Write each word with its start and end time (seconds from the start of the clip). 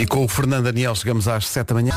E 0.00 0.06
com 0.06 0.24
o 0.24 0.28
Fernando 0.28 0.64
Daniel 0.64 0.94
chegamos 0.94 1.28
às 1.28 1.46
7 1.46 1.68
da 1.68 1.74
manhã. 1.74 1.92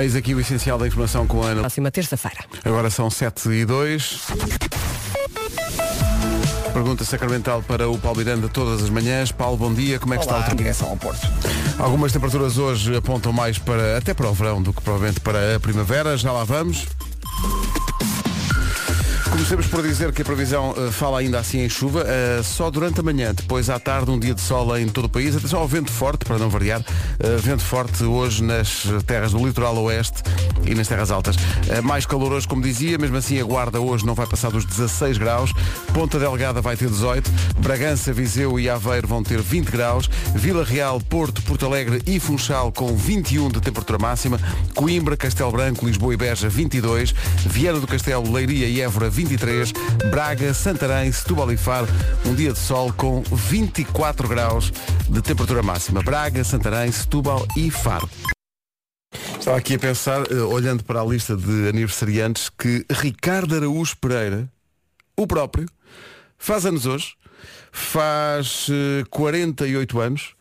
Eis 0.00 0.16
aqui 0.16 0.34
o 0.34 0.40
essencial 0.40 0.78
da 0.78 0.86
informação 0.86 1.26
com 1.26 1.42
a 1.42 1.48
Ana. 1.48 1.60
Próxima 1.60 1.90
terça-feira. 1.90 2.46
Agora 2.64 2.88
são 2.88 3.10
7 3.10 3.50
e 3.50 3.66
2. 3.66 4.20
Pergunta 6.72 7.04
sacramental 7.04 7.62
para 7.62 7.90
o 7.90 7.98
Paulo 7.98 8.16
Miranda 8.16 8.48
todas 8.48 8.84
as 8.84 8.88
manhãs. 8.88 9.30
Paulo, 9.30 9.58
bom 9.58 9.74
dia. 9.74 9.98
Como 9.98 10.14
é 10.14 10.16
que 10.16 10.24
está 10.24 10.38
o 10.38 10.42
tempo? 10.44 10.56
direção 10.56 10.88
ao 10.88 10.96
Porto. 10.96 11.28
Algumas 11.78 12.10
temperaturas 12.10 12.56
hoje 12.56 12.96
apontam 12.96 13.30
mais 13.30 13.58
para 13.58 13.98
até 13.98 14.14
para 14.14 14.30
o 14.30 14.32
verão 14.32 14.62
do 14.62 14.72
que 14.72 14.80
provavelmente 14.80 15.20
para 15.20 15.56
a 15.56 15.60
primavera. 15.60 16.16
Já 16.16 16.32
lá 16.32 16.44
vamos. 16.44 16.86
Comecemos 19.36 19.66
por 19.66 19.82
dizer 19.82 20.12
que 20.12 20.22
a 20.22 20.24
previsão 20.24 20.74
eh, 20.78 20.90
fala 20.90 21.18
ainda 21.18 21.38
assim 21.38 21.60
em 21.60 21.68
chuva, 21.68 22.02
eh, 22.06 22.40
só 22.42 22.70
durante 22.70 23.00
a 23.00 23.02
manhã, 23.02 23.34
depois 23.34 23.68
à 23.68 23.78
tarde 23.78 24.10
um 24.10 24.18
dia 24.18 24.34
de 24.34 24.40
sol 24.40 24.76
em 24.78 24.88
todo 24.88 25.04
o 25.04 25.08
país, 25.10 25.36
atenção 25.36 25.60
ao 25.60 25.68
vento 25.68 25.92
forte, 25.92 26.24
para 26.24 26.38
não 26.38 26.48
variar, 26.48 26.82
eh, 27.18 27.36
vento 27.36 27.62
forte 27.62 28.02
hoje 28.02 28.42
nas 28.42 28.86
terras 29.06 29.32
do 29.32 29.46
litoral 29.46 29.76
oeste 29.76 30.22
e 30.64 30.74
nas 30.74 30.88
terras 30.88 31.10
altas. 31.10 31.36
Mais 31.84 32.06
calor 32.06 32.32
hoje, 32.32 32.48
como 32.48 32.62
dizia, 32.62 32.96
mesmo 32.96 33.18
assim 33.18 33.38
a 33.38 33.44
guarda 33.44 33.78
hoje 33.78 34.06
não 34.06 34.14
vai 34.14 34.26
passar 34.26 34.50
dos 34.50 34.64
16 34.64 35.18
graus, 35.18 35.52
Ponta 35.92 36.18
Delgada 36.18 36.62
vai 36.62 36.74
ter 36.74 36.88
18, 36.88 37.30
Bragança, 37.58 38.14
Viseu 38.14 38.58
e 38.58 38.70
Aveiro 38.70 39.06
vão 39.06 39.22
ter 39.22 39.40
20 39.42 39.70
graus, 39.70 40.08
Vila 40.34 40.64
Real, 40.64 40.98
Porto, 40.98 41.42
Porto 41.42 41.66
Alegre 41.66 42.02
e 42.06 42.18
Funchal 42.18 42.72
com 42.72 42.96
21 42.96 43.50
de 43.50 43.60
temperatura 43.60 43.98
máxima, 43.98 44.40
Coimbra, 44.74 45.14
Castelo 45.14 45.52
Branco, 45.52 45.84
Lisboa 45.84 46.14
e 46.14 46.16
Beja 46.16 46.48
22, 46.48 47.14
Viana 47.44 47.78
do 47.78 47.86
Castelo, 47.86 48.32
Leiria 48.32 48.66
e 48.66 48.80
Évora 48.80 49.10
23, 49.26 49.72
Braga, 50.10 50.54
Santarém, 50.54 51.10
Setúbal 51.10 51.50
e 51.52 51.56
Faro, 51.56 51.88
um 52.24 52.34
dia 52.34 52.52
de 52.52 52.58
sol 52.58 52.92
com 52.92 53.22
24 53.22 54.28
graus 54.28 54.72
de 55.08 55.20
temperatura 55.20 55.62
máxima. 55.62 56.00
Braga, 56.00 56.44
Santarém, 56.44 56.92
Setúbal 56.92 57.44
e 57.56 57.70
Faro. 57.70 58.08
Estava 59.38 59.58
aqui 59.58 59.74
a 59.74 59.78
pensar, 59.78 60.30
eh, 60.30 60.34
olhando 60.36 60.84
para 60.84 61.00
a 61.00 61.04
lista 61.04 61.36
de 61.36 61.68
aniversariantes, 61.68 62.48
que 62.48 62.86
Ricardo 62.88 63.56
Araújo 63.56 63.96
Pereira, 63.96 64.48
o 65.16 65.26
próprio, 65.26 65.68
faz 66.38 66.64
anos 66.64 66.86
hoje, 66.86 67.14
faz 67.72 68.68
eh, 68.70 69.04
48 69.10 70.00
anos, 70.00 70.34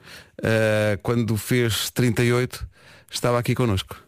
eh, 0.44 1.00
quando 1.02 1.36
fez 1.38 1.90
38, 1.90 2.68
estava 3.09 3.40
aqui 3.40 3.56
connosco. 3.56 4.05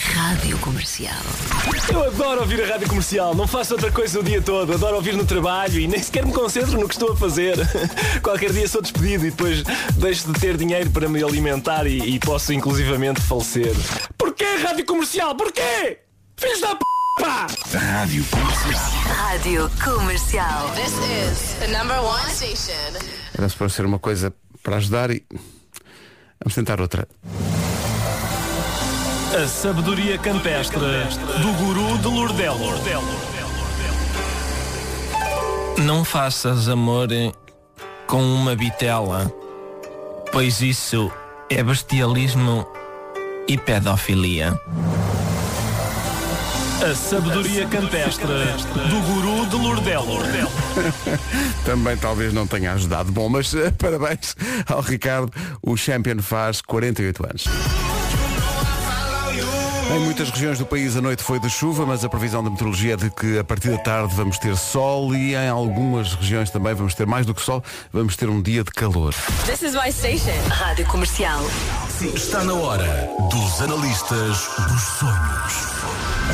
Rádio 0.00 0.56
Comercial. 0.58 1.12
Eu 1.92 2.04
adoro 2.04 2.40
ouvir 2.40 2.64
a 2.64 2.66
rádio 2.66 2.88
comercial, 2.88 3.34
não 3.34 3.46
faço 3.46 3.74
outra 3.74 3.92
coisa 3.92 4.18
o 4.18 4.22
dia 4.22 4.40
todo. 4.40 4.72
Adoro 4.72 4.96
ouvir 4.96 5.14
no 5.14 5.26
trabalho 5.26 5.78
e 5.78 5.86
nem 5.86 6.02
sequer 6.02 6.24
me 6.24 6.32
concentro 6.32 6.80
no 6.80 6.88
que 6.88 6.94
estou 6.94 7.12
a 7.12 7.16
fazer. 7.16 7.56
Qualquer 8.22 8.50
dia 8.50 8.66
sou 8.66 8.80
despedido 8.80 9.26
e 9.26 9.30
depois 9.30 9.62
deixo 9.96 10.32
de 10.32 10.40
ter 10.40 10.56
dinheiro 10.56 10.90
para 10.90 11.06
me 11.06 11.22
alimentar 11.22 11.86
e, 11.86 11.98
e 11.98 12.18
posso 12.18 12.50
inclusivamente 12.52 13.20
falecer. 13.20 13.74
Porquê 14.16 14.56
rádio 14.62 14.86
comercial? 14.86 15.34
Porquê? 15.34 15.98
Filhos 16.36 16.60
da 16.62 16.74
p. 16.74 16.80
Pá! 17.20 17.46
Rádio 17.74 18.24
Comercial. 19.84 20.70
This 20.74 20.94
is 20.94 21.54
the 21.60 21.68
number 21.68 22.00
one 22.02 22.30
station. 22.30 22.72
Era 23.36 23.48
para 23.50 23.68
ser 23.68 23.84
uma 23.84 23.98
coisa 23.98 24.32
para 24.62 24.76
ajudar 24.76 25.10
e. 25.10 25.22
Vamos 26.42 26.54
tentar 26.54 26.80
outra. 26.80 27.06
A 29.32 29.46
sabedoria 29.46 30.18
campestre 30.18 30.80
do 30.80 31.52
guru 31.52 31.98
de 31.98 32.08
Lourdelo. 32.08 32.74
Não 35.78 36.04
faças 36.04 36.68
amor 36.68 37.08
com 38.08 38.20
uma 38.20 38.56
bitela, 38.56 39.32
pois 40.32 40.60
isso 40.60 41.12
é 41.48 41.62
bestialismo 41.62 42.66
e 43.46 43.56
pedofilia. 43.56 44.60
A 46.82 46.94
sabedoria 46.94 47.68
campestre 47.68 48.26
do 48.26 49.00
guru 49.02 49.46
de 49.46 49.56
Lourdelo. 49.56 50.18
Também 51.64 51.96
talvez 51.96 52.32
não 52.32 52.48
tenha 52.48 52.72
ajudado. 52.72 53.12
Bom, 53.12 53.28
mas 53.28 53.54
eh, 53.54 53.70
parabéns 53.70 54.34
ao 54.66 54.80
Ricardo. 54.80 55.32
O 55.62 55.76
Champion 55.76 56.20
faz 56.20 56.60
48 56.60 57.24
anos. 57.24 57.79
Em 59.92 59.98
muitas 59.98 60.30
regiões 60.30 60.56
do 60.56 60.64
país 60.64 60.96
a 60.96 61.00
noite 61.00 61.20
foi 61.20 61.40
de 61.40 61.50
chuva, 61.50 61.84
mas 61.84 62.04
a 62.04 62.08
previsão 62.08 62.44
da 62.44 62.48
meteorologia 62.48 62.94
é 62.94 62.96
de 62.96 63.10
que 63.10 63.40
a 63.40 63.44
partir 63.44 63.70
da 63.70 63.78
tarde 63.78 64.14
vamos 64.14 64.38
ter 64.38 64.56
sol 64.56 65.12
e 65.14 65.34
em 65.34 65.48
algumas 65.48 66.14
regiões 66.14 66.48
também 66.48 66.74
vamos 66.74 66.94
ter 66.94 67.08
mais 67.08 67.26
do 67.26 67.34
que 67.34 67.42
sol, 67.42 67.62
vamos 67.92 68.14
ter 68.14 68.28
um 68.28 68.40
dia 68.40 68.62
de 68.62 68.70
calor. 68.70 69.12
This 69.46 69.62
is 69.62 69.74
my 69.74 69.90
station. 69.90 70.30
Rádio 70.48 70.86
Comercial. 70.86 71.40
Está 72.14 72.44
na 72.44 72.54
hora 72.54 73.10
dos 73.30 73.60
analistas 73.60 74.48
dos 74.68 74.82
sonhos. 74.98 75.69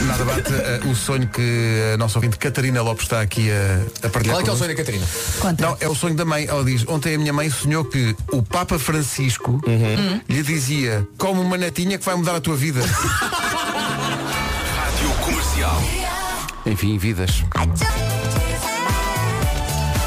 Nada 0.04 0.24
bate 0.24 0.52
eh, 0.52 0.80
o 0.84 0.94
sonho 0.94 1.28
que 1.28 1.92
a 1.94 1.96
nossa 1.96 2.18
ouvinte 2.18 2.36
Catarina 2.38 2.82
Lopes 2.82 3.04
está 3.04 3.20
aqui 3.20 3.50
a, 3.50 4.06
a 4.06 4.10
partilhar. 4.10 4.36
Qual 4.36 4.40
é 4.40 4.44
que 4.44 4.50
é 4.50 4.52
o 4.52 4.56
sonho 4.56 4.70
da 4.70 4.76
Catarina? 4.76 5.06
Não, 5.58 5.76
é 5.80 5.88
o 5.88 5.94
sonho 5.94 6.14
da 6.14 6.24
mãe. 6.24 6.46
Ela 6.46 6.64
diz, 6.64 6.86
ontem 6.86 7.14
a 7.14 7.18
minha 7.18 7.32
mãe 7.32 7.48
sonhou 7.50 7.84
que 7.84 8.14
o 8.32 8.42
Papa 8.42 8.78
Francisco 8.78 9.60
lhe 10.28 10.42
dizia, 10.42 11.06
como 11.16 11.40
uma 11.40 11.56
netinha 11.56 11.98
que 11.98 12.04
vai 12.04 12.14
mudar 12.14 12.36
a 12.36 12.40
tua 12.40 12.56
vida. 12.56 12.80
Rádio 14.76 15.10
Comercial. 15.24 15.82
Enfim, 16.66 16.98
vidas. 16.98 17.42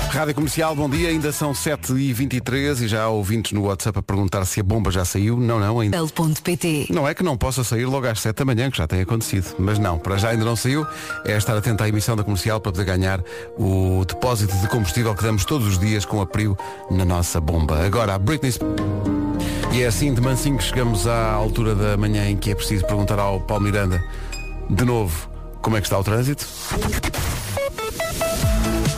Rádio 0.09 0.33
Comercial, 0.33 0.75
bom 0.75 0.89
dia, 0.89 1.09
ainda 1.09 1.31
são 1.31 1.51
7h23 1.51 2.81
e 2.81 2.87
já 2.87 3.03
há 3.03 3.09
ouvintes 3.09 3.51
no 3.51 3.65
WhatsApp 3.65 3.99
a 3.99 4.01
perguntar 4.01 4.43
se 4.45 4.59
a 4.59 4.63
bomba 4.63 4.89
já 4.89 5.05
saiu. 5.05 5.37
Não, 5.37 5.59
não, 5.59 5.79
ainda. 5.79 5.97
L.pt. 5.97 6.87
Não 6.89 7.07
é 7.07 7.13
que 7.13 7.21
não 7.21 7.37
possa 7.37 7.63
sair 7.63 7.85
logo 7.85 8.07
às 8.07 8.19
7 8.19 8.37
da 8.37 8.45
manhã, 8.45 8.71
que 8.71 8.77
já 8.77 8.87
tem 8.87 9.01
acontecido. 9.01 9.55
Mas 9.59 9.77
não, 9.77 9.99
para 9.99 10.17
já 10.17 10.29
ainda 10.29 10.43
não 10.43 10.55
saiu. 10.55 10.85
É 11.23 11.37
estar 11.37 11.55
atento 11.55 11.83
à 11.83 11.87
emissão 11.87 12.15
da 12.15 12.23
comercial 12.23 12.59
para 12.59 12.71
poder 12.71 12.85
ganhar 12.85 13.23
o 13.57 14.03
depósito 14.03 14.57
de 14.57 14.67
combustível 14.67 15.13
que 15.13 15.21
damos 15.21 15.45
todos 15.45 15.67
os 15.67 15.77
dias 15.77 16.05
com 16.05 16.19
apoio 16.19 16.57
na 16.89 17.05
nossa 17.05 17.39
bomba. 17.39 17.85
Agora, 17.85 18.15
a 18.15 18.19
Britney. 18.19 18.53
E 19.71 19.83
é 19.83 19.87
assim 19.87 20.11
de 20.11 20.21
mansinho 20.21 20.57
que 20.57 20.63
chegamos 20.63 21.05
à 21.05 21.33
altura 21.33 21.75
da 21.75 21.95
manhã 21.95 22.27
em 22.27 22.35
que 22.35 22.49
é 22.49 22.55
preciso 22.55 22.83
perguntar 22.87 23.19
ao 23.19 23.39
Paulo 23.41 23.63
Miranda, 23.63 24.03
de 24.67 24.83
novo, 24.83 25.29
como 25.61 25.77
é 25.77 25.81
que 25.81 25.85
está 25.85 25.99
o 25.99 26.03
trânsito? 26.03 26.47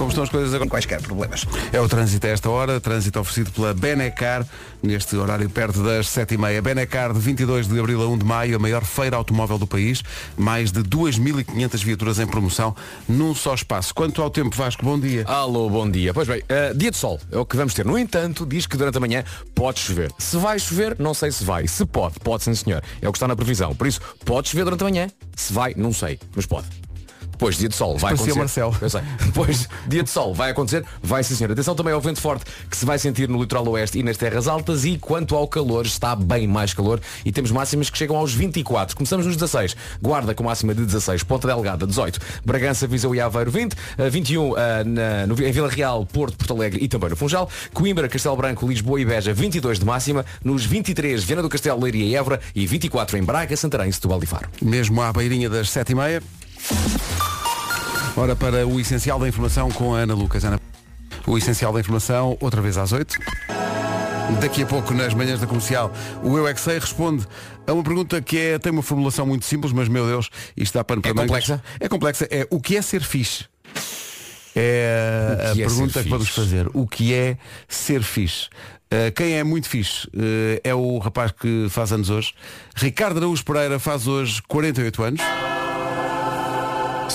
Como 0.02 0.10
estão 0.10 0.24
as 0.24 0.32
coisas 0.32 0.52
agora? 0.52 0.68
Quaisquer 0.68 1.00
problemas. 1.00 1.46
É 1.72 1.80
o 1.80 1.88
trânsito 1.88 2.26
a 2.26 2.32
esta 2.32 2.50
hora, 2.50 2.82
trânsito 2.82 3.20
oferecido 3.20 3.52
pela 3.52 3.72
Benecar, 3.72 4.44
neste 4.82 5.16
horário 5.16 5.48
perto 5.48 5.84
das 5.84 6.08
7h30. 6.08 6.60
Benecar 6.60 7.14
de 7.14 7.20
22 7.20 7.68
de 7.68 7.80
abril 7.80 8.02
a 8.02 8.08
1 8.08 8.18
de 8.18 8.26
maio, 8.26 8.56
a 8.56 8.60
maior 8.60 8.84
feira 8.84 9.16
automóvel 9.16 9.60
do 9.60 9.68
país, 9.68 10.02
mais 10.36 10.72
de 10.72 10.82
2.500 10.82 11.84
viaturas 11.84 12.18
em 12.18 12.26
promoção 12.26 12.76
num 13.08 13.36
só 13.36 13.54
espaço. 13.54 13.94
Quanto 13.94 14.24
ao 14.24 14.32
tempo, 14.32 14.56
Vasco, 14.56 14.84
bom 14.84 15.00
dia. 15.00 15.24
Alô, 15.28 15.70
bom 15.70 15.88
dia. 15.88 16.16
Pois 16.16 16.28
bem, 16.28 16.42
eh, 16.50 16.74
dia 16.74 16.90
de 16.90 16.98
sol 16.98 17.20
é 17.32 17.38
o 17.38 17.46
que 17.46 17.56
vamos 17.56 17.76
ter. 17.76 17.86
No 17.86 17.96
entanto, 17.96 18.44
diz 18.44 18.66
que 18.66 18.78
durante 18.78 18.98
a 18.98 19.00
manhã 19.00 19.24
pode 19.54 19.82
chover. 19.82 20.12
Se 20.18 20.36
vai 20.36 20.58
chover, 20.58 20.96
não 20.98 21.14
sei 21.14 21.32
se 21.32 21.44
vai. 21.44 21.68
Se 21.68 21.86
pode, 21.86 22.20
pode 22.22 22.44
sim 22.44 22.56
senhor. 22.56 22.82
É 23.04 23.08
o 23.08 23.12
que 23.12 23.20
está 23.20 23.28
na 23.28 23.36
previsão. 23.36 23.76
Por 23.76 23.86
isso, 23.86 24.02
pode 24.26 24.50
chover 24.50 24.64
durante 24.64 24.82
a 24.82 24.86
manhã. 24.86 25.08
Se 25.36 25.54
vai, 25.54 25.76
não 25.78 25.94
sei, 25.94 26.20
mas 26.36 26.48
pode. 26.48 26.91
Depois, 27.42 27.58
dia 27.58 27.70
de 27.70 27.76
sol, 27.76 27.98
vai 27.98 28.16
Parecia 28.16 28.34
acontecer. 28.34 28.62
o 28.62 28.70
Marcelo. 28.70 28.78
Eu 28.80 28.90
sei. 28.92 29.02
Depois, 29.26 29.70
dia 29.88 30.04
de 30.04 30.10
sol, 30.12 30.32
vai 30.32 30.52
acontecer, 30.52 30.86
vai 31.02 31.24
sim 31.24 31.34
senhor. 31.34 31.52
Atenção 31.52 31.74
também 31.74 31.92
ao 31.92 32.00
vento 32.00 32.22
forte 32.22 32.46
que 32.70 32.78
se 32.78 32.86
vai 32.86 33.00
sentir 33.00 33.28
no 33.28 33.42
litoral 33.42 33.68
oeste 33.70 33.98
e 33.98 34.04
nas 34.04 34.16
terras 34.16 34.48
altas 34.48 34.86
e 34.86 34.96
quanto 35.00 35.36
ao 35.36 35.48
calor, 35.48 35.88
está 35.88 36.16
bem 36.16 36.46
mais 36.48 36.72
calor 36.76 37.02
e 37.26 37.32
temos 37.32 37.50
máximas 37.50 37.90
que 37.90 37.98
chegam 37.98 38.16
aos 38.16 38.32
24. 38.32 38.96
Começamos 38.96 39.26
nos 39.26 39.36
16. 39.36 39.76
Guarda 40.00 40.36
com 40.36 40.44
máxima 40.44 40.76
de 40.76 40.86
16. 40.86 41.24
Ponta 41.24 41.48
Delgada, 41.48 41.88
18. 41.88 42.20
Bragança, 42.46 42.86
Viseu 42.86 43.16
e 43.16 43.20
Aveiro, 43.20 43.50
20. 43.50 43.76
eh, 43.98 44.08
21 44.08 44.56
eh, 44.56 44.84
na, 44.84 45.26
no, 45.26 45.34
em 45.44 45.52
Vila 45.52 45.68
Real, 45.68 46.06
Porto, 46.06 46.38
Porto 46.38 46.54
Alegre 46.54 46.84
e 46.84 46.88
também 46.88 47.10
no 47.10 47.16
Funchal. 47.16 47.50
Coimbra, 47.74 48.08
Castelo 48.08 48.36
Branco, 48.38 48.68
Lisboa 48.68 49.02
e 49.02 49.06
Beja, 49.06 49.34
22 49.34 49.80
de 49.80 49.86
máxima. 49.86 50.24
Nos 50.44 50.64
23, 50.64 51.24
Viana 51.24 51.42
do 51.42 51.50
Castelo, 51.50 51.82
Leiria 51.82 52.06
e 52.06 52.16
Évora 52.16 52.40
e 52.54 52.68
24 52.68 53.18
em 53.18 53.24
Braga, 53.24 53.58
Santarém, 53.58 53.92
Setúbal 53.92 54.22
e 54.22 54.28
Faro. 54.28 54.48
Mesmo 54.62 55.02
à 55.02 55.12
beirinha 55.12 55.50
das 55.50 55.70
7h30. 55.70 56.22
Ora, 58.16 58.36
para 58.36 58.68
o 58.68 58.80
essencial 58.80 59.20
da 59.20 59.28
informação 59.28 59.70
com 59.72 59.96
a 59.96 60.00
Ana 60.00 60.14
Lucas. 60.14 60.44
Ana, 60.44 60.60
o 61.26 61.38
essencial 61.38 61.72
da 61.72 61.80
informação, 61.80 62.38
outra 62.42 62.62
vez 62.62 62.78
às 62.78 62.92
8. 62.92 63.18
Daqui 64.40 64.64
a 64.64 64.66
pouco, 64.66 64.94
nas 64.94 65.14
manhãs 65.14 65.40
da 65.40 65.48
comercial, 65.48 65.92
o 66.24 66.38
Eu 66.38 66.48
é 66.48 66.54
que 66.54 66.62
Sei 66.62 66.78
responde 66.78 67.26
a 67.66 67.74
uma 67.74 67.84
pergunta 67.84 68.22
que 68.22 68.38
é, 68.38 68.60
tem 68.60 68.72
uma 68.72 68.84
formulação 68.84 69.26
muito 69.26 69.46
simples, 69.46 69.74
mas 69.74 69.88
meu 69.88 70.06
Deus, 70.06 70.30
isto 70.56 70.74
dá 70.74 70.84
pano 70.84 71.02
para 71.02 71.12
É 71.12 71.14
mangas. 71.14 71.30
complexa? 71.30 71.64
É 71.80 71.88
complexa. 71.90 72.28
É 72.30 72.48
o 72.50 72.60
que 72.60 72.78
é 72.78 72.82
ser 72.82 73.02
fixe? 73.02 73.46
É 74.56 75.38
a 75.48 75.52
é 75.52 75.56
pergunta 75.56 76.04
que 76.04 76.10
vamos 76.10 76.30
fazer. 76.30 76.70
O 76.74 76.86
que 76.86 77.14
é 77.14 77.38
ser 77.68 78.04
fixe? 78.04 78.48
Uh, 78.92 79.12
quem 79.16 79.38
é 79.38 79.44
muito 79.44 79.70
fixe 79.70 80.08
uh, 80.08 80.60
é 80.64 80.76
o 80.76 80.98
rapaz 80.98 81.32
que 81.32 81.68
faz 81.70 81.94
anos 81.94 82.10
hoje. 82.10 82.34
Ricardo 82.76 83.18
Araújo 83.18 83.44
Pereira 83.46 83.80
faz 83.80 84.06
hoje 84.06 84.42
48 84.48 85.04
anos. 85.04 85.22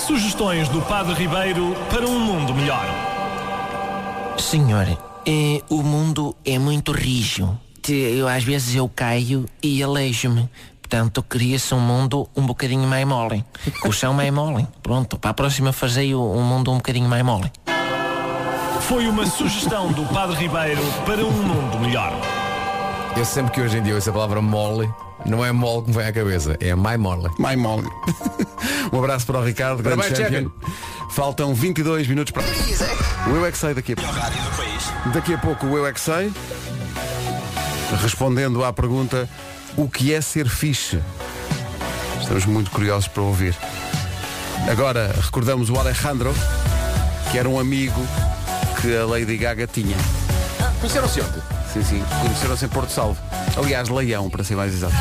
Sugestões 0.05 0.69
do 0.69 0.81
Padre 0.81 1.13
Ribeiro 1.15 1.75
para 1.89 2.05
um 2.05 2.19
mundo 2.19 2.53
melhor. 2.53 2.85
Senhor, 4.37 4.87
eh, 5.25 5.61
o 5.69 5.81
mundo 5.81 6.35
é 6.45 6.57
muito 6.59 6.91
rijo. 6.91 7.43
Infelizmente, 7.79 8.17
eu 8.17 8.27
às 8.27 8.43
vezes 8.43 8.75
eu 8.75 8.87
caio 8.93 9.45
e 9.63 9.81
aleijo-me. 9.81 10.49
Portanto, 10.81 11.23
cria-se 11.23 11.73
um 11.73 11.79
mundo 11.79 12.27
um 12.35 12.45
bocadinho 12.45 12.87
mais 12.87 13.05
mole. 13.07 13.43
O 13.85 13.91
chão 13.91 14.13
mais 14.13 14.31
mole. 14.31 14.67
Pronto, 14.83 15.17
para 15.17 15.31
a 15.31 15.33
próxima 15.33 15.71
fazei 15.73 16.13
o- 16.13 16.21
um 16.21 16.43
mundo 16.43 16.71
um 16.71 16.77
bocadinho 16.77 17.07
mais 17.09 17.23
mole. 17.23 17.51
Foi 18.81 19.07
uma 19.07 19.25
sugestão 19.25 19.91
do 19.91 20.03
Padre 20.13 20.35
Ribeiro 20.37 20.81
para 21.05 21.25
um 21.25 21.31
mundo 21.31 21.79
melhor. 21.79 22.13
Eu 23.17 23.25
sempre 23.25 23.51
que 23.51 23.61
hoje 23.61 23.79
em 23.79 23.81
dia 23.81 23.95
ouço 23.95 24.11
a 24.11 24.13
palavra 24.13 24.39
mole, 24.43 24.87
não 25.25 25.43
é 25.43 25.51
mole 25.51 25.81
que 25.81 25.89
me 25.89 25.95
vem 25.95 26.05
à 26.05 26.13
cabeça, 26.13 26.55
é 26.59 26.75
mais 26.75 26.99
mole. 26.99 27.27
My 27.39 27.55
mole. 27.55 27.87
um 28.93 28.99
abraço 28.99 29.25
para 29.25 29.39
o 29.39 29.43
Ricardo, 29.43 29.81
grande 29.81 30.07
Parabéns, 30.07 30.19
champion. 30.19 30.51
Faltam 31.09 31.51
22 31.51 32.07
minutos 32.07 32.31
para. 32.31 32.43
O 33.27 33.35
Eu 33.35 33.43
é 33.43 33.51
que 33.51 33.57
sei 33.57 33.73
daqui 33.73 33.93
a 33.93 33.95
pouco. 33.95 34.13
Daqui 35.11 35.33
a 35.33 35.37
pouco 35.39 35.65
o 35.65 35.77
Eu 35.79 35.87
é 35.87 35.93
que 35.93 35.99
sei. 35.99 36.31
Respondendo 38.03 38.63
à 38.63 38.71
pergunta 38.71 39.27
o 39.75 39.89
que 39.89 40.13
é 40.13 40.21
ser 40.21 40.47
fixe? 40.47 41.01
Estamos 42.21 42.45
muito 42.45 42.69
curiosos 42.69 43.07
para 43.07 43.23
ouvir. 43.23 43.57
Agora 44.69 45.11
recordamos 45.23 45.71
o 45.71 45.79
Alejandro, 45.79 46.31
que 47.31 47.39
era 47.39 47.49
um 47.49 47.59
amigo 47.59 47.99
que 48.79 48.95
a 48.95 49.07
Lady 49.07 49.37
Gaga 49.37 49.65
tinha. 49.65 49.97
Conheceram-se 50.79 51.19
ontem? 51.19 51.56
Sim, 51.73 51.83
sim. 51.83 52.03
Conheceram-se 52.21 52.65
em 52.65 52.69
Porto 52.69 52.91
Salvo. 52.91 53.19
Aliás, 53.55 53.89
Leão, 53.89 54.29
para 54.29 54.43
ser 54.43 54.55
mais 54.55 54.73
exato. 54.73 54.95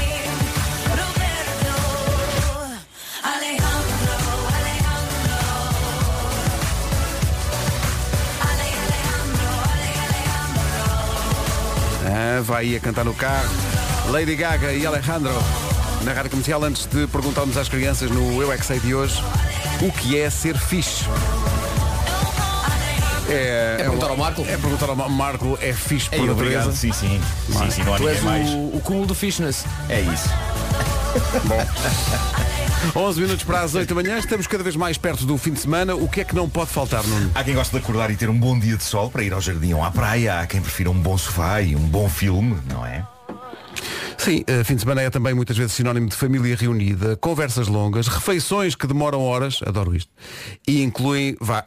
Ah, 12.08 12.40
vai 12.42 12.76
a 12.76 12.80
cantar 12.80 13.04
no 13.04 13.14
carro. 13.14 13.48
Lady 14.10 14.36
Gaga 14.36 14.72
e 14.72 14.86
Alejandro 14.86 15.32
na 16.06 16.12
rádio 16.12 16.30
comercial 16.30 16.62
antes 16.62 16.86
de 16.86 17.06
perguntarmos 17.08 17.56
às 17.56 17.68
crianças 17.68 18.08
no 18.10 18.40
Eu 18.40 18.52
é 18.52 18.56
que 18.56 18.64
sei 18.64 18.78
de 18.78 18.94
hoje 18.94 19.20
o 19.82 19.90
que 19.90 20.16
é 20.16 20.30
ser 20.30 20.56
fixe. 20.56 21.04
É, 23.28 23.76
É 23.80 23.82
perguntar 23.82 24.06
um- 24.06 24.10
ao 24.10 24.16
Marco? 24.16 24.42
É 24.42 24.56
perguntar 24.56 24.88
ao 24.88 24.96
Mar- 24.96 25.08
Marco, 25.10 25.58
é 25.60 25.72
fixe 25.72 26.08
por 26.10 26.18
Ei, 26.20 26.30
obrigado. 26.30 26.72
Sim, 26.72 26.92
sim. 26.92 27.20
Sim, 27.50 27.70
sim, 27.70 27.82
não 27.82 27.94
há 27.94 27.98
Tu 27.98 28.08
és 28.08 28.22
mais. 28.22 28.48
o, 28.50 28.76
o 28.76 28.80
cúmulo 28.82 29.06
do 29.06 29.14
fishness. 29.14 29.64
É 29.88 30.00
isso. 30.00 30.28
11 32.94 33.20
minutos 33.20 33.42
para 33.44 33.62
as 33.62 33.74
8 33.74 33.88
da 33.88 33.94
manhã, 33.94 34.18
estamos 34.18 34.46
cada 34.46 34.62
vez 34.62 34.76
mais 34.76 34.96
perto 34.98 35.24
do 35.26 35.36
fim 35.38 35.52
de 35.52 35.60
semana. 35.60 35.94
O 35.96 36.08
que 36.08 36.20
é 36.20 36.24
que 36.24 36.34
não 36.34 36.48
pode 36.48 36.70
faltar, 36.70 37.02
Nuno? 37.04 37.30
Há 37.34 37.42
quem 37.42 37.54
goste 37.54 37.72
de 37.72 37.78
acordar 37.82 38.10
e 38.10 38.16
ter 38.16 38.28
um 38.28 38.38
bom 38.38 38.58
dia 38.58 38.76
de 38.76 38.84
sol 38.84 39.10
para 39.10 39.22
ir 39.24 39.32
ao 39.32 39.40
jardim 39.40 39.72
ou 39.72 39.82
à 39.82 39.90
praia. 39.90 40.40
Há 40.40 40.46
quem 40.46 40.60
prefira 40.60 40.90
um 40.90 41.00
bom 41.00 41.16
sofá 41.18 41.60
e 41.62 41.74
um 41.74 41.80
bom 41.80 42.08
filme, 42.08 42.56
não 42.70 42.84
é? 42.86 43.04
Sim, 44.18 44.42
eh, 44.46 44.64
fim 44.64 44.74
de 44.74 44.80
semana 44.80 45.02
é 45.02 45.10
também 45.10 45.34
muitas 45.34 45.56
vezes 45.56 45.72
sinónimo 45.72 46.08
de 46.08 46.16
família 46.16 46.56
reunida, 46.56 47.16
conversas 47.16 47.68
longas, 47.68 48.08
refeições 48.08 48.74
que 48.74 48.86
demoram 48.86 49.20
horas, 49.22 49.60
adoro 49.64 49.94
isto, 49.94 50.10
e 50.66 50.82
incluem, 50.82 51.36
vá, 51.40 51.64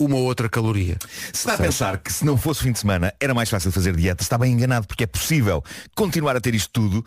uma 0.00 0.16
outra 0.16 0.48
caloria. 0.48 0.96
Se 1.32 1.40
está 1.40 1.54
a 1.54 1.58
pensar 1.58 1.98
que 1.98 2.12
se 2.12 2.24
não 2.24 2.36
fosse 2.36 2.62
fim 2.62 2.72
de 2.72 2.78
semana 2.78 3.12
era 3.20 3.34
mais 3.34 3.50
fácil 3.50 3.72
fazer 3.72 3.96
dieta, 3.96 4.22
está 4.22 4.38
bem 4.38 4.52
enganado, 4.52 4.86
porque 4.86 5.04
é 5.04 5.06
possível 5.06 5.62
continuar 5.94 6.36
a 6.36 6.40
ter 6.40 6.54
isto 6.54 6.70
tudo 6.72 7.04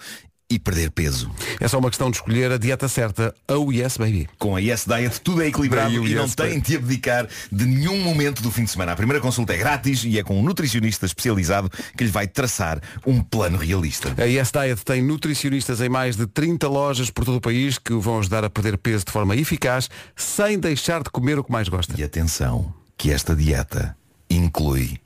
e 0.51 0.59
perder 0.59 0.91
peso. 0.91 1.31
É 1.59 1.67
só 1.67 1.79
uma 1.79 1.89
questão 1.89 2.11
de 2.11 2.17
escolher 2.17 2.51
a 2.51 2.57
dieta 2.57 2.88
certa. 2.89 3.33
Oh 3.47 3.71
yes, 3.71 3.95
baby. 3.95 4.27
Com 4.38 4.55
a 4.55 4.59
Yes 4.59 4.85
Diet 4.85 5.21
tudo 5.21 5.41
é 5.41 5.47
equilibrado 5.47 5.93
e 6.05 6.13
não 6.13 6.23
Yes 6.23 6.35
tem 6.35 6.59
de 6.59 6.75
abdicar 6.75 7.27
de 7.49 7.65
nenhum 7.65 8.01
momento 8.01 8.43
do 8.43 8.51
fim 8.51 8.65
de 8.65 8.71
semana. 8.71 8.91
A 8.91 8.95
primeira 8.95 9.21
consulta 9.21 9.53
é 9.53 9.57
grátis 9.57 10.03
e 10.03 10.19
é 10.19 10.23
com 10.23 10.38
um 10.38 10.43
nutricionista 10.43 11.05
especializado 11.05 11.69
que 11.95 12.03
lhe 12.03 12.11
vai 12.11 12.27
traçar 12.27 12.81
um 13.07 13.23
plano 13.23 13.57
realista. 13.57 14.13
A 14.17 14.25
Yes 14.25 14.51
Diet 14.51 14.83
tem 14.83 15.01
nutricionistas 15.01 15.79
em 15.79 15.88
mais 15.88 16.17
de 16.17 16.27
30 16.27 16.67
lojas 16.67 17.09
por 17.09 17.23
todo 17.23 17.38
o 17.38 17.41
país 17.41 17.77
que 17.77 17.93
o 17.93 18.01
vão 18.01 18.19
ajudar 18.19 18.43
a 18.43 18.49
perder 18.49 18.77
peso 18.77 19.05
de 19.05 19.11
forma 19.11 19.35
eficaz, 19.38 19.89
sem 20.15 20.59
deixar 20.59 21.01
de 21.01 21.09
comer 21.09 21.39
o 21.39 21.43
que 21.45 21.51
mais 21.51 21.69
gosta. 21.69 21.93
E 21.97 22.03
atenção, 22.03 22.73
que 23.01 23.12
esta 23.12 23.36
dieta 23.36 23.98
inclui 24.30 25.00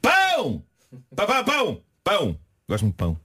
pão! 0.00 0.62
Pão, 1.14 1.26
pão, 1.26 1.44
pão! 1.44 1.78
Pão! 2.02 2.38
Gosto 2.66 2.84
muito 2.84 2.94
de 2.94 2.96
pão. 2.96 3.18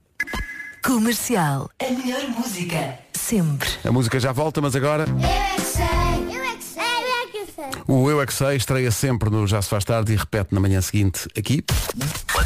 Comercial. 0.84 1.70
A 1.80 1.90
melhor 1.90 2.28
música. 2.28 2.98
Sempre. 3.14 3.70
A 3.82 3.90
música 3.90 4.20
já 4.20 4.30
volta, 4.30 4.60
mas 4.60 4.76
agora 4.76 5.06
Eu 5.08 5.16
é 5.24 5.54
que 5.56 5.62
sei, 5.62 6.36
eu 6.36 6.44
é 6.44 6.54
que 6.54 6.62
sei, 6.62 6.82
eu 6.82 7.14
é 7.14 7.26
que 7.32 7.46
sei. 7.50 7.64
o 7.88 8.10
Eu 8.10 8.20
é 8.20 8.26
que 8.26 8.34
sei 8.34 8.56
estreia 8.56 8.90
sempre 8.90 9.30
no 9.30 9.46
Já 9.46 9.62
se 9.62 9.70
faz 9.70 9.86
tarde 9.86 10.12
e 10.12 10.16
repete 10.16 10.54
na 10.54 10.60
manhã 10.60 10.82
seguinte 10.82 11.26
aqui. 11.34 11.62
Por 11.62 12.44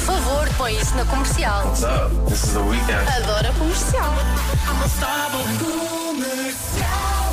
favor, 0.00 0.48
põe 0.56 0.76
isso 0.76 0.96
na 0.96 1.04
comercial. 1.04 1.72
Adoro 3.16 3.48
a 3.48 3.52
comercial. 3.52 4.16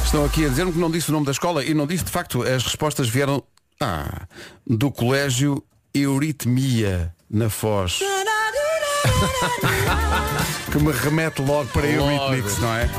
Estão 0.09 0.25
aqui 0.25 0.43
a 0.43 0.49
dizer-me 0.49 0.73
que 0.73 0.79
não 0.79 0.89
disse 0.89 1.09
o 1.09 1.11
nome 1.13 1.27
da 1.27 1.31
escola 1.31 1.63
e 1.63 1.71
não 1.71 1.85
disse, 1.85 2.03
de 2.03 2.09
facto, 2.09 2.41
as 2.41 2.63
respostas 2.63 3.07
vieram 3.07 3.43
ah, 3.79 4.25
do 4.65 4.89
colégio 4.89 5.63
Euritmia 5.93 7.13
na 7.29 7.47
Foz. 7.47 7.99
que 10.71 10.79
me 10.79 10.91
remete 10.91 11.43
logo 11.43 11.69
para 11.69 11.85
Logo. 11.85 12.11
Eurythmics, 12.11 12.57
não 12.57 12.73
é? 12.73 12.89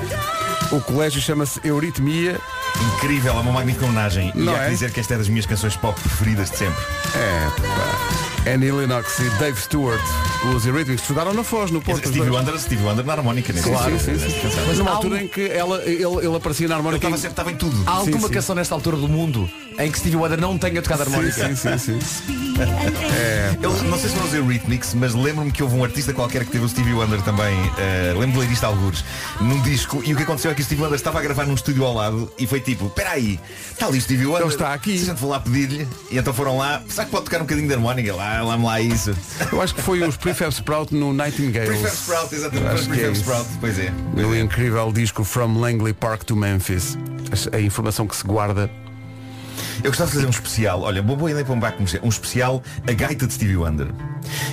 O 0.70 0.80
colégio 0.80 1.20
chama-se 1.20 1.60
Euritmia. 1.64 2.40
Incrível, 2.94 3.32
é 3.32 3.40
uma 3.40 3.54
magnífica 3.54 3.86
homenagem. 3.86 4.30
Não 4.36 4.52
e 4.52 4.56
há 4.56 4.60
é? 4.60 4.64
que 4.66 4.70
dizer 4.70 4.92
que 4.92 5.00
esta 5.00 5.14
é 5.14 5.18
das 5.18 5.28
minhas 5.28 5.46
canções 5.46 5.74
pop 5.74 6.00
preferidas 6.00 6.48
de 6.48 6.58
sempre. 6.58 6.84
É, 7.16 7.50
pá. 7.60 8.29
Annie 8.46 8.72
Lennox 8.72 9.18
e 9.18 9.28
Dave 9.38 9.60
Stewart, 9.60 10.00
os 10.54 10.64
Eurythmics, 10.64 11.02
estudaram 11.02 11.34
na 11.34 11.44
Foz, 11.44 11.70
no 11.70 11.80
Porto. 11.80 12.10
dois. 12.10 12.30
Wonder, 12.30 12.58
Stevie 12.58 12.82
Wonder 12.84 13.04
na 13.04 13.12
harmónica, 13.12 13.52
nesse 13.52 13.68
Claro, 13.68 13.98
sim, 14.00 14.18
sim, 14.18 14.30
sim. 14.30 14.40
Mas 14.66 14.78
numa 14.78 14.92
altura 14.92 15.22
em 15.22 15.28
que 15.28 15.46
ela, 15.50 15.82
ele, 15.84 16.02
ele 16.04 16.36
aparecia 16.36 16.66
na 16.66 16.74
Ele 16.74 16.78
harmónica. 16.78 17.06
estava 17.06 17.16
sempre, 17.18 17.32
estava 17.32 17.52
em 17.52 17.56
tudo. 17.56 17.82
Há 17.86 17.90
alguma 17.92 18.28
sim. 18.28 18.34
canção 18.34 18.54
nesta 18.54 18.74
altura 18.74 18.96
do 18.96 19.08
mundo 19.08 19.48
em 19.78 19.90
que 19.90 19.98
Stevie 19.98 20.16
Wonder 20.16 20.40
não 20.40 20.56
tenha 20.56 20.80
tocado 20.80 21.02
harmónica? 21.02 21.48
Sim, 21.48 21.54
sim, 21.54 21.78
sim, 21.78 22.00
sim. 22.00 22.50
Eu 23.62 23.72
não 23.84 23.98
sei 23.98 24.08
se 24.08 24.14
foram 24.16 24.26
os 24.28 24.34
Eurythmics, 24.34 24.94
mas 24.94 25.14
lembro-me 25.14 25.52
que 25.52 25.62
houve 25.62 25.76
um 25.76 25.84
artista 25.84 26.12
qualquer 26.12 26.44
que 26.44 26.50
teve 26.50 26.64
o 26.64 26.68
Stevie 26.68 26.92
Wonder 26.94 27.20
também. 27.22 27.54
eh, 27.78 28.14
lembro 28.16 28.32
de 28.40 28.46
ler 28.46 28.52
isto 28.52 28.64
a 28.64 28.68
algures, 28.68 29.04
num 29.40 29.60
disco. 29.62 30.02
E 30.04 30.12
o 30.12 30.16
que 30.16 30.22
aconteceu 30.22 30.50
é 30.50 30.54
que 30.54 30.60
o 30.62 30.64
Stevie 30.64 30.82
Wonder 30.82 30.96
estava 30.98 31.18
a 31.18 31.22
gravar 31.22 31.46
num 31.46 31.54
estúdio 31.54 31.84
ao 31.84 31.94
lado 31.94 32.30
e 32.38 32.46
foi 32.46 32.60
tipo, 32.60 32.86
espera 32.86 33.10
aí, 33.12 33.38
está 33.70 33.86
ali 33.86 33.98
o 33.98 34.00
Stevie 34.00 34.26
Wonder. 34.26 34.42
Ele 34.42 34.50
está 34.52 34.72
aqui. 34.74 34.96
Se 34.98 35.04
a 35.04 35.06
gente 35.08 35.20
for 35.20 35.28
lá 35.28 35.40
pedir-lhe, 35.40 35.86
e 36.10 36.18
então 36.18 36.32
foram 36.34 36.56
lá, 36.58 36.82
será 36.88 37.04
que 37.04 37.10
pode 37.10 37.24
tocar 37.24 37.38
um 37.38 37.42
bocadinho 37.44 37.68
de 37.68 37.74
harmónica? 37.74 38.14
Lá, 38.14 38.29
lá-me 38.42 38.64
lá 38.64 38.80
isso. 38.80 39.14
Eu 39.52 39.60
acho 39.60 39.74
que 39.74 39.82
foi 39.82 40.02
os 40.06 40.16
Prefab 40.16 40.50
Sprout 40.52 40.94
no 40.94 41.12
Nightingales. 41.12 41.68
Prefab 41.80 41.92
Sprout, 41.94 42.34
exatamente. 42.34 42.66
É 42.66 42.74
Prefab 42.86 43.12
isso. 43.12 43.20
Sprout, 43.22 43.48
pois 43.60 43.78
é. 43.78 43.92
No 44.14 44.36
incrível 44.38 44.92
disco 44.92 45.24
From 45.24 45.58
Langley 45.58 45.92
Park 45.92 46.24
to 46.24 46.36
Memphis. 46.36 46.96
A 47.52 47.60
informação 47.60 48.06
que 48.06 48.14
se 48.16 48.24
guarda. 48.24 48.70
Eu 49.82 49.90
gostava 49.90 50.10
de 50.10 50.16
fazer 50.16 50.26
um 50.26 50.30
especial, 50.30 50.82
olha, 50.82 51.00
uma 51.00 51.16
boa 51.16 51.30
ideia 51.30 51.44
para 51.44 51.54
um 51.54 51.60
back 51.60 51.78
um 52.02 52.08
especial 52.08 52.62
A 52.86 52.92
Gaita 52.92 53.26
de 53.26 53.32
Stevie 53.32 53.56
Wonder. 53.56 53.88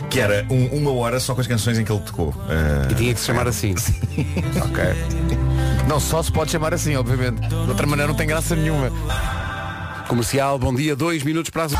Que 0.09 0.19
era 0.21 0.45
um- 0.49 0.67
uma 0.67 0.91
hora 0.93 1.19
só 1.19 1.35
com 1.35 1.41
as 1.41 1.47
canções 1.47 1.77
em 1.77 1.83
que 1.83 1.91
ele 1.91 2.01
tocou. 2.01 2.33
Eh, 2.49 2.87
E 2.91 2.95
tinha 2.95 3.13
que 3.13 3.19
se 3.19 3.25
chamar 3.25 3.45
assim. 3.47 3.75
ok. 4.63 4.83
Não 5.87 5.99
só 5.99 6.23
se 6.23 6.31
pode 6.31 6.51
chamar 6.51 6.73
assim, 6.73 6.95
obviamente. 6.95 7.45
De 7.47 7.55
outra 7.55 7.85
maneira 7.85 8.09
não 8.11 8.17
tem 8.17 8.27
graça 8.27 8.55
nenhuma. 8.55 8.89
Comercial, 10.07 10.57
bom 10.57 10.73
dia, 10.73 10.95
dois 10.95 11.23
minutos 11.23 11.49
para 11.49 11.63
as. 11.65 11.73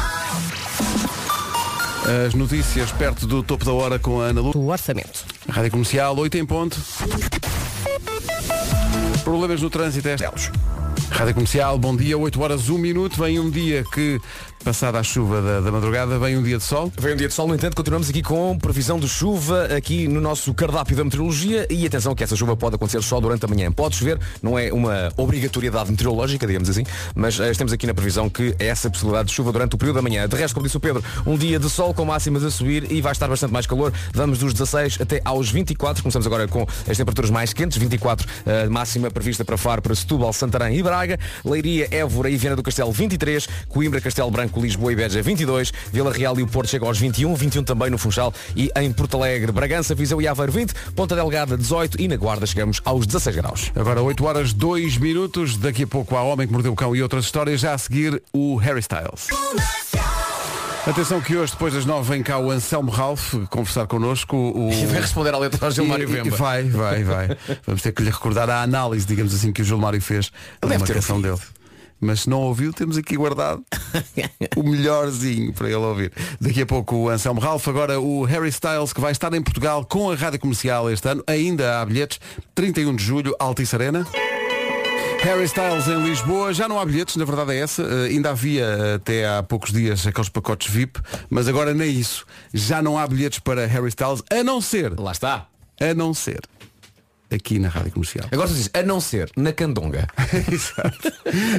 As 2.08 2.34
notícias 2.34 2.90
perto 2.94 3.28
do 3.28 3.44
topo 3.44 3.66
da 3.66 3.74
hora 3.74 4.00
com 4.00 4.22
a 4.22 4.28
Ana 4.28 4.40
Lu. 4.40 4.54
O 4.56 4.70
orçamento. 4.70 5.26
Rádio 5.50 5.72
Comercial, 5.72 6.18
8 6.18 6.38
em 6.38 6.46
ponto. 6.46 6.78
Problemas 9.26 9.62
no 9.62 9.70
trânsito 9.70 10.08
é. 10.08 10.16
Rádio 11.12 11.34
Comercial, 11.34 11.78
bom 11.78 11.94
dia, 11.98 12.18
8 12.18 12.42
horas, 12.42 12.70
1 12.70 12.78
minuto. 12.78 13.22
Vem 13.22 13.42
um 13.42 13.50
dia 13.50 13.84
que, 13.94 14.22
passada 14.68 15.00
a 15.00 15.04
chuva 15.04 15.42
da, 15.42 15.62
da 15.62 15.72
madrugada, 15.72 16.20
vem 16.20 16.38
um 16.38 16.44
dia 16.44 16.58
de 16.58 16.64
sol. 16.66 16.92
Vem 17.00 17.14
um 17.14 17.16
dia 17.16 17.30
de 17.30 17.34
sol, 17.34 17.48
no 17.48 17.56
entanto, 17.56 17.74
continuamos 17.74 18.10
aqui 18.10 18.22
com 18.22 18.60
previsão 18.60 19.00
de 19.00 19.08
chuva 19.08 19.64
aqui 19.68 20.10
no 20.10 20.20
nosso 20.20 20.54
cardápio 20.54 20.94
da 20.94 21.06
meteorologia 21.06 21.66
e 21.70 21.86
atenção 21.86 22.14
que 22.14 22.22
essa 22.22 22.36
chuva 22.36 22.58
pode 22.58 22.76
acontecer 22.76 23.02
só 23.02 23.18
durante 23.22 23.46
a 23.46 23.48
manhã. 23.48 23.72
Pode 23.72 23.96
chover, 23.96 24.20
não 24.44 24.60
é 24.60 24.74
uma 24.74 25.10
obrigatoriedade 25.16 25.90
meteorológica, 25.90 26.46
digamos 26.46 26.70
assim, 26.70 26.84
mas 27.16 27.40
eh, 27.40 27.54
temos 27.54 27.72
aqui 27.72 27.88
na 27.88 27.94
previsão 27.94 28.30
que 28.30 28.54
é 28.60 28.66
essa 28.66 28.90
possibilidade 28.90 29.30
de 29.30 29.36
chuva 29.36 29.54
durante 29.54 29.76
o 29.76 29.78
período 29.78 29.96
da 29.96 30.02
manhã. 30.02 30.28
De 30.28 30.36
resto, 30.36 30.54
como 30.54 30.66
disse 30.66 30.76
o 30.76 30.82
Pedro, 30.82 31.02
um 31.26 31.38
dia 31.38 31.58
de 31.58 31.70
sol 31.70 31.94
com 31.94 32.04
máximas 32.04 32.44
a 32.44 32.52
subir 32.52 32.92
e 32.92 33.00
vai 33.00 33.14
estar 33.14 33.30
bastante 33.30 33.54
mais 33.54 33.66
calor. 33.66 33.94
Vamos 34.12 34.38
dos 34.38 34.52
16 34.52 35.00
até 35.00 35.22
aos 35.24 35.50
24. 35.50 36.04
Começamos 36.04 36.28
agora 36.28 36.46
com 36.46 36.68
as 36.90 36.98
temperaturas 36.98 37.32
mais 37.32 37.54
quentes, 37.54 37.78
24 37.78 38.28
eh, 38.46 38.68
máxima 38.68 39.10
prevista 39.10 39.46
para 39.46 39.56
Faro, 39.56 39.82
para 39.82 39.96
Setúbal, 39.96 40.34
Santarém 40.34 40.78
e 40.78 40.84
Braga, 40.84 41.18
Leiria, 41.46 41.88
Évora 41.90 42.30
e 42.30 42.36
Viana 42.36 42.58
do 42.58 42.64
Castelo 42.64 42.92
23, 42.92 43.48
Coimbra, 43.70 44.02
Castelo 44.02 44.30
Branco, 44.30 44.57
Lisboa 44.60 44.92
e 44.92 44.96
Beja 44.96 45.22
22, 45.22 45.72
Vila 45.92 46.12
Real 46.12 46.38
e 46.40 46.44
o 46.44 46.48
Porto 46.48 46.70
chegam 46.70 46.88
aos 46.88 46.98
21, 46.98 47.34
21 47.36 47.64
também 47.64 47.90
no 47.90 47.98
Funchal 47.98 48.34
e 48.56 48.72
em 48.76 48.92
Porto 48.92 49.18
Alegre, 49.18 49.52
Bragança, 49.52 49.96
Viseu 49.96 50.22
e 50.22 50.28
Aveiro 50.28 50.52
20, 50.52 50.74
Ponta 50.96 51.16
Delgada 51.16 51.58
18 51.58 52.02
e 52.02 52.08
na 52.08 52.16
Guarda 52.16 52.46
chegamos 52.46 52.82
aos 52.84 53.06
16 53.06 53.36
graus. 53.36 53.72
Agora 53.76 54.02
8 54.02 54.26
horas, 54.26 54.54
2 54.54 54.98
minutos. 54.98 55.58
Daqui 55.58 55.84
a 55.84 55.88
pouco 55.88 56.16
há 56.16 56.24
Homem 56.24 56.48
que 56.48 56.54
Mordeu 56.54 56.74
o 56.74 56.76
Cão 56.76 56.96
e 56.96 57.02
outras 57.02 57.26
histórias. 57.26 57.62
Já 57.62 57.74
a 57.74 57.78
seguir, 57.78 58.22
o 58.34 58.56
Harry 58.58 58.80
Styles. 58.80 59.28
Atenção 60.88 61.20
que 61.20 61.36
hoje, 61.36 61.52
depois 61.52 61.74
das 61.74 61.86
nove, 61.86 62.10
vem 62.10 62.24
cá 62.24 62.40
o 62.40 62.50
Anselmo 62.50 62.90
Ralph 62.90 63.34
conversar 63.50 63.88
connosco. 63.88 64.38
O... 64.38 64.72
E 64.72 64.86
vai 64.86 65.02
responder 65.02 65.34
à 65.34 65.38
letra 65.38 65.66
ao 65.66 65.72
Gilmário 65.72 66.08
Vemba. 66.08 66.34
Vai, 66.38 66.64
vai, 66.64 67.04
vai. 67.04 67.38
Vamos 67.66 67.82
ter 67.82 67.92
que 67.92 68.02
lhe 68.02 68.10
recordar 68.10 68.50
a 68.50 68.62
análise, 68.62 69.06
digamos 69.06 69.36
assim, 69.36 69.52
que 69.52 69.62
o 69.62 69.66
Gilmário 69.66 70.02
fez 70.02 70.32
deve 70.62 70.76
ter 70.86 70.94
marcação 70.94 71.20
dele. 71.20 71.40
Mas 72.00 72.22
se 72.22 72.30
não 72.30 72.42
ouviu, 72.42 72.72
temos 72.72 72.98
aqui 72.98 73.18
guardado 73.18 73.64
o 74.56 74.64
melhorzinho 74.64 75.52
para 75.54 75.68
ele 75.68 75.78
ouvir. 75.78 76.12
Daqui 76.40 76.62
a 76.62 76.66
pouco 76.66 76.96
o 76.96 77.10
Anselmo 77.10 77.40
Ralph, 77.40 77.68
agora 77.68 78.00
o 78.00 78.24
Harry 78.24 78.50
Styles, 78.50 78.94
que 78.94 79.02
vai 79.02 79.12
estar 79.12 79.34
em 79.34 79.42
Portugal 79.42 79.84
com 79.84 80.12
a 80.12 80.16
Rádio 80.16 80.40
Comercial 80.40 80.90
este 80.92 81.08
ano. 81.10 81.24
Ainda 81.26 81.82
há 81.82 81.86
bilhetes. 81.86 82.20
31 82.54 82.96
de 82.96 83.04
julho, 83.04 83.36
Altice 83.40 83.76
Arena. 83.76 84.06
Harry 85.24 85.46
Styles 85.46 85.88
em 85.88 86.02
Lisboa, 86.04 86.54
já 86.54 86.70
não 86.70 86.80
há 86.80 86.86
bilhetes, 86.86 87.16
na 87.16 87.26
verdade 87.26 87.52
é 87.54 87.60
essa. 87.60 87.82
Eh, 87.82 88.06
ainda 88.10 88.30
havia 88.30 88.64
eh, 88.64 88.94
até 88.96 89.28
há 89.28 89.42
poucos 89.42 89.72
dias 89.74 90.06
aqueles 90.06 90.30
pacotes 90.30 90.72
VIP, 90.72 91.00
mas 91.30 91.48
agora 91.48 91.74
nem 91.74 91.90
isso. 91.92 92.26
Já 92.54 92.82
não 92.82 92.98
há 92.98 93.06
bilhetes 93.08 93.40
para 93.40 93.66
Harry 93.66 93.90
Styles, 93.90 94.22
a 94.32 94.44
não 94.44 94.62
ser, 94.62 94.98
Lá 94.98 95.12
está. 95.12 95.48
a 95.82 95.94
não 95.96 96.14
ser, 96.14 96.42
aqui 97.32 97.60
na 97.60 97.68
Rádio 97.70 97.92
Comercial. 97.92 98.28
Agora 98.32 98.48
tu 98.48 98.54
dizes, 98.54 98.70
a 98.74 98.82
não 98.84 99.00
ser 99.02 99.30
na 99.36 99.52
Candonga. 99.52 100.08
Exato. 100.52 101.12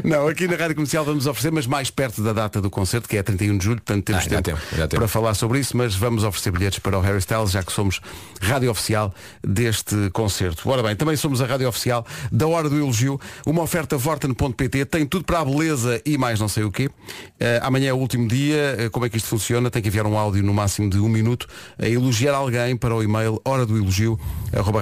Não, 0.04 0.28
aqui 0.28 0.46
na 0.48 0.56
Rádio 0.56 0.74
Comercial 0.76 1.04
vamos 1.04 1.26
oferecer, 1.26 1.50
mas 1.52 1.66
mais 1.66 1.90
perto 1.90 2.22
da 2.22 2.32
data 2.32 2.60
do 2.60 2.70
concerto, 2.70 3.08
que 3.08 3.16
é 3.16 3.22
31 3.22 3.58
de 3.58 3.64
julho, 3.64 3.76
portanto 3.82 4.04
temos 4.04 4.24
Ah, 4.26 4.28
tempo, 4.28 4.42
tempo, 4.42 4.60
dá 4.76 4.88
tempo. 4.88 4.96
para 5.00 5.08
falar 5.08 5.34
sobre 5.34 5.58
isso, 5.60 5.76
mas 5.76 5.94
vamos 5.94 6.24
oferecer 6.24 6.50
bilhetes 6.50 6.78
para 6.78 6.98
o 6.98 7.00
Harry 7.00 7.18
Styles, 7.18 7.50
já 7.50 7.62
que 7.62 7.72
somos 7.72 8.00
rádio 8.40 8.70
oficial 8.70 9.12
deste 9.46 9.94
concerto. 10.12 10.68
Ora 10.68 10.82
bem, 10.82 10.96
também 10.96 11.16
somos 11.16 11.40
a 11.40 11.46
rádio 11.46 11.68
oficial 11.68 12.06
da 12.32 12.46
Hora 12.46 12.68
do 12.68 12.76
Elogio, 12.78 13.20
uma 13.46 13.62
oferta 13.62 13.96
vorten.pt, 13.96 14.84
tem 14.86 15.06
tudo 15.06 15.24
para 15.24 15.40
a 15.40 15.44
beleza 15.44 16.00
e 16.04 16.16
mais 16.18 16.40
não 16.40 16.48
sei 16.48 16.64
o 16.64 16.70
quê. 16.70 16.90
Eh, 17.38 17.60
amanhã 17.62 17.90
é 17.90 17.92
o 17.92 17.96
último 17.96 18.26
dia, 18.28 18.76
Eh, 18.78 18.88
como 18.90 19.04
é 19.06 19.08
que 19.08 19.16
isto 19.16 19.28
funciona? 19.28 19.70
Tem 19.70 19.80
que 19.82 19.88
enviar 19.88 20.06
um 20.06 20.16
áudio 20.16 20.42
no 20.42 20.52
máximo 20.54 20.88
de 20.90 20.98
um 20.98 21.08
minuto 21.08 21.46
a 21.78 21.86
elogiar 21.88 22.34
alguém 22.34 22.76
para 22.76 22.94
o 22.94 23.02
e-mail 23.02 23.40
hora 23.44 23.64
do 23.66 23.76
elogio, 23.76 24.18
arroba 24.56 24.80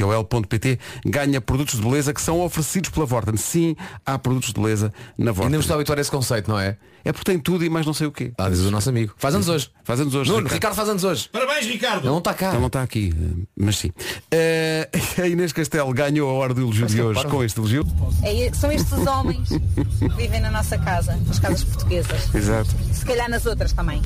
radiocomercial.ol.pt 0.00 0.78
ganha 1.04 1.40
produtos 1.40 1.76
de 1.76 1.82
beleza 1.82 2.12
que 2.12 2.20
são 2.20 2.40
oferecidos 2.40 2.90
pela 2.90 3.06
Vorten. 3.06 3.36
Sim, 3.36 3.76
há 4.04 4.18
produtos 4.18 4.52
de 4.52 4.60
beleza 4.60 4.92
na 5.16 5.32
Vorten. 5.32 5.46
Ainda 5.46 5.58
me 5.58 5.62
estou 5.62 5.74
a 5.74 5.76
habituar 5.76 5.98
a 5.98 6.00
esse 6.00 6.10
conceito, 6.10 6.50
não 6.50 6.58
é? 6.58 6.76
É 7.04 7.12
porque 7.12 7.30
tem 7.30 7.38
tudo 7.38 7.64
e 7.64 7.70
mais 7.70 7.86
não 7.86 7.94
sei 7.94 8.06
o 8.06 8.12
quê. 8.12 8.32
Ah, 8.38 8.48
diz 8.48 8.60
o 8.60 8.70
nosso 8.70 8.88
amigo. 8.88 9.14
Faz 9.16 9.34
anos 9.34 9.48
hoje. 9.48 9.70
Faz 9.84 10.00
anos 10.00 10.14
hoje. 10.14 10.28
Nuno, 10.30 10.42
Ricardo. 10.42 10.54
Ricardo 10.54 10.74
faz 10.74 10.88
anos 10.88 11.04
hoje. 11.04 11.28
Parabéns, 11.32 11.66
Ricardo! 11.66 12.00
Ele 12.00 12.08
não 12.08 12.18
está 12.18 12.34
cá. 12.34 12.50
Ele 12.50 12.58
não 12.58 12.66
está 12.66 12.82
aqui, 12.82 13.14
eh, 13.16 13.46
mas 13.56 13.76
sim. 13.78 13.90
Eh, 14.30 14.88
a 15.22 15.26
Inês 15.26 15.52
Castelo 15.52 15.92
ganhou 15.92 16.28
a 16.30 16.32
hora 16.34 16.52
do 16.54 16.60
elogio 16.60 16.86
de 16.86 17.00
hoje 17.02 17.24
com 17.26 17.42
este 17.44 17.58
elogio. 17.58 17.84
É- 18.22 18.52
são 18.52 18.70
estes 18.70 18.92
os 18.92 19.06
homens 19.06 19.48
que 19.48 20.08
vivem 20.16 20.40
na 20.40 20.50
nossa 20.50 20.78
casa, 20.78 21.18
nas 21.26 21.38
casas 21.38 21.64
portuguesas. 21.64 22.34
Exato. 22.34 22.70
Se 22.92 23.04
calhar 23.04 23.28
nas 23.30 23.46
outras 23.46 23.72
também. 23.72 24.02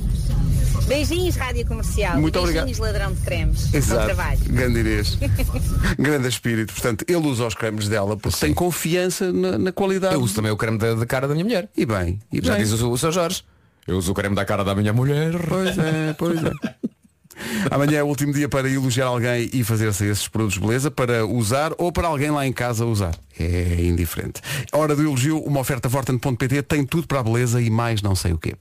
Beijinhos, 0.86 1.36
Rádio 1.36 1.66
Comercial. 1.66 2.20
Muito 2.20 2.40
Beijinhos, 2.42 2.78
ladrão 2.78 3.12
de 3.12 3.20
cremes. 3.22 3.72
Exato. 3.72 4.04
trabalho. 4.06 4.38
Grande 4.46 4.80
Inês. 4.80 5.16
Grande 5.98 6.28
espírito. 6.28 6.72
Portanto, 6.74 7.04
ele 7.08 7.26
usa 7.26 7.46
os 7.46 7.54
cremes 7.54 7.88
dela 7.88 8.16
porque 8.16 8.38
tem 8.38 8.52
confiança 8.52 9.32
na, 9.32 9.56
na 9.56 9.72
qualidade. 9.72 10.14
Eu 10.14 10.20
uso 10.20 10.34
também 10.34 10.50
o 10.52 10.56
creme 10.56 10.76
da, 10.76 10.94
da 10.94 11.06
cara 11.06 11.26
da 11.26 11.32
minha 11.34 11.44
mulher. 11.44 11.70
E 11.76 11.86
bem, 11.86 12.20
e 12.30 12.40
Já 12.44 12.54
bem. 12.54 12.62
diz 12.64 12.72
o, 12.82 12.83
o 12.90 12.96
Sr. 12.96 13.12
Jorge. 13.12 13.44
Eu 13.86 13.98
uso 13.98 14.12
o 14.12 14.14
creme 14.14 14.34
da 14.34 14.44
cara 14.44 14.64
da 14.64 14.74
minha 14.74 14.92
mulher. 14.92 15.32
Pois 15.48 15.76
é, 15.78 16.14
pois 16.16 16.42
é. 16.42 16.50
Amanhã 17.70 17.98
é 17.98 18.02
o 18.02 18.06
último 18.06 18.32
dia 18.32 18.48
para 18.48 18.68
elogiar 18.68 19.06
alguém 19.06 19.50
e 19.52 19.64
fazer-se 19.64 20.06
esses 20.06 20.28
produtos 20.28 20.54
de 20.54 20.60
beleza 20.60 20.90
para 20.90 21.26
usar 21.26 21.72
ou 21.78 21.92
para 21.92 22.06
alguém 22.08 22.30
lá 22.30 22.46
em 22.46 22.52
casa 22.52 22.84
usar. 22.86 23.14
É 23.38 23.76
indiferente. 23.80 24.40
Hora 24.72 24.94
do 24.94 25.02
elogio, 25.02 25.38
uma 25.42 25.60
oferta 25.60 25.88
Vorten.pt 25.88 26.62
tem 26.62 26.84
tudo 26.84 27.06
para 27.06 27.20
a 27.20 27.22
beleza 27.22 27.60
e 27.60 27.70
mais 27.70 28.02
não 28.02 28.14
sei 28.14 28.32
o 28.32 28.38
quê. 28.38 28.54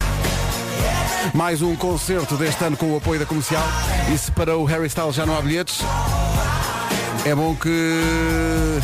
Mais 1.34 1.62
um 1.62 1.76
concerto 1.76 2.36
deste 2.36 2.64
ano 2.64 2.76
com 2.76 2.94
o 2.94 2.98
apoio 2.98 3.20
da 3.20 3.26
comercial. 3.26 3.64
E 4.14 4.18
se 4.18 4.32
para 4.32 4.58
o 4.58 4.66
Harry 4.66 4.88
Styles 4.88 5.16
já 5.16 5.26
não 5.26 5.38
há 5.38 5.42
bilhetes, 5.42 5.80
é 7.26 7.34
bom 7.34 7.56
que. 7.56 8.80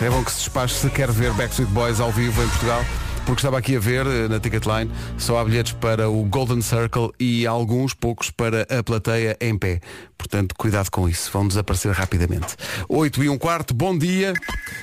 É 0.00 0.10
bom 0.10 0.22
que 0.22 0.30
se 0.30 0.38
despache 0.38 0.74
se 0.74 0.90
quer 0.90 1.10
ver 1.10 1.32
Backstreet 1.32 1.70
Boys 1.70 2.00
ao 2.00 2.12
vivo 2.12 2.42
em 2.42 2.48
Portugal. 2.48 2.84
Porque 3.26 3.40
estava 3.40 3.58
aqui 3.58 3.74
a 3.74 3.80
ver 3.80 4.06
eh, 4.06 4.28
na 4.28 4.38
Ticketline, 4.38 4.88
só 5.18 5.38
há 5.38 5.44
bilhetes 5.44 5.72
para 5.72 6.08
o 6.08 6.22
Golden 6.24 6.62
Circle 6.62 7.10
e 7.18 7.44
alguns 7.44 7.92
poucos 7.92 8.30
para 8.30 8.62
a 8.62 8.84
plateia 8.84 9.36
em 9.40 9.58
pé. 9.58 9.80
Portanto, 10.16 10.54
cuidado 10.56 10.90
com 10.92 11.08
isso, 11.08 11.30
vão 11.32 11.46
desaparecer 11.46 11.90
rapidamente. 11.90 12.56
8 12.88 13.24
e 13.24 13.28
um 13.28 13.36
quarto, 13.36 13.74
bom 13.74 13.98
dia. 13.98 14.32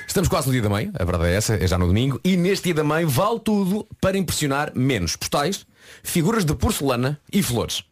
Estamos 0.06 0.28
quase 0.28 0.46
no 0.48 0.52
dia 0.52 0.60
da 0.60 0.68
mãe, 0.68 0.90
a 0.92 1.04
verdade 1.04 1.30
é 1.30 1.36
essa, 1.36 1.54
é 1.54 1.66
já 1.66 1.78
no 1.78 1.86
domingo, 1.86 2.20
e 2.22 2.36
neste 2.36 2.64
dia 2.64 2.74
da 2.74 2.84
mãe 2.84 3.06
vale 3.06 3.40
tudo 3.40 3.86
para 3.98 4.18
impressionar 4.18 4.72
menos 4.74 5.16
postais, 5.16 5.66
figuras 6.02 6.44
de 6.44 6.54
porcelana 6.54 7.18
e 7.32 7.42
flores. 7.42 7.82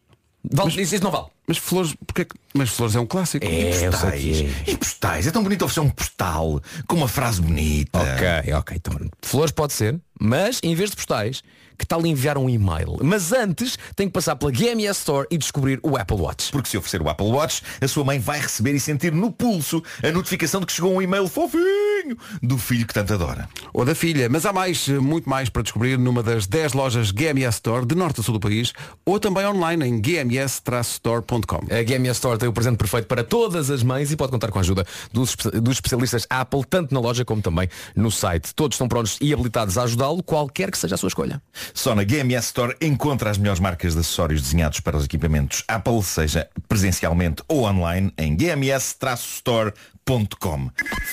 Vale, 0.51 0.69
isso, 0.81 0.95
isso 0.95 1.03
não 1.03 1.11
vale. 1.11 1.27
Mas 1.47 1.57
flores, 1.57 1.95
porque 2.05 2.21
é 2.23 2.25
que- 2.25 2.35
Mas 2.53 2.69
flores 2.69 2.95
é 2.95 2.99
um 2.99 3.05
clássico. 3.05 3.45
É, 3.45 3.71
sei 3.71 3.89
Postais. 3.89 4.21
que 4.21 4.71
E 4.71 4.77
postais. 4.77 5.27
É 5.27 5.31
tão 5.31 5.41
bonito 5.43 5.63
oferecer 5.63 5.79
um 5.79 5.89
postal 5.89 6.61
com 6.87 6.95
uma 6.97 7.07
frase 7.07 7.41
bonita. 7.41 7.99
Ok, 7.99 8.53
ok, 8.53 8.77
então. 8.77 9.09
Flores 9.21 9.51
pode 9.51 9.73
ser, 9.73 9.99
mas 10.19 10.59
em 10.63 10.75
vez 10.75 10.89
de 10.89 10.95
postais, 10.97 11.41
que 11.77 11.85
tal 11.85 12.05
enviar 12.05 12.37
um 12.37 12.49
e-mail? 12.49 12.97
Mas 13.01 13.31
antes 13.31 13.77
tem 13.95 14.07
que 14.07 14.13
passar 14.13 14.35
pela 14.35 14.51
GMS 14.51 14.99
Store 14.99 15.27
e 15.29 15.37
descobrir 15.37 15.79
o 15.83 15.97
Apple 15.97 16.17
Watch. 16.17 16.51
Porque 16.51 16.69
se 16.69 16.77
oferecer 16.77 17.01
o 17.01 17.09
Apple 17.09 17.27
Watch, 17.27 17.61
a 17.81 17.87
sua 17.87 18.03
mãe 18.03 18.19
vai 18.19 18.39
receber 18.39 18.73
e 18.73 18.79
sentir 18.79 19.13
no 19.13 19.31
pulso 19.31 19.81
a 20.01 20.11
notificação 20.11 20.59
de 20.59 20.67
que 20.67 20.73
chegou 20.73 20.93
um 20.93 21.01
e-mail 21.01 21.27
fofinho 21.27 22.17
do 22.41 22.57
filho 22.57 22.85
que 22.85 22.93
tanto 22.93 23.13
adora. 23.13 23.47
Ou 23.73 23.85
da 23.85 23.95
filha. 23.95 24.27
Mas 24.29 24.45
há 24.45 24.53
mais, 24.53 24.87
muito 24.87 25.29
mais 25.29 25.49
para 25.49 25.61
descobrir 25.63 25.97
numa 25.97 26.21
das 26.21 26.47
10 26.47 26.73
lojas 26.73 27.11
GMS 27.11 27.55
Store 27.55 27.85
de 27.85 27.95
norte 27.95 28.19
a 28.19 28.23
sul 28.23 28.33
do 28.33 28.39
país 28.39 28.73
ou 29.05 29.19
também 29.19 29.45
online 29.45 29.85
em 29.85 30.01
gms-store.com. 30.01 31.61
A 31.71 31.83
GMS 31.83 32.17
Store 32.17 32.37
tem 32.37 32.49
o 32.49 32.53
presente 32.53 32.77
perfeito 32.77 33.07
para 33.07 33.23
todas 33.23 33.69
as 33.69 33.83
mães 33.83 34.11
e 34.11 34.15
pode 34.15 34.31
contar 34.31 34.51
com 34.51 34.57
a 34.57 34.61
ajuda 34.61 34.85
dos, 35.11 35.35
dos 35.35 35.75
especialistas 35.75 36.27
Apple, 36.29 36.63
tanto 36.69 36.93
na 36.93 36.99
loja 36.99 37.23
como 37.23 37.41
também 37.41 37.69
no 37.95 38.11
site. 38.11 38.53
Todos 38.53 38.75
estão 38.75 38.87
prontos 38.87 39.17
e 39.21 39.33
habilitados 39.33 39.77
a 39.77 39.83
ajudá-lo, 39.83 40.21
qualquer 40.23 40.71
que 40.71 40.77
seja 40.77 40.95
a 40.95 40.97
sua 40.97 41.07
escolha. 41.07 41.41
Só 41.73 41.93
na 41.95 42.03
GMS 42.03 42.47
Store 42.47 42.75
encontra 42.81 43.29
as 43.29 43.37
melhores 43.37 43.59
marcas 43.59 43.93
de 43.93 43.99
acessórios 43.99 44.41
desenhados 44.41 44.79
para 44.79 44.97
os 44.97 45.05
equipamentos 45.05 45.63
Apple, 45.67 46.01
seja 46.03 46.49
presencialmente 46.67 47.43
ou 47.47 47.65
online, 47.65 48.11
em 48.17 48.35
gms-store.com. 48.35 49.73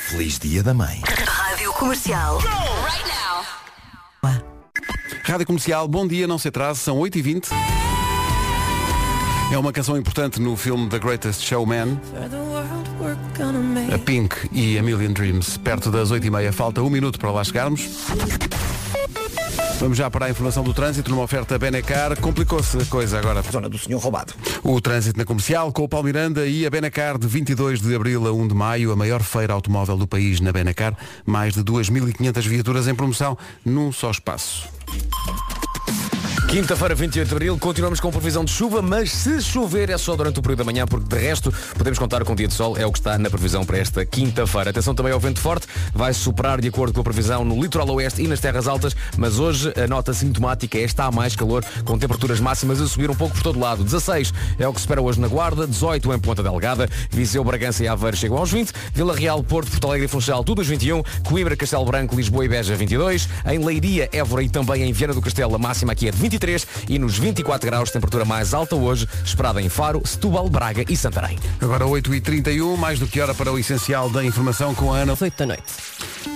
Feliz 0.09 0.39
Dia 0.39 0.63
da 0.63 0.73
Mãe. 0.75 1.03
Rádio 1.27 1.73
Comercial. 1.73 2.39
Rádio 5.25 5.47
Comercial, 5.47 5.87
bom 5.87 6.09
dia, 6.09 6.27
não 6.27 6.39
se 6.39 6.49
atrase, 6.49 6.81
são 6.81 6.99
8h20. 6.99 7.51
É 9.53 9.59
uma 9.59 9.73
canção 9.73 9.97
importante 9.97 10.41
no 10.41 10.57
filme 10.57 10.89
The 10.89 10.99
Greatest 10.99 11.43
Showman. 11.43 12.01
A 13.93 13.99
Pink 13.99 14.49
e 14.53 14.79
a 14.79 14.83
Million 14.83 15.13
Dreams, 15.13 15.59
perto 15.59 15.91
das 15.91 16.13
8h30. 16.13 16.53
Falta 16.53 16.81
um 16.83 16.89
minuto 16.89 17.19
para 17.19 17.33
lá 17.33 17.43
chegarmos. 17.43 17.89
Vamos 19.81 19.97
já 19.97 20.11
para 20.11 20.27
a 20.27 20.31
informação 20.31 20.63
do 20.63 20.75
trânsito 20.75 21.11
numa 21.11 21.23
oferta 21.23 21.59
Benecar. 21.59 22.15
Complicou-se 22.21 22.77
a 22.77 22.85
coisa 22.85 23.19
agora. 23.19 23.41
Zona 23.51 23.67
do 23.67 23.79
senhor 23.79 23.99
roubado. 23.99 24.35
O 24.63 24.79
trânsito 24.79 25.19
na 25.19 25.25
comercial 25.25 25.73
com 25.73 25.85
o 25.85 25.89
Paulo 25.89 26.05
Miranda 26.05 26.47
e 26.47 26.67
a 26.67 26.71
Benacar 26.71 27.17
de 27.17 27.27
22 27.27 27.81
de 27.81 27.95
abril 27.95 28.27
a 28.29 28.31
1 28.31 28.49
de 28.49 28.55
maio, 28.55 28.93
a 28.93 28.97
maior 28.97 29.23
feira 29.23 29.55
automóvel 29.55 29.97
do 29.97 30.07
país 30.07 30.39
na 30.39 30.53
Benacar. 30.53 30.95
Mais 31.25 31.55
de 31.55 31.65
2.500 31.65 32.47
viaturas 32.47 32.89
em 32.89 32.95
promoção 32.95 33.39
num 33.65 33.91
só 33.91 34.11
espaço. 34.11 34.69
Quinta-feira, 36.51 36.97
28 36.97 37.29
de 37.29 37.33
Abril, 37.33 37.57
continuamos 37.57 38.01
com 38.01 38.11
previsão 38.11 38.45
de 38.45 38.51
chuva, 38.51 38.83
mas 38.83 39.13
se 39.13 39.41
chover 39.41 39.89
é 39.89 39.97
só 39.97 40.17
durante 40.17 40.41
o 40.41 40.43
período 40.43 40.59
da 40.59 40.65
manhã, 40.65 40.85
porque 40.85 41.07
de 41.07 41.17
resto 41.17 41.55
podemos 41.79 41.97
contar 41.97 42.25
com 42.25 42.33
um 42.33 42.35
dia 42.35 42.49
de 42.49 42.55
sol, 42.55 42.77
é 42.77 42.85
o 42.85 42.91
que 42.91 42.99
está 42.99 43.17
na 43.17 43.31
previsão 43.31 43.65
para 43.65 43.79
esta 43.79 44.05
quinta-feira. 44.05 44.71
Atenção 44.71 44.93
também 44.93 45.13
ao 45.13 45.21
vento 45.21 45.39
forte, 45.39 45.69
vai 45.95 46.13
superar 46.13 46.61
de 46.61 46.67
acordo 46.67 46.93
com 46.93 47.03
a 47.03 47.05
previsão 47.05 47.45
no 47.45 47.63
litoral 47.63 47.89
oeste 47.91 48.23
e 48.23 48.27
nas 48.27 48.41
terras 48.41 48.67
altas, 48.67 48.97
mas 49.17 49.39
hoje 49.39 49.73
a 49.81 49.87
nota 49.87 50.13
sintomática 50.13 50.77
é 50.77 50.83
está 50.83 51.09
mais 51.13 51.37
calor, 51.37 51.65
com 51.85 51.97
temperaturas 51.97 52.41
máximas 52.41 52.81
a 52.81 52.89
subir 52.89 53.09
um 53.09 53.15
pouco 53.15 53.37
por 53.37 53.45
todo 53.45 53.61
lado. 53.61 53.85
16 53.85 54.35
é 54.59 54.67
o 54.67 54.73
que 54.73 54.81
se 54.81 54.87
espera 54.87 55.01
hoje 55.01 55.21
na 55.21 55.29
Guarda, 55.29 55.69
18 55.69 56.13
em 56.13 56.19
Ponta 56.19 56.43
Delgada, 56.43 56.91
Viseu, 57.13 57.45
Bragança 57.45 57.85
e 57.85 57.87
Aveiro 57.87 58.17
chegam 58.17 58.37
aos 58.37 58.51
20, 58.51 58.73
Vila 58.93 59.15
Real, 59.15 59.41
Porto, 59.45 59.71
Porto 59.71 59.87
Alegre 59.87 60.07
e 60.07 60.09
Funchal, 60.09 60.43
tudo 60.43 60.63
aos 60.63 60.67
21, 60.67 61.01
Coimbra, 61.23 61.55
Castelo 61.55 61.85
Branco, 61.85 62.17
Lisboa 62.17 62.45
e 62.45 62.49
Beja 62.49 62.75
22, 62.75 63.29
em 63.47 63.65
Leiria, 63.65 64.09
Évora 64.13 64.43
e 64.43 64.49
também 64.49 64.83
em 64.83 64.93
Viana 64.93 65.15
do 65.15 65.23
Castelo, 65.23 65.55
a 65.55 65.59
máxima 65.59 65.93
aqui 65.93 66.09
é 66.09 66.11
de 66.11 66.19
23 66.19 66.40
e 66.89 66.99
nos 66.99 67.19
24 67.19 67.67
graus, 67.67 67.91
temperatura 67.91 68.25
mais 68.25 68.55
alta 68.55 68.75
hoje, 68.75 69.07
esperada 69.25 69.61
em 69.61 69.69
Faro, 69.69 70.03
Setúbal, 70.05 70.49
Braga 70.49 70.85
e 70.89 70.97
Santarém. 70.97 71.39
Agora 71.61 71.85
8h31, 71.85 72.77
mais 72.77 72.99
do 72.99 73.07
que 73.07 73.21
hora 73.21 73.35
para 73.35 73.53
o 73.53 73.59
essencial 73.59 74.09
da 74.09 74.25
informação 74.25 74.75
com 74.75 74.93
a 74.93 74.99
Ana. 74.99 75.17
8 75.21 75.37
da 75.37 75.47
noite. 75.47 75.63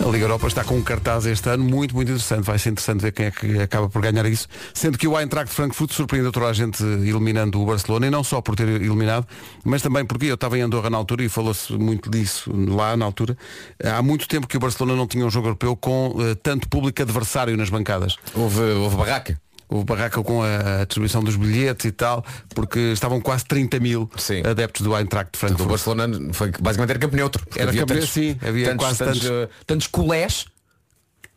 A 0.00 0.08
Liga 0.08 0.24
Europa 0.24 0.46
está 0.46 0.64
com 0.64 0.76
um 0.76 0.82
cartaz 0.82 1.24
este 1.26 1.48
ano 1.48 1.64
muito, 1.64 1.94
muito 1.94 2.08
interessante. 2.08 2.44
Vai 2.44 2.58
ser 2.58 2.70
interessante 2.70 3.00
ver 3.00 3.12
quem 3.12 3.26
é 3.26 3.30
que 3.30 3.58
acaba 3.58 3.88
por 3.88 4.02
ganhar 4.02 4.26
isso. 4.26 4.48
Sendo 4.72 4.98
que 4.98 5.06
o 5.06 5.18
Eintracht 5.18 5.50
de 5.50 5.54
Frankfurt 5.54 5.92
surpreendeu 5.92 6.32
toda 6.32 6.46
a 6.46 6.52
gente 6.52 6.82
eliminando 6.82 7.60
o 7.60 7.66
Barcelona, 7.66 8.06
e 8.06 8.10
não 8.10 8.24
só 8.24 8.40
por 8.40 8.56
ter 8.56 8.68
eliminado, 8.68 9.26
mas 9.64 9.82
também 9.82 10.04
porque 10.04 10.26
eu 10.26 10.34
estava 10.34 10.58
em 10.58 10.62
Andorra 10.62 10.90
na 10.90 10.96
altura 10.96 11.24
e 11.24 11.28
falou-se 11.28 11.72
muito 11.72 12.10
disso 12.10 12.50
lá 12.52 12.96
na 12.96 13.04
altura. 13.04 13.36
Há 13.82 14.02
muito 14.02 14.26
tempo 14.28 14.46
que 14.46 14.56
o 14.56 14.60
Barcelona 14.60 14.96
não 14.96 15.06
tinha 15.06 15.24
um 15.24 15.30
jogo 15.30 15.48
europeu 15.48 15.76
com 15.76 16.16
eh, 16.18 16.34
tanto 16.34 16.68
público 16.68 17.00
adversário 17.00 17.56
nas 17.56 17.70
bancadas. 17.70 18.16
Houve, 18.34 18.62
houve 18.62 18.96
barraca. 18.96 19.43
Houve 19.68 19.84
barraca 19.84 20.22
com 20.22 20.42
a, 20.42 20.84
distribuição 20.84 21.22
dos 21.22 21.36
bilhetes 21.36 21.86
e 21.86 21.92
tal, 21.92 22.24
porque 22.54 22.78
estavam 22.92 23.20
quase 23.20 23.44
30 23.46 23.80
mil 23.80 24.10
adeptos 24.48 24.82
do 24.82 24.94
Eintracht 24.96 25.32
de 25.32 25.38
Frankfurt. 25.38 25.62
Do 25.66 25.68
Barcelona 25.70 26.32
foi 26.32 26.50
basicamente 26.60 26.90
era 26.90 26.98
campo 26.98 27.16
neutro. 27.16 27.44
Era 27.56 27.70
Havia 27.70 27.80
campo 27.80 27.94
tantos- 27.94 28.10
sim, 28.10 28.36
havia 28.46 28.66
tantos, 28.68 28.84
quase 28.86 28.98
tantos, 28.98 29.20
tantos. 29.20 29.30
eh, 29.30 29.48
tantos 29.66 29.86
colés 29.88 30.46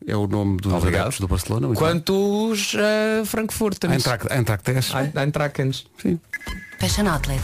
É 0.06 0.16
o 0.16 0.28
nome 0.28 0.58
dos 0.58 0.72
Obrigado. 0.74 1.02
adeptos 1.02 1.20
do 1.20 1.28
Barcelona. 1.28 1.74
quantos 1.76 2.74
uh, 2.76 3.26
Frankfurt. 3.26 3.80
bem. 3.88 3.94
Eintracht, 3.98 4.32
Eintracht 4.32 4.70
Eintrachtens. 5.18 5.86
Sim. 6.02 6.20
Fashion 6.80 7.08
Outlet. 7.08 7.42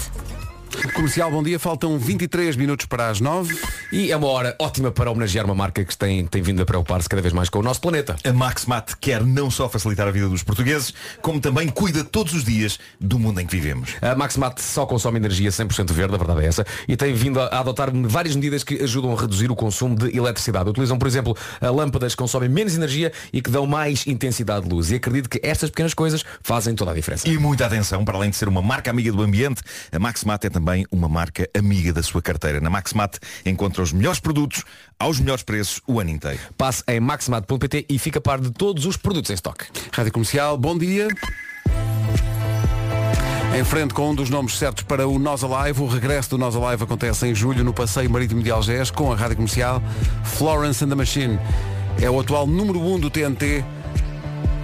Comercial, 0.93 1.29
bom 1.29 1.43
dia. 1.43 1.59
Faltam 1.59 1.97
23 1.99 2.55
minutos 2.55 2.85
para 2.85 3.09
as 3.09 3.21
9. 3.21 3.55
E 3.91 4.11
é 4.11 4.17
uma 4.17 4.27
hora 4.27 4.55
ótima 4.57 4.91
para 4.91 5.11
homenagear 5.11 5.45
uma 5.45 5.53
marca 5.53 5.85
que 5.85 5.95
tem, 5.95 6.25
tem 6.25 6.41
vindo 6.41 6.61
a 6.61 6.65
preocupar-se 6.65 7.07
cada 7.07 7.21
vez 7.21 7.31
mais 7.31 7.47
com 7.47 7.59
o 7.59 7.61
nosso 7.61 7.79
planeta. 7.79 8.15
A 8.23 8.33
MaxMat 8.33 8.97
quer 8.99 9.23
não 9.23 9.51
só 9.51 9.69
facilitar 9.69 10.07
a 10.07 10.11
vida 10.11 10.27
dos 10.27 10.41
portugueses, 10.41 10.93
como 11.21 11.39
também 11.39 11.69
cuida 11.69 12.03
todos 12.03 12.33
os 12.33 12.43
dias 12.43 12.79
do 12.99 13.19
mundo 13.19 13.39
em 13.39 13.45
que 13.45 13.55
vivemos. 13.55 13.91
A 14.01 14.15
MaxMat 14.15 14.59
só 14.61 14.85
consome 14.85 15.17
energia 15.17 15.51
100% 15.51 15.91
verde, 15.91 16.15
a 16.15 16.17
verdade 16.17 16.41
é 16.41 16.47
essa, 16.47 16.65
e 16.87 16.97
tem 16.97 17.13
vindo 17.13 17.39
a 17.39 17.59
adotar 17.59 17.91
várias 17.93 18.35
medidas 18.35 18.63
que 18.63 18.81
ajudam 18.81 19.15
a 19.15 19.19
reduzir 19.19 19.51
o 19.51 19.55
consumo 19.55 19.95
de 19.95 20.17
eletricidade. 20.17 20.69
Utilizam, 20.69 20.97
por 20.97 21.07
exemplo, 21.07 21.37
lâmpadas 21.61 22.15
que 22.15 22.17
consomem 22.17 22.49
menos 22.49 22.75
energia 22.75 23.11
e 23.31 23.41
que 23.41 23.51
dão 23.51 23.67
mais 23.67 24.07
intensidade 24.07 24.67
de 24.67 24.73
luz. 24.73 24.89
E 24.89 24.95
acredito 24.95 25.29
que 25.29 25.39
estas 25.43 25.69
pequenas 25.69 25.93
coisas 25.93 26.23
fazem 26.41 26.73
toda 26.73 26.91
a 26.91 26.93
diferença. 26.95 27.27
E 27.29 27.37
muita 27.37 27.67
atenção, 27.67 28.03
para 28.03 28.17
além 28.17 28.31
de 28.31 28.35
ser 28.35 28.47
uma 28.47 28.61
marca 28.61 28.89
amiga 28.89 29.11
do 29.11 29.21
ambiente, 29.21 29.61
a 29.91 29.99
MaxMat 29.99 30.47
é 30.47 30.49
também 30.49 30.62
uma 30.91 31.09
marca 31.09 31.49
amiga 31.57 31.93
da 31.93 32.01
sua 32.01 32.21
carteira. 32.21 32.59
Na 32.59 32.69
MaxMat 32.69 33.19
encontra 33.45 33.81
os 33.81 33.91
melhores 33.91 34.19
produtos 34.19 34.63
aos 34.97 35.19
melhores 35.19 35.43
preços 35.43 35.81
o 35.87 35.99
ano 35.99 36.09
inteiro. 36.09 36.39
Passe 36.57 36.83
em 36.87 36.99
maxmat.pt 36.99 37.85
e 37.89 37.99
fica 37.99 38.19
a 38.19 38.21
par 38.21 38.39
de 38.39 38.51
todos 38.51 38.85
os 38.85 38.97
produtos 38.97 39.31
em 39.31 39.33
estoque. 39.33 39.65
Rádio 39.91 40.11
Comercial, 40.11 40.57
bom 40.57 40.77
dia. 40.77 41.07
Em 43.55 43.63
frente 43.63 43.93
com 43.93 44.09
um 44.09 44.15
dos 44.15 44.31
nomes 44.31 44.57
certos 44.57 44.83
para 44.83 45.07
o 45.07 45.19
Nós 45.19 45.43
Alive, 45.43 45.81
o 45.81 45.87
regresso 45.87 46.31
do 46.31 46.39
Nós 46.39 46.55
Alive 46.55 46.83
acontece 46.83 47.27
em 47.27 47.35
julho 47.35 47.63
no 47.63 47.71
Passeio 47.71 48.09
Marítimo 48.09 48.41
de 48.41 48.49
Algés 48.49 48.89
com 48.89 49.11
a 49.11 49.15
Rádio 49.15 49.35
Comercial 49.35 49.81
Florence 50.23 50.83
and 50.83 50.89
the 50.89 50.95
Machine. 50.95 51.37
É 52.01 52.09
o 52.09 52.19
atual 52.19 52.47
número 52.47 52.79
1 52.79 52.93
um 52.95 52.99
do 52.99 53.11
TNT, 53.11 53.63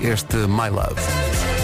este 0.01 0.37
My 0.37 0.69
Love. 0.69 1.58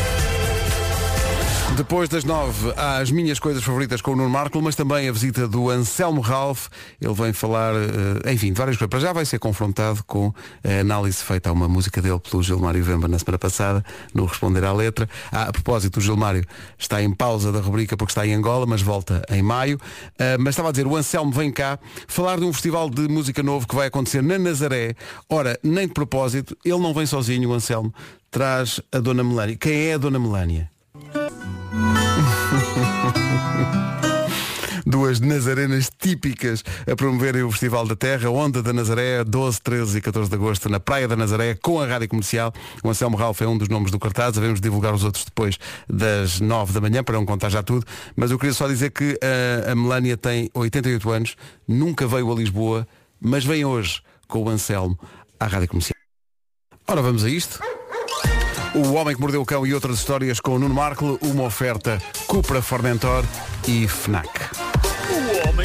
Depois 1.74 2.08
das 2.08 2.24
nove, 2.24 2.72
há 2.78 3.00
as 3.00 3.12
minhas 3.12 3.38
coisas 3.38 3.62
favoritas 3.62 4.02
com 4.02 4.12
o 4.12 4.16
Nuno 4.16 4.30
Marco, 4.30 4.62
mas 4.62 4.76
também 4.76 5.10
a 5.10 5.12
visita 5.12 5.46
do 5.46 5.70
Anselmo 5.70 6.22
Ralph. 6.22 6.68
Ele 7.02 7.14
vem 7.14 7.34
falar, 7.34 7.74
eh, 7.76 8.32
enfim, 8.32 8.54
de 8.54 8.58
várias 8.58 8.78
coisas. 8.78 8.90
Para 8.90 9.00
já 9.00 9.12
vai 9.12 9.26
ser 9.26 9.40
confrontado 9.40 10.02
com 10.06 10.34
a 10.64 10.80
análise 10.80 11.18
feita 11.18 11.50
a 11.50 11.52
uma 11.52 11.68
música 11.68 12.02
dele 12.02 12.20
pelo 12.20 12.42
Gilmário 12.42 12.82
Vemba 12.82 13.10
na 13.10 13.20
semana 13.20 13.38
passada, 13.38 13.84
no 14.14 14.24
Responder 14.24 14.64
à 14.64 14.72
Letra. 14.72 15.10
Ah, 15.30 15.50
a 15.50 15.52
propósito, 15.52 15.98
o 15.98 16.02
Gilmário 16.02 16.46
está 16.78 17.04
em 17.04 17.14
pausa 17.14 17.52
da 17.52 17.60
rubrica 17.60 17.98
porque 17.98 18.12
está 18.12 18.26
em 18.26 18.34
Angola, 18.34 18.66
mas 18.66 18.82
volta 18.82 19.22
em 19.30 19.42
maio. 19.42 19.78
Ah, 20.18 20.38
mas 20.40 20.54
estava 20.54 20.70
a 20.70 20.72
dizer, 20.72 20.88
o 20.88 20.96
Anselmo 20.96 21.32
vem 21.32 21.52
cá 21.52 21.78
falar 22.08 22.40
de 22.40 22.46
um 22.46 22.54
festival 22.54 22.90
de 22.90 23.02
música 23.10 23.44
novo 23.44 23.68
que 23.68 23.76
vai 23.76 23.88
acontecer 23.88 24.24
na 24.24 24.40
Nazaré. 24.40 24.96
Ora, 25.28 25.60
nem 25.62 25.88
de 25.88 25.94
propósito, 25.94 26.56
ele 26.64 26.80
não 26.80 26.94
vem 26.94 27.06
sozinho, 27.06 27.50
o 27.50 27.54
Anselmo. 27.54 27.94
Traz 28.32 28.80
a 28.94 29.00
Dona 29.00 29.26
Melânia. 29.26 29.58
Quem 29.58 29.88
é 29.88 29.96
a 29.96 29.98
Dona 29.98 30.20
Melânia? 30.20 30.75
Duas 34.86 35.20
nazarenas 35.20 35.89
típicas 35.98 36.63
a 36.89 36.96
promoverem 36.96 37.42
o 37.42 37.50
Festival 37.50 37.88
da 37.88 37.96
Terra, 37.96 38.30
Onda 38.30 38.62
da 38.62 38.72
Nazaré, 38.72 39.24
12, 39.24 39.62
13 39.62 39.98
e 39.98 40.01
14 40.01 40.30
de 40.30 40.36
agosto, 40.36 40.70
na 40.70 40.80
Praia 40.80 41.08
da 41.08 41.15
Nazaré, 41.15 41.56
com 41.56 41.82
a 41.82 41.88
Rádio 41.88 42.08
Comercial. 42.08 42.54
O 42.84 42.89
Anselmo 42.89 43.18
Ralph 43.18 43.42
é 43.42 43.48
um 43.48 43.58
dos 43.58 43.68
nomes 43.68 43.92
do 43.92 43.98
cartaz, 43.98 44.34
devemos 44.34 44.62
divulgar 44.62 44.94
os 44.94 45.04
outros 45.04 45.25
depois 45.25 45.58
das 45.89 46.39
9 46.39 46.74
da 46.74 46.82
manhã, 46.82 47.04
para 47.04 47.15
não 47.15 47.25
contar 47.25 47.50
já 47.50 47.63
tudo. 47.63 47.86
Mas 48.15 48.30
eu 48.30 48.38
queria 48.38 48.54
só 48.54 48.68
dizer 48.68 48.92
que 48.92 49.18
a, 49.68 49.72
a 49.72 49.75
Melânia 49.75 50.15
tem 50.15 50.50
88 50.54 51.10
anos, 51.10 51.36
nunca 51.68 52.06
veio 52.06 52.32
a 52.32 52.36
Lisboa, 52.36 52.88
mas 53.20 53.44
vem 53.44 53.66
hoje 53.66 54.01
com 54.27 54.44
o 54.44 54.50
Anselmo 54.50 55.00
à 55.40 55.48
Rádio 55.48 55.70
Comercial. 55.70 55.96
Ora, 56.88 57.01
vamos 57.01 57.24
a 57.24 57.29
isto. 57.29 57.60
O 58.75 58.94
Homem 58.94 59.16
que 59.16 59.22
Mordeu 59.22 59.42
o 59.42 59.46
Cão 59.46 59.66
e 59.66 59.74
outras 59.74 59.98
histórias 59.98 60.40
com 60.40 60.55
o 60.55 60.60
Nuno 60.60 60.75
Marco, 60.75 61.18
uma 61.22 61.44
oferta 61.44 62.00
Cupra 62.27 62.62
Formentor 62.62 63.24
e 63.68 63.88
FNAC. 63.88 64.75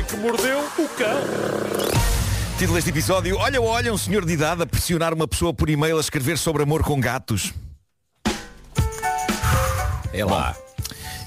Homem 0.01 0.05
que 0.05 0.17
mordeu 0.17 0.61
o 0.79 0.89
cão. 0.97 1.21
Título 2.57 2.75
deste 2.77 2.89
episódio, 2.89 3.37
olha, 3.37 3.61
olha, 3.61 3.93
um 3.93 3.99
senhor 3.99 4.25
de 4.25 4.33
idade 4.33 4.63
a 4.63 4.67
pressionar 4.67 5.13
uma 5.13 5.29
pessoa 5.29 5.53
por 5.53 5.69
e-mail 5.69 5.99
a 5.99 6.01
escrever 6.01 6.39
sobre 6.39 6.63
amor 6.63 6.83
com 6.83 6.99
gatos. 6.99 7.53
É 10.13 10.25
lá. 10.25 10.57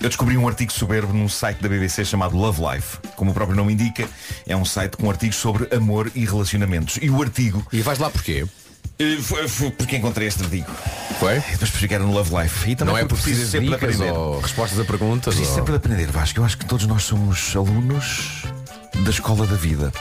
Eu 0.02 0.10
descobri 0.10 0.36
um 0.38 0.48
artigo 0.48 0.72
soberbo 0.74 1.14
num 1.14 1.30
site 1.30 1.62
da 1.62 1.70
BBC 1.70 2.04
chamado 2.04 2.36
Love 2.36 2.62
Life. 2.66 2.98
Como 3.16 3.30
o 3.30 3.34
próprio 3.34 3.56
nome 3.56 3.74
indica, 3.74 4.08
é 4.48 4.56
um 4.56 4.66
site 4.66 4.98
com 4.98 5.08
artigos 5.10 5.36
sobre 5.38 5.74
amor 5.76 6.12
e 6.16 6.26
relacionamentos. 6.26 6.98
E 7.02 7.10
o 7.12 7.22
artigo... 7.22 7.64
E 7.72 7.82
vais 7.82 8.00
lá 8.00 8.10
porquê? 8.10 8.44
Eh, 9.00 9.18
porque 9.78 9.98
encontrei 9.98 10.28
este 10.28 10.44
artigo. 10.44 10.68
Foi? 11.20 11.40
Depois 11.52 11.70
que 11.72 11.94
era 11.94 12.04
no 12.04 12.12
Love 12.12 12.36
Life. 12.42 12.70
E 12.72 12.76
também 12.76 12.94
Não 12.94 12.98
é 13.00 13.06
porque 13.06 13.16
por 13.16 13.24
preciso 13.24 13.52
sempre 13.52 13.68
de 13.70 13.76
dicas 13.76 13.96
aprender. 13.96 14.12
ou 14.18 14.40
respostas 14.40 14.80
a 14.80 14.84
perguntas? 14.86 15.34
Preciso 15.36 15.50
ou- 15.52 15.56
sempre 15.56 15.72
de 15.74 15.78
aprender, 15.78 16.12
Vasco. 16.12 16.40
Eu 16.40 16.44
acho 16.46 16.58
que 16.58 16.66
todos 16.66 16.86
nós 16.88 17.04
somos 17.04 17.56
alunos 17.56 18.44
da 19.04 19.10
escola 19.10 19.46
da 19.46 19.56
vida. 19.56 19.92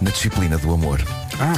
Na 0.00 0.10
disciplina 0.10 0.56
do 0.58 0.72
amor. 0.72 1.00
Ah, 1.38 1.52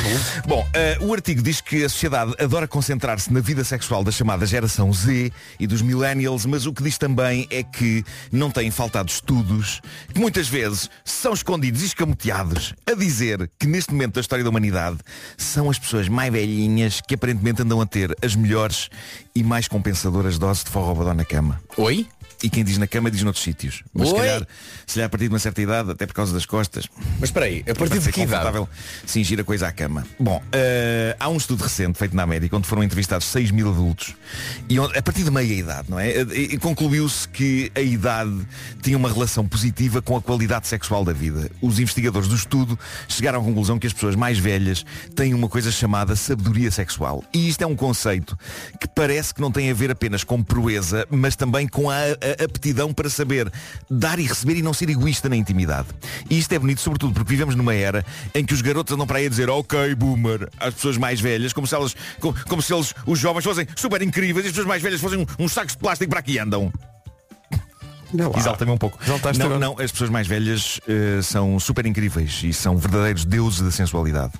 bom. 0.46 0.56
Bom, 0.56 0.68
eh, 0.72 0.96
o 1.02 1.12
artigo 1.12 1.42
diz 1.42 1.60
que 1.60 1.84
a 1.84 1.88
sociedade 1.88 2.34
adora 2.38 2.66
concentrar-se 2.66 3.30
na 3.30 3.40
vida 3.40 3.62
sexual 3.62 4.02
da 4.02 4.10
chamada 4.10 4.46
geração 4.46 4.90
Z 4.92 5.30
e 5.60 5.66
dos 5.66 5.82
millennials, 5.82 6.46
mas 6.46 6.64
o 6.64 6.72
que 6.72 6.82
diz 6.82 6.96
também 6.96 7.46
é 7.50 7.62
que 7.62 8.04
não 8.32 8.50
têm 8.50 8.70
faltado 8.70 9.10
estudos 9.10 9.82
que 10.12 10.18
muitas 10.18 10.48
vezes 10.48 10.88
são 11.04 11.34
escondidos 11.34 11.82
e 11.82 11.86
escamoteados 11.86 12.74
a 12.86 12.94
dizer 12.94 13.50
que 13.58 13.66
neste 13.66 13.92
momento 13.92 14.14
da 14.14 14.20
história 14.22 14.42
da 14.42 14.48
humanidade 14.48 14.98
são 15.36 15.68
as 15.68 15.78
pessoas 15.78 16.08
mais 16.08 16.32
velhinhas 16.32 17.02
que 17.06 17.14
aparentemente 17.14 17.62
andam 17.62 17.80
a 17.80 17.86
ter 17.86 18.16
as 18.22 18.34
melhores 18.34 18.88
e 19.34 19.42
mais 19.42 19.68
compensadoras 19.68 20.38
doses 20.38 20.64
de 20.64 20.70
forró 20.70 21.12
na 21.12 21.24
cama. 21.24 21.60
Oi? 21.76 22.06
E 22.42 22.50
quem 22.50 22.62
diz 22.62 22.76
na 22.78 22.86
cama 22.86 23.10
diz 23.10 23.22
noutros 23.22 23.42
sítios. 23.42 23.82
Mas 23.94 24.08
se 24.08 24.14
calhar, 24.14 24.46
se 24.86 24.94
calhar 24.94 25.06
a 25.06 25.08
partir 25.08 25.24
de 25.28 25.32
uma 25.34 25.38
certa 25.38 25.62
idade, 25.62 25.90
até 25.90 26.06
por 26.06 26.12
causa 26.14 26.32
das 26.34 26.44
costas. 26.44 26.86
Mas 27.18 27.30
espera 27.30 27.46
aí, 27.46 27.60
a 27.68 27.74
partir 27.74 27.98
de 27.98 28.12
que 28.12 28.20
idade? 28.22 28.68
cingir 29.06 29.40
a 29.40 29.44
coisa 29.44 29.68
à 29.68 29.72
cama. 29.72 30.06
Bom, 30.20 30.42
eh, 30.52 31.16
há 31.18 31.28
um 31.28 31.36
estudo 31.36 31.62
recente 31.62 31.98
feito 31.98 32.14
na 32.14 32.22
América 32.22 32.56
onde 32.56 32.66
foram 32.68 32.82
entrevistados 32.84 33.26
6 33.28 33.50
mil 33.50 33.68
adultos 33.70 34.14
e 34.68 34.78
onde- 34.78 34.96
a 34.98 35.02
partir 35.02 35.24
de 35.24 35.30
meia 35.30 35.52
idade, 35.52 35.90
não 35.90 35.98
é? 35.98 36.10
E- 36.10 36.54
e 36.54 36.58
concluiu-se 36.58 37.26
que 37.28 37.72
a 37.74 37.80
idade 37.80 38.46
tinha 38.82 38.96
uma 38.96 39.10
relação 39.12 39.46
positiva 39.48 40.02
com 40.02 40.16
a 40.16 40.20
qualidade 40.22 40.68
sexual 40.68 41.04
da 41.04 41.12
vida. 41.12 41.50
Os 41.62 41.78
investigadores 41.78 42.28
do 42.28 42.34
estudo 42.34 42.78
chegaram 43.08 43.40
à 43.40 43.44
conclusão 43.44 43.78
que 43.78 43.86
as 43.86 43.92
pessoas 43.92 44.14
mais 44.14 44.38
velhas 44.38 44.84
têm 45.14 45.32
uma 45.34 45.48
coisa 45.48 45.70
chamada 45.72 46.14
sabedoria 46.14 46.70
sexual. 46.70 47.24
E 47.32 47.48
isto 47.48 47.62
é 47.62 47.66
um 47.66 47.74
conceito 47.76 48.38
que 48.80 48.86
parece 48.88 49.32
que 49.32 49.40
não 49.40 49.50
tem 49.50 49.70
a 49.70 49.74
ver 49.74 49.90
apenas 49.90 50.22
com 50.22 50.42
proeza, 50.42 51.06
mas 51.10 51.34
também 51.36 51.66
com 51.66 51.90
a, 51.90 51.96
a 52.40 52.44
aptidão 52.44 52.92
para 52.92 53.08
saber 53.10 53.50
dar 53.90 54.18
e 54.18 54.24
receber 54.26 54.56
e 54.56 54.62
não 54.62 54.72
ser 54.74 54.88
egoísta 54.90 55.28
na 55.28 55.36
intimidade. 55.36 55.88
E 56.30 56.38
isto 56.38 56.52
é 56.52 56.58
bonito, 56.58 56.80
sobretudo 56.80 57.12
porque 57.14 57.28
vivemos 57.30 57.54
numa 57.54 57.74
era 57.74 58.04
em 58.34 58.44
que 58.44 58.54
os 58.54 58.60
garotos 58.62 58.92
andam 58.94 59.06
para 59.06 59.18
aí 59.18 59.26
a 59.26 59.28
dizer 59.28 59.48
ok, 59.50 59.94
boomer, 59.94 60.48
às 60.58 60.74
pessoas 60.74 60.96
mais 60.96 61.20
velhas, 61.20 61.52
como 61.52 61.66
se 61.66 61.74
elas, 61.74 61.94
como, 62.20 62.34
como 62.46 62.62
se 62.62 62.72
eles, 62.74 62.94
os 63.06 63.18
jovens, 63.18 63.44
fossem 63.44 63.66
super 63.76 64.02
incríveis 64.02 64.44
e 64.44 64.48
as 64.48 64.52
pessoas 64.52 64.66
mais 64.68 64.82
velhas 64.82 65.00
fossem 65.00 65.18
um- 65.20 65.26
uns 65.44 65.52
sacos 65.52 65.72
de 65.72 65.78
plástico 65.78 66.10
para 66.10 66.20
aqui 66.20 66.38
andam. 66.38 66.72
Exalta-me 68.36 68.70
um 68.70 68.78
pouco. 68.78 68.98
Exaltaste 69.02 69.38
Não, 69.38 69.46
agora. 69.46 69.60
não, 69.60 69.72
as 69.80 69.90
pessoas 69.90 70.08
mais 70.10 70.26
velhas 70.26 70.80
eh, 70.88 71.20
são 71.22 71.58
super 71.58 71.84
incríveis 71.86 72.40
e 72.44 72.52
são 72.52 72.76
verdadeiros 72.76 73.24
deuses 73.24 73.60
da 73.60 73.70
sensualidade. 73.70 74.32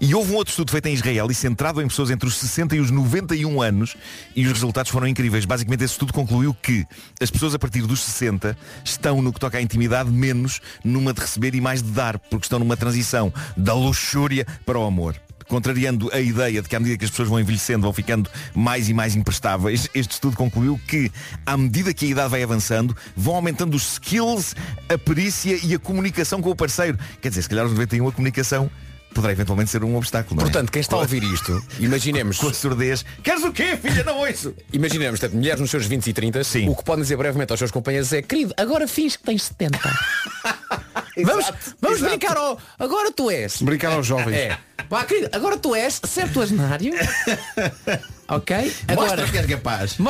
E 0.00 0.14
houve 0.14 0.32
um 0.32 0.36
outro 0.36 0.50
estudo 0.50 0.70
feito 0.70 0.86
em 0.86 0.94
Israel 0.94 1.30
e 1.30 1.34
centrado 1.34 1.80
em 1.80 1.88
pessoas 1.88 2.10
entre 2.10 2.28
os 2.28 2.36
60 2.36 2.76
e 2.76 2.80
os 2.80 2.90
91 2.90 3.62
anos 3.62 3.96
e 4.34 4.44
os 4.46 4.52
resultados 4.52 4.90
foram 4.90 5.06
incríveis. 5.06 5.44
Basicamente 5.44 5.84
esse 5.84 5.94
estudo 5.94 6.12
concluiu 6.12 6.54
que 6.54 6.84
as 7.20 7.30
pessoas 7.30 7.54
a 7.54 7.58
partir 7.58 7.82
dos 7.82 8.00
60 8.00 8.56
estão 8.84 9.22
no 9.22 9.32
que 9.32 9.40
toca 9.40 9.58
à 9.58 9.62
intimidade 9.62 10.10
menos 10.10 10.60
numa 10.84 11.12
de 11.12 11.20
receber 11.20 11.54
e 11.54 11.60
mais 11.60 11.82
de 11.82 11.90
dar, 11.90 12.18
porque 12.18 12.46
estão 12.46 12.58
numa 12.58 12.76
transição 12.76 13.32
da 13.56 13.74
luxúria 13.74 14.46
para 14.66 14.78
o 14.78 14.84
amor. 14.84 15.16
Contrariando 15.48 16.08
a 16.12 16.20
ideia 16.20 16.62
de 16.62 16.68
que 16.68 16.74
à 16.74 16.80
medida 16.80 16.96
que 16.96 17.04
as 17.04 17.10
pessoas 17.10 17.28
vão 17.28 17.38
envelhecendo 17.38 17.82
vão 17.82 17.92
ficando 17.92 18.30
mais 18.54 18.88
e 18.88 18.94
mais 18.94 19.14
imprestáveis, 19.14 19.88
este 19.94 20.12
estudo 20.12 20.36
concluiu 20.36 20.80
que 20.88 21.10
à 21.44 21.56
medida 21.56 21.92
que 21.92 22.06
a 22.06 22.08
idade 22.08 22.30
vai 22.30 22.42
avançando 22.42 22.96
vão 23.16 23.34
aumentando 23.34 23.76
os 23.76 23.92
skills, 23.92 24.54
a 24.88 24.96
perícia 24.96 25.58
e 25.62 25.74
a 25.74 25.78
comunicação 25.78 26.40
com 26.40 26.50
o 26.50 26.56
parceiro. 26.56 26.98
Quer 27.20 27.28
dizer, 27.28 27.42
se 27.42 27.48
calhar 27.48 27.64
aos 27.64 27.72
91 27.72 28.08
a 28.08 28.12
comunicação 28.12 28.70
poderá 29.12 29.32
eventualmente 29.32 29.70
ser 29.70 29.84
um 29.84 29.96
obstáculo. 29.96 30.40
é? 30.40 30.44
Portanto, 30.44 30.70
quem 30.70 30.80
está 30.80 30.96
a 30.96 31.00
ouvir 31.00 31.22
isto, 31.22 31.62
imaginemos. 31.78 32.38
Com 32.38 32.48
a 32.48 32.54
surdez. 32.54 33.04
Queres 33.22 33.44
o 33.44 33.52
quê, 33.52 33.76
filha? 33.76 34.04
Não 34.04 34.18
ouço! 34.18 34.54
Imaginemos, 34.72 35.20
portanto, 35.20 35.36
mulheres 35.38 35.60
nos 35.60 35.70
seus 35.70 35.86
20 35.86 36.06
e 36.06 36.12
30, 36.12 36.40
o 36.68 36.76
que 36.76 36.84
podem 36.84 37.02
dizer 37.02 37.16
brevemente 37.16 37.52
aos 37.52 37.58
seus 37.58 37.70
companheiros 37.70 38.12
é 38.12 38.22
querido, 38.22 38.54
agora 38.56 38.88
fins 38.88 39.16
que 39.16 39.24
tens 39.24 39.44
70. 39.44 39.78
vamos 41.24 41.52
vamos 41.80 41.98
exato. 41.98 42.10
brincar 42.10 42.36
ao. 42.36 42.58
Agora 42.78 43.12
tu 43.12 43.30
és. 43.30 43.60
Brincar 43.62 43.92
aos 43.92 44.06
jovens. 44.06 44.36
É. 44.36 44.58
Pá, 44.88 45.04
querido, 45.04 45.28
agora 45.32 45.56
tu 45.56 45.74
és 45.74 46.00
septuagenário. 46.04 46.94
Ok? 48.32 48.72
Mostra 48.94 49.28
que 49.28 49.38
és 49.38 49.46
capaz. 49.46 49.96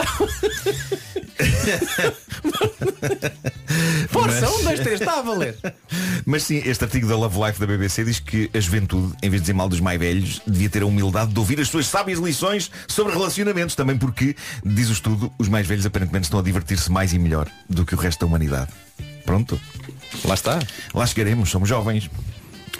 Força, 4.09 4.41
Mas- 4.43 4.51
um, 4.51 4.65
dois, 4.65 4.81
três, 4.81 5.01
está 5.01 5.19
a 5.19 5.23
valer. 5.23 5.57
Mas 6.25 6.45
sim, 6.45 6.63
este 6.65 6.85
artigo 6.85 7.09
da 7.09 7.17
Love 7.17 7.39
Life 7.47 7.59
da 7.59 7.67
BBC 7.67 8.05
diz 8.05 8.21
que 8.21 8.49
a 8.55 8.61
juventude, 8.61 9.13
em 9.23 9.29
vez 9.31 9.41
de 9.43 9.47
dizer 9.47 9.55
mal 9.55 9.69
dos 9.69 9.81
mais 9.81 9.99
velhos, 9.99 10.41
devia 10.47 10.69
ter 10.69 10.83
a 10.83 10.87
humildade 10.87 11.33
de 11.33 11.39
ouvir 11.39 11.61
as 11.61 11.69
suas 11.69 11.87
sábias 11.87 12.19
lições 12.19 12.71
sobre 12.87 13.13
relacionamentos. 13.13 13.75
Também 13.75 13.97
porque, 13.99 14.37
diz 14.65 14.89
o 14.89 14.93
estudo, 14.93 15.33
os 15.39 15.49
mais 15.49 15.67
velhos 15.67 15.85
aparentemente 15.85 16.25
estão 16.25 16.39
a 16.39 16.43
divertir-se 16.43 16.91
mais 16.93 17.13
e 17.13 17.19
melhor 17.19 17.49
do 17.69 17.85
que 17.85 17.95
o 17.95 17.99
resto 17.99 18.21
da 18.21 18.27
humanidade. 18.27 18.71
Pronto. 19.25 19.61
Lá 20.25 20.35
está. 20.35 20.59
Lá 20.95 21.07
chegaremos, 21.07 21.51
somos 21.51 21.69
jovens. 21.69 22.09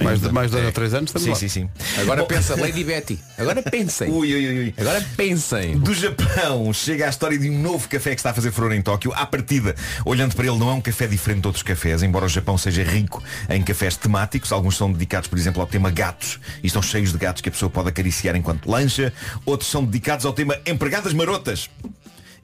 Mais, 0.01 0.21
de, 0.21 0.33
mais 0.33 0.51
dois 0.51 0.63
É. 0.65 0.67
ou 0.67 0.73
três 0.73 0.95
anos 0.95 1.11
estamos 1.11 1.25
Sim, 1.25 1.31
lá. 1.31 1.37
sim, 1.37 1.49
sim. 1.49 1.71
Agora 2.01 2.23
Bom, 2.23 2.27
pensa, 2.29 2.57
Lady 2.59 2.83
Betty. 2.83 3.19
Agora 3.37 3.63
pensem. 3.63 4.09
Ui, 4.11 4.33
ui, 4.35 4.47
ui, 4.47 4.59
ui. 4.65 4.75
Agora 4.79 5.05
pensem. 5.17 5.79
Do 5.79 5.93
Japão 5.93 6.73
chega 6.73 7.07
a 7.07 7.11
história 7.11 7.39
de 7.39 7.51
um 7.51 7.59
novo 7.61 7.89
café 7.89 8.11
que 8.11 8.21
está 8.21 8.31
a 8.31 8.35
fazer 8.35 8.51
furor 8.53 8.73
em 8.73 8.81
Tóquio. 8.81 9.13
À 9.15 9.27
partida, 9.27 9.75
olhando 10.05 10.35
para 10.35 10.47
ele, 10.47 10.59
não 10.59 10.71
é 10.71 10.73
um 10.73 10.81
café 10.81 11.07
diferente 11.07 11.43
de 11.43 11.47
outros 11.49 11.63
cafés, 11.63 12.03
embora 12.03 12.25
o 12.25 12.29
Japão 12.29 12.57
seja 12.57 12.83
rico 12.83 13.23
em 13.51 13.63
cafés 13.63 13.97
temáticos. 13.97 14.51
Alguns 14.53 14.77
são 14.77 14.91
dedicados, 14.91 15.29
por 15.29 15.39
exemplo, 15.39 15.61
ao 15.61 15.67
tema 15.67 15.91
gatos 15.91 16.41
e 16.63 16.67
estão 16.67 16.81
cheios 16.83 17.13
de 17.13 17.19
gatos 17.19 17.43
que 17.43 17.49
a 17.49 17.53
pessoa 17.53 17.69
pode 17.71 17.89
acariciar 17.91 18.35
enquanto 18.35 18.71
lancha. 18.71 19.13
Outros 19.45 19.71
são 19.71 19.85
dedicados 19.85 20.25
ao 20.25 20.33
tema 20.33 20.57
empregadas 20.67 21.13
marotas. 21.13 21.69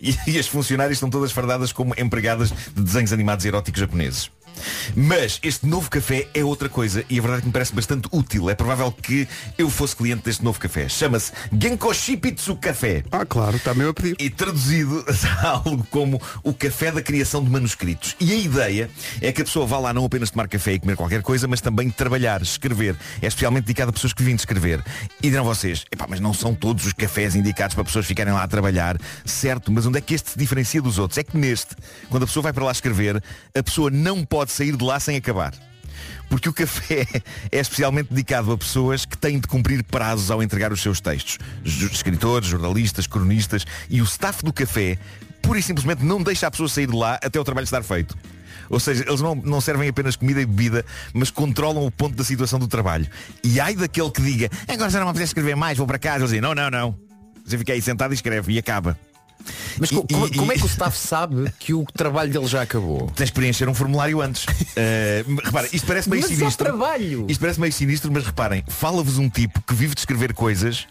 E, 0.01 0.17
e 0.29 0.39
as 0.39 0.47
funcionárias 0.47 0.97
estão 0.97 1.11
todas 1.11 1.33
fardadas 1.33 1.73
como 1.73 1.93
empregadas 1.99 2.51
de 2.75 2.83
desenhos 2.83 3.13
animados 3.13 3.45
eróticos 3.45 3.81
japoneses. 3.81 4.31
Mas 4.97 5.39
este 5.43 5.67
novo 5.67 5.91
café 5.91 6.29
é 6.35 6.45
outra 6.45 6.69
coisa 6.69 7.05
e 7.09 7.19
a 7.19 7.23
verdade 7.23 7.39
é 7.39 7.41
que 7.43 7.47
me 7.47 7.53
parece 7.53 7.75
bastante 7.75 8.09
útil. 8.13 8.51
É 8.51 8.55
provável 8.55 8.91
que 8.93 9.29
eu 9.57 9.71
fosse 9.71 9.97
cliente 9.97 10.25
deste 10.25 10.45
novo 10.45 10.59
café. 10.59 10.89
Chama-se 10.89 11.33
Genko 11.53 11.93
Shipitsu 11.95 12.57
Café. 12.57 13.05
Ah, 13.11 13.25
claro, 13.25 13.57
está 13.57 13.75
mesmo 13.75 13.91
a 13.91 13.95
pedir. 13.95 14.17
E 14.19 14.31
traduzido 14.31 15.05
algo 15.43 15.87
como 15.91 16.21
o 16.43 16.53
café 16.53 16.91
da 16.91 17.03
criação 17.03 17.43
de 17.43 17.51
manuscritos. 17.51 18.17
E 18.21 18.33
a 18.33 18.37
ideia 18.37 18.91
é 19.21 19.33
que 19.33 19.43
a 19.43 19.45
pessoa 19.45 19.67
vá 19.67 19.79
lá 19.79 19.93
não 19.93 20.05
apenas 20.05 20.31
tomar 20.31 20.49
café 20.49 20.73
e 20.75 20.79
comer 20.79 20.97
qualquer 20.97 21.23
coisa, 21.23 21.47
mas 21.47 21.61
também 21.61 21.91
trabalhar, 21.91 22.43
escrever. 22.43 22.97
É 23.21 23.27
especialmente 23.27 23.65
dedicado 23.65 23.91
a 23.91 23.93
pessoas 23.93 24.13
que 24.13 24.23
vêm 24.23 24.35
de 24.35 24.43
escrever. 24.43 24.83
E 25.23 25.31
dirão 25.31 25.45
vocês, 25.45 25.85
epá, 25.91 26.07
mas 26.09 26.21
não 26.21 26.33
são 26.33 26.55
todos 26.55 26.87
os 26.87 26.93
cafés 26.93 27.35
indicados 27.35 27.75
para 27.75 27.85
pessoas 27.85 28.07
ficarem 28.07 28.33
lá 28.33 28.43
a 28.43 28.49
trabalhar. 28.49 28.99
Certo, 29.25 29.71
mas 29.71 29.87
onde 29.87 29.99
é 29.99 30.01
que 30.01 30.15
este 30.15 30.31
se 30.31 30.39
diferencia 30.39 30.81
dos 30.81 30.99
outros? 30.99 31.19
É 31.19 31.23
que 31.23 31.37
neste, 31.37 31.77
quando 32.09 32.23
a 32.23 32.27
pessoa 32.27 32.43
vai 32.43 32.53
para 32.53 32.65
lá 32.65 32.73
escrever, 32.73 33.23
a 33.55 33.63
pessoa 33.63 33.91
não 33.91 34.25
pode 34.25 34.48
sair 34.53 34.77
de 34.77 34.85
lá 34.85 34.99
sem 34.99 35.17
acabar. 35.17 35.55
Porque 36.29 36.49
o 36.49 36.53
café 36.53 37.07
é 37.51 37.59
especialmente 37.59 38.09
dedicado 38.11 38.53
a 38.53 38.59
pessoas 38.59 39.05
que 39.05 39.17
têm 39.17 39.39
de 39.39 39.47
cumprir 39.47 39.83
prazos 39.83 40.31
ao 40.31 40.43
entregar 40.43 40.73
os 40.73 40.81
seus 40.81 41.01
textos. 41.01 41.39
Escritores, 41.65 42.49
jornalistas, 42.49 43.07
cronistas 43.07 43.65
e 43.89 44.01
o 44.01 44.05
staff 44.05 44.45
do 44.45 44.53
café 44.53 44.99
pura 45.43 45.59
e 45.59 45.63
simplesmente 45.63 46.05
não 46.05 46.23
deixa 46.23 46.47
a 46.47 46.51
pessoa 46.51 46.69
sair 46.69 46.87
de 46.87 46.95
lá 46.95 47.15
até 47.23 47.39
o 47.41 47.45
trabalho 47.45 47.65
estar 47.65 47.83
feito. 47.83 48.17
Ou 48.69 48.79
seja, 48.79 49.05
eles 49.07 49.21
não, 49.21 49.35
não 49.35 49.61
servem 49.61 49.89
apenas 49.89 50.15
comida 50.15 50.43
e 50.43 50.47
bebida, 50.47 50.85
mas 51.15 51.31
controlam 51.31 51.87
o 51.87 51.91
ponto 51.91 52.15
da 52.15 52.25
situação 52.25 52.59
do 52.59 52.69
trabalho. 52.69 53.07
E 53.43 53.59
ai 53.59 53.75
daquele 53.75 54.11
que 54.11 54.21
diga, 54.21 54.51
agora 54.67 54.91
já 54.91 54.99
não 54.99 55.07
me 55.07 55.11
apetece 55.11 55.31
escrever 55.31 55.57
mais, 55.57 55.79
vou 55.79 55.87
para 55.87 55.99
casa. 55.99 56.19
Eles 56.19 56.31
dizem, 56.31 56.41
não, 56.43 56.55
não, 56.55 56.71
não. 56.71 56.99
Você 57.45 57.57
fica 57.57 57.73
aí 57.73 57.81
sentado 57.81 58.13
e 58.13 58.15
escreve 58.15 58.53
e 58.53 58.59
acaba. 58.59 58.99
Mas 59.79 59.91
E- 59.91 59.95
co- 59.95 60.07
como, 60.07 60.27
e- 60.27 60.35
como 60.37 60.53
é 60.53 60.57
que 60.57 60.63
o 60.65 60.67
staff 60.67 60.97
sabe 60.97 61.53
que 61.59 61.73
o 61.75 61.85
trabalho 61.95 62.31
dele 62.33 62.47
já 62.47 62.63
acabou? 62.63 63.11
Tens 63.15 63.31
que 63.31 63.35
preencher 63.35 63.69
um 63.69 63.75
formulário 63.75 64.21
antes. 64.21 64.47
Eh, 64.81 65.25
repara, 65.45 65.69
isto 65.73 65.87
parece 65.89 66.09
meio 66.09 66.23
Mas 66.23 66.31
sinistro. 66.31 66.65
trabalho. 66.67 67.27
Isto 67.29 67.41
parece 67.41 67.59
meio 67.61 67.73
sinistro, 67.73 68.13
mas 68.13 68.25
reparem, 68.25 68.63
fala-vos 68.69 69.19
um 69.19 69.29
tipo 69.29 69.61
que 69.63 69.75
vive 69.75 69.93
de 69.93 70.01
escrever 70.01 70.33
coisas 70.33 70.87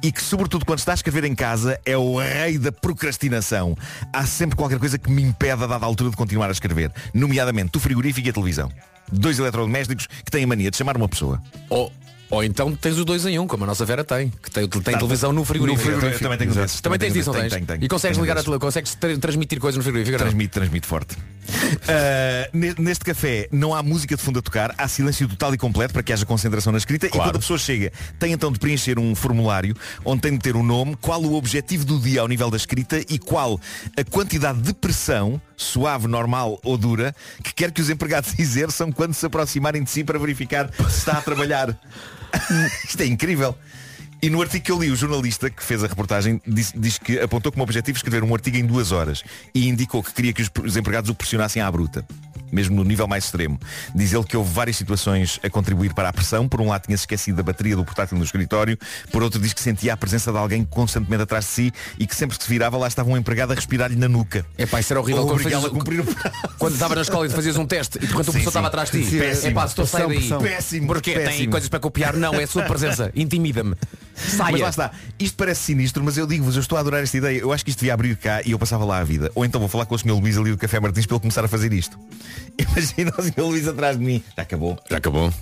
e 0.00 0.12
que, 0.12 0.22
sobretudo 0.22 0.64
quando 0.64 0.78
está 0.78 0.92
a 0.92 0.94
escrever 0.94 1.24
em 1.24 1.34
casa, 1.34 1.80
é 1.84 1.96
o 1.96 2.18
rei 2.20 2.56
da 2.56 2.70
procrastinação. 2.70 3.76
Há 4.12 4.24
sempre 4.26 4.56
qualquer 4.56 4.78
coisa 4.78 4.96
que 4.96 5.10
me 5.10 5.22
impede 5.22 5.64
a 5.64 5.66
dada 5.66 5.84
altura 5.84 6.10
de 6.10 6.16
continuar 6.16 6.48
a 6.48 6.52
escrever. 6.52 6.92
Nomeadamente 7.12 7.76
o 7.76 7.80
frigorífico 7.80 8.28
e 8.28 8.30
a 8.30 8.32
televisão. 8.32 8.70
Dois 9.10 9.38
eletrodomésticos 9.40 10.06
que 10.06 10.30
têm 10.30 10.44
a 10.44 10.46
mania 10.46 10.70
de 10.70 10.76
chamar 10.76 10.96
uma 10.96 11.08
pessoa. 11.08 11.42
Ou, 11.68 11.92
ou 12.32 12.42
então 12.42 12.74
tens 12.74 12.96
os 12.96 13.04
dois 13.04 13.26
em 13.26 13.38
um, 13.38 13.46
como 13.46 13.64
a 13.64 13.66
nossa 13.66 13.84
Vera 13.84 14.02
tem. 14.02 14.32
Que 14.42 14.50
tem, 14.50 14.66
tem 14.66 14.80
Tá, 14.82 14.98
televisão 14.98 15.32
no 15.32 15.44
frigorífico. 15.44 15.84
no 15.84 15.96
frigorífico, 15.96 16.22
também 16.24 16.38
tenho 16.38 16.54
desses, 16.54 16.80
Também 16.80 16.98
também 16.98 17.12
tens 17.12 17.26
desses. 17.26 17.50
tens? 17.50 17.66
Tenho, 17.66 17.84
E 17.84 17.88
consegues 17.88 18.16
ligar 18.18 18.38
a 18.38 18.42
tua, 18.42 18.58
consegues 18.58 18.94
tra- 18.94 19.16
transmitir 19.18 19.60
coisas 19.60 19.76
no 19.76 19.82
frigorífico? 19.82 20.16
Transmite, 20.16 20.48
transmite 20.50 20.86
forte. 20.86 21.14
Uh, 21.14 22.48
ne- 22.56 22.74
neste 22.78 23.04
café 23.04 23.48
não 23.52 23.74
há 23.74 23.82
música 23.82 24.16
de 24.16 24.22
fundo 24.22 24.38
a 24.38 24.42
tocar, 24.42 24.74
há 24.78 24.88
silêncio 24.88 25.28
total 25.28 25.52
e 25.54 25.58
completo 25.58 25.92
para 25.92 26.02
que 26.02 26.12
haja 26.12 26.24
concentração 26.24 26.72
na 26.72 26.78
escrita 26.78 27.06
e 27.06 27.10
quando 27.10 27.36
a 27.36 27.38
pessoa 27.38 27.58
chega 27.58 27.92
tem 28.18 28.32
então 28.32 28.50
de 28.50 28.58
preencher 28.58 28.98
um 28.98 29.14
formulário 29.14 29.76
onde 30.04 30.22
tem 30.22 30.32
de 30.32 30.38
ter 30.38 30.56
o 30.56 30.62
nome, 30.62 30.96
qual 31.00 31.20
o 31.22 31.34
objetivo 31.34 31.84
do 31.84 31.98
dia 32.00 32.20
ao 32.22 32.28
nível 32.28 32.50
da 32.50 32.56
escrita 32.56 32.98
e 33.08 33.18
qual 33.18 33.60
a 33.96 34.04
quantidade 34.04 34.60
de 34.62 34.72
pressão, 34.72 35.40
suave, 35.56 36.06
normal 36.06 36.58
ou 36.64 36.78
dura, 36.78 37.14
que 37.42 37.52
quer 37.52 37.70
que 37.72 37.82
os 37.82 37.90
empregados 37.90 38.32
exerçam 38.38 38.90
quando 38.90 39.12
se 39.12 39.26
aproximarem 39.26 39.82
de 39.82 39.90
si 39.90 40.02
para 40.04 40.18
verificar 40.18 40.70
se 40.88 40.98
está 40.98 41.18
a 41.18 41.20
trabalhar. 41.22 41.76
Isto 42.88 43.02
é 43.02 43.06
incrível. 43.06 43.56
E 44.24 44.30
no 44.30 44.40
artigo 44.40 44.64
que 44.64 44.70
eu 44.70 44.78
li, 44.80 44.88
o 44.88 44.94
jornalista 44.94 45.50
que 45.50 45.62
fez 45.64 45.82
a 45.82 45.88
reportagem 45.88 46.40
diz, 46.46 46.72
diz 46.76 46.96
que 46.96 47.18
apontou 47.18 47.50
como 47.50 47.64
objetivo 47.64 47.96
escrever 47.96 48.22
um 48.22 48.32
artigo 48.32 48.56
em 48.56 48.64
duas 48.64 48.92
horas 48.92 49.24
e 49.52 49.68
indicou 49.68 50.00
que 50.00 50.12
queria 50.14 50.32
que 50.32 50.42
os, 50.42 50.50
os 50.64 50.76
empregados 50.76 51.10
o 51.10 51.14
pressionassem 51.14 51.60
à 51.60 51.68
bruta. 51.70 52.06
Mesmo 52.52 52.76
no 52.76 52.84
nível 52.84 53.08
mais 53.08 53.24
extremo. 53.24 53.58
Diz 53.94 54.12
ele 54.12 54.22
que 54.24 54.36
houve 54.36 54.52
várias 54.52 54.76
situações 54.76 55.40
a 55.42 55.48
contribuir 55.48 55.94
para 55.94 56.10
a 56.10 56.12
pressão. 56.12 56.46
Por 56.46 56.60
um 56.60 56.68
lado 56.68 56.82
tinha-se 56.82 57.02
esquecido 57.04 57.36
da 57.36 57.42
bateria 57.42 57.74
do 57.74 57.82
portátil 57.82 58.16
no 58.18 58.22
escritório. 58.22 58.78
Por 59.10 59.22
outro 59.22 59.40
diz 59.40 59.54
que 59.54 59.60
sentia 59.60 59.94
a 59.94 59.96
presença 59.96 60.30
de 60.30 60.36
alguém 60.38 60.62
constantemente 60.62 61.22
atrás 61.22 61.46
de 61.46 61.50
si 61.50 61.72
e 61.98 62.06
que 62.06 62.14
sempre 62.14 62.36
que 62.36 62.44
se 62.44 62.50
virava 62.50 62.76
lá 62.76 62.86
estava 62.86 63.08
um 63.10 63.16
empregado 63.16 63.52
a 63.52 63.54
respirar-lhe 63.54 63.96
na 63.96 64.06
nuca. 64.06 64.44
É 64.58 64.66
pá, 64.66 64.78
isso 64.80 64.92
era 64.92 65.00
horrível 65.00 65.26
quando, 65.26 65.40
fazias- 65.42 65.64
a 65.64 65.70
cumprir 65.70 66.04
quando 66.58 66.74
estava 66.74 66.94
na 66.94 67.00
escola 67.00 67.26
e 67.26 67.30
fazias 67.30 67.56
um 67.56 67.66
teste 67.66 67.96
e 67.96 68.02
repente 68.02 68.20
o 68.20 68.24
professor 68.24 68.48
estava 68.50 68.66
atrás 68.68 68.90
de 68.90 69.02
ti. 69.02 69.16
Péssimo. 69.18 69.48
É 69.48 69.54
pá, 69.54 69.66
se 69.66 69.74
tu 69.74 69.86
sai 69.86 70.06
daí. 70.06 70.28
Péssimo, 70.38 70.86
Porquê? 70.86 71.14
Tem 71.14 71.24
péssimo. 71.24 71.50
coisas 71.52 71.68
para 71.70 71.80
copiar? 71.80 72.14
Não, 72.16 72.34
é 72.34 72.44
a 72.44 72.46
sua 72.46 72.62
presença. 72.64 73.10
Intimida-me. 73.16 73.74
Saia. 74.14 74.52
Mas 74.52 74.60
lá 74.60 74.68
está. 74.68 74.90
Isto 75.18 75.36
parece 75.36 75.62
sinistro, 75.62 76.02
mas 76.02 76.16
eu 76.16 76.26
digo-vos, 76.26 76.56
eu 76.56 76.60
estou 76.60 76.76
a 76.76 76.80
adorar 76.80 77.02
esta 77.02 77.16
ideia. 77.16 77.38
Eu 77.38 77.52
acho 77.52 77.64
que 77.64 77.70
isto 77.70 77.80
devia 77.80 77.94
abrir 77.94 78.16
cá 78.16 78.42
e 78.44 78.52
eu 78.52 78.58
passava 78.58 78.84
lá 78.84 78.98
a 78.98 79.04
vida. 79.04 79.30
Ou 79.34 79.44
então 79.44 79.60
vou 79.60 79.68
falar 79.68 79.86
com 79.86 79.94
o 79.94 79.98
Sr. 79.98 80.12
Luís 80.12 80.36
ali 80.38 80.50
do 80.50 80.58
Café 80.58 80.80
Martins 80.80 81.06
para 81.06 81.16
ele 81.16 81.20
começar 81.20 81.44
a 81.44 81.48
fazer 81.48 81.72
isto. 81.72 81.98
Imagina 82.58 83.12
o 83.16 83.22
Sr. 83.22 83.42
Luís 83.42 83.68
atrás 83.68 83.98
de 83.98 84.04
mim. 84.04 84.22
Já 84.36 84.42
acabou. 84.42 84.78
Já 84.90 84.96
acabou. 84.98 85.32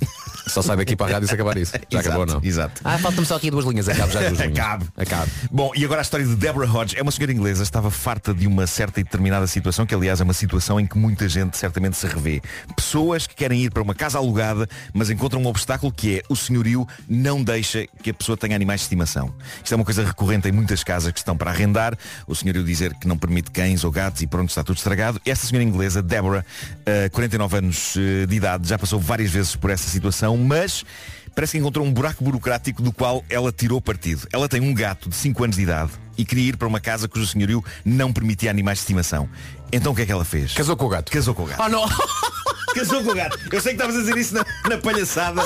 Só 0.46 0.62
sai 0.62 0.76
daqui 0.76 0.96
para 0.96 1.06
a 1.06 1.14
rádio 1.14 1.28
se 1.28 1.34
acabar 1.34 1.56
isso. 1.56 1.72
Já 1.72 1.78
Exato, 2.00 2.08
acabou, 2.08 2.26
não? 2.26 2.40
Exato. 2.42 2.80
Ah, 2.84 2.98
faltam-me 2.98 3.26
só 3.26 3.36
aqui 3.36 3.50
duas 3.50 3.64
linhas. 3.64 3.88
Acabe 3.88 4.12
já 4.12 4.20
as 4.20 4.26
duas 4.28 4.40
linhas. 4.46 4.58
Acabe. 4.58 4.86
Acabe. 4.96 5.30
Bom, 5.50 5.70
e 5.74 5.84
agora 5.84 6.00
a 6.00 6.02
história 6.02 6.26
de 6.26 6.34
Deborah 6.36 6.70
Hodge. 6.70 6.96
É 6.98 7.02
uma 7.02 7.12
senhora 7.12 7.32
inglesa, 7.32 7.62
estava 7.62 7.90
farta 7.90 8.34
de 8.34 8.46
uma 8.46 8.66
certa 8.66 9.00
e 9.00 9.04
determinada 9.04 9.46
situação, 9.46 9.86
que 9.86 9.94
aliás 9.94 10.20
é 10.20 10.24
uma 10.24 10.32
situação 10.32 10.80
em 10.80 10.86
que 10.86 10.98
muita 10.98 11.28
gente 11.28 11.56
certamente 11.56 11.96
se 11.96 12.06
revê. 12.06 12.40
Pessoas 12.74 13.26
que 13.26 13.34
querem 13.34 13.62
ir 13.62 13.70
para 13.70 13.82
uma 13.82 13.94
casa 13.94 14.18
alugada, 14.18 14.68
mas 14.92 15.10
encontram 15.10 15.40
um 15.42 15.46
obstáculo 15.46 15.92
que 15.92 16.18
é 16.18 16.22
o 16.28 16.36
senhorio 16.36 16.86
não 17.08 17.42
deixa 17.42 17.86
que 18.02 18.10
a 18.10 18.14
pessoa 18.14 18.36
tenha 18.36 18.56
animais 18.60 18.80
de 18.80 18.84
estimação. 18.84 19.34
Isto 19.62 19.72
é 19.72 19.76
uma 19.76 19.84
coisa 19.84 20.04
recorrente 20.04 20.48
em 20.48 20.52
muitas 20.52 20.84
casas 20.84 21.12
que 21.12 21.18
estão 21.18 21.36
para 21.36 21.50
arrendar. 21.50 21.96
O 22.26 22.34
senhorio 22.34 22.62
dizer 22.62 22.94
que 22.94 23.08
não 23.08 23.16
permite 23.16 23.50
cães 23.50 23.84
ou 23.84 23.90
gatos 23.90 24.20
e 24.20 24.26
pronto, 24.26 24.50
está 24.50 24.62
tudo 24.62 24.76
estragado. 24.76 25.20
Esta 25.24 25.46
senhora 25.46 25.64
inglesa, 25.64 26.02
Deborah, 26.02 26.44
eh, 26.84 27.08
49 27.08 27.56
anos 27.56 27.94
eh, 27.96 28.26
de 28.26 28.36
idade, 28.36 28.68
já 28.68 28.78
passou 28.78 29.00
várias 29.00 29.30
vezes 29.30 29.56
por 29.56 29.70
essa 29.70 29.88
situação, 29.88 30.36
mas 30.36 30.84
parece 31.34 31.52
que 31.52 31.58
encontrou 31.58 31.86
um 31.86 31.92
buraco 31.92 32.22
burocrático 32.22 32.82
do 32.82 32.92
qual 32.92 33.24
ela 33.30 33.50
tirou 33.50 33.80
partido. 33.80 34.26
Ela 34.32 34.48
tem 34.48 34.60
um 34.60 34.74
gato 34.74 35.08
de 35.08 35.16
5 35.16 35.44
anos 35.44 35.56
de 35.56 35.62
idade 35.62 35.92
e 36.18 36.24
queria 36.24 36.50
ir 36.50 36.56
para 36.56 36.68
uma 36.68 36.80
casa 36.80 37.08
cujo 37.08 37.26
senhorio 37.26 37.64
não 37.84 38.12
permitia 38.12 38.50
animais 38.50 38.78
de 38.78 38.82
estimação. 38.82 39.28
Então 39.72 39.92
o 39.92 39.94
que 39.96 40.02
é 40.02 40.06
que 40.06 40.12
ela 40.12 40.24
fez? 40.24 40.52
Casou 40.52 40.76
com 40.76 40.86
o 40.86 40.88
gato. 40.88 41.10
Casou 41.12 41.34
com 41.34 41.42
o 41.44 41.46
gato. 41.46 41.60
Ah, 41.62 41.68
não! 41.68 41.84
Casou 42.74 43.02
com 43.02 43.10
o 43.10 43.14
gato. 43.14 43.36
Eu 43.50 43.60
sei 43.60 43.74
que 43.74 43.82
estavas 43.82 43.96
a 43.96 43.98
dizer 44.00 44.16
isso 44.16 44.32
na, 44.32 44.46
na 44.68 44.78
palhaçada, 44.78 45.44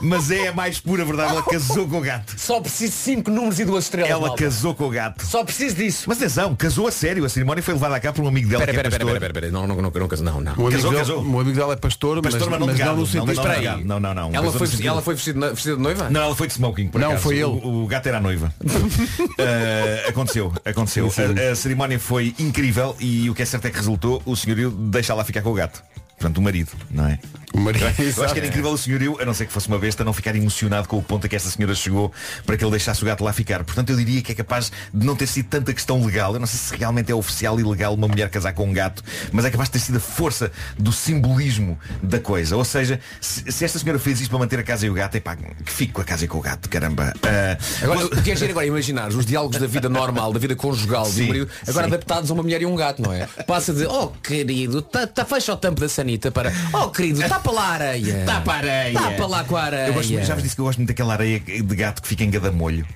mas 0.00 0.30
é 0.30 0.48
a 0.48 0.52
mais 0.52 0.78
pura 0.78 1.04
verdade. 1.04 1.32
Ela 1.32 1.42
casou 1.42 1.88
com 1.88 1.98
o 1.98 2.00
gato. 2.00 2.32
Só 2.38 2.60
preciso 2.60 2.92
de 2.92 2.98
5 2.98 3.28
números 3.28 3.58
e 3.58 3.64
duas 3.64 3.84
estrelas. 3.84 4.08
Ela 4.12 4.28
malta. 4.28 4.44
casou 4.44 4.72
com 4.72 4.84
o 4.86 4.90
gato. 4.90 5.26
Só 5.26 5.42
preciso 5.42 5.74
disso. 5.74 6.04
Mas 6.06 6.18
atenção, 6.18 6.54
casou 6.54 6.86
a 6.86 6.92
sério. 6.92 7.24
A 7.24 7.28
cerimónia 7.28 7.60
foi 7.60 7.74
levada 7.74 7.96
a 7.96 8.00
cabo 8.00 8.16
por 8.18 8.24
um 8.24 8.28
amigo 8.28 8.48
dela 8.48 8.62
Espera, 8.62 8.72
que 8.72 8.86
é 8.86 8.88
espera, 8.88 9.04
espera, 9.04 9.20
pastor. 9.20 9.30
espera, 9.32 9.46
espera. 9.46 9.52
Não, 9.52 9.66
não, 9.66 9.82
não, 9.82 9.90
não, 10.00 10.08
casou. 10.08 10.24
não, 10.24 10.40
não. 10.40 10.52
O 10.52 10.54
amigo, 10.68 10.70
Casou, 10.70 10.90
dele, 10.92 11.02
casou. 11.02 11.18
o 11.26 11.40
amigo 11.40 11.56
dela 11.56 11.72
é 11.72 11.76
pastor, 11.76 12.22
Pastor, 12.22 12.22
mas, 12.22 12.34
mas 12.50 12.60
não 12.60 12.66
mas 12.68 12.76
de 12.76 12.82
não 12.82 12.86
gado. 12.86 12.92
no 12.92 12.98
Não, 13.00 13.06
sentido 13.06 13.18
não, 13.18 13.26
Mas 13.26 13.36
espera 13.38 13.60
não, 13.72 13.78
aí. 13.78 13.84
não, 13.84 14.00
não, 14.00 14.14
não. 14.14 14.22
Ela 14.28 14.32
Casou 14.34 14.52
foi, 14.52 14.60
no 14.60 14.66
sentido- 14.68 14.88
ela 14.88 15.02
foi 15.02 15.14
vestida, 15.16 15.50
vestida 15.52 15.76
de 15.76 15.82
noiva? 15.82 16.08
Não, 16.08 16.22
ela 16.22 16.36
foi 16.36 16.46
de 16.46 16.52
smoking, 16.52 16.86
por 16.86 17.00
Não, 17.00 17.08
acaso. 17.08 17.22
foi 17.24 17.34
ele. 17.34 17.44
O, 17.46 17.82
o 17.82 17.86
gato 17.88 18.06
era 18.06 18.18
a 18.18 18.20
noiva. 18.20 18.54
Uh, 18.64 20.08
aconteceu, 20.08 20.52
aconteceu. 20.64 21.10
A, 21.48 21.50
a 21.52 21.56
cerimónia 21.56 21.98
foi 21.98 22.32
incrível 22.38 22.94
e 23.00 23.28
o 23.28 23.34
que 23.34 23.42
é 23.42 23.43
certo 23.44 23.66
é 23.66 23.70
que 23.70 23.76
resultou, 23.76 24.22
o 24.24 24.36
senhorio 24.36 24.70
deixa 24.70 25.14
lá 25.14 25.24
ficar 25.24 25.42
com 25.42 25.50
o 25.50 25.54
gato. 25.54 25.82
Portanto, 26.18 26.38
o 26.38 26.42
marido, 26.42 26.72
não 26.90 27.06
é? 27.06 27.18
O 27.54 27.60
marido. 27.60 27.84
Eu 27.84 28.24
acho 28.24 28.34
que 28.34 28.40
era 28.40 28.48
incrível 28.48 28.70
o 28.70 28.76
senhorio, 28.76 29.16
a 29.20 29.24
não 29.24 29.32
ser 29.32 29.46
que 29.46 29.52
fosse 29.52 29.68
uma 29.68 29.78
besta, 29.78 30.02
não 30.04 30.12
ficar 30.12 30.34
emocionado 30.34 30.88
com 30.88 30.98
o 30.98 31.02
ponto 31.02 31.24
a 31.26 31.28
que 31.28 31.36
esta 31.36 31.48
senhora 31.48 31.74
chegou 31.74 32.12
para 32.44 32.56
que 32.56 32.64
ele 32.64 32.70
deixasse 32.72 33.02
o 33.02 33.06
gato 33.06 33.22
lá 33.22 33.32
ficar. 33.32 33.62
Portanto, 33.62 33.90
eu 33.90 33.96
diria 33.96 34.20
que 34.22 34.32
é 34.32 34.34
capaz 34.34 34.72
de 34.92 35.06
não 35.06 35.14
ter 35.14 35.26
sido 35.28 35.46
tanta 35.48 35.72
questão 35.72 36.04
legal. 36.04 36.34
Eu 36.34 36.40
não 36.40 36.46
sei 36.46 36.58
se 36.58 36.76
realmente 36.76 37.12
é 37.12 37.14
oficial 37.14 37.58
e 37.60 37.62
legal 37.62 37.94
uma 37.94 38.08
mulher 38.08 38.28
casar 38.28 38.52
com 38.52 38.64
um 38.68 38.72
gato, 38.72 39.02
mas 39.32 39.44
é 39.44 39.50
capaz 39.50 39.68
de 39.68 39.74
ter 39.74 39.78
sido 39.78 39.96
a 39.96 40.00
força 40.00 40.50
do 40.76 40.92
simbolismo 40.92 41.78
da 42.02 42.18
coisa. 42.18 42.56
Ou 42.56 42.64
seja, 42.64 42.98
se, 43.20 43.50
se 43.52 43.64
esta 43.64 43.78
senhora 43.78 43.98
fez 43.98 44.20
isto 44.20 44.30
para 44.30 44.40
manter 44.40 44.58
a 44.58 44.62
casa 44.64 44.86
e 44.86 44.90
o 44.90 44.94
gato, 44.94 45.16
é 45.16 45.20
pá, 45.20 45.36
que 45.36 45.72
fique 45.72 45.92
com 45.92 46.00
a 46.00 46.04
casa 46.04 46.24
e 46.24 46.28
com 46.28 46.38
o 46.38 46.40
gato, 46.40 46.68
caramba. 46.68 47.12
Ah, 47.22 47.56
Agora, 47.82 48.06
o 48.06 48.22
que 48.22 48.32
é 48.32 48.36
giro 48.36 48.50
agora 48.50 48.66
é 48.66 48.68
imaginar 48.68 49.08
os 49.10 49.24
diálogos 49.24 49.58
da 49.58 49.66
vida 49.66 49.88
normal, 49.88 50.32
da 50.32 50.38
vida 50.38 50.56
conjugal 50.56 51.04
do 51.04 51.12
Sim, 51.12 51.28
marido, 51.28 51.48
agora 51.68 51.86
sim. 51.86 51.92
adaptados 51.94 52.30
a 52.30 52.34
uma 52.34 52.42
mulher 52.42 52.62
e 52.62 52.66
um 52.66 52.74
gato, 52.74 53.00
não 53.00 53.12
é? 53.12 53.26
Passa 53.46 53.70
a 53.70 53.74
dizer, 53.74 53.86
oh 53.88 54.08
querido, 54.08 54.82
tá, 54.82 55.06
tá, 55.06 55.24
fecha 55.24 55.52
o 55.52 55.56
tampo 55.56 55.80
da 55.80 55.88
sanita 55.88 56.32
para. 56.32 56.52
Oh 56.72 56.88
querido, 56.88 57.20
tapa 57.44 57.52
lá 57.52 57.62
a 57.62 57.72
areia. 57.72 58.24
Tapa 58.24 58.52
a 58.52 58.56
areia. 58.56 59.00
Tapa 59.00 59.26
lá 59.26 59.44
com 59.44 59.56
a 59.56 59.62
areia. 59.62 59.86
Eu 59.88 59.94
gosto, 59.94 60.22
já 60.22 60.34
vos 60.34 60.42
disse 60.42 60.54
que 60.54 60.60
eu 60.60 60.64
gosto 60.64 60.78
muito 60.78 60.88
daquela 60.88 61.12
areia 61.12 61.38
de 61.38 61.76
gato 61.76 62.00
que 62.00 62.08
fica 62.08 62.24
em 62.24 62.30
gadamolho. 62.30 62.86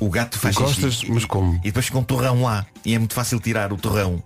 O 0.00 0.08
gato 0.10 0.38
faz 0.38 0.54
gostas, 0.54 0.94
xixi 0.94 1.10
mas 1.10 1.24
como? 1.24 1.54
E 1.56 1.68
depois 1.68 1.86
fica 1.86 1.98
um 1.98 2.04
torrão 2.04 2.42
lá. 2.42 2.66
E 2.84 2.94
é 2.94 2.98
muito 2.98 3.14
fácil 3.14 3.38
tirar 3.40 3.72
o 3.72 3.76
torrão. 3.76 4.22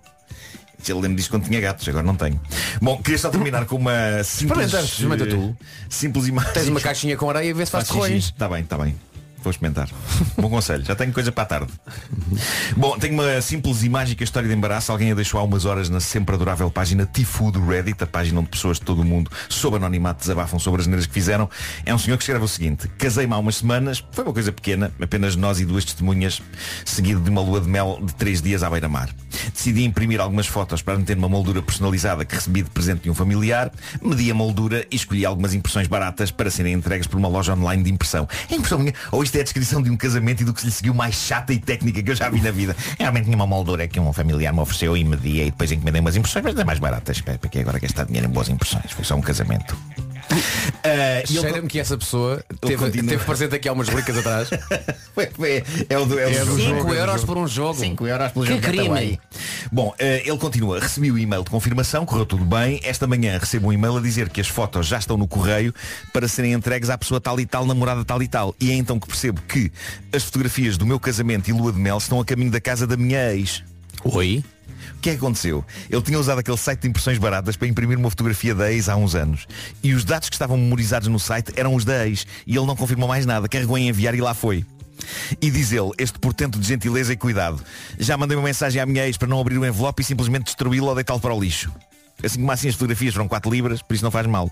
Eu 0.87 0.99
lembro 0.99 1.17
disso 1.17 1.29
quando 1.29 1.45
tinha 1.45 1.61
gatos, 1.61 1.87
agora 1.87 2.03
não 2.03 2.15
tenho. 2.15 2.39
Bom, 2.81 2.97
queria 2.97 3.17
só 3.19 3.29
terminar 3.29 3.65
com 3.65 3.75
uma 3.75 4.23
simples. 4.23 4.65
Experimenta, 4.65 4.79
experimenta 4.81 5.25
tu. 5.27 5.57
Simples 5.89 6.27
imagem. 6.27 6.53
Tens 6.53 6.67
uma 6.69 6.81
caixinha 6.81 7.15
com 7.15 7.29
areia 7.29 7.49
e 7.49 7.53
vê 7.53 7.65
se 7.65 7.71
faz 7.71 7.87
torrões. 7.87 8.25
Está 8.25 8.49
bem, 8.49 8.61
está 8.63 8.77
bem. 8.77 8.95
Vou 9.43 9.49
experimentar. 9.49 9.89
Bom 10.37 10.49
conselho. 10.49 10.85
Já 10.85 10.95
tenho 10.95 11.11
coisa 11.11 11.31
para 11.31 11.43
a 11.43 11.45
tarde. 11.45 11.73
Bom, 12.77 12.97
tenho 12.97 13.13
uma 13.15 13.41
simples 13.41 13.83
e 13.83 13.89
mágica 13.89 14.23
história 14.23 14.47
de 14.47 14.53
embaraço. 14.55 14.91
Alguém 14.91 15.11
a 15.11 15.15
deixou 15.15 15.39
há 15.39 15.43
umas 15.43 15.65
horas 15.65 15.89
na 15.89 15.99
sempre 15.99 16.35
adorável 16.35 16.69
página 16.69 17.05
Tifu 17.11 17.51
do 17.51 17.65
Reddit, 17.65 18.03
a 18.03 18.07
página 18.07 18.39
onde 18.39 18.49
pessoas 18.49 18.77
de 18.77 18.85
todo 18.85 19.01
o 19.01 19.05
mundo, 19.05 19.31
sob 19.49 19.77
anonimato, 19.77 20.19
desabafam 20.19 20.59
sobre 20.59 20.81
as 20.81 20.87
neiras 20.87 21.07
que 21.07 21.13
fizeram. 21.13 21.49
É 21.85 21.93
um 21.93 21.97
senhor 21.97 22.17
que 22.17 22.23
escreve 22.23 22.45
o 22.45 22.47
seguinte. 22.47 22.87
Casei-me 22.97 23.33
há 23.33 23.37
umas 23.37 23.57
semanas. 23.57 24.03
Foi 24.11 24.23
uma 24.23 24.33
coisa 24.33 24.51
pequena. 24.51 24.91
Apenas 25.01 25.35
nós 25.35 25.59
e 25.59 25.65
duas 25.65 25.85
testemunhas, 25.85 26.41
seguido 26.85 27.21
de 27.21 27.29
uma 27.29 27.41
lua 27.41 27.59
de 27.59 27.67
mel 27.67 27.99
de 28.03 28.13
três 28.13 28.41
dias 28.41 28.61
à 28.61 28.69
beira-mar. 28.69 29.09
Decidi 29.53 29.83
imprimir 29.83 30.21
algumas 30.21 30.47
fotos 30.47 30.81
para 30.81 30.97
meter 30.97 31.15
numa 31.15 31.29
moldura 31.29 31.61
personalizada 31.61 32.23
que 32.25 32.35
recebi 32.35 32.61
de 32.61 32.69
presente 32.69 33.03
de 33.03 33.09
um 33.09 33.15
familiar. 33.15 33.71
Medi 34.01 34.29
a 34.29 34.33
moldura 34.35 34.85
e 34.91 34.95
escolhi 34.95 35.25
algumas 35.25 35.53
impressões 35.53 35.87
baratas 35.87 36.29
para 36.29 36.49
serem 36.51 36.73
entregues 36.73 37.07
por 37.07 37.17
uma 37.17 37.27
loja 37.27 37.53
online 37.53 37.83
de 37.83 37.91
impressão. 37.91 38.27
É 38.49 38.55
impressão 38.55 38.77
minha. 38.77 38.93
Ou 39.11 39.23
isto 39.31 39.37
é 39.37 39.39
a 39.39 39.43
descrição 39.43 39.81
de 39.81 39.89
um 39.89 39.95
casamento 39.95 40.41
e 40.41 40.43
do 40.43 40.53
que 40.53 40.59
se 40.59 40.65
lhe 40.65 40.71
seguiu 40.73 40.93
mais 40.93 41.15
chata 41.15 41.53
e 41.53 41.59
técnica 41.59 42.03
que 42.03 42.11
eu 42.11 42.15
já 42.15 42.29
vi 42.29 42.41
na 42.41 42.51
vida. 42.51 42.75
Realmente 42.99 43.25
tinha 43.25 43.35
uma 43.35 43.47
moldura 43.47 43.87
que 43.87 43.97
um 43.97 44.11
familiar 44.11 44.53
me 44.53 44.59
ofereceu 44.59 44.97
e 44.97 45.05
media 45.05 45.43
e 45.43 45.51
depois 45.51 45.71
encomendei 45.71 46.01
umas 46.01 46.17
impressões, 46.17 46.43
mas 46.43 46.57
é 46.57 46.65
mais 46.65 46.79
baratas. 46.79 47.21
Para 47.21 47.37
que 47.37 47.59
agora 47.59 47.79
gastar 47.79 48.05
dinheiro 48.05 48.27
em 48.27 48.29
boas 48.29 48.49
impressões. 48.49 48.91
Foi 48.91 49.05
só 49.05 49.15
um 49.15 49.21
casamento. 49.21 49.77
Ele- 50.83 51.27
Cheira-me 51.27 51.67
que 51.67 51.79
essa 51.79 51.97
pessoa 51.97 52.43
teve, 52.59 52.77
continua. 52.77 53.09
teve 53.09 53.23
presente 53.23 53.55
aqui 53.55 53.67
há 53.69 53.73
umas 53.73 53.87
rubricas 53.87 54.17
atrás. 54.17 54.49
é, 55.17 55.63
é 55.89 55.97
o 55.97 56.05
do, 56.05 56.19
é 56.19 56.27
o 56.27 56.45
do 56.45 56.55
5 56.55 56.59
jogo. 56.59 56.93
euros 56.93 57.23
por 57.23 57.37
um 57.37 57.47
jogo. 57.47 57.79
5 57.79 58.07
euros 58.07 58.31
pelo 58.31 58.45
Que 58.45 58.51
jogo 58.53 58.61
crime. 58.63 59.19
Bom, 59.71 59.93
eh, 59.99 60.23
ele 60.25 60.37
continua. 60.37 60.79
Recebi 60.79 61.11
o 61.11 61.17
e-mail 61.17 61.43
de 61.43 61.49
confirmação, 61.49 62.05
correu 62.05 62.25
tudo 62.25 62.43
bem. 62.45 62.79
Esta 62.83 63.05
manhã 63.07 63.37
recebo 63.37 63.67
um 63.69 63.73
e-mail 63.73 63.97
a 63.97 64.01
dizer 64.01 64.29
que 64.29 64.41
as 64.41 64.47
fotos 64.47 64.87
já 64.87 64.97
estão 64.97 65.17
no 65.17 65.27
correio 65.27 65.73
para 66.11 66.27
serem 66.27 66.53
entregues 66.53 66.89
à 66.89 66.97
pessoa 66.97 67.21
tal 67.21 67.39
e 67.39 67.45
tal, 67.45 67.65
namorada 67.65 68.03
tal 68.03 68.21
e 68.21 68.27
tal. 68.27 68.55
E 68.59 68.71
é 68.71 68.73
então 68.73 68.99
que 68.99 69.07
percebo 69.07 69.41
que 69.47 69.71
as 70.13 70.23
fotografias 70.23 70.77
do 70.77 70.85
meu 70.85 70.99
casamento 70.99 71.49
e 71.49 71.53
lua 71.53 71.71
de 71.71 71.79
mel 71.79 71.97
estão 71.97 72.19
a 72.19 72.25
caminho 72.25 72.51
da 72.51 72.59
casa 72.61 72.85
da 72.87 72.97
minha 72.97 73.33
ex. 73.33 73.63
Oi? 74.03 74.43
O 74.97 74.99
que 75.01 75.09
é 75.09 75.13
que 75.13 75.17
aconteceu? 75.17 75.63
Ele 75.89 76.01
tinha 76.01 76.19
usado 76.19 76.39
aquele 76.39 76.57
site 76.57 76.81
de 76.81 76.89
impressões 76.89 77.17
baratas 77.17 77.55
para 77.55 77.67
imprimir 77.67 77.97
uma 77.97 78.09
fotografia 78.09 78.53
da 78.53 78.71
ex 78.71 78.89
há 78.89 78.95
uns 78.95 79.15
anos. 79.15 79.47
E 79.83 79.93
os 79.93 80.03
dados 80.03 80.29
que 80.29 80.35
estavam 80.35 80.57
memorizados 80.57 81.07
no 81.07 81.19
site 81.19 81.53
eram 81.55 81.75
os 81.75 81.85
da 81.85 82.07
ex. 82.07 82.25
E 82.45 82.55
ele 82.55 82.65
não 82.65 82.75
confirmou 82.75 83.07
mais 83.07 83.25
nada. 83.25 83.47
Carregou 83.47 83.77
em 83.77 83.89
enviar 83.89 84.15
e 84.15 84.21
lá 84.21 84.33
foi. 84.33 84.65
E 85.41 85.49
diz 85.49 85.71
ele, 85.71 85.91
este 85.97 86.19
portento 86.19 86.59
de 86.59 86.67
gentileza 86.67 87.13
e 87.13 87.17
cuidado. 87.17 87.63
Já 87.97 88.17
mandei 88.17 88.37
uma 88.37 88.43
mensagem 88.43 88.81
à 88.81 88.85
minha 88.85 89.07
ex 89.07 89.17
para 89.17 89.27
não 89.27 89.39
abrir 89.39 89.57
o 89.57 89.65
envelope 89.65 90.01
e 90.01 90.05
simplesmente 90.05 90.45
destruí-lo 90.45 90.87
ou 90.87 90.95
deitá-lo 90.95 91.19
para 91.19 91.33
o 91.33 91.39
lixo. 91.39 91.71
Assim 92.23 92.39
como 92.39 92.51
assim 92.51 92.67
as 92.67 92.75
fotografias 92.75 93.13
foram 93.13 93.27
4 93.27 93.49
libras, 93.49 93.81
por 93.81 93.93
isso 93.93 94.03
não 94.03 94.11
faz 94.11 94.27
mal. 94.27 94.49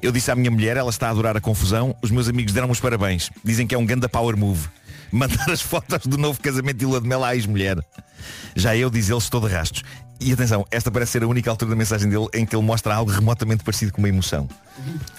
Eu 0.00 0.10
disse 0.12 0.30
à 0.30 0.34
minha 0.34 0.50
mulher, 0.50 0.76
ela 0.76 0.88
está 0.88 1.08
a 1.08 1.10
adorar 1.10 1.36
a 1.36 1.40
confusão, 1.40 1.94
os 2.02 2.10
meus 2.10 2.28
amigos 2.28 2.52
deram-me 2.52 2.72
os 2.72 2.80
parabéns. 2.80 3.30
Dizem 3.44 3.66
que 3.66 3.74
é 3.74 3.78
um 3.78 3.84
ganda 3.84 4.08
power 4.08 4.36
move. 4.36 4.68
Mandar 5.12 5.50
as 5.50 5.60
fotos 5.60 6.06
do 6.06 6.16
novo 6.16 6.40
casamento 6.40 6.76
de 6.78 6.86
lua 6.86 7.00
de 7.00 7.08
mel 7.08 7.24
à 7.24 7.34
ex-mulher. 7.34 7.78
Já 8.54 8.76
eu, 8.76 8.90
diz 8.90 9.08
ele, 9.08 9.18
estou 9.18 9.40
de 9.40 9.48
rastos. 9.52 9.82
E 10.22 10.32
atenção, 10.32 10.66
esta 10.70 10.90
parece 10.90 11.12
ser 11.12 11.22
a 11.22 11.26
única 11.26 11.48
altura 11.50 11.70
da 11.70 11.76
mensagem 11.76 12.08
dele 12.10 12.26
em 12.34 12.44
que 12.44 12.54
ele 12.54 12.62
mostra 12.62 12.94
algo 12.94 13.10
remotamente 13.10 13.64
parecido 13.64 13.90
com 13.90 14.02
uma 14.02 14.08
emoção. 14.08 14.46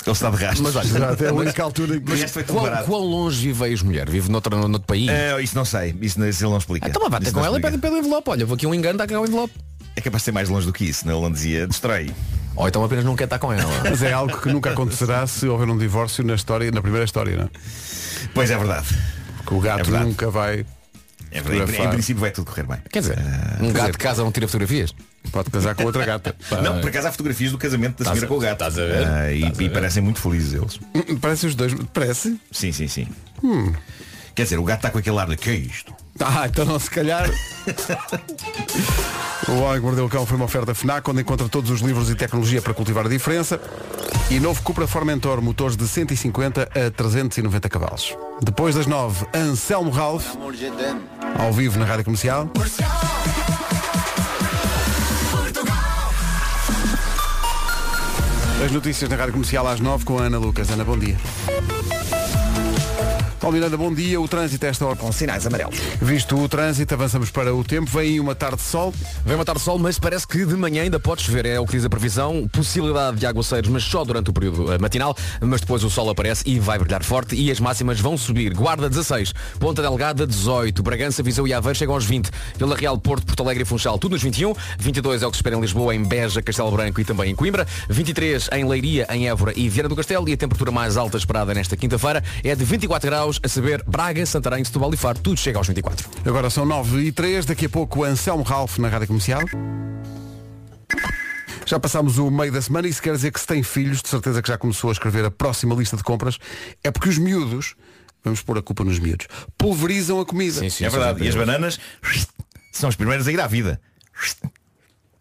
Ele 0.06 0.12
está 0.12 0.30
de 0.30 0.38
rastos. 0.38 0.62
Mas 0.62 0.76
olha, 0.76 0.88
é 1.06 1.28
a 1.30 1.34
mas- 1.34 1.42
única 1.42 1.64
altura 1.64 2.00
que. 2.00 2.12
Resto 2.14 2.34
foi 2.34 2.44
Quão, 2.44 2.84
quão 2.86 3.00
longe 3.02 3.48
vive 3.48 3.64
a 3.64 3.68
ex-mulher? 3.68 4.08
Vive 4.10 4.30
noutro, 4.30 4.56
noutro 4.56 4.82
país? 4.88 5.10
Eh, 5.10 5.42
isso 5.42 5.56
não 5.56 5.66
sei, 5.66 5.96
isso, 6.02 6.20
não- 6.20 6.28
isso 6.30 6.44
ele 6.44 6.52
não 6.52 6.60
explica. 6.60 6.88
Então 6.88 7.10
bate 7.10 7.32
com 7.32 7.44
ela 7.44 7.58
e 7.58 7.62
pede, 7.62 7.80
pede 7.80 7.96
o 7.96 7.98
envelope. 7.98 8.30
Olha, 8.30 8.46
vou 8.46 8.54
aqui 8.56 8.68
um 8.68 8.76
engano, 8.76 8.98
dá 9.00 9.08
cá 9.08 9.20
o 9.20 9.26
envelope. 9.26 9.54
É 9.96 10.02
capaz 10.02 10.22
de 10.22 10.26
ser 10.26 10.32
mais 10.34 10.48
longe 10.50 10.68
do 10.68 10.72
que 10.74 10.86
isso, 10.86 11.06
não? 11.08 11.16
ele 11.16 11.22
não 11.24 11.32
dizia, 11.32 11.66
destrói. 11.68 12.12
Ou 12.56 12.68
então 12.68 12.84
apenas 12.84 13.04
não 13.04 13.16
quer 13.16 13.24
estar 13.24 13.40
com 13.40 13.52
ela. 13.52 13.72
Mas 13.90 14.04
é 14.04 14.14
algo 14.14 14.38
que 14.40 14.50
nunca 14.50 14.70
acontecerá 14.72 15.26
se 15.26 15.48
houver 15.48 15.68
um 15.68 15.78
divórcio 15.78 16.24
na 16.24 16.36
história, 16.36 16.70
na 16.70 16.82
primeira 16.82 17.06
história, 17.06 17.36
não 17.38 17.44
é? 17.46 17.50
Pois 18.36 18.52
é 18.52 18.58
verdade. 18.58 18.88
Porque 19.42 19.56
o 19.56 19.60
gato 19.60 19.80
É 19.82 19.84
verdade. 19.84 20.06
nunca 20.06 20.30
vai. 20.30 20.66
É 21.32 21.42
verdade. 21.42 21.76
Em, 21.78 21.86
em 21.86 21.90
princípio 21.90 22.22
vai 22.22 22.32
tudo 22.32 22.46
correr 22.46 22.64
bem. 22.64 22.78
Quer 22.92 23.00
dizer, 23.00 23.18
um 23.62 23.72
gato 23.72 23.92
de 23.94 23.98
casa 23.98 24.24
não 24.24 24.32
tira 24.32 24.48
fotografias? 24.48 24.94
Pode 25.32 25.50
casar 25.50 25.76
com 25.76 25.84
outra 25.84 26.04
gata. 26.04 26.36
Não, 26.64 26.82
por 26.82 26.90
acaso 26.90 27.08
há 27.08 27.12
fotografias 27.12 27.52
do 27.52 27.58
casamento 27.58 28.04
da 28.04 28.10
senhora 28.10 28.28
com 28.28 28.36
o 28.36 28.40
gato. 28.40 28.54
estás 28.54 28.80
a 28.80 28.86
ver? 28.86 29.08
Ah, 29.08 29.32
e, 29.32 29.44
a 29.44 29.48
e 29.50 29.52
ver? 29.52 29.72
parecem 29.72 30.02
muito 30.02 30.20
felizes 30.20 30.54
eles. 30.54 30.80
Parece 31.22 31.46
os 31.46 31.54
dois. 31.54 31.74
Parece? 31.94 32.40
Sim, 32.52 32.72
sim, 32.72 32.88
sim. 32.88 33.08
Quer 34.34 34.44
dizer, 34.44 34.58
o 34.58 34.64
gato 34.64 34.80
está 34.80 34.90
com 34.90 34.98
aquele 34.98 35.20
ar 35.20 35.28
de 35.28 35.38
que 35.38 35.50
é 35.52 35.56
isto? 35.56 35.94
Ah, 36.20 36.48
então 36.48 36.66
não 36.66 36.80
se 36.80 36.90
calhar. 36.90 37.30
o 39.48 39.60
Homem 39.62 39.80
Mordeu 39.80 40.06
o 40.06 40.10
Cão 40.10 40.26
foi 40.26 40.36
uma 40.36 40.46
oferta 40.46 40.74
FNAC 40.76 41.10
onde 41.10 41.22
encontra 41.22 41.50
todos 41.50 41.72
os 41.72 41.82
livros 41.82 42.10
e 42.10 42.16
tecnologia 42.16 42.62
para 42.62 42.74
cultivar 42.74 43.06
a 43.06 43.10
diferença. 43.10 43.60
E 44.30 44.40
novo 44.40 44.62
Cupra 44.62 44.88
Formentor, 44.88 45.42
motores 45.42 45.76
de 45.76 45.88
150 45.88 46.64
a 46.64 46.92
390 46.92 47.70
cavalos. 47.70 48.16
Depois 48.42 48.76
das 48.76 48.86
9, 48.86 49.26
Anselmo 49.34 49.92
Ralph, 49.92 50.36
ao 51.38 51.52
vivo 51.52 51.80
na 51.80 51.86
Rádio 51.86 52.06
Comercial. 52.06 52.50
As 58.64 58.72
notícias 58.72 59.10
na 59.10 59.16
Rádio 59.16 59.34
Comercial 59.34 59.68
às 59.68 59.80
9 59.80 60.06
com 60.06 60.20
a 60.20 60.24
Ana 60.24 60.38
Lucas. 60.38 60.70
Ana, 60.70 60.84
bom 60.84 60.98
dia. 60.98 61.18
Paulo 63.42 63.58
Miranda, 63.58 63.76
bom 63.76 63.92
dia. 63.92 64.22
O 64.22 64.28
trânsito 64.28 64.68
a 64.68 64.70
esta 64.70 64.86
hora. 64.86 64.96
Com 64.96 65.12
sinais 65.12 65.48
amarelos. 65.48 65.76
Visto 66.00 66.40
o 66.40 66.48
trânsito, 66.48 66.94
avançamos 66.94 67.32
para 67.32 67.54
o 67.56 67.64
tempo. 67.64 67.90
Vem 67.90 68.20
uma 68.20 68.36
tarde 68.36 68.58
de 68.58 68.62
sol. 68.62 68.94
Vem 69.26 69.34
uma 69.34 69.44
tarde 69.44 69.60
de 69.60 69.66
sol, 69.66 69.80
mas 69.80 69.98
parece 69.98 70.28
que 70.28 70.46
de 70.46 70.56
manhã 70.56 70.84
ainda 70.84 71.00
pode 71.00 71.24
chover. 71.24 71.48
É 71.48 71.60
o 71.60 71.66
que 71.66 71.72
diz 71.72 71.84
a 71.84 71.90
previsão. 71.90 72.48
Possibilidade 72.54 73.18
de 73.18 73.26
aguaceiros, 73.26 73.68
mas 73.68 73.84
só 73.84 74.06
durante 74.06 74.30
o 74.30 74.34
período 74.34 74.72
eh, 74.72 74.78
matinal. 74.78 75.18
Mas 75.42 75.60
depois 75.60 75.84
o 75.84 75.90
sol 75.90 76.08
aparece 76.12 76.44
e 76.46 76.60
vai 76.60 76.78
brilhar 76.78 77.04
forte 77.04 77.36
e 77.36 77.50
as 77.50 77.60
máximas 77.60 78.00
vão 78.00 78.16
subir. 78.16 78.54
Guarda 78.54 78.88
16, 78.88 79.34
Ponta 79.60 79.82
Delgada 79.82 80.28
18, 80.28 80.84
Bragança, 80.84 81.24
Viseu 81.24 81.48
e 81.48 81.54
Aveiro 81.54 81.76
chegam 81.76 81.96
aos 81.96 82.06
20. 82.06 82.30
Vila 82.60 82.76
Real, 82.76 82.96
Porto, 83.00 83.26
Porto 83.26 83.42
Alegre 83.42 83.64
e 83.64 83.66
Funchal, 83.66 83.98
tudo 83.98 84.12
nos 84.12 84.22
21. 84.22 84.54
22 84.78 85.24
é 85.24 85.26
o 85.26 85.32
que 85.32 85.38
se 85.38 85.40
espera 85.40 85.56
em 85.56 85.62
Lisboa, 85.62 85.96
em 85.96 86.04
Beja, 86.04 86.44
Castelo 86.44 86.70
Branco 86.70 87.02
e 87.02 87.04
também 87.04 87.32
em 87.32 87.36
Coimbra. 87.36 87.66
23 87.90 88.50
em 88.52 88.68
Leiria, 88.68 89.08
em 89.10 89.28
Évora 89.28 89.52
e 89.56 89.68
Viana 89.68 89.90
do 89.90 89.96
Castelo. 89.96 90.30
E 90.30 90.34
a 90.34 90.38
temperatura 90.38 90.72
mais 90.72 90.96
alta 90.96 91.18
esperada 91.18 91.56
nesta 91.56 91.76
quinta-feira 91.76 92.24
é 92.44 92.56
de 92.56 92.64
24 92.64 93.10
graus, 93.10 93.31
a 93.44 93.48
saber 93.48 93.84
Braga, 93.88 94.26
Santarém, 94.26 94.64
Setúbal 94.64 94.94
e 94.94 94.98
Faro. 94.98 95.20
Tudo 95.20 95.40
chega 95.40 95.58
aos 95.58 95.68
24. 95.68 96.10
Agora 96.26 96.50
são 96.50 96.66
9 96.66 97.02
e 97.02 97.12
3. 97.12 97.46
Daqui 97.46 97.66
a 97.66 97.70
pouco 97.70 98.04
Anselmo 98.04 98.44
Ralph 98.44 98.78
na 98.78 98.90
Rádio 98.90 99.08
Comercial. 99.08 99.42
Já 101.66 101.80
passámos 101.80 102.18
o 102.18 102.30
meio 102.30 102.52
da 102.52 102.62
semana 102.62 102.88
e 102.88 102.90
isso 102.90 103.02
quer 103.02 103.14
dizer 103.14 103.32
que 103.32 103.40
se 103.40 103.48
tem 103.48 103.64
filhos, 103.64 104.02
de 104.02 104.10
certeza 104.10 104.42
que 104.42 104.48
já 104.48 104.58
começou 104.58 104.90
a 104.90 104.94
escrever 104.94 105.24
a 105.24 105.32
próxima 105.32 105.74
lista 105.74 105.96
de 105.96 106.04
compras, 106.04 106.38
é 106.84 106.92
porque 106.92 107.08
os 107.08 107.18
miúdos, 107.18 107.76
vamos 108.24 108.42
pôr 108.42 108.58
a 108.58 108.62
culpa 108.62 108.84
nos 108.84 109.00
miúdos, 109.00 109.28
pulverizam 109.58 110.20
a 110.20 110.26
comida. 110.26 110.60
é 110.66 110.90
verdade. 110.90 111.24
E 111.24 111.28
as 111.30 111.36
bananas 111.36 111.80
são 112.74 112.90
as 112.90 112.96
primeiras 112.96 113.28
a 113.28 113.32
ir 113.32 113.40
à 113.40 113.48
vida. 113.48 113.80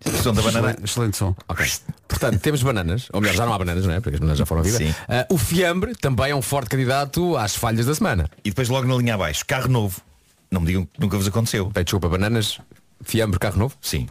O 0.07 0.23
som 0.23 0.33
da 0.33 0.41
banana. 0.43 0.71
Excelente, 0.71 0.85
excelente 0.85 1.17
som. 1.17 1.37
Ok. 1.49 1.67
Portanto, 2.09 2.39
temos 2.41 2.63
bananas, 2.63 3.09
ou 3.13 3.21
melhor, 3.21 3.35
já 3.35 3.45
não 3.45 3.53
há 3.53 3.59
bananas, 3.59 3.85
não 3.85 3.93
é? 3.93 4.01
Porque 4.01 4.15
as 4.15 4.21
bananas 4.21 4.39
já 4.39 4.47
foram 4.47 4.63
vida. 4.63 4.79
Sim. 4.79 4.95
Ah, 5.09 5.27
o 5.29 5.37
fiambre 5.37 5.95
também 5.95 6.31
é 6.31 6.35
um 6.35 6.43
forte 6.43 6.71
candidato 6.71 7.37
às 7.37 7.55
falhas 7.55 7.87
da 7.87 7.95
semana. 7.95 8.29
E 8.45 8.51
depois 8.51 8.69
logo 8.69 8.89
na 8.89 8.97
linha 8.97 9.15
abaixo, 9.15 9.45
carro 9.47 9.69
novo. 9.69 10.01
Não 10.51 10.61
me 10.61 10.67
digam 10.67 10.85
que 10.87 11.01
nunca 11.01 11.17
vos 11.17 11.29
aconteceu. 11.29 11.71
Peço 11.73 11.85
desculpa, 11.85 12.09
bananas, 12.09 12.59
fiambre, 13.05 13.39
carro 13.39 13.59
novo? 13.59 13.77
Sim. 13.81 14.09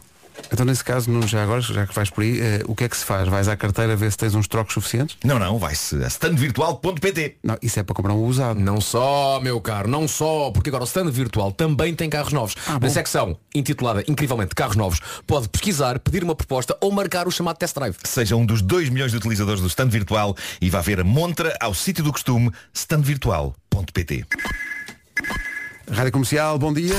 Então 0.52 0.66
nesse 0.66 0.84
caso, 0.84 1.10
já 1.26 1.42
agora, 1.42 1.60
já 1.60 1.86
que 1.86 1.94
vais 1.94 2.10
por 2.10 2.22
aí, 2.22 2.40
eh, 2.40 2.62
o 2.66 2.74
que 2.74 2.84
é 2.84 2.88
que 2.88 2.96
se 2.96 3.04
faz? 3.04 3.28
Vais 3.28 3.48
à 3.48 3.56
carteira 3.56 3.94
ver 3.96 4.10
se 4.10 4.18
tens 4.18 4.34
uns 4.34 4.48
trocos 4.48 4.74
suficientes? 4.74 5.16
Não, 5.24 5.38
não, 5.38 5.58
vai-se 5.58 5.96
a 6.02 6.06
standvirtual.pt. 6.06 7.36
Não, 7.42 7.56
isso 7.62 7.78
é 7.78 7.82
para 7.82 7.94
comprar 7.94 8.14
um 8.14 8.24
usado. 8.24 8.58
Não 8.58 8.80
só, 8.80 9.40
meu 9.40 9.60
caro, 9.60 9.88
não 9.88 10.08
só, 10.08 10.50
porque 10.50 10.68
agora 10.68 10.84
o 10.84 10.86
stand 10.86 11.10
virtual 11.10 11.52
também 11.52 11.94
tem 11.94 12.10
carros 12.10 12.32
novos. 12.32 12.54
Na 12.80 12.90
secção 12.90 13.36
intitulada 13.54 14.04
incrivelmente 14.08 14.54
Carros 14.54 14.76
Novos, 14.76 15.00
pode 15.26 15.48
pesquisar, 15.48 15.98
pedir 15.98 16.22
uma 16.22 16.34
proposta 16.34 16.76
ou 16.80 16.90
marcar 16.90 17.26
o 17.26 17.30
chamado 17.30 17.56
test 17.56 17.74
drive. 17.74 17.96
Seja 18.04 18.36
um 18.36 18.44
dos 18.44 18.62
2 18.62 18.88
milhões 18.88 19.10
de 19.10 19.16
utilizadores 19.16 19.60
do 19.60 19.66
stand 19.68 19.88
virtual 19.88 20.36
e 20.60 20.70
vá 20.70 20.80
ver 20.80 21.00
a 21.00 21.04
montra 21.04 21.56
ao 21.60 21.74
sítio 21.74 22.04
do 22.04 22.12
costume 22.12 22.50
standvirtual.pt. 22.72 24.24
Rádio 25.90 26.12
Comercial, 26.12 26.58
bom 26.58 26.72
dia. 26.72 26.94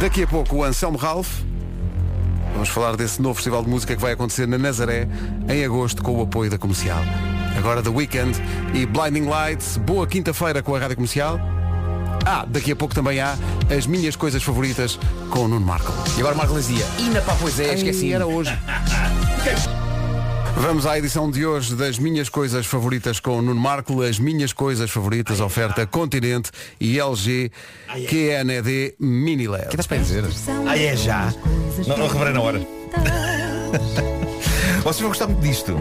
Daqui 0.00 0.22
a 0.22 0.26
pouco 0.26 0.56
o 0.56 0.64
Anselmo 0.64 0.98
Ralph. 0.98 1.40
Vamos 2.58 2.70
falar 2.70 2.96
desse 2.96 3.22
novo 3.22 3.36
festival 3.36 3.62
de 3.62 3.70
música 3.70 3.94
que 3.94 4.02
vai 4.02 4.14
acontecer 4.14 4.48
na 4.48 4.58
Nazaré 4.58 5.06
em 5.48 5.64
agosto 5.64 6.02
com 6.02 6.16
o 6.18 6.22
apoio 6.22 6.50
da 6.50 6.58
comercial. 6.58 6.98
Agora 7.56 7.80
The 7.80 7.88
Weekend 7.88 8.36
e 8.74 8.84
Blinding 8.84 9.28
Lights. 9.28 9.76
Boa 9.76 10.08
quinta-feira 10.08 10.60
com 10.60 10.74
a 10.74 10.78
Rádio 10.80 10.96
Comercial. 10.96 11.38
Ah, 12.26 12.44
daqui 12.48 12.72
a 12.72 12.76
pouco 12.76 12.92
também 12.92 13.20
há 13.20 13.38
as 13.70 13.86
minhas 13.86 14.16
coisas 14.16 14.42
favoritas 14.42 14.98
com 15.30 15.44
o 15.44 15.48
Nuno 15.48 15.64
Marco. 15.64 15.92
E 16.16 16.20
agora 16.20 16.34
Marco 16.34 16.54
dizia, 16.54 16.84
e 16.98 17.08
na 17.10 17.20
pá, 17.20 17.36
pois 17.40 17.60
é, 17.60 17.74
esqueci. 17.74 18.12
Era 18.12 18.26
hoje. 18.26 18.50
Vamos 20.56 20.86
à 20.86 20.98
edição 20.98 21.30
de 21.30 21.46
hoje 21.46 21.74
das 21.74 21.98
minhas 21.98 22.28
coisas 22.28 22.66
favoritas 22.66 23.20
com 23.20 23.38
o 23.38 23.42
Nuno 23.42 23.60
Marco. 23.60 24.02
As 24.02 24.18
minhas 24.18 24.52
coisas 24.52 24.90
favoritas, 24.90 25.40
oferta 25.40 25.86
Continente 25.86 26.50
e 26.80 26.98
LG 26.98 27.50
QNED 28.08 28.94
Mini 28.98 29.46
LED. 29.46 29.66
O 29.66 29.68
que 29.68 29.80
estás 29.80 29.86
para 29.86 29.98
dizer? 29.98 30.24
Ah, 30.66 30.76
é 30.78 30.96
já? 30.96 31.32
Não, 31.86 31.96
não 31.96 32.08
reparei 32.08 32.32
na 32.32 32.40
hora. 32.40 32.60
Vocês 34.82 35.00
vão 35.00 35.08
gostar 35.08 35.26
muito 35.26 35.42
disto. 35.42 35.76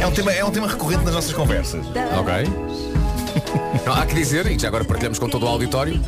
É 0.00 0.06
um 0.06 0.12
tema, 0.12 0.32
é 0.32 0.44
um 0.44 0.50
tema 0.50 0.68
recorrente 0.68 1.04
nas 1.04 1.14
nossas 1.14 1.32
conversas. 1.32 1.84
Ok. 2.18 2.32
Não, 3.84 3.92
há 3.94 4.06
que 4.06 4.14
dizer, 4.14 4.46
e 4.46 4.58
já 4.58 4.68
agora 4.68 4.84
partilhamos 4.84 5.18
com 5.18 5.28
todo 5.28 5.44
o 5.44 5.48
auditório, 5.48 6.00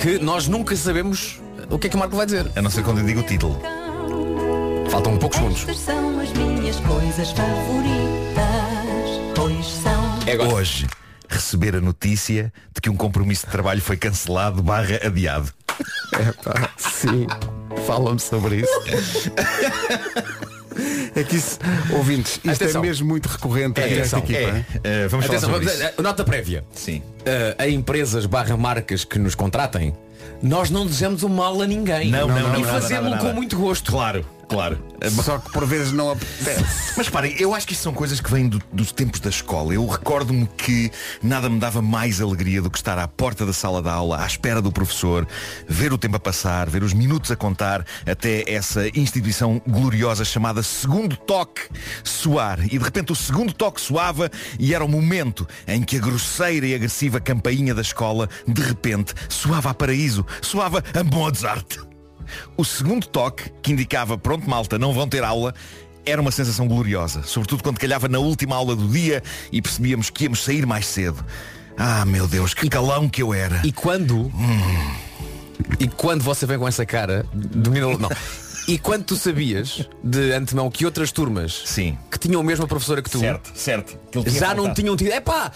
que 0.00 0.18
nós 0.18 0.46
nunca 0.46 0.76
sabemos 0.76 1.40
o 1.70 1.78
que 1.78 1.88
é 1.88 1.90
que 1.90 1.96
o 1.96 1.98
Marco 1.98 2.16
vai 2.16 2.26
dizer. 2.26 2.50
A 2.54 2.62
não 2.62 2.70
ser 2.70 2.82
quando 2.82 2.98
eu 3.00 3.04
digo 3.06 3.20
o 3.20 3.22
título. 3.24 3.60
Faltam 4.90 5.16
poucos 5.18 5.38
segundos. 5.38 5.60
Estas 5.60 5.78
são 5.78 6.20
as 6.20 6.32
minhas 6.32 6.76
coisas 6.80 7.30
favoritas. 7.32 8.44
Pois 9.34 9.66
são. 9.66 10.18
É 10.26 10.32
agora. 10.32 10.54
Hoje, 10.54 10.86
receber 11.28 11.76
a 11.76 11.80
notícia 11.80 12.52
de 12.74 12.80
que 12.80 12.88
um 12.90 12.96
compromisso 12.96 13.46
de 13.46 13.52
trabalho 13.52 13.80
foi 13.80 13.96
cancelado 13.96 14.62
barra 14.62 14.96
adiado. 15.04 15.52
Epá, 16.14 16.70
sim. 16.76 17.26
Fala-me 17.86 18.18
sobre 18.20 18.56
isso. 18.62 20.38
É 21.14 21.24
que 21.24 21.34
isso, 21.34 21.58
ouvintes, 21.90 22.34
isto 22.36 22.50
Atenção. 22.50 22.80
é 22.84 22.86
mesmo 22.86 23.08
muito 23.08 23.26
recorrente 23.26 23.80
É, 23.80 23.84
aqui 23.86 23.94
nesta 23.96 24.18
atenção, 24.18 24.36
equipa. 24.40 24.64
É, 24.88 25.04
eh, 25.04 25.08
vamos 25.08 25.26
Atenção, 25.26 25.50
falar 25.50 25.64
sobre 25.64 25.74
vamos- 25.74 25.88
isso. 25.88 25.98
eh, 25.98 26.02
nota 26.02 26.22
prévia. 26.24 26.64
Sim. 26.72 27.02
Eh, 27.26 27.56
a 27.58 27.66
empresas 27.68 28.24
barra 28.26 28.56
marcas 28.56 29.02
que 29.04 29.18
nos 29.18 29.34
contratem, 29.34 29.96
nós 30.42 30.70
não 30.70 30.86
desejamos 30.86 31.22
o 31.22 31.28
mal 31.28 31.60
a 31.62 31.66
ninguém. 31.66 32.10
Não, 32.10 32.28
não, 32.28 32.36
não, 32.52 32.60
E 32.60 32.62
nada, 32.62 33.18
com 33.18 33.32
muito 33.32 33.56
gosto. 33.56 33.90
Claro, 33.90 34.24
claro. 34.48 34.78
Só 35.22 35.38
que 35.38 35.52
por 35.52 35.64
vezes 35.64 35.92
não 35.92 36.10
apetece. 36.10 36.94
Mas 36.96 37.08
parem, 37.08 37.34
eu 37.38 37.54
acho 37.54 37.66
que 37.66 37.72
isto 37.72 37.82
são 37.82 37.92
coisas 37.94 38.20
que 38.20 38.28
vêm 38.30 38.48
do- 38.48 38.60
dos 38.72 38.90
tempos 38.90 39.20
da 39.20 39.30
escola. 39.30 39.72
Eu 39.72 39.86
recordo-me 39.86 40.48
que 40.56 40.90
nada 41.22 41.48
me 41.48 41.60
dava 41.60 41.80
mais 41.80 42.20
alegria 42.20 42.60
do 42.60 42.68
que 42.70 42.78
estar 42.78 42.98
à 42.98 43.06
porta 43.06 43.46
da 43.46 43.52
sala 43.52 43.80
de 43.80 43.88
aula, 43.88 44.20
à 44.22 44.26
espera 44.26 44.60
do 44.60 44.72
professor, 44.72 45.26
ver 45.68 45.92
o 45.92 45.98
tempo 45.98 46.16
a 46.16 46.20
passar, 46.20 46.68
ver 46.68 46.82
os 46.82 46.92
minutos 46.92 47.30
a 47.30 47.36
contar 47.36 47.84
até 48.04 48.42
essa 48.52 48.88
instituição 48.98 49.62
gloriosa 49.66 50.24
chamada 50.24 50.62
segundo 50.64 51.16
toque 51.16 51.62
soar. 52.02 52.58
E 52.64 52.76
de 52.78 52.84
repente 52.84 53.12
o 53.12 53.16
segundo 53.16 53.52
toque 53.52 53.80
soava 53.80 54.28
e 54.58 54.74
era 54.74 54.84
o 54.84 54.88
momento 54.88 55.46
em 55.66 55.82
que 55.82 55.96
a 55.96 56.00
grosseira 56.00 56.66
e 56.66 56.74
agressiva 56.74 57.20
campainha 57.20 57.74
da 57.74 57.82
escola 57.82 58.28
de 58.46 58.62
repente 58.62 59.14
soava 59.28 59.70
a 59.70 59.74
paraíso, 59.74 60.17
soava 60.42 60.82
a 60.94 61.04
Mozart. 61.04 61.78
O 62.56 62.64
segundo 62.64 63.06
toque, 63.06 63.50
que 63.62 63.72
indicava 63.72 64.18
pronto 64.18 64.48
malta, 64.48 64.78
não 64.78 64.92
vão 64.92 65.08
ter 65.08 65.24
aula, 65.24 65.54
era 66.04 66.20
uma 66.20 66.30
sensação 66.30 66.66
gloriosa, 66.66 67.22
sobretudo 67.22 67.62
quando 67.62 67.78
calhava 67.78 68.08
na 68.08 68.18
última 68.18 68.56
aula 68.56 68.74
do 68.74 68.88
dia 68.88 69.22
e 69.52 69.60
percebíamos 69.60 70.10
que 70.10 70.24
íamos 70.24 70.42
sair 70.42 70.66
mais 70.66 70.86
cedo. 70.86 71.24
Ah, 71.76 72.04
meu 72.04 72.26
Deus, 72.26 72.54
que 72.54 72.68
calão 72.68 73.08
que 73.08 73.22
eu 73.22 73.32
era. 73.32 73.60
E 73.64 73.72
quando. 73.72 74.30
E 75.78 75.86
quando 75.86 76.22
você 76.22 76.44
vem 76.44 76.58
com 76.58 76.66
essa 76.66 76.84
cara 76.84 77.24
de 77.32 77.70
menino. 77.70 77.98
Não. 77.98 78.08
E 78.66 78.78
quando 78.78 79.04
tu 79.04 79.16
sabias 79.16 79.88
de 80.04 80.32
antemão 80.32 80.70
que 80.70 80.84
outras 80.84 81.10
turmas 81.10 81.62
Sim. 81.64 81.96
que 82.10 82.18
tinham 82.18 82.40
a 82.40 82.44
mesma 82.44 82.66
professora 82.66 83.00
que 83.00 83.08
tu 83.08 83.18
Certo, 83.18 83.50
certo. 83.54 83.98
Que 84.10 84.28
já 84.28 84.54
não 84.54 84.74
tinham 84.74 84.94
tido. 84.94 85.10
Epá! 85.10 85.50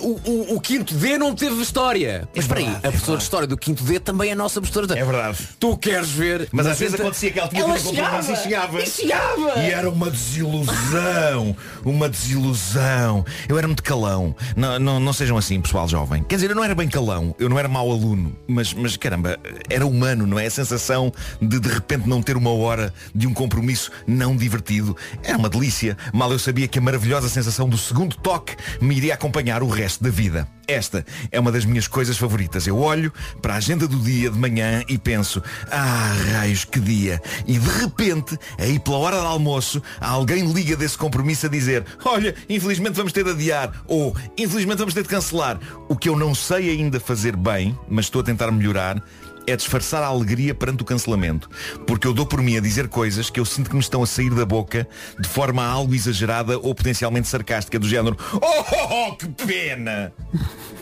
O, 0.00 0.20
o, 0.24 0.54
o 0.56 0.60
quinto 0.60 0.94
D 0.94 1.18
não 1.18 1.34
teve 1.34 1.60
história. 1.62 2.28
Mas 2.34 2.44
espera 2.44 2.60
aí, 2.60 2.64
verdade, 2.66 2.86
a 2.86 2.88
é 2.88 2.90
professora 2.90 3.18
de 3.18 3.24
história 3.24 3.46
do 3.46 3.56
quinto 3.56 3.82
D 3.84 3.98
também 4.00 4.30
é 4.30 4.32
a 4.32 4.36
nossa 4.36 4.60
professora. 4.60 4.86
de- 4.86 4.98
É 4.98 5.04
verdade. 5.04 5.38
Tu 5.58 5.76
queres 5.78 6.10
ver. 6.10 6.48
Mas 6.52 6.66
às 6.66 6.78
vezes 6.78 6.94
entra- 6.94 7.04
acontecia 7.06 7.30
que 7.30 7.38
ela 7.38 7.48
tinha 7.48 7.62
Ela 7.62 7.78
compromisso 7.78 8.32
e 8.32 8.36
chegava. 8.36 8.82
E 8.82 8.86
chegava. 8.86 9.58
E 9.60 9.70
era 9.70 9.88
uma 9.90 10.10
desilusão, 10.10 11.56
uma 11.84 12.08
desilusão. 12.08 13.24
Eu 13.48 13.58
era 13.58 13.66
muito 13.66 13.82
calão. 13.82 14.34
Não, 14.56 14.78
não, 14.78 15.00
não 15.00 15.12
sejam 15.12 15.36
assim, 15.36 15.60
pessoal 15.60 15.88
jovem. 15.88 16.22
Quer 16.24 16.36
dizer, 16.36 16.50
eu 16.50 16.56
não 16.56 16.64
era 16.64 16.74
bem 16.74 16.88
calão, 16.88 17.34
eu 17.38 17.48
não 17.48 17.58
era 17.58 17.68
mau 17.68 17.90
aluno, 17.90 18.36
mas, 18.46 18.72
mas 18.74 18.96
caramba, 18.96 19.38
era 19.68 19.86
humano, 19.86 20.26
não 20.26 20.38
é? 20.38 20.46
A 20.46 20.50
sensação 20.50 21.12
de 21.40 21.58
de 21.60 21.68
repente 21.68 22.08
não 22.08 22.22
ter 22.22 22.36
uma 22.36 22.50
hora 22.52 22.92
de 23.14 23.26
um 23.26 23.32
compromisso 23.34 23.90
não 24.06 24.36
divertido. 24.36 24.96
Era 25.22 25.38
uma 25.38 25.48
delícia. 25.48 25.96
Mal 26.12 26.30
eu 26.32 26.38
sabia 26.38 26.68
que 26.68 26.78
a 26.78 26.82
maravilhosa 26.82 27.28
sensação 27.28 27.68
do 27.68 27.78
segundo 27.78 28.16
toque 28.16 28.54
me 28.80 28.96
iria 28.96 29.14
acompanhar 29.14 29.62
o 29.62 29.68
resto 29.68 29.85
da 30.02 30.10
vida. 30.10 30.48
Esta 30.66 31.04
é 31.30 31.38
uma 31.38 31.52
das 31.52 31.64
minhas 31.64 31.86
coisas 31.86 32.18
favoritas. 32.18 32.66
Eu 32.66 32.78
olho 32.78 33.12
para 33.40 33.54
a 33.54 33.56
agenda 33.58 33.86
do 33.86 33.98
dia 33.98 34.30
de 34.30 34.38
manhã 34.38 34.82
e 34.88 34.98
penso, 34.98 35.40
ah, 35.70 36.12
raios, 36.32 36.64
que 36.64 36.80
dia. 36.80 37.22
E 37.46 37.56
de 37.58 37.68
repente, 37.80 38.36
aí 38.58 38.78
pela 38.78 38.98
hora 38.98 39.20
do 39.20 39.26
almoço, 39.26 39.80
alguém 40.00 40.52
liga 40.52 40.76
desse 40.76 40.98
compromisso 40.98 41.46
a 41.46 41.48
dizer, 41.48 41.84
olha, 42.04 42.34
infelizmente 42.48 42.94
vamos 42.94 43.12
ter 43.12 43.22
de 43.22 43.30
adiar. 43.30 43.72
Ou, 43.86 44.14
infelizmente 44.36 44.78
vamos 44.78 44.94
ter 44.94 45.02
de 45.02 45.08
cancelar. 45.08 45.58
O 45.88 45.96
que 45.96 46.08
eu 46.08 46.16
não 46.16 46.34
sei 46.34 46.70
ainda 46.70 46.98
fazer 46.98 47.36
bem, 47.36 47.78
mas 47.88 48.06
estou 48.06 48.20
a 48.20 48.24
tentar 48.24 48.50
melhorar, 48.50 49.00
é 49.46 49.56
disfarçar 49.56 50.02
a 50.02 50.06
alegria 50.06 50.54
perante 50.54 50.82
o 50.82 50.84
cancelamento. 50.84 51.48
Porque 51.86 52.06
eu 52.06 52.12
dou 52.12 52.26
por 52.26 52.42
mim 52.42 52.56
a 52.56 52.60
dizer 52.60 52.88
coisas 52.88 53.30
que 53.30 53.40
eu 53.40 53.44
sinto 53.44 53.70
que 53.70 53.76
me 53.76 53.82
estão 53.82 54.02
a 54.02 54.06
sair 54.06 54.30
da 54.34 54.44
boca 54.44 54.88
de 55.18 55.28
forma 55.28 55.64
algo 55.64 55.94
exagerada 55.94 56.58
ou 56.58 56.74
potencialmente 56.74 57.28
sarcástica, 57.28 57.78
do 57.78 57.88
género 57.88 58.16
Oh, 58.32 58.40
oh, 58.40 59.08
oh 59.08 59.16
que 59.16 59.28
pena! 59.28 60.12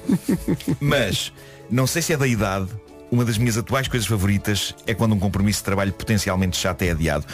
Mas, 0.80 1.32
não 1.70 1.86
sei 1.86 2.02
se 2.02 2.12
é 2.12 2.16
da 2.16 2.26
idade, 2.26 2.68
uma 3.10 3.24
das 3.24 3.38
minhas 3.38 3.56
atuais 3.56 3.88
coisas 3.88 4.06
favoritas 4.06 4.74
é 4.86 4.94
quando 4.94 5.14
um 5.14 5.18
compromisso 5.18 5.60
de 5.60 5.64
trabalho 5.64 5.92
potencialmente 5.92 6.56
chato 6.56 6.82
é 6.82 6.90
adiado. 6.90 7.24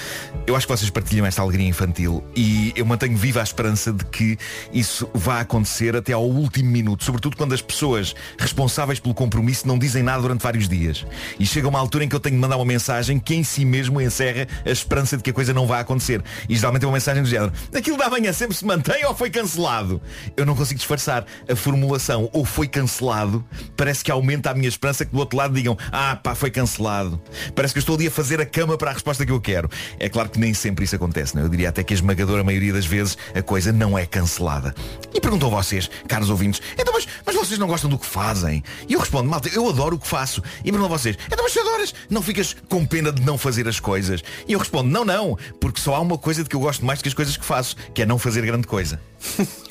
Eu 0.47 0.57
acho 0.57 0.67
que 0.67 0.77
vocês 0.77 0.91
partilham 0.91 1.27
esta 1.27 1.43
alegria 1.43 1.67
infantil 1.67 2.23
e 2.35 2.73
eu 2.77 2.85
mantenho 2.85 3.17
viva 3.17 3.41
a 3.41 3.43
esperança 3.43 3.93
de 3.93 4.05
que 4.07 4.39
isso 4.73 5.09
vá 5.15 5.41
acontecer 5.41 5.97
até 5.97 6.13
ao 6.13 6.25
último 6.25 6.71
minuto, 6.71 7.05
sobretudo 7.05 7.37
quando 7.37 7.53
as 7.53 7.63
pessoas 7.63 8.15
responsáveis 8.39 9.01
pelo 9.01 9.15
compromisso 9.15 9.67
não 9.67 9.79
dizem 9.79 10.03
nada 10.03 10.23
durante 10.23 10.43
vários 10.43 10.69
dias. 10.69 11.07
E 11.39 11.47
chega 11.47 11.69
uma 11.69 11.79
altura 11.79 12.05
em 12.05 12.09
que 12.09 12.15
eu 12.15 12.21
tenho 12.21 12.37
de 12.37 12.41
mandar 12.41 12.57
uma 12.57 12.65
mensagem 12.65 13.19
que 13.19 13.35
em 13.35 13.45
si 13.45 13.65
mesmo 13.65 14.01
encerra 14.01 14.47
a 14.65 14.71
esperança 14.71 15.17
de 15.17 15.23
que 15.23 15.31
a 15.31 15.33
coisa 15.33 15.53
não 15.53 15.67
vá 15.67 15.81
acontecer. 15.81 16.23
E 16.49 16.57
geralmente 16.57 16.85
é 16.85 16.87
uma 16.87 16.95
mensagem 16.95 17.23
do 17.23 17.29
género, 17.29 17.53
aquilo 17.75 17.97
da 17.97 18.09
manhã 18.09 18.33
sempre 18.33 18.57
se 18.57 18.65
mantém 18.65 19.05
ou 19.05 19.15
foi 19.15 19.31
cancelado? 19.31 20.01
Eu 20.37 20.45
não 20.45 20.55
consigo 20.55 20.79
disfarçar. 20.79 21.25
A 21.49 21.57
formulação 21.57 22.29
ou 22.33 22.45
foi 22.45 22.69
cancelado 22.69 23.45
parece 23.77 24.05
que 24.05 24.11
aumenta 24.11 24.51
a 24.51 24.55
minha 24.55 24.69
esperança 24.69 25.05
que 25.05 25.13
do 25.13 25.19
outro 25.19 25.37
lado 25.37 25.55
digam, 25.61 25.77
ah 25.93 26.17
pá, 26.17 26.35
foi 26.35 26.51
cancelado. 26.51 27.21
Parece 27.55 27.75
que 27.75 27.79
eu 27.79 27.81
estou 27.81 27.97
ali 27.97 28.07
a 28.07 28.11
fazer 28.11 28.41
a 28.41 28.47
cama 28.47 28.77
para 28.77 28.91
a 28.91 28.95
resposta 28.95 29.25
que 29.25 29.33
eu 29.33 29.41
quero. 29.41 29.69
É 29.99 30.09
claro 30.09 30.29
que 30.29 30.39
nem 30.39 30.55
sempre 30.55 30.85
isso 30.85 30.97
acontece, 30.97 31.35
não 31.35 31.43
é? 31.43 31.45
Eu 31.45 31.49
diria 31.49 31.69
até 31.69 31.83
que 31.83 31.93
a 31.93 31.97
esmagadora 31.97 32.43
maioria 32.43 32.73
das 32.73 32.87
vezes 32.87 33.17
a 33.35 33.43
coisa 33.43 33.73
não 33.73 33.99
é 33.99 34.07
cancelada. 34.07 34.75
E 35.15 35.21
perguntam 35.21 35.49
a 35.49 35.63
vocês, 35.63 35.91
caros 36.09 36.31
ouvintes, 36.31 36.61
então 36.79 36.93
mas, 36.93 37.07
mas 37.25 37.35
vocês 37.35 37.59
não 37.59 37.67
gostam 37.67 37.91
do 37.91 37.99
que 37.99 38.07
fazem? 38.07 38.63
E 38.89 38.95
eu 38.95 39.01
respondo, 39.01 39.29
malta, 39.29 39.49
eu 39.49 39.69
adoro 39.69 39.97
o 39.97 39.99
que 39.99 40.09
faço. 40.09 40.43
E 40.61 40.71
perguntam 40.71 40.87
a 40.87 40.99
vocês, 40.99 41.17
então 41.27 41.43
mas 41.43 41.53
se 41.53 41.61
adoras, 41.61 41.95
não 42.09 42.23
ficas 42.23 42.57
com 42.69 42.85
pena 42.85 43.13
de 43.13 43.23
não 43.23 43.37
fazer 43.37 43.69
as 43.69 43.79
coisas? 43.79 44.23
E 44.49 44.53
eu 44.53 44.59
respondo, 44.59 44.89
não, 44.89 45.05
não, 45.05 45.37
porque 45.61 45.81
só 45.81 45.95
há 45.95 46.01
uma 46.01 46.19
coisa 46.19 46.43
de 46.43 46.49
que 46.49 46.57
eu 46.57 46.61
gosto 46.61 46.85
mais 46.85 46.99
do 46.99 47.03
que 47.03 47.09
as 47.09 47.15
coisas 47.15 47.37
que 47.37 47.45
faço, 47.45 47.77
que 47.95 48.03
é 48.03 48.07
não 48.07 48.19
fazer 48.19 48.43
grande 48.43 48.67
coisa. 48.67 49.01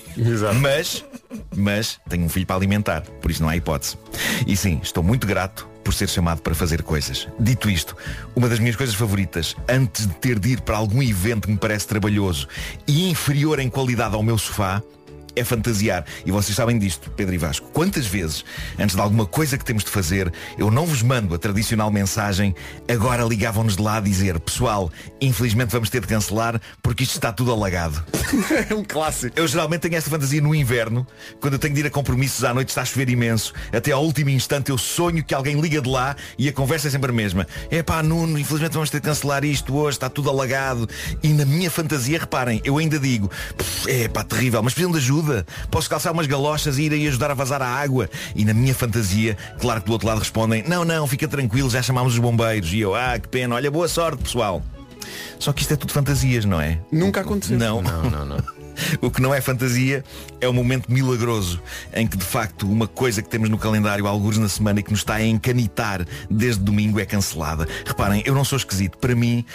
Mas, 0.59 1.05
mas 1.55 1.99
tenho 2.09 2.25
um 2.25 2.29
filho 2.29 2.45
para 2.45 2.55
alimentar, 2.55 3.01
por 3.21 3.31
isso 3.31 3.41
não 3.41 3.47
há 3.47 3.55
hipótese. 3.55 3.97
E 4.45 4.57
sim, 4.57 4.79
estou 4.83 5.03
muito 5.03 5.25
grato 5.25 5.67
por 5.89 5.93
ser 5.95 6.07
chamado 6.07 6.39
para 6.43 6.53
fazer 6.53 6.83
coisas. 6.83 7.27
Dito 7.39 7.67
isto, 7.67 7.97
uma 8.35 8.47
das 8.47 8.59
minhas 8.59 8.75
coisas 8.75 8.93
favoritas, 8.93 9.55
antes 9.67 10.05
de 10.05 10.13
ter 10.13 10.37
de 10.37 10.49
ir 10.49 10.61
para 10.61 10.77
algum 10.77 11.01
evento 11.01 11.47
que 11.47 11.51
me 11.51 11.57
parece 11.57 11.87
trabalhoso 11.87 12.47
e 12.87 13.09
inferior 13.09 13.59
em 13.59 13.71
qualidade 13.71 14.13
ao 14.13 14.21
meu 14.21 14.37
sofá, 14.37 14.83
é 15.39 15.43
fantasiar. 15.43 16.05
E 16.25 16.31
vocês 16.31 16.55
sabem 16.55 16.77
disto, 16.77 17.09
Pedro 17.11 17.33
e 17.33 17.37
Vasco. 17.37 17.67
Quantas 17.71 18.05
vezes, 18.05 18.43
antes 18.77 18.95
de 18.95 19.01
alguma 19.01 19.25
coisa 19.25 19.57
que 19.57 19.65
temos 19.65 19.83
de 19.83 19.89
fazer, 19.89 20.31
eu 20.57 20.69
não 20.69 20.85
vos 20.85 21.01
mando 21.01 21.33
a 21.33 21.37
tradicional 21.37 21.89
mensagem, 21.91 22.53
agora 22.87 23.23
ligavam-nos 23.23 23.75
de 23.75 23.81
lá 23.81 23.97
a 23.97 24.01
dizer, 24.01 24.39
pessoal, 24.39 24.91
infelizmente 25.21 25.71
vamos 25.71 25.89
ter 25.89 26.01
de 26.01 26.07
cancelar 26.07 26.59
porque 26.81 27.03
isto 27.03 27.15
está 27.15 27.31
tudo 27.31 27.51
alagado. 27.51 28.03
é 28.69 28.73
um 28.73 28.83
clássico. 28.83 29.39
Eu 29.39 29.47
geralmente 29.47 29.81
tenho 29.81 29.95
esta 29.95 30.09
fantasia 30.09 30.41
no 30.41 30.53
inverno, 30.53 31.07
quando 31.39 31.53
eu 31.53 31.59
tenho 31.59 31.73
de 31.73 31.81
ir 31.81 31.87
a 31.87 31.89
compromissos 31.89 32.43
à 32.43 32.53
noite, 32.53 32.69
está 32.69 32.81
a 32.81 32.85
chover 32.85 33.09
imenso. 33.09 33.53
Até 33.73 33.91
ao 33.91 34.03
último 34.03 34.29
instante 34.29 34.69
eu 34.69 34.77
sonho 34.77 35.23
que 35.23 35.33
alguém 35.33 35.59
liga 35.59 35.81
de 35.81 35.89
lá 35.89 36.15
e 36.37 36.49
a 36.49 36.53
conversa 36.53 36.87
é 36.87 36.91
sempre 36.91 37.11
a 37.11 37.13
mesma. 37.13 37.47
É 37.71 37.81
pá, 37.81 38.03
Nuno, 38.03 38.37
infelizmente 38.37 38.73
vamos 38.73 38.89
ter 38.89 38.99
de 38.99 39.05
cancelar 39.05 39.43
isto 39.45 39.75
hoje, 39.75 39.97
está 39.97 40.09
tudo 40.09 40.29
alagado. 40.29 40.89
E 41.23 41.29
na 41.29 41.45
minha 41.45 41.71
fantasia, 41.71 42.19
reparem, 42.19 42.61
eu 42.63 42.77
ainda 42.77 42.99
digo, 42.99 43.31
é 43.87 44.07
pá, 44.07 44.23
terrível, 44.23 44.61
mas 44.61 44.73
precisam 44.73 44.91
de 44.91 44.97
ajuda. 44.97 45.28
Posso 45.69 45.89
calçar 45.89 46.11
umas 46.11 46.27
galochas 46.27 46.77
e 46.77 46.83
ir 46.83 46.93
aí 46.93 47.07
ajudar 47.07 47.31
a 47.31 47.33
vazar 47.33 47.61
a 47.61 47.67
água. 47.67 48.09
E 48.35 48.45
na 48.45 48.53
minha 48.53 48.73
fantasia, 48.73 49.37
claro 49.59 49.81
que 49.81 49.87
do 49.87 49.93
outro 49.93 50.07
lado 50.07 50.19
respondem, 50.19 50.63
não, 50.67 50.83
não, 50.83 51.07
fica 51.07 51.27
tranquilo, 51.27 51.69
já 51.69 51.81
chamámos 51.81 52.13
os 52.13 52.19
bombeiros. 52.19 52.71
E 52.73 52.79
eu, 52.79 52.95
ah, 52.95 53.17
que 53.19 53.27
pena, 53.27 53.55
olha, 53.55 53.69
boa 53.69 53.87
sorte, 53.87 54.23
pessoal. 54.23 54.61
Só 55.39 55.53
que 55.53 55.61
isto 55.61 55.73
é 55.73 55.77
tudo 55.77 55.93
fantasias, 55.93 56.45
não 56.45 56.59
é? 56.59 56.79
Nunca 56.91 57.21
aconteceu. 57.21 57.57
Não, 57.57 57.81
Não, 57.81 58.09
não, 58.09 58.25
não. 58.25 58.59
O 59.01 59.11
que 59.11 59.21
não 59.21 59.33
é 59.33 59.41
fantasia 59.41 60.03
é 60.39 60.47
o 60.47 60.53
momento 60.53 60.91
milagroso 60.91 61.61
em 61.93 62.07
que 62.07 62.17
de 62.17 62.23
facto 62.23 62.69
uma 62.69 62.87
coisa 62.87 63.21
que 63.21 63.29
temos 63.29 63.49
no 63.49 63.57
calendário 63.57 64.07
alguns 64.07 64.37
na 64.37 64.47
semana 64.47 64.79
e 64.79 64.83
que 64.83 64.91
nos 64.91 65.01
está 65.01 65.15
a 65.15 65.23
encanitar 65.23 66.05
desde 66.29 66.61
domingo 66.61 66.99
é 66.99 67.05
cancelada. 67.05 67.67
Reparem, 67.85 68.23
eu 68.25 68.33
não 68.33 68.45
sou 68.45 68.57
esquisito. 68.57 68.97
Para 68.97 69.15
mim, 69.15 69.45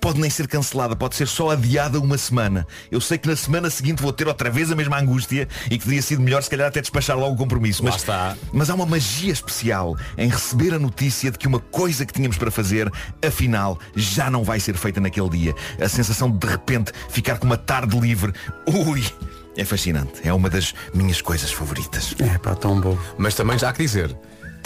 pode 0.00 0.20
nem 0.20 0.30
ser 0.30 0.48
cancelada, 0.48 0.96
pode 0.96 1.14
ser 1.16 1.28
só 1.28 1.50
adiada 1.50 2.00
uma 2.00 2.16
semana. 2.16 2.66
Eu 2.90 3.00
sei 3.00 3.18
que 3.18 3.28
na 3.28 3.36
semana 3.36 3.68
seguinte 3.68 4.02
vou 4.02 4.12
ter 4.12 4.26
outra 4.26 4.50
vez 4.50 4.72
a 4.72 4.74
mesma 4.74 4.98
angústia 4.98 5.46
e 5.70 5.78
que 5.78 5.84
teria 5.84 6.00
sido 6.02 6.22
melhor 6.22 6.42
se 6.42 6.48
calhar 6.50 6.68
até 6.68 6.80
despachar 6.80 7.18
logo 7.18 7.34
o 7.34 7.36
compromisso. 7.36 7.84
Lá 7.84 7.90
Mas, 7.90 8.00
está. 8.00 8.36
mas 8.52 8.70
há 8.70 8.74
uma 8.74 8.86
magia 8.86 9.32
especial 9.32 9.96
em 10.16 10.28
receber 10.28 10.72
a 10.72 10.78
notícia 10.78 11.30
de 11.30 11.38
que 11.38 11.46
uma 11.46 11.60
coisa 11.60 12.06
que 12.06 12.12
tínhamos 12.12 12.38
para 12.38 12.50
fazer, 12.50 12.90
afinal, 13.24 13.78
já 13.94 14.30
não 14.30 14.42
vai 14.42 14.58
ser 14.58 14.76
feita 14.76 15.00
naquele 15.00 15.28
dia. 15.28 15.54
A 15.80 15.88
sensação 15.88 16.30
de 16.30 16.46
de 16.46 16.52
repente 16.52 16.92
ficar 17.10 17.38
com 17.38 17.46
uma 17.46 17.56
tarde 17.56 17.98
livre. 17.98 18.32
Ui! 18.66 19.04
É 19.56 19.64
fascinante. 19.64 20.20
É 20.22 20.32
uma 20.32 20.48
das 20.50 20.74
minhas 20.94 21.20
coisas 21.20 21.50
favoritas. 21.50 22.14
É 22.18 22.38
pá, 22.38 22.54
tão 22.54 22.80
bom. 22.80 22.96
Mas 23.18 23.34
também 23.34 23.58
já 23.58 23.70
há 23.70 23.72
que 23.72 23.82
dizer. 23.82 24.14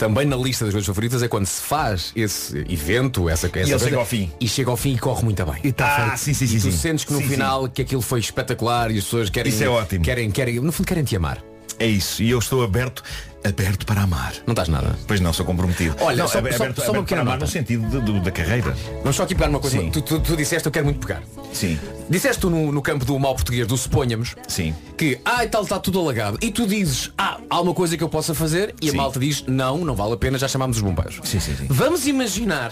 Também 0.01 0.25
na 0.25 0.35
lista 0.35 0.65
das 0.65 0.73
coisas 0.73 0.87
favoritas 0.87 1.21
é 1.21 1.27
quando 1.27 1.45
se 1.45 1.61
faz 1.61 2.11
esse 2.15 2.57
evento, 2.67 3.29
essa, 3.29 3.45
essa 3.45 3.59
ele 3.59 3.69
coisa, 3.69 3.85
chega 3.85 3.97
ao 3.97 4.05
fim. 4.05 4.31
E 4.41 4.47
chega 4.47 4.71
ao 4.71 4.75
fim 4.75 4.95
e 4.95 4.97
corre 4.97 5.23
muito 5.23 5.45
bem. 5.45 5.61
E 5.63 5.71
tá 5.71 5.85
Ah, 5.85 6.01
feito. 6.07 6.17
sim, 6.17 6.33
sim, 6.33 6.47
sim. 6.47 6.57
E 6.57 6.59
tu 6.59 6.71
sim. 6.71 6.77
sentes 6.77 7.05
que 7.05 7.13
no 7.13 7.21
final 7.21 7.69
que 7.69 7.83
aquilo 7.83 8.01
foi 8.01 8.19
espetacular 8.19 8.89
e 8.89 8.97
as 8.97 9.03
pessoas 9.03 9.29
querem. 9.29 9.53
Isso 9.53 9.63
é 9.63 9.69
ótimo. 9.69 10.03
Querem, 10.03 10.31
querem, 10.31 10.59
no 10.59 10.71
fundo 10.71 10.87
querem 10.87 11.03
te 11.03 11.15
amar. 11.15 11.37
É 11.81 11.87
isso. 11.87 12.21
E 12.21 12.29
eu 12.29 12.37
estou 12.39 12.63
aberto, 12.63 13.03
aberto 13.43 13.85
para 13.85 14.01
amar. 14.03 14.33
Não 14.45 14.51
estás 14.51 14.67
nada. 14.69 14.95
Pois 15.07 15.19
não, 15.19 15.33
sou 15.33 15.45
comprometido. 15.45 15.95
Olha, 15.99 16.17
não, 16.17 16.27
só- 16.27 16.37
aberto, 16.37 16.57
só- 16.57 16.63
aberto 16.63 16.81
só 16.85 16.91
uma 16.91 17.03
para 17.03 17.21
amar 17.21 17.33
nota. 17.33 17.45
no 17.45 17.51
sentido 17.51 17.89
de- 17.89 17.99
do- 18.01 18.21
da 18.21 18.29
carreira. 18.31 18.75
Vamos 19.01 19.15
só 19.15 19.23
aqui 19.23 19.33
pegar 19.33 19.49
uma 19.49 19.59
coisa. 19.59 19.81
Tu, 19.91 20.01
tu, 20.01 20.19
tu 20.19 20.37
disseste 20.37 20.65
eu 20.67 20.71
quero 20.71 20.85
muito 20.85 20.99
pegar. 21.05 21.23
Sim. 21.51 21.79
Disseste 22.09 22.39
tu 22.41 22.49
no, 22.49 22.71
no 22.71 22.81
campo 22.81 23.03
do 23.03 23.17
mal 23.19 23.33
português, 23.33 23.65
do 23.67 23.75
suponhamos, 23.75 24.35
Sim. 24.47 24.75
que 24.97 25.19
ah, 25.25 25.43
e 25.43 25.49
tal, 25.49 25.63
está 25.63 25.79
tudo 25.79 25.99
alagado. 25.99 26.37
E 26.41 26.51
tu 26.51 26.67
dizes, 26.67 27.11
ah, 27.17 27.39
há 27.49 27.59
uma 27.61 27.73
coisa 27.73 27.97
que 27.97 28.03
eu 28.03 28.09
possa 28.09 28.33
fazer 28.35 28.75
e 28.81 28.87
a 28.89 28.91
Sim. 28.91 28.97
malta 28.97 29.19
diz, 29.19 29.43
não, 29.47 29.79
não 29.83 29.95
vale 29.95 30.13
a 30.13 30.17
pena, 30.17 30.37
já 30.37 30.47
chamámos 30.47 30.77
os 30.77 30.83
bombeiros. 30.83 31.19
Sim, 31.23 31.39
sim, 31.39 31.55
sim. 31.55 31.65
Vamos 31.69 32.05
imaginar 32.07 32.71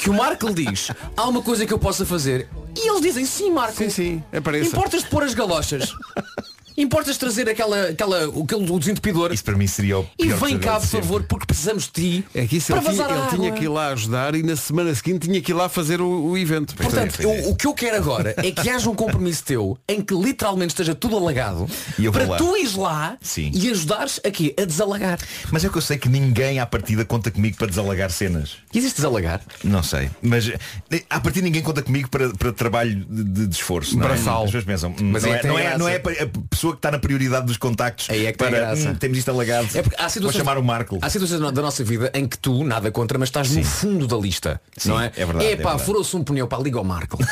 que 0.00 0.08
o 0.10 0.14
Marco 0.14 0.48
lhe 0.48 0.64
diz, 0.66 0.90
há 1.16 1.28
uma 1.28 1.42
coisa 1.42 1.66
que 1.66 1.72
eu 1.72 1.78
possa 1.78 2.06
fazer 2.06 2.48
e 2.76 2.88
eles 2.88 3.00
dizem, 3.02 3.24
sim, 3.26 3.52
Marco. 3.52 3.76
Sim, 3.76 3.90
sim, 3.90 4.22
apareça. 4.36 4.68
Importas 4.70 5.02
de 5.02 5.08
pôr 5.10 5.22
as 5.22 5.34
galochas? 5.34 5.92
Importas 6.78 7.14
de 7.14 7.18
trazer 7.20 7.48
aquela, 7.48 7.88
aquela, 7.88 8.24
aquele, 8.24 8.70
o 8.70 8.78
desentupidor? 8.78 9.32
Isso 9.32 9.44
para 9.44 9.56
mim 9.56 9.66
seria 9.66 9.98
o 9.98 10.08
E 10.18 10.26
pior 10.26 10.38
vem 10.38 10.58
pesadelo 10.58 10.60
cá, 10.60 10.80
por 10.80 10.86
favor, 10.86 11.22
porque 11.24 11.46
precisamos 11.46 11.84
de 11.84 11.90
ti 11.90 12.24
É 12.34 12.46
que 12.46 12.56
isso 12.58 12.72
para 12.72 12.78
ele, 12.82 12.94
tinha, 12.94 13.08
ele 13.18 13.28
tinha 13.36 13.52
que 13.52 13.64
ir 13.64 13.68
lá 13.68 13.88
ajudar 13.88 14.34
e 14.34 14.42
na 14.42 14.54
semana 14.56 14.94
seguinte 14.94 15.26
tinha 15.26 15.40
que 15.40 15.50
ir 15.50 15.54
lá 15.54 15.68
fazer 15.68 16.00
o, 16.00 16.08
o 16.30 16.38
evento. 16.38 16.74
Portanto, 16.76 17.20
eu- 17.20 17.50
o 17.50 17.56
que 17.56 17.66
eu 17.66 17.74
quero 17.74 17.96
agora 17.96 18.32
é 18.36 18.50
que 18.52 18.70
haja 18.70 18.88
um 18.88 18.94
compromisso 18.94 19.44
teu 19.44 19.76
em 19.88 20.00
que 20.00 20.14
literalmente 20.14 20.70
esteja 20.72 20.94
tudo 20.94 21.16
alagado 21.16 21.66
E 21.98 22.08
para 22.10 22.24
lá. 22.26 22.36
tu 22.36 22.56
ires 22.56 22.74
lá 22.76 23.16
Sim. 23.20 23.50
e 23.52 23.70
ajudares 23.70 24.20
aqui 24.24 24.54
a 24.60 24.64
desalagar. 24.64 25.18
Mas 25.50 25.64
é 25.64 25.68
que 25.68 25.76
eu 25.76 25.82
sei 25.82 25.98
que 25.98 26.08
ninguém 26.08 26.60
à 26.60 26.66
partida 26.66 27.04
conta 27.04 27.30
comigo 27.30 27.56
para 27.56 27.66
desalagar 27.66 28.10
cenas. 28.10 28.56
Existe 28.72 28.96
desalagar? 28.96 29.40
Não 29.64 29.82
sei. 29.82 30.10
Mas 30.22 30.48
eh, 30.48 31.02
à 31.10 31.18
partida 31.20 31.44
ninguém 31.44 31.62
conta 31.62 31.82
comigo 31.82 32.08
para, 32.08 32.30
para 32.30 32.52
trabalho 32.52 33.04
de, 33.08 33.46
de 33.48 33.54
esforço. 33.54 33.96
Não 33.98 34.04
é? 34.04 34.08
Braçal. 34.08 34.38
As 34.44 34.46
pessoas 34.46 34.64
pensam, 34.64 34.94
Mas 35.00 35.22
não, 35.24 35.34
é, 35.34 35.42
não, 35.42 35.58
é, 35.58 35.78
não 35.78 35.88
é 35.88 35.96
a 35.96 36.28
pessoa 36.48 36.67
que 36.72 36.78
está 36.78 36.90
na 36.90 36.98
prioridade 36.98 37.46
dos 37.46 37.56
contactos 37.56 38.08
Aí 38.10 38.26
é 38.26 38.32
que 38.32 38.38
tem 38.38 38.48
para 38.48 38.58
graça. 38.58 38.90
hum, 38.90 38.94
temos 38.94 39.18
isto 39.18 39.30
alagado. 39.30 39.68
É 39.74 39.82
porque 39.82 39.96
há 39.96 40.02
Vou 40.02 40.10
situações, 40.10 40.36
chamar 40.36 40.58
o 40.58 40.62
Marco. 40.64 40.98
há 41.02 41.10
situações 41.10 41.40
da 41.40 41.62
nossa 41.62 41.82
vida 41.84 42.10
em 42.14 42.26
que 42.26 42.38
tu, 42.38 42.64
nada 42.64 42.90
contra, 42.90 43.18
mas 43.18 43.28
estás 43.28 43.50
no 43.50 43.64
fundo 43.64 44.06
da 44.06 44.16
lista. 44.16 44.60
Sim, 44.76 44.88
não 44.90 45.00
é? 45.00 45.06
é 45.16 45.24
verdade, 45.26 45.44
é 45.46 45.52
Epá, 45.52 45.62
verdade. 45.70 45.84
furou-se 45.84 46.16
um 46.16 46.22
pneu 46.24 46.46
para 46.46 46.62
liga 46.62 46.78
ao 46.78 46.84
Marco. 46.84 47.18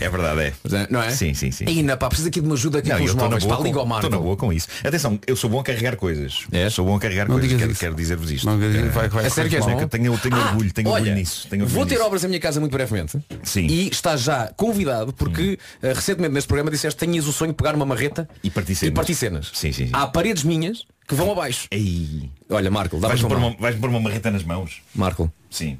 É 0.00 0.08
verdade, 0.08 0.40
é. 0.40 0.86
não 0.90 1.02
é? 1.02 1.10
Sim, 1.10 1.34
sim, 1.34 1.50
sim. 1.50 1.64
Ainda 1.66 1.96
pá, 1.96 2.08
precisa 2.08 2.28
aqui 2.28 2.40
de 2.40 2.46
uma 2.46 2.54
ajuda 2.54 2.78
aqui 2.78 2.88
Não, 2.88 2.96
com 2.96 3.02
eu 3.02 3.04
os 3.06 3.10
estou 3.10 3.22
na, 3.28 3.28
móveis 3.28 3.44
boa 3.44 3.56
para 3.56 3.64
liga 3.66 3.78
ao 3.78 3.82
com, 3.84 3.88
Marco. 3.88 4.06
estou 4.06 4.18
na 4.18 4.24
boa 4.24 4.36
com 4.36 4.52
isso. 4.52 4.68
Atenção, 4.82 5.18
eu 5.26 5.36
sou 5.36 5.50
bom 5.50 5.60
a 5.60 5.64
carregar 5.64 5.96
coisas. 5.96 6.46
Sou 6.70 6.86
bom 6.86 6.96
a 6.96 7.00
carregar 7.00 7.28
Não 7.28 7.34
coisas. 7.34 7.48
digas 7.50 7.60
Quero, 7.60 7.72
isso. 7.72 7.80
quero 7.80 7.94
dizer-vos 7.94 8.30
isto. 8.30 8.46
Não 8.46 8.58
digas 8.58 8.74
isso, 8.76 8.90
vai- 8.92 9.08
vai- 9.08 9.26
A 9.26 9.30
sério 9.30 9.50
que 9.50 9.56
és 9.56 9.66
é 9.66 9.70
bom? 9.70 9.76
que 9.76 9.84
eu 9.84 9.88
tenho, 9.88 10.18
tenho 10.18 10.36
Ah, 10.36 10.46
orgulho, 10.48 10.72
tenho 10.72 10.88
olha, 10.88 11.00
orgulho 11.02 11.14
nisso. 11.16 11.46
Tenho 11.48 11.62
orgulho 11.64 11.76
vou 11.76 11.86
ter 11.86 11.94
nisso. 11.96 12.06
obras 12.06 12.24
em 12.24 12.28
minha 12.28 12.40
casa 12.40 12.60
muito 12.60 12.72
brevemente. 12.72 13.18
Sim. 13.42 13.66
E 13.66 13.88
estás 13.90 14.22
já 14.22 14.50
convidado 14.56 15.12
porque 15.12 15.58
eh, 15.82 15.92
recentemente 15.92 16.32
neste 16.34 16.48
programa 16.48 16.70
disseste 16.70 16.98
que 16.98 17.06
tinhas 17.06 17.26
o 17.26 17.32
sonho 17.32 17.50
de 17.52 17.56
pegar 17.56 17.74
uma 17.74 17.84
marreta 18.00 18.28
E 18.42 18.50
partir 18.50 18.74
cenas. 18.74 18.92
e 18.92 18.94
partir 18.94 19.14
cenas. 19.14 19.50
Sim, 19.54 19.72
sim, 19.72 19.86
sim. 19.86 19.90
Há 19.92 20.06
paredes 20.06 20.44
minhas 20.44 20.84
que 21.06 21.14
vão 21.14 21.30
abaixo. 21.32 21.66
Ei. 21.70 22.30
Olha, 22.48 22.70
Marco, 22.70 22.98
dá 22.98 23.08
Vais-me 23.08 23.28
pôr, 23.28 23.38
uma... 23.38 23.52
pôr 23.54 23.88
uma 23.90 24.00
marreta 24.00 24.30
nas 24.30 24.44
mãos? 24.44 24.80
Marco, 24.94 25.30
Sim. 25.50 25.76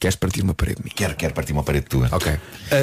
queres 0.00 0.16
partir 0.16 0.42
uma 0.42 0.52
parede 0.54 0.80
minha? 0.82 0.94
Quero, 0.94 1.14
quero 1.14 1.32
partir 1.32 1.52
uma 1.52 1.62
parede 1.62 1.86
tua. 1.86 2.08
Ok. 2.10 2.32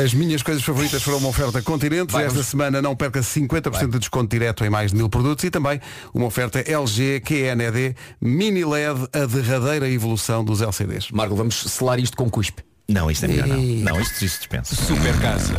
As 0.04 0.14
minhas 0.14 0.42
coisas 0.42 0.64
favoritas 0.64 1.04
foram 1.04 1.18
uma 1.18 1.28
oferta 1.30 1.62
Continente. 1.62 2.14
Vai, 2.14 2.24
Esta 2.24 2.36
vamos. 2.36 2.48
semana 2.48 2.82
não 2.82 2.96
perca 2.96 3.20
50% 3.20 3.90
de 3.90 4.00
desconto 4.00 4.30
direto 4.30 4.64
em 4.64 4.70
mais 4.70 4.92
de 4.92 4.98
mil 4.98 5.10
produtos 5.10 5.44
e 5.44 5.50
também 5.52 5.82
uma 6.14 6.26
oferta 6.28 6.60
LG 6.60 7.20
QNED 7.22 7.96
Mini 8.22 8.64
LED, 8.64 9.08
a 9.12 9.26
derradeira 9.26 9.90
evolução 9.90 10.44
dos 10.46 10.62
LCDs. 10.62 11.12
Marco, 11.12 11.36
vamos 11.36 11.56
selar 11.62 12.00
isto 12.00 12.16
com 12.16 12.30
cuspe. 12.30 12.64
Não, 12.88 13.12
isto 13.12 13.26
é 13.26 13.28
melhor 13.28 13.48
não. 13.48 13.58
Não, 13.58 14.02
isto, 14.02 14.24
isto 14.26 14.38
dispensa. 14.40 14.76
Super 14.76 15.16
casa. 15.20 15.56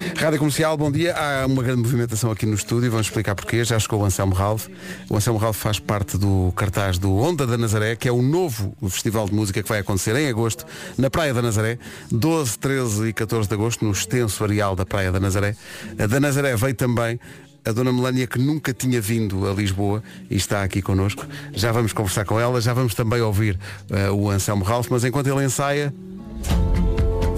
Rádio 0.00 0.38
Comercial, 0.38 0.76
bom 0.76 0.92
dia. 0.92 1.14
Há 1.16 1.44
uma 1.46 1.62
grande 1.62 1.82
movimentação 1.82 2.30
aqui 2.30 2.46
no 2.46 2.54
estúdio, 2.54 2.90
vamos 2.90 3.08
explicar 3.08 3.34
porquê. 3.34 3.64
Já 3.64 3.78
chegou 3.78 4.00
o 4.00 4.04
Anselmo 4.04 4.32
Ralph. 4.32 4.68
O 5.08 5.16
Anselmo 5.16 5.38
Ralph 5.38 5.56
faz 5.56 5.80
parte 5.80 6.16
do 6.16 6.52
cartaz 6.54 6.98
do 6.98 7.16
Onda 7.16 7.46
da 7.46 7.58
Nazaré, 7.58 7.96
que 7.96 8.08
é 8.08 8.12
o 8.12 8.22
novo 8.22 8.76
festival 8.88 9.26
de 9.26 9.34
música 9.34 9.62
que 9.62 9.68
vai 9.68 9.80
acontecer 9.80 10.14
em 10.14 10.28
agosto, 10.28 10.64
na 10.96 11.10
Praia 11.10 11.34
da 11.34 11.42
Nazaré, 11.42 11.78
12, 12.12 12.58
13 12.58 13.08
e 13.08 13.12
14 13.12 13.48
de 13.48 13.54
agosto, 13.54 13.84
no 13.84 13.90
extenso 13.90 14.44
areal 14.44 14.76
da 14.76 14.86
Praia 14.86 15.10
da 15.10 15.18
Nazaré. 15.18 15.56
A 15.98 16.06
da 16.06 16.20
Nazaré 16.20 16.54
veio 16.54 16.74
também 16.74 17.18
a 17.64 17.72
Dona 17.72 17.92
Melania 17.92 18.26
que 18.26 18.38
nunca 18.38 18.72
tinha 18.72 19.00
vindo 19.00 19.48
a 19.48 19.52
Lisboa 19.52 20.02
e 20.30 20.36
está 20.36 20.62
aqui 20.62 20.80
connosco. 20.80 21.26
Já 21.52 21.72
vamos 21.72 21.92
conversar 21.92 22.24
com 22.24 22.38
ela, 22.38 22.60
já 22.60 22.72
vamos 22.72 22.94
também 22.94 23.20
ouvir 23.20 23.58
eh, 23.90 24.10
o 24.10 24.30
Anselmo 24.30 24.64
Ralph, 24.64 24.86
mas 24.90 25.04
enquanto 25.04 25.26
ele 25.26 25.44
ensaia, 25.44 25.92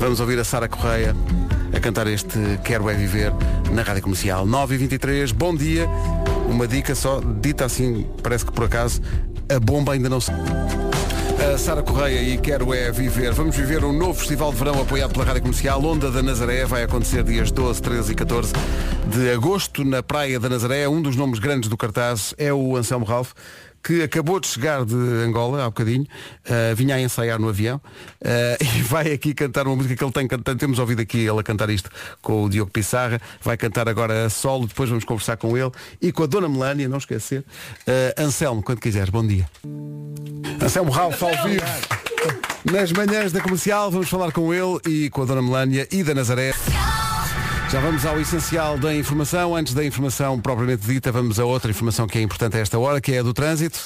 Vamos 0.00 0.18
ouvir 0.18 0.38
a 0.38 0.44
Sara 0.44 0.66
Correia 0.66 1.14
a 1.72 1.80
cantar 1.80 2.06
este 2.06 2.38
Quero 2.64 2.88
é 2.88 2.94
Viver 2.94 3.32
na 3.72 3.82
Rádio 3.82 4.02
Comercial 4.02 4.44
9 4.44 4.74
e 4.74 4.78
23 4.78 5.32
bom 5.32 5.54
dia. 5.54 5.88
Uma 6.48 6.66
dica 6.66 6.94
só, 6.94 7.20
dita 7.20 7.64
assim, 7.64 8.06
parece 8.22 8.44
que 8.44 8.52
por 8.52 8.64
acaso, 8.64 9.00
a 9.48 9.60
bomba 9.60 9.92
ainda 9.92 10.08
não 10.08 10.20
se. 10.20 10.32
A 11.40 11.56
Sara 11.56 11.82
Correia 11.82 12.20
e 12.20 12.36
Quero 12.38 12.74
é 12.74 12.92
Viver. 12.92 13.32
Vamos 13.32 13.56
viver 13.56 13.84
um 13.84 13.92
novo 13.92 14.18
festival 14.18 14.52
de 14.52 14.58
verão 14.58 14.80
apoiado 14.80 15.12
pela 15.12 15.24
Rádio 15.24 15.42
Comercial. 15.42 15.82
Onda 15.82 16.10
da 16.10 16.22
Nazaré 16.22 16.66
vai 16.66 16.82
acontecer 16.82 17.22
dias 17.22 17.50
12, 17.50 17.80
13 17.80 18.12
e 18.12 18.14
14 18.14 18.52
de 19.06 19.30
agosto 19.30 19.84
na 19.84 20.02
Praia 20.02 20.38
da 20.38 20.48
Nazaré. 20.48 20.86
Um 20.86 21.00
dos 21.00 21.16
nomes 21.16 21.38
grandes 21.38 21.70
do 21.70 21.76
cartaz 21.76 22.34
é 22.36 22.52
o 22.52 22.76
Anselmo 22.76 23.06
Ralph 23.06 23.32
que 23.82 24.02
acabou 24.02 24.38
de 24.40 24.46
chegar 24.46 24.84
de 24.84 24.94
Angola 24.94 25.64
há 25.64 25.66
bocadinho, 25.66 26.02
uh, 26.02 26.74
vinha 26.74 26.94
a 26.94 27.00
ensaiar 27.00 27.38
no 27.38 27.48
avião 27.48 27.76
uh, 27.76 28.64
e 28.78 28.82
vai 28.82 29.12
aqui 29.12 29.34
cantar 29.34 29.66
uma 29.66 29.76
música 29.76 29.96
que 29.96 30.04
ele 30.04 30.12
tem 30.12 30.28
cantado. 30.28 30.58
Temos 30.58 30.78
ouvido 30.78 31.00
aqui 31.00 31.18
ele 31.18 31.40
a 31.40 31.42
cantar 31.42 31.70
isto 31.70 31.90
com 32.20 32.44
o 32.44 32.48
Diogo 32.48 32.70
Pissarra, 32.70 33.20
vai 33.42 33.56
cantar 33.56 33.88
agora 33.88 34.26
a 34.26 34.30
solo, 34.30 34.66
depois 34.66 34.88
vamos 34.88 35.04
conversar 35.04 35.36
com 35.36 35.56
ele 35.56 35.70
e 36.00 36.12
com 36.12 36.22
a 36.22 36.26
Dona 36.26 36.48
Melania, 36.48 36.88
não 36.88 36.98
esquecer. 36.98 37.40
Uh, 37.86 38.22
Anselmo, 38.22 38.62
quando 38.62 38.80
quiseres, 38.80 39.10
bom 39.10 39.26
dia. 39.26 39.48
Anselmo 40.62 40.90
Ralph 40.90 41.22
ao 41.22 41.30
vivo. 41.44 41.64
Nas 42.70 42.92
manhãs 42.92 43.32
da 43.32 43.40
comercial, 43.40 43.90
vamos 43.90 44.08
falar 44.08 44.32
com 44.32 44.52
ele 44.52 44.78
e 44.86 45.10
com 45.10 45.22
a 45.22 45.24
Dona 45.24 45.42
Melania 45.42 45.88
e 45.90 46.02
da 46.02 46.14
Nazaré. 46.14 46.52
Já 47.70 47.78
vamos 47.78 48.04
ao 48.04 48.20
essencial 48.20 48.76
da 48.76 48.92
informação. 48.92 49.54
Antes 49.54 49.74
da 49.74 49.84
informação 49.84 50.40
propriamente 50.40 50.84
dita, 50.84 51.12
vamos 51.12 51.38
a 51.38 51.44
outra 51.44 51.70
informação 51.70 52.04
que 52.04 52.18
é 52.18 52.22
importante 52.22 52.56
a 52.56 52.60
esta 52.60 52.76
hora, 52.76 53.00
que 53.00 53.12
é 53.12 53.20
a 53.20 53.22
do 53.22 53.32
trânsito. 53.32 53.78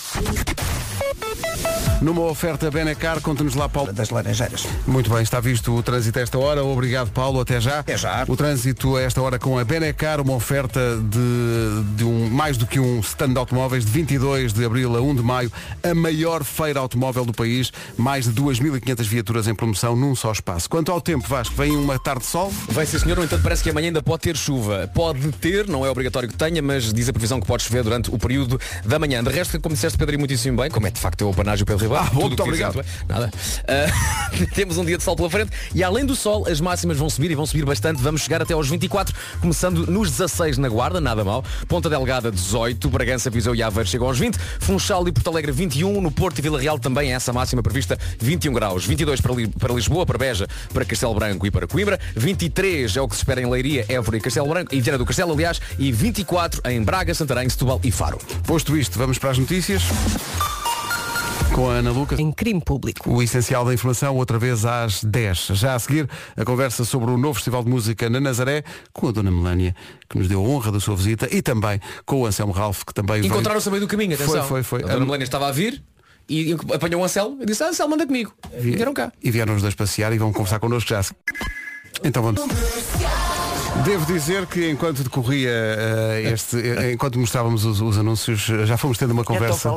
Numa 2.00 2.22
oferta 2.22 2.70
Benecar, 2.70 3.20
conta-nos 3.20 3.54
lá, 3.54 3.68
Paulo. 3.68 3.92
Das 3.92 4.10
Laranjeiras. 4.10 4.66
Muito 4.86 5.08
bem, 5.10 5.22
está 5.22 5.40
visto 5.40 5.74
o 5.74 5.82
trânsito 5.82 6.18
a 6.18 6.22
esta 6.22 6.38
hora. 6.38 6.64
Obrigado, 6.64 7.10
Paulo. 7.10 7.40
Até 7.40 7.60
já. 7.60 7.78
Até 7.78 7.96
já. 7.96 8.24
O 8.28 8.36
trânsito 8.36 8.96
a 8.96 9.02
esta 9.02 9.22
hora 9.22 9.38
com 9.38 9.58
a 9.58 9.64
Benecar, 9.64 10.20
uma 10.20 10.34
oferta 10.34 10.80
de, 10.98 11.96
de 11.96 12.04
um, 12.04 12.28
mais 12.28 12.56
do 12.56 12.66
que 12.66 12.78
um 12.78 13.00
stand 13.00 13.32
de 13.32 13.38
automóveis 13.38 13.84
de 13.84 13.90
22 13.90 14.52
de 14.52 14.64
abril 14.64 14.96
a 14.96 15.00
1 15.00 15.14
de 15.14 15.22
maio, 15.22 15.52
a 15.82 15.94
maior 15.94 16.44
feira 16.44 16.80
automóvel 16.80 17.24
do 17.24 17.32
país, 17.32 17.72
mais 17.96 18.24
de 18.26 18.32
2.500 18.32 19.02
viaturas 19.04 19.48
em 19.48 19.54
promoção 19.54 19.96
num 19.96 20.14
só 20.14 20.32
espaço. 20.32 20.68
Quanto 20.68 20.92
ao 20.92 21.00
tempo, 21.00 21.26
Vasco, 21.26 21.54
vem 21.54 21.74
uma 21.76 21.98
tarde 21.98 22.20
de 22.20 22.26
sol? 22.26 22.52
Vai 22.68 22.86
ser 22.86 22.98
senhor, 22.98 23.16
no 23.16 23.24
entanto 23.24 23.42
parece 23.42 23.62
que 23.62 23.70
amanhã 23.70 23.88
ainda 23.88 24.02
pode 24.02 24.22
ter 24.22 24.36
chuva. 24.36 24.90
Pode 24.94 25.32
ter, 25.32 25.66
não 25.68 25.86
é 25.86 25.90
obrigatório 25.90 26.28
que 26.28 26.36
tenha, 26.36 26.60
mas 26.60 26.92
diz 26.92 27.08
a 27.08 27.12
previsão 27.12 27.40
que 27.40 27.46
pode 27.46 27.62
chover 27.62 27.82
durante 27.82 28.10
o 28.14 28.18
período 28.18 28.60
da 28.84 28.98
manhã. 28.98 29.22
De 29.22 29.30
resto, 29.30 29.58
como 29.60 29.74
disseste 29.74 29.96
Pedro 29.96 30.14
e 30.14 30.18
muitíssimo 30.18 30.60
bem, 30.60 30.70
como 30.70 30.86
é 30.86 30.90
de 30.90 31.00
facto 31.00 31.26
o 31.26 31.32
panágio 31.44 31.66
Pedro 31.66 31.82
Ribeiro. 31.82 32.02
Ah, 32.04 32.10
bom, 32.12 32.22
muito 32.22 32.42
obrigado. 32.42 32.84
Nada. 33.08 33.30
Ah, 33.68 34.34
temos 34.54 34.78
um 34.78 34.84
dia 34.84 34.96
de 34.96 35.02
sol 35.04 35.14
pela 35.14 35.28
frente 35.30 35.50
e 35.74 35.84
além 35.84 36.04
do 36.04 36.16
sol, 36.16 36.46
as 36.48 36.60
máximas 36.60 36.96
vão 36.96 37.08
subir 37.10 37.30
e 37.30 37.34
vão 37.34 37.46
subir 37.46 37.64
bastante. 37.64 38.02
Vamos 38.02 38.22
chegar 38.22 38.40
até 38.42 38.54
aos 38.54 38.68
24, 38.68 39.14
começando 39.40 39.86
nos 39.86 40.10
16 40.10 40.58
na 40.58 40.68
Guarda, 40.68 41.00
nada 41.00 41.22
mal. 41.24 41.44
Ponta 41.68 41.90
Delgada 41.90 42.30
18, 42.30 42.88
Bragança, 42.88 43.28
Viseu 43.30 43.54
e 43.54 43.62
Aveiro 43.62 43.88
chegam 43.88 44.06
aos 44.06 44.18
20, 44.18 44.36
Funchal 44.60 45.06
e 45.06 45.12
Porto 45.12 45.28
Alegre 45.28 45.52
21, 45.52 46.00
no 46.00 46.10
Porto 46.10 46.38
e 46.38 46.42
Vila 46.42 46.60
Real 46.60 46.78
também 46.78 47.12
essa 47.12 47.32
máxima 47.32 47.62
prevista 47.62 47.98
21 48.18 48.52
graus, 48.52 48.84
22 48.86 49.20
para, 49.20 49.34
Li- 49.34 49.48
para 49.48 49.72
Lisboa, 49.74 50.06
para 50.06 50.16
Beja, 50.18 50.48
para 50.72 50.84
Castelo 50.84 51.14
Branco 51.14 51.46
e 51.46 51.50
para 51.50 51.66
Coimbra, 51.66 52.00
23 52.16 52.96
é 52.96 53.00
o 53.00 53.08
que 53.08 53.14
se 53.14 53.20
espera 53.22 53.40
em 53.42 53.46
Leiria, 53.50 53.84
Évora 53.88 54.16
e 54.16 54.20
Castelo 54.20 54.48
Branco 54.48 54.74
e 54.74 54.80
Viana 54.80 54.98
do 54.98 55.04
Castelo, 55.06 55.32
aliás, 55.32 55.60
e 55.78 55.92
24 55.92 56.62
em 56.70 56.82
Braga, 56.82 57.14
Santarém, 57.14 57.48
Setúbal 57.48 57.80
e 57.84 57.90
Faro. 57.90 58.18
Posto 58.46 58.76
isto, 58.76 58.98
vamos 58.98 59.18
para 59.18 59.30
as 59.30 59.38
notícias. 59.38 59.82
Com 61.54 61.70
a 61.70 61.74
Ana 61.74 61.90
Lucas. 61.92 62.18
Em 62.18 62.32
crime 62.32 62.60
público. 62.60 63.10
O 63.10 63.22
essencial 63.22 63.64
da 63.64 63.72
informação, 63.72 64.16
outra 64.16 64.38
vez 64.38 64.64
às 64.64 65.04
10. 65.04 65.48
Já 65.52 65.74
a 65.74 65.78
seguir, 65.78 66.08
a 66.36 66.44
conversa 66.44 66.84
sobre 66.84 67.10
o 67.10 67.16
novo 67.16 67.34
Festival 67.34 67.62
de 67.62 67.70
Música 67.70 68.10
na 68.10 68.20
Nazaré, 68.20 68.64
com 68.92 69.08
a 69.08 69.12
Dona 69.12 69.30
Melânia, 69.30 69.74
que 70.08 70.18
nos 70.18 70.26
deu 70.28 70.40
a 70.44 70.48
honra 70.48 70.72
da 70.72 70.80
sua 70.80 70.96
visita, 70.96 71.28
e 71.30 71.40
também 71.42 71.80
com 72.04 72.22
o 72.22 72.26
Anselmo 72.26 72.52
Ralph, 72.52 72.82
que 72.84 72.92
também 72.92 73.20
veio- 73.20 73.30
Encontraram-se 73.32 73.68
a 73.68 73.70
meio 73.70 73.82
do 73.82 73.88
caminho, 73.88 74.16
Foi, 74.16 74.24
atenção. 74.26 74.48
foi, 74.48 74.62
foi. 74.62 74.82
A 74.82 74.86
Dona 74.86 75.04
Melania 75.06 75.24
estava 75.24 75.46
a 75.48 75.52
vir 75.52 75.82
e 76.28 76.56
apanhou 76.74 77.00
um 77.00 77.04
Anselmo 77.04 77.38
e 77.40 77.46
disse, 77.46 77.62
ah, 77.62 77.68
Anselmo, 77.68 77.94
anda 77.94 78.06
comigo. 78.06 78.32
E 78.52 78.70
vieram 78.72 78.92
cá. 78.92 79.12
E 79.22 79.30
vieram 79.30 79.54
os 79.54 79.62
dois 79.62 79.74
passear 79.74 80.12
e 80.12 80.18
vão 80.18 80.32
conversar 80.32 80.58
connosco 80.58 80.88
já. 80.90 81.02
Então 82.02 82.22
vamos. 82.22 82.40
Devo 83.82 84.06
dizer 84.06 84.46
que 84.46 84.70
enquanto 84.70 85.02
decorria 85.02 85.50
eh, 85.50 86.30
este, 86.32 86.56
eh, 86.56 86.92
enquanto 86.92 87.18
mostrávamos 87.18 87.64
os, 87.66 87.80
os 87.82 87.98
anúncios, 87.98 88.48
eh, 88.48 88.64
já 88.64 88.78
fomos 88.78 88.96
tendo 88.96 89.10
uma 89.10 89.24
conversa. 89.24 89.68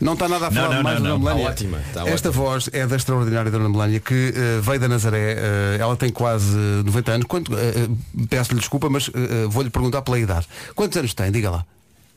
Não 0.00 0.14
está 0.14 0.26
nada 0.28 0.46
a 0.46 0.50
Não, 0.50 0.62
falar 0.62 0.74
não, 0.76 0.82
não, 0.82 0.94
da 0.94 1.00
não. 1.00 1.18
Dona 1.18 1.18
Melânia. 1.18 1.40
Está 1.42 1.50
ótima, 1.50 1.78
está 1.86 2.08
Esta 2.08 2.28
ótima. 2.30 2.44
voz 2.44 2.70
é 2.72 2.86
da 2.86 2.96
extraordinária 2.96 3.50
Dona 3.50 3.68
Melânia 3.68 4.00
que 4.00 4.32
eh, 4.34 4.60
veio 4.62 4.80
da 4.80 4.88
Nazaré. 4.88 5.36
eh, 5.38 5.76
ela 5.78 5.94
tem 5.96 6.08
quase 6.10 6.56
90 6.56 7.12
anos. 7.12 7.26
Quanto, 7.26 7.52
eh, 7.58 7.72
eh, 7.76 7.88
Peço-lhe 8.30 8.58
desculpa, 8.60 8.88
mas 8.88 9.08
eh, 9.08 9.18
eh, 9.18 9.46
vou-lhe 9.48 9.68
perguntar 9.68 10.00
pela 10.02 10.18
idade. 10.18 10.46
Quantos 10.74 10.96
anos 10.96 11.12
tem? 11.12 11.30
Diga 11.30 11.50
lá. 11.50 11.66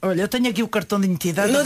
Olha, 0.01 0.21
eu 0.21 0.27
tenho 0.27 0.47
aqui 0.49 0.61
o 0.63 0.67
cartão 0.67 0.99
de 1.01 1.07
identidade. 1.07 1.51
Tem 1.51 1.61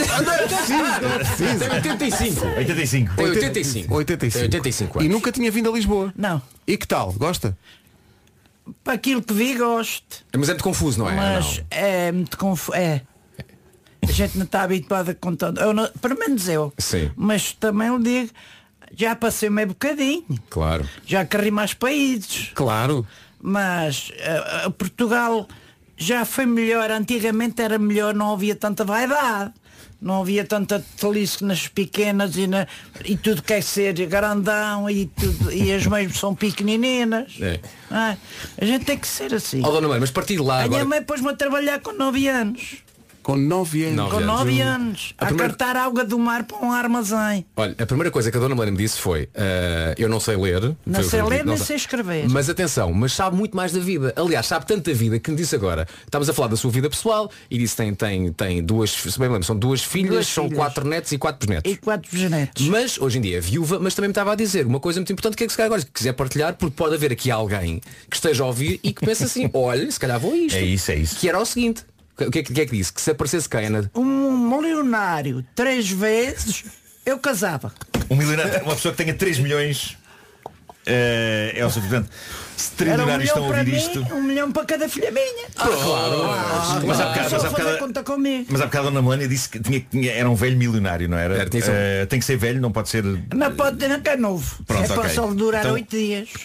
85. 1.69 2.45
85. 2.57 3.15
Tem 3.15 3.25
85. 3.25 3.93
85. 3.93 4.31
Tem 4.33 4.41
85 4.43 5.03
E 5.03 5.09
nunca 5.09 5.31
tinha 5.31 5.51
vindo 5.51 5.69
a 5.69 5.73
Lisboa. 5.73 6.11
Não. 6.15 6.41
E 6.65 6.77
que 6.77 6.87
tal? 6.87 7.11
Gosta? 7.13 7.55
Para 8.83 8.93
aquilo 8.93 9.21
que 9.21 9.33
vi, 9.33 9.55
gosto. 9.55 10.23
Mas 10.35 10.49
é 10.49 10.53
muito 10.53 10.63
confuso, 10.63 10.99
não 10.99 11.09
é? 11.09 11.15
Mas 11.15 11.57
Não. 11.57 11.65
é 11.71 12.11
muito 12.11 12.37
confuso. 12.37 12.77
É. 12.77 13.01
A 14.07 14.11
gente 14.11 14.37
não 14.37 14.45
está 14.45 14.63
habituado 14.63 15.09
a 15.09 15.15
contar. 15.15 15.53
Eu 15.57 15.73
não, 15.73 15.87
pelo 16.01 16.17
menos 16.17 16.47
eu. 16.47 16.73
Sim. 16.77 17.11
Mas 17.15 17.51
também 17.53 17.89
eu 17.89 17.99
digo, 17.99 18.31
já 18.95 19.15
passei 19.15 19.49
meio 19.49 19.67
bocadinho. 19.67 20.23
Claro. 20.49 20.87
Já 21.05 21.25
carrei 21.25 21.51
mais 21.51 21.73
países. 21.73 22.51
Claro. 22.55 23.05
Mas 23.41 24.11
eh, 24.17 24.69
Portugal 24.77 25.47
já 25.97 26.23
foi 26.25 26.45
melhor. 26.45 26.89
Antigamente 26.91 27.61
era 27.61 27.77
melhor, 27.77 28.13
não 28.13 28.33
havia 28.33 28.55
tanta 28.55 28.83
vaidade. 28.85 29.53
Não 30.01 30.21
havia 30.21 30.45
tanta 30.45 30.83
tolice 30.99 31.43
nas 31.43 31.67
pequenas 31.67 32.37
e, 32.37 32.47
na, 32.47 32.65
e 33.03 33.17
tudo 33.17 33.41
quer 33.41 33.61
ser 33.61 33.93
grandão 34.07 34.89
e, 34.89 35.07
tudo, 35.07 35.51
e 35.51 35.73
as 35.73 35.85
mães 35.85 36.17
são 36.17 36.33
pequeninas. 36.33 37.37
É. 37.41 37.59
é? 37.91 38.17
A 38.57 38.65
gente 38.65 38.85
tem 38.85 38.97
que 38.97 39.07
ser 39.07 39.33
assim. 39.33 39.61
Oh, 39.63 39.71
dona 39.71 39.87
Mãe, 39.87 39.99
mas 39.99 40.11
partir 40.11 40.37
lá 40.37 40.55
a 40.55 40.67
minha 40.67 40.81
agora... 40.81 40.85
mãe 40.85 41.03
pôs-me 41.03 41.29
a 41.29 41.35
trabalhar 41.35 41.79
com 41.79 41.91
9 41.91 42.27
anos. 42.27 42.77
Com 43.21 43.35
9 43.35 43.83
anos. 43.85 43.95
Nove 43.97 44.09
com 44.11 44.17
anos. 44.17 44.27
9 44.27 44.61
anos. 44.61 45.13
A 45.17 45.23
A 45.23 45.27
primeira- 45.27 45.49
cartar 45.53 45.75
água 45.75 46.03
do 46.03 46.17
mar 46.17 46.43
para 46.45 46.57
um 46.65 46.71
armazém. 46.71 47.45
Olha, 47.55 47.75
a 47.77 47.85
primeira 47.85 48.09
coisa 48.09 48.31
que 48.31 48.37
a 48.37 48.39
Dona 48.39 48.55
Melania 48.55 48.71
me 48.71 48.77
disse 48.77 48.99
foi 48.99 49.29
eh, 49.33 49.93
eu 49.97 50.07
não 50.09 50.19
sei 50.19 50.35
ler. 50.35 50.75
Não 50.85 51.03
sei 51.03 51.21
ler 51.21 51.45
nem 51.45 51.57
sei 51.57 51.75
escrever. 51.75 52.27
Mas 52.29 52.49
atenção, 52.49 52.91
mas 52.93 53.13
sabe 53.13 53.35
muito 53.35 53.55
mais 53.55 53.71
da 53.71 53.79
vida. 53.79 54.13
Aliás, 54.15 54.45
sabe 54.47 54.65
tanto 54.65 54.89
da 54.89 54.95
vida 54.97 55.19
que 55.19 55.29
me 55.31 55.37
disse 55.37 55.53
agora. 55.55 55.87
Estávamos 56.05 56.29
a 56.29 56.33
falar 56.33 56.47
da 56.47 56.55
sua 56.55 56.71
vida 56.71 56.89
pessoal 56.89 57.29
e 57.51 57.57
disse 57.57 57.75
tem, 57.75 57.93
tem, 57.93 58.31
tem 58.33 58.63
duas, 58.63 58.89
se 58.91 59.19
bem 59.19 59.27
me 59.27 59.33
lembro, 59.33 59.45
são 59.45 59.55
duas 59.57 59.81
filhas, 59.83 60.09
Duas 60.11 60.27
são 60.27 60.45
filhas. 60.45 60.57
quatro 60.57 60.87
netos 60.87 61.11
e 61.11 61.17
quatro 61.17 61.39
bisnetos. 61.47 61.71
E 61.71 61.75
quatro 61.75 62.09
bisnetos. 62.11 62.67
Mas 62.67 62.97
hoje 62.99 63.17
em 63.17 63.21
dia 63.21 63.37
é 63.37 63.41
viúva, 63.41 63.79
mas 63.79 63.93
também 63.93 64.07
me 64.07 64.11
estava 64.13 64.31
a 64.31 64.35
dizer 64.35 64.65
uma 64.65 64.79
coisa 64.79 64.99
muito 64.99 65.11
importante 65.11 65.35
que 65.37 65.43
é 65.43 65.47
que 65.47 65.51
se 65.53 65.57
calhar 65.57 65.67
agora 65.67 65.81
se 65.81 65.87
quiser 65.87 66.13
partilhar, 66.13 66.55
porque 66.55 66.75
pode 66.75 66.95
haver 66.95 67.11
aqui 67.11 67.29
alguém 67.29 67.81
que 68.09 68.15
esteja 68.15 68.43
a 68.43 68.47
ouvir 68.47 68.79
e 68.83 68.91
que 68.93 69.05
pense 69.05 69.23
assim, 69.23 69.49
olha, 69.53 69.89
se 69.91 69.99
calhar 69.99 70.19
vou 70.19 70.33
a 70.33 70.37
isto. 70.37 70.55
É 70.55 70.61
isso, 70.63 70.91
é 70.91 70.95
isso. 70.95 71.15
Que 71.17 71.27
era 71.29 71.39
o 71.39 71.45
seguinte. 71.45 71.83
O 72.27 72.31
que 72.31 72.39
é 72.39 72.43
que, 72.43 72.53
que, 72.53 72.61
é 72.61 72.65
que 72.65 72.75
disse? 72.75 72.91
Que 72.91 73.01
se 73.01 73.11
aparecesse 73.11 73.47
quem, 73.47 73.65
Ana? 73.65 73.89
Um 73.95 74.49
milionário 74.49 75.45
três 75.55 75.89
vezes 75.89 76.65
eu 77.05 77.17
casava. 77.17 77.73
Um 78.09 78.15
milionário, 78.15 78.63
uma 78.63 78.75
pessoa 78.75 78.93
que 78.93 79.03
tenha 79.03 79.13
3 79.13 79.39
milhões 79.39 79.97
eh, 80.85 81.53
é 81.55 81.65
o 81.65 81.69
suficiente. 81.69 82.09
Se 82.59 82.71
3 82.71 82.91
Era 82.93 83.05
um 83.05 83.21
estão 83.21 83.45
a 83.45 83.47
para 83.47 83.59
ouvir 83.59 83.71
mim, 83.71 83.77
isto. 83.77 84.01
um 84.13 84.21
milhão 84.21 84.51
para 84.51 84.65
cada 84.65 84.89
filha 84.89 85.09
minha. 85.11 85.47
claro. 85.55 86.85
Mas 86.85 86.99
há 86.99 87.05
bocado, 87.05 87.29
Só 87.29 87.35
mas 87.37 87.45
há 87.45 87.49
bocado, 87.49 87.77
conta 87.77 88.03
comigo. 88.03 88.45
mas 88.49 88.59
há 88.61 88.65
bocado 88.65 88.87
a 88.87 88.89
Dona 88.91 89.01
Melania 89.01 89.27
disse 89.29 89.47
que 89.47 89.59
tinha, 89.61 89.79
tinha- 89.79 90.11
era 90.11 90.29
um 90.29 90.35
velho 90.35 90.57
milionário, 90.57 91.07
não 91.07 91.17
era? 91.17 91.35
Era, 91.35 91.49
tinha 91.49 91.61
que 91.61 91.65
ser 91.67 91.71
um- 91.71 91.75
Eh, 91.77 92.05
tem 92.07 92.19
que 92.19 92.25
ser 92.25 92.35
velho, 92.35 92.59
não 92.59 92.69
pode 92.71 92.89
ser. 92.89 93.01
Não 93.33 93.51
pode 93.55 93.77
ter 93.77 93.87
nunca 93.87 94.11
é 94.11 94.17
novo. 94.17 94.61
Pronto, 94.67 94.83
é 94.83 94.87
para 94.87 94.99
ok. 95.03 95.09
só 95.13 95.27
durar 95.27 95.61
Então- 95.61 95.73
oito 95.75 95.95
dias. 95.95 96.27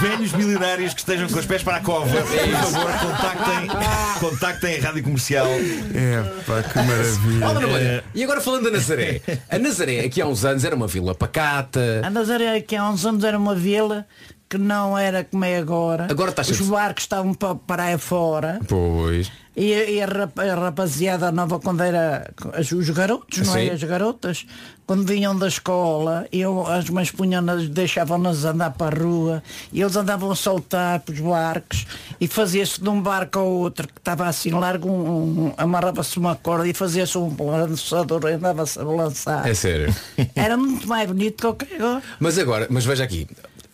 Velhos 0.00 0.32
milionários 0.32 0.94
que 0.94 1.00
estejam 1.00 1.28
com 1.28 1.38
os 1.38 1.46
pés 1.46 1.62
para 1.62 1.76
a 1.76 1.80
cova. 1.80 2.08
Por 2.08 2.26
favor, 2.26 2.92
contactem, 2.98 3.68
contactem 4.20 4.78
a 4.78 4.82
rádio 4.86 5.02
comercial. 5.04 5.46
É, 5.46 6.22
pá, 6.46 6.62
que 6.62 6.76
maravilha. 6.78 7.42
Oh, 7.52 7.54
Dona 7.54 7.66
Melania, 7.66 8.04
E 8.14 8.22
agora 8.24 8.40
falando 8.40 8.64
da 8.64 8.70
Nazaré. 8.70 9.20
A 9.50 9.58
Nazaré 9.58 10.00
aqui 10.00 10.20
há 10.20 10.26
uns 10.26 10.44
anos 10.44 10.64
era 10.64 10.74
uma 10.76 10.86
vila 10.86 11.14
pacata. 11.14 12.02
A 12.04 12.10
Nazaré 12.10 12.56
aqui 12.56 12.76
há 12.76 12.88
uns 12.88 13.04
anos 13.06 13.22
era 13.24 13.38
uma 13.38 13.54
vila 13.62 14.06
que 14.48 14.58
não 14.58 14.98
era 14.98 15.24
como 15.24 15.44
é 15.46 15.56
agora. 15.56 16.06
Agora 16.10 16.30
está 16.30 16.42
Os 16.42 16.60
barcos 16.68 17.04
estavam 17.04 17.32
para 17.32 17.54
praia 17.54 17.96
fora. 17.98 18.60
Pois. 18.68 19.30
E, 19.56 19.72
a- 19.74 19.90
e 19.90 20.02
a, 20.02 20.06
rap- 20.06 20.38
a 20.40 20.54
rapaziada 20.54 21.30
nova 21.32 21.58
quando 21.58 21.82
era 21.82 22.30
as- 22.54 22.70
os 22.72 22.88
garotos, 22.90 23.46
não 23.46 23.56
é? 23.56 23.70
As 23.70 23.82
garotas, 23.82 24.46
quando 24.86 25.06
vinham 25.06 25.34
da 25.36 25.46
escola, 25.48 26.26
eu, 26.32 26.66
as 26.66 26.88
mães 26.90 27.10
punham-nas, 27.10 27.66
deixavam-nas 27.68 28.44
andar 28.44 28.70
para 28.72 28.94
a 28.96 29.02
rua 29.02 29.42
e 29.72 29.80
eles 29.80 29.94
andavam 29.96 30.30
a 30.30 30.34
soltar 30.36 31.00
para 31.00 31.14
os 31.14 31.20
barcos 31.20 31.86
e 32.20 32.26
fazia-se 32.28 32.80
de 32.82 32.88
um 32.90 33.00
barco 33.00 33.38
ao 33.38 33.46
outro 33.46 33.86
que 33.88 33.98
estava 33.98 34.26
assim 34.26 34.50
largo, 34.50 34.88
um, 34.90 35.46
um- 35.48 35.54
amarrava-se 35.56 36.18
uma 36.18 36.34
corda 36.36 36.66
e 36.68 36.72
fazia-se 36.74 37.16
um 37.18 37.34
lançador 37.38 38.22
e 38.24 38.32
andava-se 38.34 38.78
a 38.78 38.84
balançar. 38.84 39.46
É 39.46 39.54
sério. 39.54 39.94
Era 40.34 40.56
muito 40.58 40.86
mais 40.88 41.06
bonito 41.08 41.40
que 41.40 41.46
o 41.46 41.54
que 41.54 41.74
agora. 41.74 42.02
Mas 42.20 42.38
agora, 42.38 42.66
mas 42.70 42.84
veja 42.86 43.04
aqui, 43.04 43.26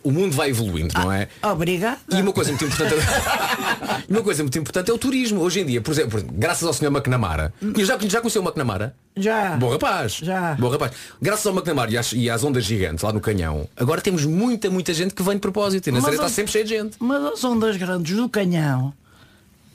o 0.02 0.10
mundo 0.12 0.34
vai 0.34 0.50
evoluindo, 0.50 0.94
não 0.94 1.12
é? 1.12 1.28
Obrigado. 1.42 1.98
E 2.10 2.22
uma 2.22 2.32
coisa 2.32 2.50
muito 2.50 2.64
importante 2.64 2.94
uma 4.08 4.22
coisa 4.22 4.42
muito 4.42 4.58
importante 4.58 4.90
é 4.90 4.94
o 4.94 4.98
turismo. 4.98 5.40
Hoje 5.40 5.60
em 5.60 5.66
dia, 5.66 5.80
por 5.80 5.90
exemplo, 5.90 6.24
graças 6.32 6.66
ao 6.66 6.72
Sr. 6.72 6.86
McNamara, 6.86 7.52
já, 7.78 7.98
já 7.98 8.20
conheceu 8.20 8.40
o 8.42 8.44
McNamara? 8.44 8.94
Já. 9.16 9.56
Bom 9.56 9.70
rapaz. 9.70 10.12
Já. 10.14 10.54
Bom 10.54 10.68
rapaz. 10.68 10.92
Graças 11.20 11.46
ao 11.46 11.52
McNamara 11.52 11.90
e 11.90 11.98
às, 11.98 12.12
e 12.12 12.30
às 12.30 12.44
ondas 12.44 12.64
gigantes 12.64 13.02
lá 13.02 13.12
no 13.12 13.20
canhão, 13.20 13.68
agora 13.76 14.00
temos 14.00 14.24
muita, 14.24 14.70
muita 14.70 14.94
gente 14.94 15.14
que 15.14 15.22
vem 15.22 15.34
de 15.34 15.40
propósito. 15.40 15.88
E 15.88 15.92
na 15.92 15.98
está 15.98 16.28
sempre 16.28 16.52
cheia 16.52 16.64
de 16.64 16.70
gente. 16.70 16.96
Mas 17.00 17.24
as 17.24 17.44
ondas 17.44 17.76
grandes 17.76 18.16
do 18.16 18.28
canhão, 18.28 18.94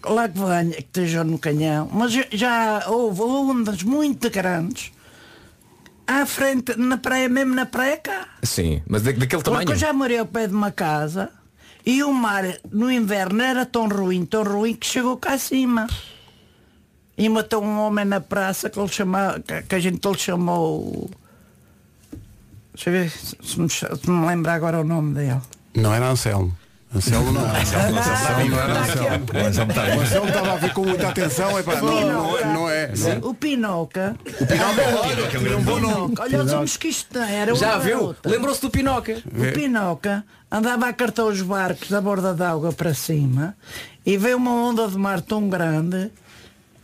lá 0.06 0.30
que 0.30 0.40
venha, 0.40 0.72
que 0.72 0.80
estejam 0.80 1.26
no 1.26 1.38
canhão, 1.38 1.90
mas 1.92 2.14
já 2.32 2.86
houve 2.88 3.22
ondas 3.22 3.84
muito 3.84 4.30
grandes. 4.30 4.93
À 6.06 6.26
frente, 6.26 6.76
na 6.78 6.98
praia, 6.98 7.30
mesmo 7.30 7.56
na 7.56 7.66
praia 7.66 7.98
cá. 7.98 8.28
Sim, 8.44 8.82
mas 8.88 9.02
da- 9.04 9.12
daquele 9.12 9.42
tamanho. 9.42 9.62
Porque 9.66 9.74
eu 9.74 9.78
já 9.78 9.94
morei 9.94 10.18
ao 10.20 10.26
pé 10.26 10.48
de 10.48 10.54
uma 10.54 10.72
casa 10.72 11.30
e 11.86 12.04
o 12.04 12.12
mar 12.14 12.44
no 12.72 12.92
inverno 12.92 13.42
era 13.42 13.66
tão 13.66 13.88
ruim, 13.88 14.26
tão 14.26 14.44
ruim 14.44 14.76
que 14.76 14.86
chegou 14.86 15.16
cá 15.18 15.34
acima. 15.34 15.88
E 17.18 17.30
matou 17.30 17.64
um 17.64 17.78
homem 17.80 18.06
na 18.06 18.20
praça 18.20 18.70
que, 18.70 18.80
ele 18.80 18.88
chama, 18.90 19.40
que, 19.48 19.62
que 19.62 19.76
a 19.76 19.80
gente 19.80 20.06
lhe 20.08 20.18
chamou. 20.18 21.10
Deixa 22.74 22.90
eu 22.90 22.94
ver 22.94 23.10
se 23.12 23.60
me, 23.60 23.70
se 23.70 24.10
me 24.10 24.26
lembra 24.26 24.54
agora 24.54 24.82
o 24.82 24.84
nome 24.84 25.14
dele. 25.14 25.40
Não 25.76 25.94
era 25.94 26.10
Anselmo. 26.10 26.58
Anselmo 26.96 27.32
não. 27.32 27.42
Anselmo 27.56 27.92
não, 27.92 28.00
Anselmo 28.00 28.50
não 28.50 28.60
era 28.60 28.80
Anselmo. 28.80 29.26
O 29.34 29.46
Anselmo 29.48 29.72
está 29.72 29.84
aí. 29.84 29.98
O 29.98 30.02
Anselmo 30.02 30.28
estava 30.28 30.52
a 30.54 30.56
ver 30.58 30.74
com 30.74 30.86
muita 30.86 31.10
atenção. 31.10 31.58
É 31.58 31.64
pá, 31.64 31.76
não, 31.82 32.02
não, 32.12 32.38
é- 32.38 32.46
não 32.46 32.70
é. 32.70 32.92
O 33.24 33.34
Pinoca. 33.34 34.16
O 34.40 34.46
Pinoca, 34.46 35.00
Olha, 35.02 35.28
que 35.28 35.36
é 35.38 35.56
um 35.56 35.62
bom 35.64 35.80
nome. 35.80 36.16
Olha 36.20 36.44
os 36.44 36.52
nomes 36.52 36.78
que 36.78 36.88
isto. 36.90 37.18
Era 37.18 37.56
Já 37.56 37.78
viu? 37.80 38.16
Lembrou-se 38.26 38.62
do 38.62 38.70
Pinoca. 38.70 39.14
O 39.26 39.54
Pinoca 39.54 40.24
andava 40.52 40.88
a 40.88 40.94
cartar 40.94 41.26
os 41.26 41.42
barcos 41.42 41.90
da 41.90 42.00
borda 42.00 42.34
d'água 42.34 42.72
para 42.72 42.94
cima 42.94 43.56
e 44.06 44.18
veio 44.18 44.38
uma 44.38 44.52
onda 44.52 44.88
de 44.88 44.98
mar 44.98 45.20
tão 45.22 45.50
grande. 45.50 46.12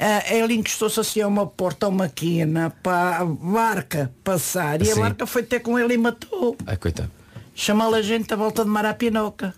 eh, 0.01 0.37
ele 0.37 0.53
encostou-se 0.55 0.97
assim 0.99 1.21
a 1.21 1.27
uma 1.27 1.45
porta, 1.45 1.85
a 1.85 1.89
uma 1.89 2.07
quina, 2.07 2.73
para 2.81 3.17
a 3.17 3.25
barca 3.25 4.09
passar. 4.23 4.81
E 4.81 4.89
a 4.89 4.95
Sim. 4.95 5.01
barca 5.01 5.27
foi 5.27 5.43
ter 5.43 5.59
com 5.59 5.77
ele 5.77 5.93
e 5.95 5.97
matou. 5.97 6.55
Ai, 6.65 6.77
coitado. 6.77 7.11
Chamou 7.53 7.93
a 7.93 8.01
gente 8.01 8.33
a 8.33 8.37
volta 8.37 8.63
de 8.63 8.69
mar 8.69 8.85
à 8.85 8.93
Pinoca. 8.93 9.53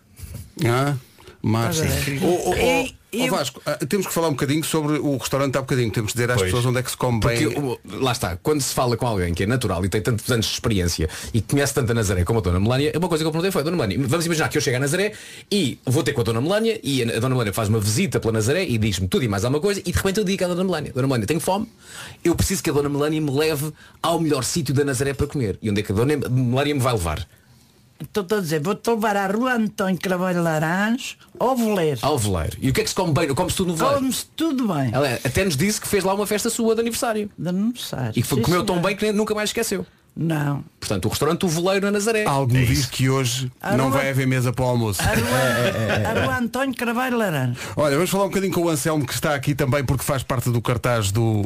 Ah, 0.66 0.96
Márcio. 1.42 1.84
Estás 1.86 2.02
a 2.02 2.06
ver? 2.06 2.24
Ô, 2.24 2.28
ô, 2.28 2.50
ô, 2.52 2.56
E- 2.56 2.96
e 3.14 3.22
ó 3.24 3.26
eu- 3.26 3.32
Vasco, 3.32 3.62
ah, 3.66 3.78
temos 3.90 4.06
que 4.08 4.14
falar 4.14 4.28
um 4.28 4.32
bocadinho 4.32 4.64
sobre 4.64 5.00
o 5.00 5.18
restaurante 5.18 5.58
há 5.58 5.62
bocadinho. 5.62 5.90
Temos 5.92 6.12
que 6.12 6.18
dizer 6.20 6.30
às 6.32 6.38
Pois. 6.38 6.48
pessoas 6.50 6.66
onde 6.68 6.80
é 6.80 6.84
que 6.84 6.92
se 6.92 6.96
come 6.96 7.20
Porque, 7.20 7.48
bem. 7.50 7.78
lá 8.00 8.12
está, 8.12 8.38
quando 8.38 8.62
se 8.62 8.74
fala 8.74 8.96
com 8.96 9.08
alguém 9.08 9.34
que 9.34 9.44
é 9.44 9.48
natural 9.48 9.84
e 9.84 9.90
tem 9.90 10.02
tantos 10.02 10.30
anos 10.32 10.46
de 10.46 10.54
experiência 10.54 11.10
e 11.34 11.42
conhece 11.42 11.74
tanto 11.74 11.92
a 11.92 11.96
Nazaré 11.96 12.24
como 12.24 12.40
a 12.40 12.42
Dona 12.42 12.60
Melania, 12.60 12.94
uma 12.96 13.10
coisa 13.10 13.24
que 13.24 13.28
eu 13.28 13.32
perguntei 13.32 13.52
foi, 13.52 13.64
Dona 13.64 13.76
Melania, 13.76 13.98
vamos 14.08 14.26
imaginar 14.26 14.50
que 14.50 14.58
eu 14.58 14.62
chego 14.62 14.78
a 14.78 14.80
Nazaré 14.80 15.14
e 15.52 15.80
vou 15.86 16.04
ter 16.04 16.14
com 16.14 16.22
a 16.22 16.24
Dona 16.24 16.40
Melania 16.40 16.80
e 16.84 17.02
a 17.04 17.20
Dona 17.20 17.30
Melania 17.36 17.52
faz 17.54 17.68
uma 17.70 17.80
visita 17.80 18.20
pela 18.20 18.34
Nazaré 18.34 18.64
e 18.66 18.78
diz-me 18.78 19.08
tudo 19.08 19.26
e 19.26 19.28
mais 19.28 19.44
alguma 19.44 19.60
coisa 19.62 19.80
e 19.82 19.92
de 19.92 19.98
repente 19.98 20.20
eu 20.20 20.24
digo 20.24 20.46
à 20.46 20.48
Dona 20.48 20.64
Melania, 20.64 20.94
Dona 20.94 21.08
Melania, 21.08 21.28
tenho 21.28 21.40
fome, 21.42 21.68
eu 22.24 22.36
preciso 22.36 22.62
que 22.64 22.70
a 22.70 22.74
Dona 22.74 22.88
Melania 22.88 23.20
me 23.20 23.32
leve 23.32 23.74
ao 24.02 24.20
melhor 24.22 24.44
sítio 24.44 24.74
da 24.76 24.86
Nazaré 24.86 25.14
para 25.14 25.26
comer. 25.28 25.58
E 25.62 25.70
onde 25.72 25.82
é 25.82 25.84
que 25.84 25.92
a 25.92 25.96
Dona 25.96 26.16
Melania 26.30 26.76
me 26.76 26.82
vai 26.82 26.94
levar? 26.94 27.28
Estou 28.02 28.26
a 28.38 28.42
dizer, 28.42 28.60
vou-te 28.62 28.90
levar 28.90 29.16
à 29.16 29.28
Rua 29.28 29.54
António 29.54 30.00
Carvalho 30.00 30.42
Laranjo 30.42 31.16
ao 31.40 31.56
veleiro. 31.56 32.00
Ao 32.02 32.18
veleiro. 32.18 32.58
E 32.60 32.70
o 32.70 32.74
que 32.74 32.82
é 32.82 32.84
que 32.84 32.90
se 32.90 32.96
come 32.96 33.14
bem? 33.14 33.28
Come-se 33.34 33.56
tudo 33.58 33.68
no 33.70 33.76
veleiro. 33.76 34.00
Come-se 34.00 34.26
tudo 34.36 34.68
bem. 34.68 34.90
Ela 34.92 35.20
até 35.24 35.46
nos 35.46 35.56
disse 35.56 35.80
que 35.80 35.88
fez 35.88 36.04
lá 36.04 36.14
uma 36.14 36.26
festa 36.26 36.50
sua 36.50 36.74
de 36.74 36.82
aniversário. 36.82 37.30
De 37.38 37.50
aniversário. 37.50 38.12
E 38.16 38.22
que 38.22 38.28
foi- 38.28 38.42
comeu 38.42 38.66
tão 38.66 38.82
bem 38.82 38.96
que 38.96 39.12
nunca 39.12 39.36
mais 39.36 39.50
esqueceu. 39.50 39.86
Não. 40.16 40.64
Portanto, 40.80 41.06
o 41.06 41.10
restaurante 41.10 41.46
O 41.46 41.48
Veleiro 41.48 41.86
na 41.86 41.92
Nazaré. 41.92 42.26
Algo 42.26 42.54
me 42.54 42.66
diz 42.66 42.86
que 42.86 43.10
hoje 43.10 43.50
não 43.78 43.90
vai 43.90 44.08
é- 44.08 44.10
haver 44.10 44.28
mesa 44.28 44.52
para 44.52 44.66
o 44.66 44.68
almoço. 44.68 45.02
A 45.02 45.06
Rua, 45.06 46.10
a 46.10 46.26
Rua 46.26 46.38
António 46.38 46.76
Carvalho 46.76 47.18
Laranjo. 47.18 47.56
Olha, 47.78 47.96
vamos 47.96 48.10
falar 48.10 48.26
um 48.26 48.28
bocadinho 48.28 48.54
com 48.54 48.62
o 48.62 48.70
Anselmo 48.70 49.06
que 49.06 49.14
está 49.14 49.34
aqui 49.34 49.56
também 49.56 49.86
porque 49.86 50.04
faz 50.04 50.22
parte 50.22 50.50
do 50.50 50.62
cartaz 50.62 51.12
do, 51.12 51.44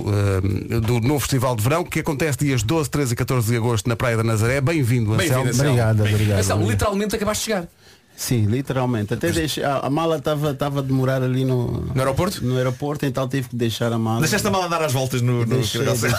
eh, 0.72 0.80
do 0.80 1.00
novo 1.00 1.20
Festival 1.20 1.56
de 1.56 1.62
Verão 1.62 1.84
que 1.84 2.00
acontece 2.00 2.40
dias 2.40 2.64
12, 2.64 2.90
13 2.90 3.14
e 3.14 3.16
14 3.16 3.52
de 3.52 3.58
agosto 3.58 3.88
na 3.88 3.96
Praia 3.96 4.18
da 4.18 4.24
Nazaré. 4.24 4.60
Bem-vindo, 4.62 5.14
Anselmo. 5.14 5.48
Anselmo. 5.50 5.70
Obrigado, 5.70 6.00
obrigado. 6.00 6.40
Anselmo, 6.40 6.64
obrigado. 6.64 6.72
literalmente 6.72 7.16
acabaste 7.16 7.42
de 7.42 7.46
chegar. 7.54 7.68
Sim, 8.16 8.46
literalmente. 8.46 9.14
Até 9.14 9.32
deixei, 9.32 9.64
a, 9.64 9.80
a 9.80 9.90
mala 9.90 10.18
estava 10.18 10.52
estava 10.52 10.80
a 10.80 10.82
demorar 10.82 11.22
ali 11.22 11.44
no, 11.44 11.82
No 11.94 12.00
aeroporto? 12.00 12.44
no 12.46 12.56
aeroporto, 12.58 13.06
então 13.06 13.28
tive 13.28 13.50
que 13.50 13.56
deixar 13.56 13.92
a 13.92 13.98
mala. 13.98 14.22
Deixaste 14.22 14.48
a 14.48 14.52
mala 14.52 14.70
dar 14.70 14.82
às 14.82 14.94
voltas 14.94 15.22
no, 15.22 15.40
no 15.40 15.46
Deixei, 15.46 15.82
deixei. 15.84 16.10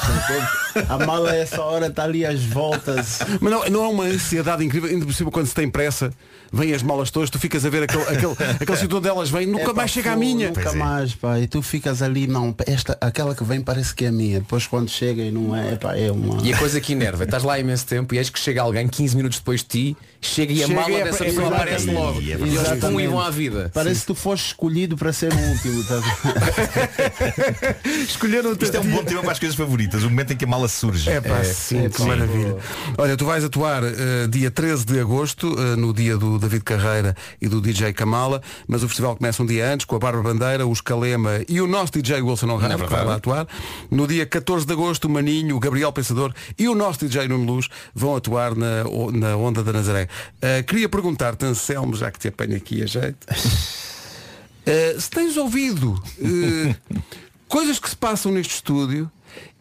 A 0.88 0.98
mala 1.06 1.30
a 1.30 1.36
essa 1.36 1.62
hora 1.62 1.86
está 1.86 2.04
ali 2.04 2.24
às 2.26 2.42
voltas. 2.44 3.20
Mas 3.40 3.50
não, 3.52 3.64
não 3.70 3.84
é 3.84 3.88
uma 3.88 4.04
ansiedade 4.04 4.62
incrível, 4.64 4.90
cima 5.12 5.30
quando 5.30 5.46
se 5.46 5.54
tem 5.54 5.70
pressa, 5.70 6.12
vêm 6.52 6.72
as 6.72 6.82
malas 6.82 7.10
todas, 7.10 7.30
tu 7.30 7.38
ficas 7.38 7.64
a 7.64 7.70
ver 7.70 7.82
aquele, 7.84 8.02
aquele, 8.04 8.32
aquele 8.60 8.78
sítio 8.78 8.98
onde 8.98 9.08
elas 9.08 9.30
vêm, 9.30 9.46
nunca 9.46 9.64
Epá, 9.64 9.74
mais 9.74 9.90
chega 9.90 10.12
a 10.12 10.16
minha. 10.16 10.48
Nunca 10.48 10.70
é. 10.70 10.74
mais, 10.74 11.14
pá. 11.14 11.38
E 11.38 11.46
tu 11.46 11.62
ficas 11.62 12.02
ali, 12.02 12.26
não, 12.26 12.54
esta, 12.66 12.96
aquela 13.00 13.34
que 13.34 13.44
vem 13.44 13.60
parece 13.60 13.94
que 13.94 14.04
é 14.04 14.10
minha. 14.10 14.40
Depois 14.40 14.66
quando 14.66 14.88
chega 14.88 15.22
e 15.22 15.30
não 15.30 15.54
é, 15.54 15.74
epá, 15.74 15.96
é 15.96 16.10
uma. 16.10 16.42
E 16.42 16.52
a 16.52 16.58
coisa 16.58 16.80
que 16.80 16.92
enerva, 16.92 17.24
estás 17.24 17.42
lá 17.42 17.54
há 17.54 17.58
imenso 17.60 17.86
tempo 17.86 18.14
e 18.14 18.18
eis 18.18 18.30
que 18.30 18.38
chega 18.38 18.62
alguém 18.62 18.86
15 18.88 19.16
minutos 19.16 19.38
depois 19.38 19.60
de 19.60 19.66
ti, 19.66 19.96
chega 20.20 20.52
e 20.52 20.62
a 20.62 20.66
Chega 20.66 20.80
mala 20.80 20.92
e 20.92 20.96
é- 20.96 21.04
dessa 21.04 21.24
é 21.24 21.26
pessoa 21.28 21.48
aparece 21.48 21.90
é 21.90 21.92
logo. 21.92 22.20
E 22.20 22.30
eles 22.32 22.80
pum 22.80 23.00
e 23.00 23.06
vão 23.06 23.20
à 23.20 23.30
vida. 23.30 23.70
Parece 23.72 24.00
que 24.00 24.06
tu 24.06 24.14
foste 24.14 24.46
escolhido 24.48 24.96
para 24.96 25.12
ser 25.12 25.32
o 25.32 25.38
último. 25.38 25.84
tá? 25.84 26.00
Escolheram 28.08 28.52
Isto 28.52 28.76
é 28.76 28.80
um 28.80 28.90
bom 28.90 29.04
tema 29.04 29.22
para 29.22 29.32
as 29.32 29.38
coisas 29.38 29.56
favoritas, 29.56 30.02
o 30.02 30.10
momento 30.10 30.32
em 30.32 30.36
que 30.36 30.44
a 30.44 30.48
mala 30.48 30.68
surge. 30.68 31.08
É 31.10 31.20
pá, 31.20 31.42
sim, 31.44 31.86
é, 31.86 31.88
que 31.88 31.98
sim. 31.98 32.06
maravilha. 32.08 32.56
Olha, 32.98 33.16
tu 33.16 33.24
vais 33.24 33.44
atuar 33.44 33.82
eh, 33.84 34.26
dia 34.28 34.50
13 34.50 34.84
de 34.84 35.00
agosto, 35.00 35.54
eh, 35.58 35.76
no 35.76 35.92
dia 35.92 36.16
do 36.16 36.35
David 36.38 36.64
Carreira 36.64 37.16
e 37.40 37.48
do 37.48 37.60
DJ 37.60 37.92
Kamala, 37.92 38.42
mas 38.66 38.82
o 38.82 38.88
festival 38.88 39.16
começa 39.16 39.42
um 39.42 39.46
dia 39.46 39.72
antes, 39.72 39.86
com 39.86 39.96
a 39.96 39.98
Bárbara 39.98 40.22
Bandeira, 40.22 40.66
os 40.66 40.80
Calema 40.80 41.40
e 41.48 41.60
o 41.60 41.66
nosso 41.66 41.92
DJ 41.92 42.22
Wilson 42.22 42.50
Honrado, 42.50 42.74
É 42.74 42.86
que 42.86 42.92
vai 42.92 43.04
lá 43.04 43.16
atuar. 43.16 43.46
No 43.90 44.06
dia 44.06 44.26
14 44.26 44.66
de 44.66 44.72
agosto, 44.72 45.06
o 45.06 45.10
Maninho, 45.10 45.56
o 45.56 45.60
Gabriel 45.60 45.92
Pensador 45.92 46.34
e 46.58 46.68
o 46.68 46.74
nosso 46.74 47.06
DJ 47.06 47.28
Nuno 47.28 47.44
Luz 47.44 47.68
vão 47.94 48.16
atuar 48.16 48.54
na, 48.54 48.84
na 49.12 49.36
Onda 49.36 49.62
da 49.62 49.72
Nazaré. 49.72 50.08
Eh, 50.40 50.62
queria 50.62 50.88
perguntar-te, 50.88 51.44
Anselmo, 51.44 51.94
já 51.94 52.10
que 52.10 52.18
te 52.18 52.28
apanho 52.28 52.56
aqui 52.56 52.82
a 52.82 52.86
jeito, 52.86 53.26
eh, 54.66 54.96
se 54.98 55.10
tens 55.10 55.36
ouvido 55.36 56.00
eh, 56.20 56.74
coisas 57.48 57.78
que 57.78 57.88
se 57.88 57.96
passam 57.96 58.32
neste 58.32 58.54
estúdio 58.54 59.10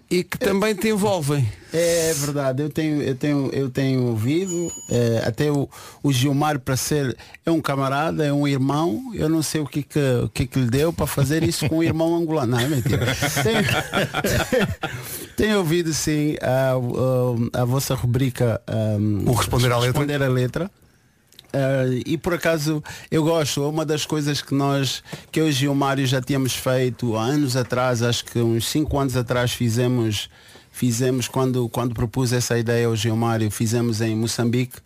e 0.10 0.24
que 0.24 0.38
também 0.38 0.76
te 0.76 0.90
envolvem. 0.90 1.48
É 1.74 2.14
verdade, 2.14 2.64
eu 2.64 2.70
tenho, 2.70 3.02
eu 3.02 3.16
tenho, 3.16 3.50
eu 3.52 3.70
tenho 3.70 4.04
ouvido, 4.06 4.72
eh, 4.90 5.24
até 5.26 5.52
o, 5.52 5.68
o 6.02 6.14
Gilmar 6.14 6.58
para 6.60 6.78
ser 6.78 7.18
é 7.46 7.52
um 7.52 7.60
camarada, 7.60 8.26
é 8.26 8.32
um 8.32 8.48
irmão, 8.48 9.12
eu 9.14 9.28
não 9.28 9.42
sei 9.42 9.60
o 9.60 9.66
que 9.66 9.84
que, 9.84 10.00
o 10.24 10.30
que, 10.30 10.48
que 10.48 10.60
lhe 10.60 10.70
deu 10.70 10.94
para 10.94 11.06
fazer 11.06 11.44
isso 11.44 11.68
com 11.68 11.80
um 11.80 11.84
irmão 11.84 12.16
angolano. 12.16 12.54
Não, 12.56 12.60
é 12.60 12.68
mentira. 12.68 13.06
Tenho, 13.44 13.60
tenho 15.36 15.58
ouvido 15.58 15.94
sim 15.94 16.38
a, 16.42 16.74
a, 17.58 17.62
a 17.62 17.66
vossa 17.66 17.94
rubrica 17.94 18.62
um, 18.70 19.30
O 19.30 19.34
Responder 19.34 19.72
à 19.72 19.78
Letra. 19.78 20.00
Responder 20.00 20.24
à 20.24 20.28
letra. 20.30 20.72
Eh, 21.56 22.02
e 22.06 22.18
por 22.18 22.34
acaso 22.34 22.84
eu 23.10 23.24
gosto, 23.24 23.64
é 23.64 23.68
uma 23.68 23.86
das 23.86 24.06
coisas 24.06 24.42
que 24.42 24.54
nós, 24.54 25.02
que 25.32 25.40
eu 25.40 25.48
e 25.48 25.50
o 25.50 25.54
Gilmário 25.54 26.06
já 26.06 26.22
tínhamos 26.22 26.54
feito 26.54 27.16
há 27.16 27.24
anos 27.24 27.56
atrás, 27.56 28.04
acho 28.04 28.26
que 28.26 28.40
uns 28.40 28.68
5 28.68 29.00
anos 29.00 29.16
atrás 29.16 29.54
fizemos, 29.54 30.30
fizemos 30.70 31.30
quando, 31.30 31.70
quando 31.70 31.96
propus 31.96 32.34
essa 32.34 32.60
ideia 32.60 32.88
ao 32.88 32.96
Gilmário, 32.96 33.50
fizemos 33.50 34.02
em 34.02 34.14
Moçambique 34.18 34.80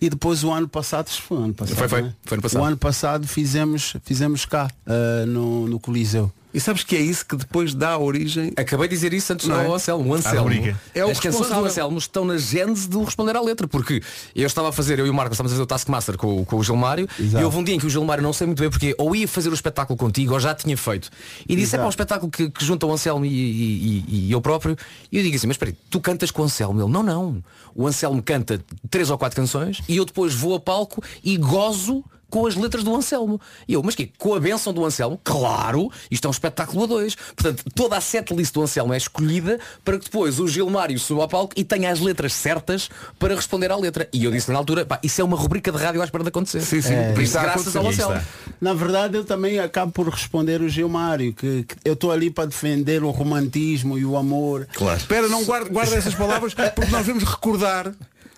e 0.00 0.08
depois 0.08 0.44
o 0.44 0.52
ano 0.52 0.68
passado, 0.68 1.08
foi 1.08 1.38
ano 1.38 1.54
passado. 1.54 1.76
Foi, 1.76 1.88
foi. 1.88 2.02
né? 2.02 2.14
Foi 2.24 2.36
ano 2.36 2.42
passado. 2.42 2.60
O 2.60 2.64
ano 2.64 2.76
passado 2.76 3.26
fizemos, 3.26 3.96
fizemos 4.04 4.44
cá, 4.44 4.70
eh, 4.86 5.24
no, 5.26 5.66
no 5.66 5.80
Coliseu. 5.80 6.32
E 6.54 6.60
sabes 6.60 6.84
que 6.84 6.94
é 6.96 7.00
isso 7.00 7.24
que 7.24 7.34
depois 7.36 7.74
dá 7.74 7.96
origem. 7.98 8.52
Acabei 8.56 8.86
de 8.88 8.94
dizer 8.94 9.12
isso 9.12 9.32
antes 9.32 9.46
Não 9.48 9.58
é? 9.60 9.66
ao 9.66 9.74
Anselmo. 9.74 10.10
O 10.10 10.14
Anselmo. 10.14 10.50
É 10.94 11.04
o 11.04 11.10
as 11.10 11.18
canções 11.18 11.48
do. 11.48 11.64
Anselmo 11.64 11.98
estão 11.98 12.24
na 12.24 12.36
gênese 12.36 12.88
do 12.88 13.02
responder 13.04 13.34
à 13.36 13.40
letra. 13.40 13.66
Porque 13.66 14.02
eu 14.36 14.46
estava 14.46 14.68
a 14.68 14.72
fazer, 14.72 14.98
eu 14.98 15.06
e 15.06 15.10
o 15.10 15.14
Marcos 15.14 15.36
estávamos 15.36 15.52
a 15.52 15.54
fazer 15.54 15.62
o 15.62 15.66
Taskmaster 15.66 16.16
com, 16.18 16.40
o- 16.42 16.44
com 16.44 16.56
o 16.56 16.62
Gilmário 16.62 17.08
Exato. 17.18 17.42
e 17.42 17.44
houve 17.44 17.56
um 17.56 17.64
dia 17.64 17.74
em 17.74 17.78
que 17.78 17.86
o 17.86 17.90
Gilmário 17.90 18.22
não 18.22 18.32
sei 18.32 18.46
muito 18.46 18.60
bem 18.60 18.68
porque 18.70 18.94
ou 18.98 19.16
ia 19.16 19.26
fazer 19.26 19.48
o 19.48 19.54
espetáculo 19.54 19.96
contigo 19.96 20.34
ou 20.34 20.40
já 20.40 20.54
tinha 20.54 20.76
feito. 20.76 21.08
E 21.48 21.56
disse, 21.56 21.74
é 21.74 21.78
para 21.78 21.86
um 21.86 21.90
espetáculo 21.90 22.30
que, 22.30 22.50
que 22.50 22.64
junta 22.64 22.86
o 22.86 22.92
Anselmo 22.92 23.24
e, 23.24 23.28
e- 23.28 24.04
e- 24.08 24.26
e 24.28 24.32
eu 24.32 24.40
próprio. 24.40 24.76
E 25.10 25.16
eu 25.16 25.22
digo 25.22 25.34
assim, 25.36 25.46
mas 25.46 25.54
espera 25.54 25.70
aí, 25.70 25.76
tu 25.90 26.00
cantas 26.00 26.30
com 26.30 26.42
o 26.42 26.44
Anselmo? 26.44 26.80
Ele, 26.82 26.90
não, 26.92 27.02
não. 27.02 27.42
O 27.74 27.86
Anselmo 27.86 28.22
canta 28.22 28.62
três 28.90 29.08
ou 29.08 29.16
quatro 29.16 29.36
canções 29.40 29.80
e 29.88 29.96
eu 29.96 30.04
depois 30.04 30.34
vou 30.34 30.54
a 30.54 30.60
palco 30.60 31.02
e 31.24 31.36
gozo 31.38 32.04
com 32.32 32.46
as 32.46 32.56
letras 32.56 32.82
do 32.82 32.96
Anselmo. 32.96 33.38
E 33.68 33.74
eu, 33.74 33.82
mas 33.82 33.94
que 33.94 34.10
Com 34.18 34.34
a 34.34 34.40
benção 34.40 34.72
do 34.72 34.82
Anselmo? 34.82 35.20
Claro, 35.22 35.92
isto 36.10 36.24
é 36.24 36.28
um 36.28 36.30
espetáculo 36.30 36.84
a 36.84 36.86
dois. 36.86 37.14
Portanto, 37.14 37.62
toda 37.74 37.94
a 37.94 38.00
setlist 38.00 38.54
do 38.54 38.62
Anselmo 38.62 38.94
é 38.94 38.96
escolhida 38.96 39.60
para 39.84 39.98
que 39.98 40.06
depois 40.06 40.40
o 40.40 40.48
Gilmário 40.48 40.98
suba 40.98 41.22
ao 41.22 41.28
palco 41.28 41.52
e 41.54 41.62
tenha 41.62 41.92
as 41.92 42.00
letras 42.00 42.32
certas 42.32 42.88
para 43.18 43.34
responder 43.34 43.70
à 43.70 43.76
letra. 43.76 44.08
E 44.14 44.24
eu 44.24 44.30
disse 44.30 44.50
na 44.50 44.56
altura, 44.56 44.86
pá, 44.86 44.98
isso 45.02 45.20
é 45.20 45.24
uma 45.24 45.36
rubrica 45.36 45.70
de 45.70 45.76
rádio 45.76 46.00
à 46.00 46.04
espera 46.06 46.24
de 46.24 46.28
acontecer. 46.28 46.62
Sim, 46.62 46.80
sim. 46.80 46.94
Por 47.14 47.22
isso, 47.22 47.38
graças 47.38 47.76
ao. 47.76 47.86
Anselmo. 47.86 48.18
Na 48.58 48.72
verdade 48.72 49.18
eu 49.18 49.24
também 49.24 49.58
acabo 49.58 49.92
por 49.92 50.08
responder 50.08 50.62
o 50.62 50.68
Gilmário, 50.70 51.34
que, 51.34 51.64
que 51.64 51.76
eu 51.84 51.92
estou 51.92 52.10
ali 52.10 52.30
para 52.30 52.46
defender 52.46 53.04
o 53.04 53.10
romantismo 53.10 53.98
e 53.98 54.06
o 54.06 54.16
amor. 54.16 54.66
Claro. 54.72 54.96
Espera, 54.96 55.28
não 55.28 55.44
guarda, 55.44 55.68
guarda 55.68 55.96
essas 55.96 56.14
palavras 56.14 56.54
porque 56.54 56.90
nós 56.90 57.06
vamos 57.06 57.24
recordar. 57.24 57.92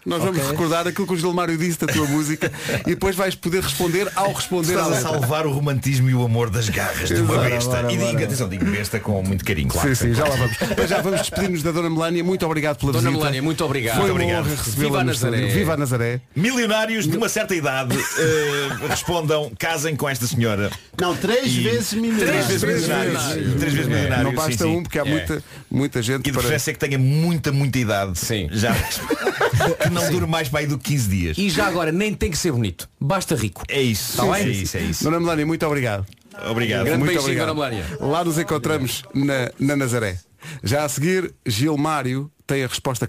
Nós 0.04 0.20
vamos 0.22 0.38
Ok. 0.38 0.50
recordar 0.50 0.86
aquilo 0.86 1.06
que 1.06 1.12
o 1.14 1.16
Gilmário 1.16 1.56
disse 1.56 1.78
da 1.78 1.86
tua 1.92 2.06
música 2.06 2.52
e 2.82 2.90
depois 2.90 3.16
vais 3.16 3.34
poder 3.34 3.62
responder 3.62 4.10
ao 4.14 4.32
responder 4.32 4.72
Estás 4.74 4.92
a 4.92 5.00
salvar 5.00 5.46
o 5.46 5.50
romantismo 5.52 6.10
e 6.10 6.14
o 6.14 6.22
amor 6.24 6.50
das 6.50 6.68
garras 6.68 7.08
de 7.08 7.14
uma 7.16 7.34
Bora, 7.36 7.48
besta. 7.50 7.70
bora, 7.70 7.92
e 7.92 7.96
digo, 7.96 8.12
bora. 8.12 8.24
atenção, 8.24 8.48
digo 8.48 8.64
besta 8.66 9.00
com 9.00 9.22
muito 9.22 9.44
carinho, 9.44 9.68
claro. 9.68 9.88
Sim, 9.96 10.08
sim, 10.08 10.14
já 10.14 10.24
lá 10.28 10.36
vamos. 10.36 10.56
Mas 10.76 10.90
já 10.90 11.00
vamos 11.00 11.20
despedir-nos 11.20 11.62
da 11.62 11.72
Dona 11.72 11.88
Melania. 11.88 12.22
Muito 12.22 12.44
obrigado 12.44 12.78
pela 12.78 12.92
Dona 12.92 13.02
visita. 13.08 13.18
Melania, 13.24 13.42
muito 13.42 13.64
obrigado. 13.64 13.96
Foi 13.96 14.10
Muito 14.10 14.22
uma 14.28 14.40
obrigado. 14.40 14.74
Viva 14.76 15.00
a 15.00 15.04
Nazaré. 15.04 15.36
estúdio. 15.38 15.54
Viva 15.58 15.72
a 15.72 15.76
Nazaré. 15.76 16.20
Milionários 16.36 17.08
de 17.08 17.16
uma 17.16 17.28
certa 17.28 17.54
idade 17.54 17.96
eh, 17.96 18.86
respondam, 18.88 19.50
casem 19.58 19.96
com 19.96 20.08
esta 20.08 20.26
senhora. 20.26 20.70
Não, 21.00 21.16
três 21.16 21.46
E- 21.46 21.60
vezes 21.60 21.92
milionário. 21.94 22.26
Três 22.44 22.46
vezes 22.62 22.62
milionários. 22.88 23.22
Três 23.58 23.72
vezes 23.74 23.86
milionários. 23.88 24.24
Não 24.24 24.34
basta 24.34 24.64
sim, 24.64 24.76
um 24.76 24.82
porque 24.82 24.98
há 24.98 25.02
É. 25.02 25.08
muita, 25.10 25.44
muita 25.70 26.02
gente 26.02 26.28
E 26.28 26.30
de 26.30 26.38
para. 26.38 26.54
é 26.54 26.58
que 26.58 26.74
tenha 26.78 26.98
muita, 26.98 27.50
muita 27.52 27.78
idade. 27.78 28.18
Sim. 28.18 28.48
Já. 28.52 28.74
não 29.94 30.10
dure 30.10 30.26
mais 30.26 30.48
para 30.48 30.60
aí 30.60 30.66
do 30.66 30.78
que 30.78 30.90
15 30.90 31.08
dias. 31.08 31.38
E 31.38 31.48
já 31.48 31.66
agora, 31.66 31.90
nem 31.90 32.12
tem 32.14 32.30
que 32.30 32.38
ser 32.38 32.52
bonito. 32.52 32.88
Basta 33.00 33.34
rico. 33.34 33.62
É 33.68 33.80
isso. 33.80 34.16
Tá 34.16 34.26
é 34.38 34.44
bem? 34.44 34.52
isso, 34.52 34.76
é 34.76 34.80
isso. 34.80 35.04
Dona 35.04 35.20
Melania, 35.20 35.46
muito 35.46 35.64
obrigado. 35.66 36.06
Obrigado. 36.50 36.84
Grande 36.84 36.98
Muito 36.98 37.10
beijinho, 37.10 37.24
obrigado. 37.24 37.54
Dona 37.54 37.70
Melania. 37.70 37.98
Lá 38.00 38.24
nos 38.24 38.38
encontramos 38.38 39.04
na, 39.14 39.50
na 39.58 39.76
Nazaré. 39.76 40.18
Já 40.62 40.84
a 40.84 40.88
seguir, 40.88 41.32
Gilmário 41.46 42.30
tem 42.46 42.64
a 42.64 42.66
resposta 42.66 43.06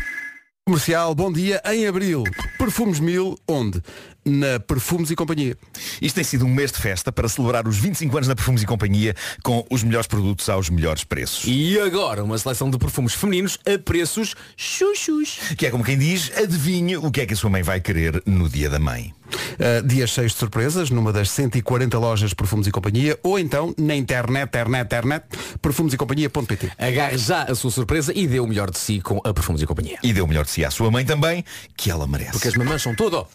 comercial. 0.66 1.14
Bom 1.14 1.32
dia. 1.32 1.62
Em 1.66 1.88
abril, 1.88 2.24
Perfumes 2.58 3.00
Mil, 3.00 3.38
onde? 3.48 3.82
Na 4.26 4.60
Perfumes 4.60 5.12
e 5.12 5.16
Companhia. 5.16 5.56
Isto 6.02 6.16
tem 6.16 6.24
sido 6.24 6.46
um 6.46 6.54
mês 6.54 6.72
de 6.72 6.80
festa 6.80 7.12
para 7.12 7.30
celebrar 7.30 7.68
os 7.68 7.78
25 7.78 8.18
anos 8.18 8.28
da 8.28 8.36
Perfumes 8.36 8.64
e 8.64 8.66
Companhia 8.66 9.16
com 9.44 9.66
os 9.70 9.84
melhores 9.84 10.08
produtos 10.08 10.50
aos 10.50 10.70
melhores 10.70 11.04
preços. 11.04 11.44
E 11.46 11.80
agora 11.80 12.24
uma 12.24 12.38
seleção 12.38 12.70
de 12.70 12.78
perfumes 12.78 13.14
femininos 13.14 13.60
a 13.66 13.78
preços 13.78 14.36
chuchus. 14.58 15.40
Que 15.58 15.68
é 15.68 15.72
como 15.72 15.84
quem 15.84 15.98
diz, 15.98 16.32
adivinhe 16.36 16.98
o 16.98 17.12
que 17.12 17.22
é 17.22 17.26
que 17.26 17.34
a 17.34 17.38
sua 17.38 17.50
mãe 17.50 17.62
vai 17.62 17.80
querer 17.80 18.22
no 18.26 18.50
dia 18.50 18.70
da 18.70 18.80
mãe. 18.80 19.14
Uh, 19.26 19.86
dias 19.86 20.10
cheios 20.10 20.34
de 20.34 20.38
surpresas 20.38 20.90
numa 20.90 21.12
das 21.12 21.30
140 21.30 21.98
lojas 21.98 22.34
Perfumes 22.34 22.68
e 22.68 22.72
Companhia 22.72 23.18
ou 23.24 23.40
então 23.40 23.74
na 23.78 23.96
internet, 23.96 24.48
internet, 24.48 24.86
internet, 24.86 25.26
perfumesecompanhia.pt. 25.62 26.72
Agarre 26.78 27.18
já 27.18 27.44
a 27.44 27.56
sua 27.56 27.72
surpresa 27.72 28.12
e 28.16 28.28
dê 28.28 28.40
o 28.40 28.48
melhor 28.48 28.70
de 28.70 28.78
si 28.78 29.02
com 29.02 29.22
a 29.24 29.34
Perfumes 29.34 29.62
e 29.62 29.66
Companhia. 29.66 29.98
E 30.04 30.14
dê 30.14 30.22
o 30.22 30.28
melhor 30.28 30.46
de 30.46 30.52
si 30.52 30.64
à 30.64 30.72
sua 30.72 30.92
mãe 30.92 31.06
também, 31.06 31.44
que 31.76 31.90
ela 31.90 32.08
merece. 32.08 32.32
Porque 32.32 32.48
as 32.48 32.56
mamães 32.56 32.82
são 32.82 32.96
tudo. 32.96 33.26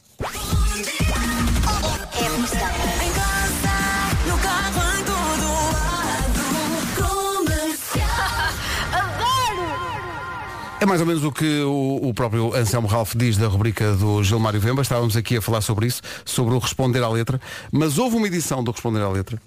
É 10.80 10.86
mais 10.86 11.00
ou 11.00 11.06
menos 11.06 11.22
o 11.24 11.30
que 11.30 11.60
o, 11.62 12.08
o 12.08 12.14
próprio 12.14 12.54
Anselmo 12.56 12.88
Ralph 12.88 13.12
diz 13.14 13.36
da 13.36 13.46
rubrica 13.46 13.92
do 13.94 14.22
Gilmário 14.24 14.58
Vemba. 14.58 14.80
Estávamos 14.80 15.14
aqui 15.14 15.36
a 15.36 15.42
falar 15.42 15.60
sobre 15.60 15.86
isso, 15.86 16.00
sobre 16.24 16.54
o 16.54 16.58
responder 16.58 17.02
à 17.02 17.08
letra. 17.08 17.38
Mas 17.70 17.98
houve 17.98 18.16
uma 18.16 18.26
edição 18.26 18.64
do 18.64 18.70
responder 18.70 19.00
à 19.00 19.08
letra 19.08 19.40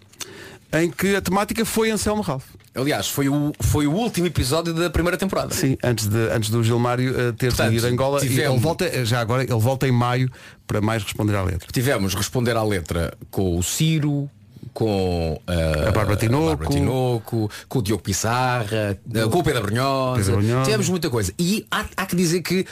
em 0.75 0.89
que 0.89 1.15
a 1.15 1.21
temática 1.21 1.63
foi 1.65 1.91
Anselmo 1.91 2.21
Ralph. 2.21 2.45
Aliás, 2.75 3.07
foi 3.07 3.29
o, 3.29 3.51
foi 3.59 3.85
o 3.85 3.91
último 3.91 4.25
episódio 4.27 4.73
da 4.73 4.89
primeira 4.89 5.17
temporada. 5.17 5.53
Sim, 5.53 5.77
antes, 5.83 6.07
de, 6.07 6.17
antes 6.31 6.49
do 6.49 6.63
Gilmário 6.63 7.11
uh, 7.11 7.33
ter 7.33 7.49
Portanto, 7.49 7.73
ido 7.73 7.85
a 7.85 7.89
Angola. 7.89 8.17
E 8.25 8.27
tivemos- 8.27 8.53
ele 8.53 8.59
volta, 8.61 9.05
já 9.05 9.19
agora, 9.19 9.43
ele 9.43 9.59
volta 9.59 9.87
em 9.87 9.91
maio 9.91 10.31
para 10.65 10.81
mais 10.81 11.03
responder 11.03 11.35
à 11.35 11.43
letra. 11.43 11.67
Tivemos 11.71 12.15
responder 12.15 12.55
à 12.57 12.63
letra 12.63 13.13
com 13.29 13.57
o 13.57 13.61
Ciro, 13.61 14.27
com 14.73 15.39
uh, 15.47 15.87
A 15.87 15.91
Bárbara 15.91 16.15
Tinoco. 16.15 16.69
Tinoco, 16.69 17.49
com 17.69 17.79
o 17.79 17.81
Diogo 17.81 18.03
Pissarra, 18.03 18.99
uh, 19.07 19.29
com 19.29 19.39
o 19.39 19.43
Pedro 19.43 19.61
Brunhosa. 19.63 20.17
Pedro 20.17 20.37
Brunhosa. 20.37 20.63
Tivemos 20.63 20.89
muita 20.89 21.09
coisa. 21.09 21.33
E 21.37 21.65
há, 21.69 21.85
há 21.95 22.05
que 22.05 22.15
dizer 22.15 22.41
que, 22.41 22.65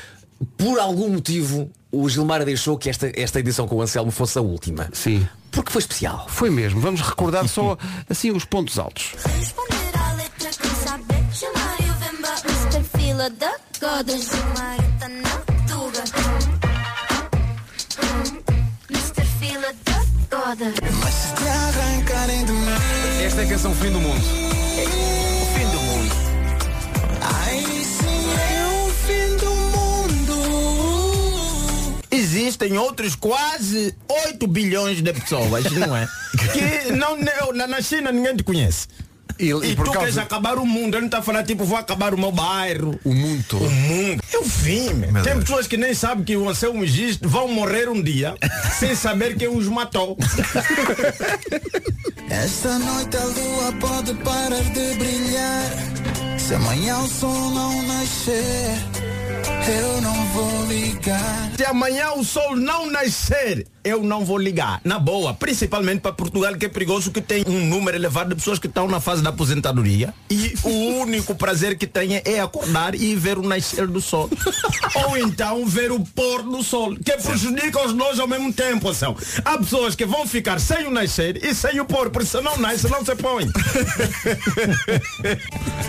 por 0.58 0.80
algum 0.80 1.10
motivo, 1.10 1.70
o 1.92 2.08
Gilmar 2.10 2.44
deixou 2.46 2.78
que 2.78 2.90
esta, 2.90 3.12
esta 3.16 3.40
edição 3.40 3.68
com 3.68 3.76
o 3.76 3.82
Anselmo 3.82 4.12
fosse 4.12 4.38
a 4.38 4.42
última. 4.42 4.90
Sim. 4.94 5.28
Porque 5.52 5.72
foi 5.72 5.82
especial. 5.82 6.26
Foi 6.30 6.50
mesmo. 6.50 6.80
Vamos 6.80 7.02
recordar 7.02 7.48
só 7.48 7.78
assim 8.10 8.32
os 8.32 8.46
pontos 8.46 8.80
altos. 8.80 9.14
Da 20.56 20.66
Goda 20.66 22.34
Esta 23.24 23.42
é 23.42 23.46
a 23.46 23.48
canção 23.48 23.74
Fim 23.76 23.92
do 23.92 24.00
Mundo. 24.00 24.22
O 24.22 25.46
fim 25.56 25.66
do 25.70 25.80
mundo 25.82 26.16
Ai 27.22 27.60
sim 27.84 28.26
é 28.56 28.66
o 28.68 28.90
fim 29.06 29.38
do 29.38 29.52
mundo 29.78 30.38
Existem 32.12 32.78
outros 32.78 33.16
quase 33.16 33.96
8 34.28 34.48
bilhões 34.48 35.02
de 35.02 35.14
pessoas, 35.14 35.64
não 35.72 35.96
é? 35.96 36.08
Que 36.54 36.92
não, 36.92 37.16
não- 37.18 37.54
na, 37.54 37.68
na 37.68 37.82
China 37.82 38.12
ninguém 38.12 38.36
te 38.36 38.44
conhece. 38.44 38.88
E, 39.40 39.50
E, 39.50 39.76
por 39.76 39.86
tu 39.86 39.92
causa- 39.92 40.00
queres 40.00 40.18
acabar 40.18 40.58
o 40.58 40.66
mundo, 40.66 40.94
ele 40.96 41.02
não 41.02 41.08
está 41.08 41.20
a 41.20 41.22
falar 41.22 41.44
tipo, 41.44 41.64
vou 41.66 41.78
acabar 41.78 42.14
o 42.14 42.18
meu 42.18 42.32
bairro. 42.32 43.00
O 43.04 43.14
mundo 43.14 43.44
todo. 43.48 43.66
O 43.66 43.70
mundo. 43.72 44.22
É 44.34 44.38
o 44.38 44.44
fim, 44.44 44.94
meu. 44.94 45.12
Meu 45.12 45.24
Tem 45.24 45.34
Deus. 45.34 45.46
pessoas 45.46 45.68
que 45.68 45.78
nem 45.78 45.94
sabem 45.94 46.24
que 46.24 46.36
o 46.38 46.48
Anselmo 46.50 46.86
Giz 46.86 47.18
vão 47.22 47.48
morrer 47.48 47.90
um 47.90 48.02
dia 48.02 48.36
sem 48.80 48.96
saber 48.96 49.36
quem 49.38 49.48
os 49.48 49.68
matou. 49.68 50.18
Esta 52.30 52.80
noite 52.80 53.18
a 53.18 53.24
lua 53.26 53.72
pode 53.80 54.14
parar 54.16 54.64
de 54.64 54.96
brilhar 54.96 55.72
Se 56.38 56.56
amanhã 56.56 56.98
o 57.00 57.08
sol 57.08 57.50
não 57.52 57.82
nascer 57.84 58.78
Eu 59.68 60.02
não 60.02 60.26
vou 60.28 60.66
ligar 60.68 61.52
Se 61.58 61.66
amanhã 61.66 62.12
o 62.14 62.24
sol 62.24 62.56
não 62.56 62.90
nascer, 62.90 63.68
eu 63.84 64.04
não 64.04 64.26
vou 64.26 64.38
ligar. 64.38 64.82
Na 64.84 65.00
boa, 65.00 65.34
principalmente 65.34 66.02
para 66.02 66.12
Portugal, 66.12 66.56
que 66.56 66.66
é 66.66 66.70
perigoso, 66.70 67.12
que 67.12 67.22
tem 67.22 67.44
um 67.48 67.66
número 67.66 67.98
elevado 67.98 68.30
de 68.30 68.36
pessoas 68.36 68.60
que 68.60 68.68
estão 68.68 68.88
na 68.88 69.00
fase 69.00 69.22
da 69.22 69.30
aposentadoria. 69.30 70.14
E 70.30 70.54
o 70.64 71.00
único 71.02 71.36
prazer 71.36 71.78
que 71.78 71.88
tem 71.88 72.22
é 72.24 72.40
acordar 72.40 72.96
e 72.96 73.16
ver 73.16 73.38
o 73.38 73.42
nascer 73.42 73.88
do 73.88 74.02
sol. 74.02 74.30
Ou 75.08 75.18
então 75.18 75.66
ver 75.66 75.92
o 75.92 76.00
pôr 76.00 76.44
do 76.44 76.64
sol, 76.64 76.96
que 76.96 77.18
prejudica 77.18 77.86
os 77.86 77.94
dois 77.94 78.20
ao 78.20 78.28
mesmo 78.28 78.52
tempo. 78.54 78.90
Assim. 78.90 79.06
Há 79.44 79.58
pessoas 79.58 79.96
que 79.96 80.06
vão 80.06 80.28
ficar 80.28 80.60
sem 80.60 80.86
o 80.88 80.92
nascer 80.92 81.44
e 81.44 81.54
sem 81.54 81.80
o 81.80 81.86
pôr, 81.86 82.10
porque 82.10 82.28
se 82.28 82.42
não 82.42 82.58
nasce, 82.58 82.90
não 82.90 83.04
se 83.04 83.16
põe. 83.16 83.48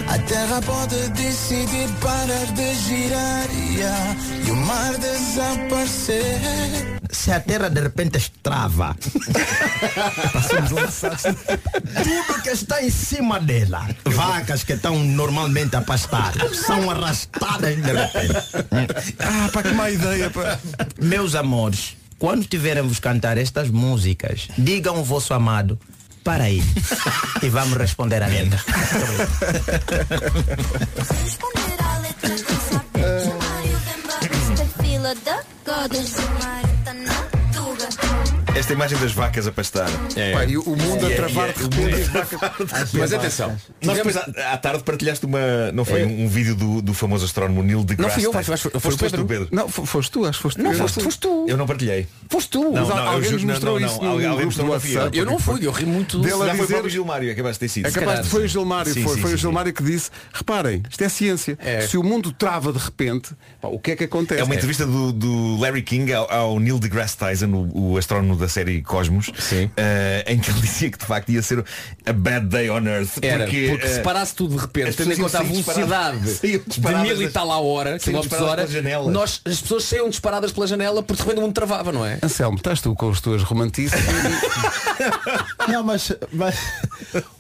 A 0.09 0.19
terra 0.19 0.61
pode 0.63 1.09
decidir 1.11 1.89
parar 2.01 2.47
de 2.53 2.75
girar 2.75 3.49
E 4.47 4.51
o 4.51 4.57
mar 4.57 4.97
desaparecer 4.99 6.41
Se 7.11 7.31
a 7.31 7.41
terra 7.41 7.71
repente 7.83 8.19
estrava, 8.19 8.97
tudo 12.03 12.43
que 12.43 12.51
está 12.51 12.83
em 12.83 12.91
cima 12.91 13.39
dela, 13.41 13.89
vacas 14.05 14.65
que 14.65 14.73
estão 14.75 14.99
normalmente 15.03 15.77
a 15.77 15.81
pastar, 15.81 16.33
são 16.55 16.91
arrastadas 16.91 17.77
de 17.77 17.93
repente. 17.93 18.35
Ah, 19.19 19.49
pá, 19.53 19.63
que 19.63 19.73
má 19.73 19.91
ideia, 19.91 20.31
pá. 20.31 20.59
Meus 21.01 21.35
amores, 21.35 21.97
quando 22.19 22.47
tiverem 22.47 22.83
vos 22.83 22.99
cantar 22.99 23.37
estas 23.39 23.69
músicas, 23.69 24.49
digam 24.57 24.97
ao 24.97 25.05
vosso 25.05 25.35
amado, 25.35 25.79
para 26.23 26.45
aí. 26.45 26.63
E 27.43 27.49
vamos 27.49 27.77
responder 27.77 28.23
a 28.23 28.27
letra. 28.27 28.65
Responder 31.25 31.83
à 31.83 31.99
letra 31.99 32.37
da 35.65 36.62
Esta 38.55 38.75
imagem 38.75 38.99
das 38.99 39.13
vacas 39.13 39.47
a 39.47 39.53
pastar. 39.53 39.89
Pá, 40.33 40.45
e 40.45 40.59
o 40.59 40.77
mundo 40.77 41.07
a 41.07 41.09
E 41.09 41.13
é- 41.13 41.17
travar 41.17 41.49
é- 41.49 41.53
de 41.53 41.63
repente. 41.63 41.81
mundo- 41.81 41.95
as 41.97 42.07
vacas- 42.09 42.93
Mas 42.93 43.13
atenção, 43.13 43.57
nós 43.83 43.97
depois 43.97 44.17
à, 44.17 44.53
à 44.53 44.59
tarde 44.59 44.83
partilhaste 44.85 45.25
uma. 45.25 45.73
Não 45.73 45.85
foi? 45.87 46.03
É. 46.03 46.05
Um, 46.05 46.25
um 46.25 46.29
vídeo 46.29 46.55
do, 46.55 46.83
do 46.83 46.93
famoso 46.93 47.25
astrónomo 47.25 47.63
Neil 47.63 47.83
deGrasse 47.83 48.23
Não 48.23 48.31
fui 48.33 48.41
eu, 48.43 48.45
foi 48.45 48.69
o 48.75 48.81
Foste 48.81 48.99
Pedro. 49.01 49.23
tu, 49.23 49.27
Pedro. 49.27 49.49
Não, 49.51 49.69
fo- 49.69 49.87
foste 49.87 50.11
tu, 50.13 50.27
acho 50.27 50.39
que 50.39 50.43
foste 50.43 50.61
Não, 50.61 50.71
tu. 50.71 50.77
foste- 50.79 51.03
foste 51.03 51.21
tu. 51.21 51.47
Eu 51.49 51.57
não 51.57 51.67
partilhei. 51.67 52.07
Foste 52.29 52.51
tu. 52.51 52.63
Não, 52.65 52.73
Mas 52.73 52.89
não, 52.89 52.99
alguém 52.99 53.15
eu 53.33 53.39
juro- 53.39 53.47
mostrou 53.53 53.81
não, 53.81 53.87
isso 53.87 53.97
não, 53.97 54.05
no 54.05 54.11
alguém 54.31 54.45
mostrou, 54.45 54.67
não 54.67 54.73
WhatsApp. 54.75 55.19
Eu 55.19 55.25
não 55.27 55.39
fui, 55.39 55.67
eu 55.67 55.73
ri 55.73 55.87
muito. 55.87 56.19
Dele 56.21 56.35
a 56.43 56.47
Já 56.55 56.55
foi 56.67 56.81
o 56.83 56.89
Gilmário, 56.91 57.31
é 57.31 57.35
capaz 57.35 57.57
de 57.57 57.61
ter 57.61 57.69
sido. 57.69 57.87
É 57.87 57.91
capaz 57.91 58.23
de 58.23 58.29
foi 58.29 58.45
o 58.45 58.49
Gilmário, 58.49 58.93
foi, 59.03 59.17
foi 59.19 59.33
o 59.35 59.37
Gilmário 59.37 59.73
que 59.73 59.83
disse, 59.83 60.11
reparem, 60.33 60.83
isto 60.91 61.03
é 61.03 61.09
ciência. 61.09 61.59
Se 61.89 61.97
o 61.97 62.03
mundo 62.03 62.31
trava 62.33 62.71
de 62.73 62.79
repente, 62.79 63.31
o 63.63 63.79
que 63.79 63.93
é 63.93 63.97
que 63.97 64.05
acontece? 64.05 64.41
É 64.41 64.45
uma 64.45 64.55
entrevista 64.55 64.85
do, 64.87 65.11
Larry 65.59 65.83
King 65.83 66.13
ao, 66.13 66.31
ao 66.31 66.61
Neil 66.61 66.79
deGrasse 66.79 67.17
Tyson, 67.17 67.47
o, 67.47 67.93
o 67.93 67.97
astrónomo 67.97 68.42
da 68.43 68.49
série 68.49 68.83
Cosmos, 68.83 69.31
eh, 69.77 70.25
em 70.27 70.39
que 70.39 70.51
ele 70.51 70.61
dizia 70.61 70.91
que 70.91 70.99
de 70.99 71.05
facto 71.05 71.31
ia 71.31 71.41
ser 71.43 71.65
a 72.05 72.13
bad 72.13 72.47
day 72.47 72.69
on 72.69 72.85
Earth. 72.87 73.19
Era, 73.23 73.45
porque, 73.45 73.69
porque, 73.71 73.89
se 73.89 74.01
eh, 74.01 74.03
parasse 74.03 74.35
tudo 74.35 74.57
de 74.57 74.61
repente, 74.61 74.97
tendo 74.97 75.13
em 75.13 75.17
conta 75.17 75.39
a 75.39 75.43
velocidade 75.43 76.19
de 76.43 76.81
mil 76.81 77.23
e 77.23 77.31
tal 77.31 77.51
à 77.51 77.59
hora, 77.59 77.99
quilómetros 77.99 78.41
hora, 78.41 78.67
nós, 79.11 79.41
as 79.45 79.61
pessoas 79.61 79.85
saiam 79.85 80.09
disparadas 80.11 80.53
pela 80.53 80.67
janela 80.67 81.03
porque 81.03 81.23
de 81.23 81.29
repente 81.29 81.39
o 81.39 81.43
mundo 81.47 81.55
travava, 81.55 81.93
não 81.93 82.05
é? 82.05 82.19
Anselmo, 82.23 82.57
estás 82.57 82.81
tu 82.81 82.95
com 82.95 83.11
as 83.11 83.21
tuas 83.21 83.43
romantices. 83.43 84.01
Não, 85.69 85.83
mas, 85.83 86.13
mas 86.33 86.57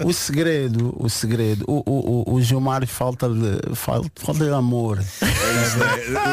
o 0.04 0.12
segredo, 0.12 0.94
o 0.98 1.08
segredo, 1.08 1.64
o, 1.68 1.82
o, 1.84 2.30
o, 2.30 2.34
o 2.34 2.40
Gilmar 2.42 2.86
falta 2.86 3.28
de, 3.28 3.74
falta, 3.76 4.10
falta 4.16 4.44
de 4.44 4.50
amor. 4.52 4.98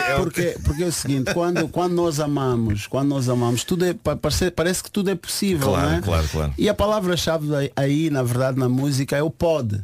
é 0.09 0.15
o- 0.15 0.19
Porque, 0.19 0.57
porque 0.63 0.83
é 0.83 0.87
o 0.87 0.91
seguinte, 0.91 1.33
quando, 1.33 1.67
quando 1.67 1.93
nós 1.93 2.19
amamos, 2.19 2.87
quando 2.87 3.09
nós 3.09 3.29
amamos, 3.29 3.63
tudo 3.63 3.85
é, 3.85 3.93
pa- 3.93 4.15
parece, 4.15 4.51
parece 4.51 4.83
que 4.83 4.91
tudo 4.91 5.09
é 5.09 5.15
possível. 5.15 5.69
Claro, 5.69 5.89
não 5.89 5.97
é? 5.97 6.01
claro, 6.01 6.27
claro. 6.29 6.53
E 6.57 6.67
a 6.69 6.73
palavra-chave 6.73 7.47
aí, 7.75 8.09
na 8.09 8.23
verdade, 8.23 8.57
na 8.59 8.69
música 8.69 9.15
é 9.17 9.23
o 9.23 9.29
pode. 9.29 9.79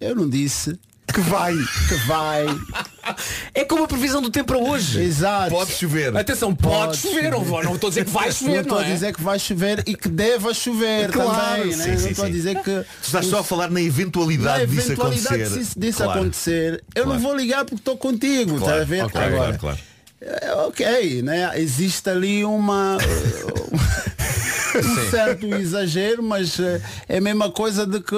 Eu 0.00 0.14
não 0.16 0.28
disse 0.28 0.78
que 1.12 1.20
vai, 1.20 1.54
que 1.54 1.94
vai. 2.06 2.46
É 3.54 3.64
como 3.64 3.84
a 3.84 3.88
previsão 3.88 4.20
do 4.22 4.30
tempo 4.30 4.48
para 4.48 4.58
hoje. 4.58 5.00
Exato. 5.02 5.50
Pode 5.50 5.72
chover. 5.72 6.16
Atenção, 6.16 6.54
pode, 6.54 6.96
chover, 6.98 7.30
não 7.30 7.42
vou- 7.42 7.62
não 7.64 7.74
estou 7.74 7.88
a 7.88 7.90
dizer 7.90 8.04
que 8.04 8.10
vai 8.10 8.30
chover, 8.32 8.52
não 8.54 8.60
estou 8.62 8.78
não 8.78 8.84
a 8.84 8.88
é? 8.88 8.92
dizer 8.92 9.14
que 9.14 9.22
vai 9.22 9.38
chover 9.38 9.82
e 9.86 9.94
que 9.96 10.08
deva 10.08 10.52
chover 10.54 11.10
Claro, 11.10 11.60
também. 11.62 11.72
sim, 11.72 11.78
né? 11.78 11.96
sim, 11.96 12.02
não 12.02 12.10
estou 12.10 12.24
a 12.24 12.28
dizer 12.30 12.56
que. 12.62 12.70
Tu 12.70 12.86
estás 13.06 13.24
os- 13.24 13.30
só 13.30 13.38
a 13.40 13.44
falar 13.44 13.70
na 13.70 13.80
eventualidade, 13.80 14.60
na 14.60 14.64
disso 14.66 14.88
eventualidade 14.92 15.34
acontecer. 15.34 15.58
disso, 15.58 15.78
disso 15.78 16.02
Claro. 16.02 16.20
acontecer, 16.20 16.84
eu 16.94 17.04
Claro. 17.04 17.18
não 17.20 17.26
vou 17.28 17.36
ligar 17.36 17.64
porque 17.64 17.76
estou 17.76 17.96
contigo, 17.96 18.58
Claro, 18.58 18.76
tá 18.76 18.82
a 18.82 18.84
ver? 18.84 19.04
ok, 19.04 19.20
Agora, 19.20 19.36
claro, 19.36 19.58
claro. 19.58 19.78
é, 20.20 20.52
ok, 20.66 21.22
né? 21.22 21.50
Existe 21.60 22.08
ali 22.10 22.44
uma. 22.44 22.98
um 24.78 25.10
certo 25.10 25.46
exagero, 25.54 26.22
mas 26.22 26.58
eh, 26.58 26.80
é 27.08 27.18
a 27.18 27.20
mesma 27.20 27.50
coisa 27.50 27.86
de 27.86 28.00
que 28.00 28.16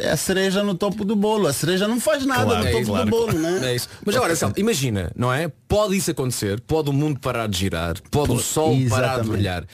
é 0.00 0.10
a 0.10 0.16
cereja 0.16 0.62
no 0.62 0.74
topo 0.74 1.04
do 1.04 1.14
bolo. 1.16 1.46
A 1.46 1.52
cereja 1.52 1.86
não 1.88 2.00
faz 2.00 2.24
nada 2.26 2.58
no 2.58 2.66
É 2.66 2.70
topo 2.70 2.82
isso, 2.82 2.92
do 2.92 3.06
bolo, 3.10 3.32
né? 3.38 3.60
É 3.70 3.74
isso. 3.74 3.88
Mas 4.04 4.16
agora, 4.16 4.34
imagina, 4.56 5.10
não 5.16 5.32
é? 5.32 5.50
Pode 5.68 5.96
isso 5.96 6.10
acontecer, 6.10 6.60
pode 6.60 6.90
o 6.90 6.92
mundo 6.92 7.18
parar 7.20 7.48
de 7.48 7.58
girar, 7.58 7.94
pode 8.10 8.32
o 8.32 8.38
sol 8.38 8.70
parar 8.70 8.76
de 8.76 8.84
exatamente. 9.14 9.28
brilhar. 9.30 9.64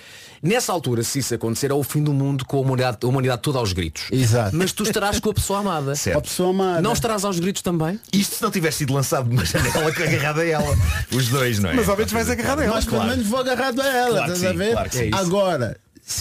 Nessa 0.42 0.72
altura, 0.72 1.02
se 1.02 1.18
isso 1.18 1.34
acontecer, 1.34 1.70
é 1.70 1.74
o 1.74 1.82
fim 1.82 2.02
do 2.02 2.14
mundo 2.14 2.46
com 2.46 2.56
a 2.56 2.60
humanidade, 2.60 2.96
a 3.02 3.06
humanidade 3.06 3.42
toda 3.42 3.58
aos 3.58 3.74
gritos. 3.74 4.04
Exato. 4.10 4.56
Mas 4.56 4.72
tu 4.72 4.84
estarás 4.84 5.20
com 5.20 5.28
a 5.28 5.34
pessoa 5.34 5.58
amada. 5.58 5.94
Certo. 5.94 6.16
A 6.16 6.22
pessoa 6.22 6.48
amada. 6.48 6.80
Não 6.80 6.94
estarás 6.94 7.26
aos 7.26 7.38
gritos 7.38 7.60
também? 7.60 8.00
Isto 8.10 8.36
se 8.36 8.42
não 8.42 8.50
tivesse 8.50 8.78
sido 8.78 8.94
lançado 8.94 9.28
de 9.28 9.34
uma 9.36 9.44
janela 9.44 9.84
agarrada 9.92 10.40
a 10.40 10.46
ela. 10.46 10.78
Os 11.12 11.28
dois, 11.28 11.58
não 11.58 11.68
é? 11.68 11.74
Mas 11.74 11.86
ao 11.90 11.94
menos 11.96 12.10
vais 12.10 12.30
agarrado 12.30 12.60
a 12.60 12.64
ela. 12.64 12.74
Mas 12.74 12.84
pelo 12.86 13.04
menos 13.04 13.26
vou 13.26 13.38
agarrado 13.38 13.82
a 13.82 13.86
ela, 13.86 14.10
Claro 14.16 14.32
estás 14.32 14.44
a 14.44 14.50
sim, 14.52 14.56
ver? 14.56 14.72
claro. 14.72 14.90
Agora, 15.12 15.76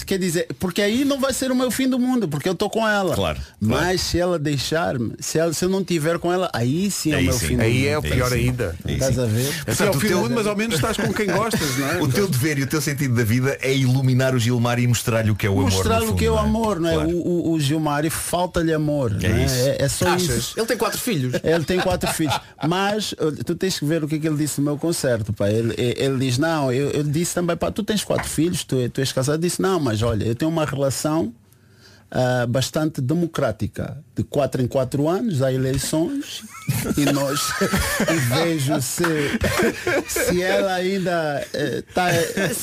quer 0.06 0.18
dizer, 0.18 0.46
porque 0.58 0.80
aí 0.82 1.04
não 1.04 1.18
vai 1.20 1.32
ser 1.32 1.50
o 1.50 1.54
meu 1.56 1.70
fim 1.70 1.88
do 1.88 1.98
mundo, 1.98 2.28
porque 2.28 2.48
eu 2.48 2.52
estou 2.52 2.70
com 2.70 2.86
ela. 2.86 3.14
Claro, 3.14 3.38
Mas 3.60 4.00
se 4.00 4.18
ela 4.18 4.38
deixar-me, 4.38 5.12
se, 5.18 5.38
ela- 5.38 5.52
se 5.52 5.64
eu 5.64 5.68
não 5.68 5.82
tiver 5.84 6.18
com 6.18 6.32
ela, 6.32 6.48
aí 6.52 6.90
sim 6.90 7.12
é 7.12 7.16
o 7.16 7.18
Aí 7.18 7.24
meu 7.24 7.32
sim. 7.34 7.46
fim 7.48 7.56
do 7.56 7.62
Aí 7.62 7.74
mundo. 7.78 7.88
é 7.88 7.98
o 7.98 8.02
pior 8.02 8.32
Aí 8.32 8.40
ainda. 8.48 8.76
Aí 8.84 8.94
Estás 8.94 9.14
sim. 9.14 9.20
a 9.22 9.24
ver? 9.26 9.40
Esse 9.40 9.50
é 9.58 9.62
o 9.62 9.64
Portanto, 9.90 9.92
fim 9.92 9.96
o 9.98 10.00
do 10.00 10.06
teu- 10.08 10.20
mundo, 10.20 10.34
mas 10.34 10.46
ao 10.46 10.56
menos 10.56 10.74
estás 10.76 10.96
com 10.96 11.12
quem 11.12 11.26
gostas, 11.26 11.76
não 11.78 11.90
é? 11.90 12.02
O 12.02 12.08
teu 12.08 12.28
dever 12.28 12.58
e 12.58 12.62
o 12.62 12.66
teu 12.66 12.80
sentido 12.80 13.14
da 13.14 13.24
vida 13.24 13.58
é 13.60 13.74
iluminar 13.74 14.34
o 14.34 14.38
Gilmar 14.38 14.78
e 14.78 14.86
mostrar-lhe 14.86 15.30
o 15.30 15.34
que 15.36 15.46
é 15.46 15.50
o 15.50 15.54
amor. 15.58 15.70
Mostrar 15.70 16.00
no 16.00 16.12
o 16.12 16.16
que 16.16 16.24
é 16.24 16.30
o 16.30 16.34
não 16.36 16.42
amor, 16.42 16.78
não 16.80 16.88
é? 16.88 16.94
Claro. 16.94 17.10
O, 17.10 17.48
o, 17.50 17.52
o 17.52 17.60
Gilmário 17.60 18.10
falta-lhe 18.10 18.72
amor. 18.72 19.16
É 19.22 19.28
não 19.28 19.36
é? 19.36 19.44
isso. 19.44 19.54
É, 19.54 19.76
é 19.80 19.88
só 19.88 20.08
Achas? 20.08 20.28
isso. 20.36 20.54
Ele 20.56 20.66
tem 20.66 20.76
quatro 20.76 20.98
filhos. 21.00 21.34
Ele 21.42 21.64
tem 21.64 21.80
quatro 21.80 22.10
filhos. 22.12 22.38
Mas 22.68 23.12
uh, 23.12 23.32
tu 23.44 23.54
tens 23.54 23.78
que 23.78 23.84
ver 23.84 24.04
o 24.04 24.08
que, 24.08 24.16
é 24.16 24.18
que 24.18 24.26
ele 24.28 24.36
disse 24.36 24.60
no 24.60 24.64
meu 24.66 24.76
concerto. 24.78 25.32
Pá. 25.32 25.48
Ele, 25.50 25.74
ele- 25.76 25.94
ele 25.98 26.18
diz, 26.18 26.38
não, 26.38 26.72
eu, 26.72 26.90
eu 26.90 27.02
disse 27.02 27.34
também, 27.34 27.56
pá, 27.56 27.70
tu 27.70 27.82
tens 27.82 28.04
quatro 28.04 28.28
filhos, 28.28 28.62
tu, 28.64 28.76
tu 28.90 29.00
és 29.00 29.12
casado. 29.12 29.40
Disse, 29.40 29.60
não, 29.60 29.79
mas 29.80 30.02
olha, 30.02 30.24
eu 30.24 30.34
tenho 30.34 30.50
uma 30.50 30.64
relação 30.64 31.32
ah, 32.10 32.46
bastante 32.48 33.00
democrática. 33.00 33.98
De 34.16 34.22
quatro 34.24 34.60
em 34.60 34.66
quatro 34.66 35.08
anos 35.08 35.42
há 35.42 35.52
eleições 35.52 36.42
e 36.96 37.04
nós 37.12 37.40
e 38.10 38.16
vejo 38.34 38.80
se, 38.82 39.04
se 40.08 40.42
ela 40.42 40.74
ainda 40.74 41.46
eh, 41.54 41.82
tá, 41.94 42.08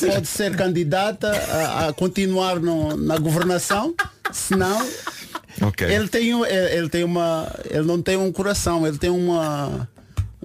pode 0.08 0.28
ser 0.28 0.56
candidata 0.56 1.32
a, 1.32 1.88
a 1.88 1.94
continuar 1.94 2.60
no- 2.60 2.96
na 2.98 3.18
governação, 3.18 3.96
senão 4.32 4.86
Ok. 5.62 5.88
ele 5.90 6.08
tem, 6.08 6.30
ele, 6.44 6.76
ele 6.76 6.90
tem 6.90 7.04
uma. 7.04 7.52
Ele 7.70 7.84
não 7.86 8.00
tem 8.02 8.16
um 8.18 8.32
coração, 8.32 8.86
ele 8.86 8.98
tem 9.00 9.10
uma. 9.10 9.88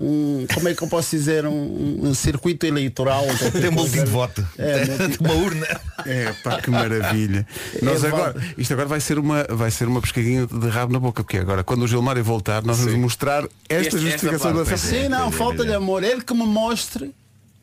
Um, 0.01 0.47
como 0.55 0.68
é 0.68 0.74
que 0.74 0.82
eu 0.82 0.88
posso 0.88 1.11
dizer? 1.11 1.45
Um, 1.47 2.01
um 2.09 2.14
circuito 2.14 2.64
eleitoral. 2.64 3.24
Tem 3.61 3.68
um 3.68 3.74
boletim 3.74 4.05
de 4.05 4.11
voto. 4.11 4.47
É, 4.57 4.86
multi- 4.86 5.18
uma 5.20 5.34
urna. 5.34 5.66
É, 6.07 6.32
pá, 6.43 6.61
que 6.62 6.70
maravilha. 6.70 7.47
Nós 7.82 8.03
É, 8.03 8.09
agora, 8.09 8.34
isto 8.57 8.72
agora 8.72 8.88
vai 8.88 9.01
ser 9.01 9.18
uma, 9.18 9.45
vai 9.51 9.70
ser 9.70 9.86
uma 9.88 10.01
pescadinha 10.01 10.47
de 10.47 10.68
rabo 10.68 10.93
na 10.95 10.99
boca, 10.99 11.22
porque 11.22 11.36
agora 11.38 11.62
quando 11.62 11.82
o 11.82 11.86
Gilmário 11.88 12.24
voltar, 12.24 12.62
nós 12.62 12.78
vamos 12.78 12.95
mostrar 12.95 13.45
esta 13.68 13.97
Este- 13.97 13.99
justificação 13.99 14.51
esta 14.51 14.64
da 14.64 14.64
parte, 14.64 14.80
Sim, 14.80 15.09
não, 15.09 15.28
é, 15.28 15.30
falta-lhe 15.30 15.59
pois 15.64 15.70
é. 15.70 15.74
amor. 15.76 16.03
Ele 16.03 16.22
que 16.22 16.32
me 16.32 16.47
mostre 16.47 17.14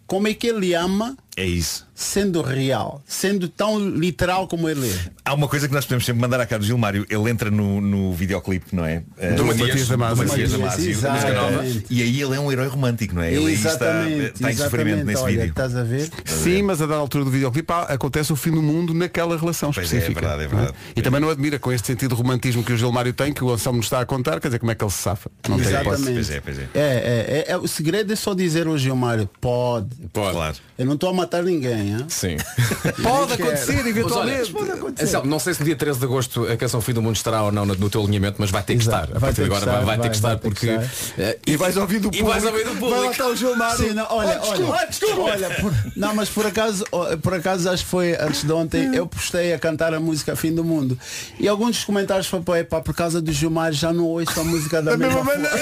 como 0.06 0.28
é 0.28 0.34
que 0.34 0.48
ele 0.48 0.74
ama 0.76 1.18
É 1.40 1.46
isso. 1.46 1.88
sendo 1.96 2.42
real, 2.42 3.02
sendo 3.06 3.48
tão 3.48 3.80
literal 3.90 4.48
como 4.48 4.68
ele 4.70 4.90
é. 4.90 4.96
Há 5.24 5.34
uma 5.34 5.48
coisa 5.48 5.68
que 5.68 5.74
nós 5.74 5.86
podemos 5.86 6.06
sempre 6.06 6.22
mandar 6.22 6.40
à 6.40 6.46
cara 6.46 6.60
do 6.60 6.66
Gilmário. 6.66 7.06
Ele 7.10 7.30
entra 7.30 7.50
no, 7.52 7.80
no 7.82 8.14
videoclipe, 8.14 8.76
não 8.76 8.86
é? 8.86 9.04
Eh, 9.18 9.32
Do 9.34 9.46
Matias 9.46 9.88
Damasio. 9.88 10.16
do 10.24 10.28
Matias 10.30 10.52
Damasio, 10.52 10.90
exatamente. 10.92 11.86
E 11.90 12.02
aí 12.02 12.22
ele 12.22 12.36
é 12.36 12.40
um 12.40 12.52
herói 12.52 12.68
romântico, 12.68 13.16
não 13.16 13.22
é? 13.22 13.34
Ele 13.34 13.48
aí 13.48 13.54
está, 13.54 13.70
exatamente, 13.70 14.34
está 14.34 14.52
em 14.52 14.56
sofrimento 14.56 14.88
exatamente. 14.88 15.06
nesse 15.06 15.24
Olha, 15.24 15.34
vídeo. 15.34 15.50
estás 15.50 15.76
a 15.76 15.84
ver? 15.84 16.10
Sim, 16.26 16.64
mas 16.64 16.82
a 16.82 16.86
dada 16.86 17.00
altura 17.00 17.24
do 17.26 17.32
videoclipe 17.32 17.72
acontece 17.88 18.34
o 18.34 18.36
fim 18.36 18.52
do 18.52 18.62
mundo 18.62 18.94
naquela 18.94 19.38
relação 19.38 19.72
Pois 19.72 19.92
é, 19.92 19.96
é 19.96 20.00
específica. 20.00 20.22
verdade, 20.28 20.44
é 20.44 20.48
não 20.48 20.56
verdade. 20.58 20.78
E 20.96 21.02
também 21.02 21.22
não 21.22 21.30
admira 21.30 21.58
com 21.60 21.72
este 21.72 21.88
sentido 21.88 22.16
de 22.16 22.22
romantismo 22.22 22.64
que 22.64 22.74
o 22.74 22.78
Gilmário 22.78 23.14
tem, 23.14 23.32
que 23.34 23.44
o 23.44 23.52
Anselmo 23.52 23.78
nos 23.78 23.86
está 23.86 24.02
a 24.02 24.06
contar, 24.06 24.40
quer 24.42 24.48
dizer, 24.50 24.60
como 24.60 24.72
é 24.72 24.76
que 24.76 24.84
ele 24.84 24.92
se 24.92 24.98
safa? 24.98 25.30
Não 25.48 25.58
tem 25.58 25.68
hipótese. 25.68 25.88
Exatamente. 25.90 26.14
Pois 26.14 26.30
é, 26.30 26.42
pois 26.42 26.60
é. 26.60 26.62
É, 26.74 26.80
é, 26.80 27.46
é, 27.50 27.52
é, 27.54 27.58
o 27.58 27.68
segredo 27.68 28.12
é 28.12 28.16
só 28.16 28.34
dizer 28.34 28.68
ao 28.68 28.78
Gilmário, 28.78 29.30
pode. 29.40 29.96
Pode. 30.12 30.32
Claro. 30.34 30.56
Eu 30.78 30.86
não 30.86 30.94
estou 30.96 31.10
a 31.10 31.14
matar 31.30 31.44
ninguém, 31.44 31.92
hein? 31.92 32.06
Sim. 32.10 32.38
Pode 33.04 33.34
acontecer, 33.34 33.80
olha, 33.80 33.90
eventualmente. 33.90 34.52
Pode 34.52 34.72
acontecer. 34.72 35.06
Anselmo, 35.06 35.28
não 35.30 35.38
sei 35.40 35.54
se 35.54 35.60
no 35.60 35.66
dia 35.68 35.76
13 35.76 36.00
de 36.00 36.06
agosto 36.06 36.46
a 36.46 36.58
canção 36.58 36.82
Fim 36.82 36.94
do 36.94 37.02
Mundo 37.02 37.16
estará 37.16 37.44
ou 37.44 37.52
não 37.52 37.66
no, 37.66 37.90
teu 37.90 38.02
alinhamento, 38.02 38.38
mas 38.40 38.50
vai 38.50 38.64
ter 38.64 38.76
que 38.76 38.82
Exato. 38.84 39.04
estar. 39.06 39.16
A 39.18 39.20
Vai 39.20 39.30
partir 39.30 39.36
ter 39.42 39.46
agora 39.46 39.60
estar, 39.60 39.76
vai, 39.78 39.86
vai 39.86 40.00
ter 40.00 40.10
que 40.10 40.16
estar 40.16 40.28
vai 40.30 40.38
ter 40.38 40.50
que 40.54 40.68
porque. 40.68 41.22
eh, 41.22 41.38
E 41.46 41.56
vais 41.56 41.78
ouvir 41.78 42.00
do 42.00 42.08
E 42.08 42.12
público. 42.12 42.30
vais 42.30 42.44
ouvir 42.46 42.64
do 42.66 42.72
público. 42.72 42.90
Vai 42.90 43.00
lá 43.06 43.12
estar 43.12 43.28
o 43.28 43.36
Gilmário. 43.36 43.78
Sim, 43.78 43.94
não, 43.94 44.08
olha, 44.10 44.40
Oh, 44.42 44.48
olha, 44.50 44.58
desculpa, 44.58 44.86
desculpa. 44.90 45.22
olha, 45.22 45.50
por- 45.62 45.74
não, 45.96 46.16
mas 46.16 46.30
por 46.30 46.46
acaso, 46.48 46.84
por 47.22 47.34
acaso 47.34 47.70
acho 47.70 47.84
que 47.84 47.90
foi 47.90 48.16
antes 48.20 48.44
de 48.44 48.52
ontem, 48.52 48.96
eu 48.96 49.06
postei 49.06 49.54
a 49.54 49.60
cantar 49.60 49.94
a 49.94 50.00
música 50.00 50.36
Fim 50.36 50.54
do 50.54 50.64
Mundo. 50.64 50.98
E 51.40 51.48
alguns 51.48 51.76
dos 51.78 51.84
comentários 51.86 52.28
foi 52.28 52.42
pá, 52.42 52.60
epá, 52.60 52.82
por 52.82 52.96
causa 52.96 53.22
do 53.22 53.32
Gilmar 53.32 53.72
já 53.72 53.94
não 53.94 54.06
ouço 54.06 54.40
a 54.40 54.44
música 54.44 54.82
da, 54.82 54.92
Da 54.92 54.98
mesma, 54.98 55.24
mesma 55.24 55.48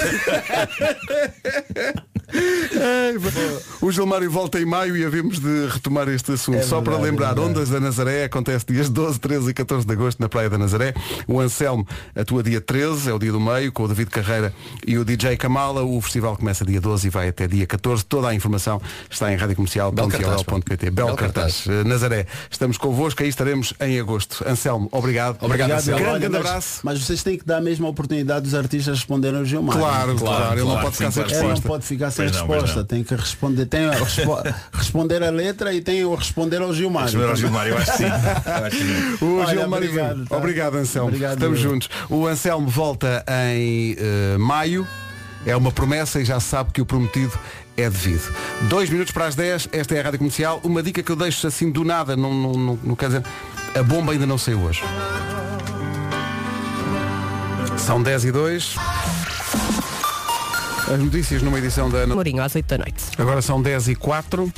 pá. 2.28 3.76
o 3.80 3.90
Gilmário 3.90 4.30
volta 4.30 4.60
em 4.60 4.64
maio 4.64 4.96
e 4.96 5.04
havemos 5.04 5.38
de 5.40 5.47
retomar 5.72 6.08
este 6.08 6.32
assunto. 6.32 6.58
É 6.58 6.62
Só 6.62 6.80
para 6.80 6.92
verdade, 6.92 7.10
lembrar, 7.10 7.26
é 7.30 7.34
verdade. 7.34 7.50
Ondas 7.50 7.68
da 7.70 7.80
Nazaré 7.80 8.24
acontece 8.24 8.66
dias 8.66 8.88
12, 8.88 9.18
13 9.20 9.50
e 9.50 9.54
14 9.54 9.86
de 9.86 9.92
agosto 9.92 10.20
na 10.20 10.28
Praia 10.28 10.48
da 10.50 10.58
Nazaré. 10.58 10.94
O 11.26 11.40
Anselmo 11.40 11.86
atua 12.14 12.42
dia 12.42 12.60
13, 12.60 13.10
é 13.10 13.12
o 13.14 13.18
dia 13.18 13.32
do 13.32 13.40
meio, 13.40 13.72
com 13.72 13.84
o 13.84 13.88
David 13.88 14.10
Carreira 14.10 14.52
e 14.86 14.98
o 14.98 15.04
DJ 15.04 15.36
Kamala. 15.36 15.82
O 15.82 16.00
festival 16.00 16.36
começa 16.36 16.64
dia 16.64 16.80
12 16.80 17.06
e 17.06 17.10
vai 17.10 17.28
até 17.28 17.46
dia 17.46 17.66
14. 17.66 18.04
Toda 18.04 18.28
a 18.28 18.34
informação 18.34 18.80
está 19.10 19.32
em 19.32 19.36
radiocomercial.pt. 19.36 20.90
Bel 20.90 21.06
Bel 21.06 21.16
cartaz. 21.16 21.64
Eh, 21.68 21.84
Nazaré, 21.84 22.26
estamos 22.50 22.76
convosco, 22.78 23.22
aí 23.22 23.28
estaremos 23.28 23.72
em 23.80 23.98
agosto. 24.00 24.44
Anselmo, 24.46 24.88
obrigado. 24.92 25.38
Obrigado, 25.40 25.72
Anselmo. 25.72 25.98
Grande, 26.00 26.10
Olha, 26.12 26.20
grande 26.20 26.38
mas- 26.38 26.46
abraço. 26.46 26.80
Mas 26.82 27.00
vocês 27.02 27.22
têm 27.22 27.38
que 27.38 27.44
dar 27.44 27.58
a 27.58 27.60
mesma 27.60 27.88
oportunidade 27.88 28.42
dos 28.42 28.54
artistas 28.54 28.96
responderem 28.98 29.38
ao 29.38 29.44
Gilmar. 29.44 29.76
Claro, 29.76 30.14
claro, 30.16 30.52
ele 30.54 30.60
não 30.60 30.66
claro, 30.72 30.82
pode 30.82 30.96
ficar 30.96 31.10
sim, 31.10 31.14
sem 31.14 31.22
claro. 31.24 31.34
Ele 31.38 31.42
não 31.42 31.48
resposta. 31.50 31.68
pode 31.68 31.86
ficar 31.86 32.10
sem 32.10 32.24
Pois 32.26 32.36
não, 32.36 32.46
pois 32.46 32.62
resposta, 32.62 32.80
não. 32.80 32.86
tem 32.86 33.04
que 33.04 33.14
responder, 33.14 33.66
tem 33.66 33.84
a 33.86 33.90
respo- 33.92 34.38
responder 34.72 35.22
a 35.22 35.30
letra 35.38 35.72
e 35.72 35.80
tem 35.80 36.04
o 36.04 36.14
responder 36.14 36.60
ao 36.60 36.72
Gilmar. 36.74 37.04
Responder 37.04 37.28
ao 37.28 37.36
Gilmário, 37.36 37.72
eu 37.72 37.78
acho 37.78 37.92
que 37.92 37.96
sim. 37.98 38.04
Eu 38.46 38.64
acho 38.66 38.76
que 38.76 38.84
sim. 38.84 39.24
O 39.24 39.36
Olha, 39.38 39.48
Gilmário 39.48 39.88
obrigado, 39.88 40.26
tá? 40.26 40.36
Obrigado, 40.36 40.74
Anselmo. 40.76 41.08
Obrigado, 41.08 41.34
Estamos 41.34 41.58
eu. 41.62 41.70
juntos. 41.70 41.88
O 42.10 42.26
Anselmo 42.26 42.68
volta 42.68 43.24
em 43.28 43.96
eh, 43.98 44.36
maio. 44.38 44.86
É 45.46 45.56
uma 45.56 45.70
promessa 45.70 46.20
e 46.20 46.24
já 46.24 46.38
se 46.40 46.48
sabe 46.48 46.72
que 46.72 46.82
o 46.82 46.86
prometido 46.86 47.32
é 47.76 47.88
devido. 47.88 48.34
Dois 48.68 48.90
minutos 48.90 49.12
para 49.12 49.26
as 49.26 49.34
10, 49.34 49.68
esta 49.72 49.94
é 49.94 50.00
a 50.00 50.02
Rádio 50.02 50.18
Comercial. 50.18 50.60
Uma 50.64 50.82
dica 50.82 51.02
que 51.02 51.10
eu 51.10 51.16
deixo 51.16 51.46
assim 51.46 51.70
do 51.70 51.84
nada, 51.84 52.16
não, 52.16 52.34
não, 52.34 52.52
não, 52.52 52.78
não 52.82 52.96
quer 52.96 53.06
dizer. 53.06 53.22
A 53.74 53.82
bomba 53.82 54.12
ainda 54.12 54.26
não 54.26 54.36
saiu 54.36 54.60
hoje. 54.60 54.82
São 57.78 58.02
10 58.02 58.24
e 58.24 58.32
2. 58.32 58.74
As 60.92 60.98
notícias 60.98 61.42
numa 61.42 61.58
edição 61.58 61.90
da 61.90 61.98
Ana. 61.98 62.14
Mourinho, 62.14 62.42
às 62.42 62.54
8 62.54 62.66
da 62.66 62.78
noite. 62.78 63.04
Agora 63.18 63.42
são 63.42 63.60
10 63.60 63.88
e 63.88 63.94
4. 63.94 64.52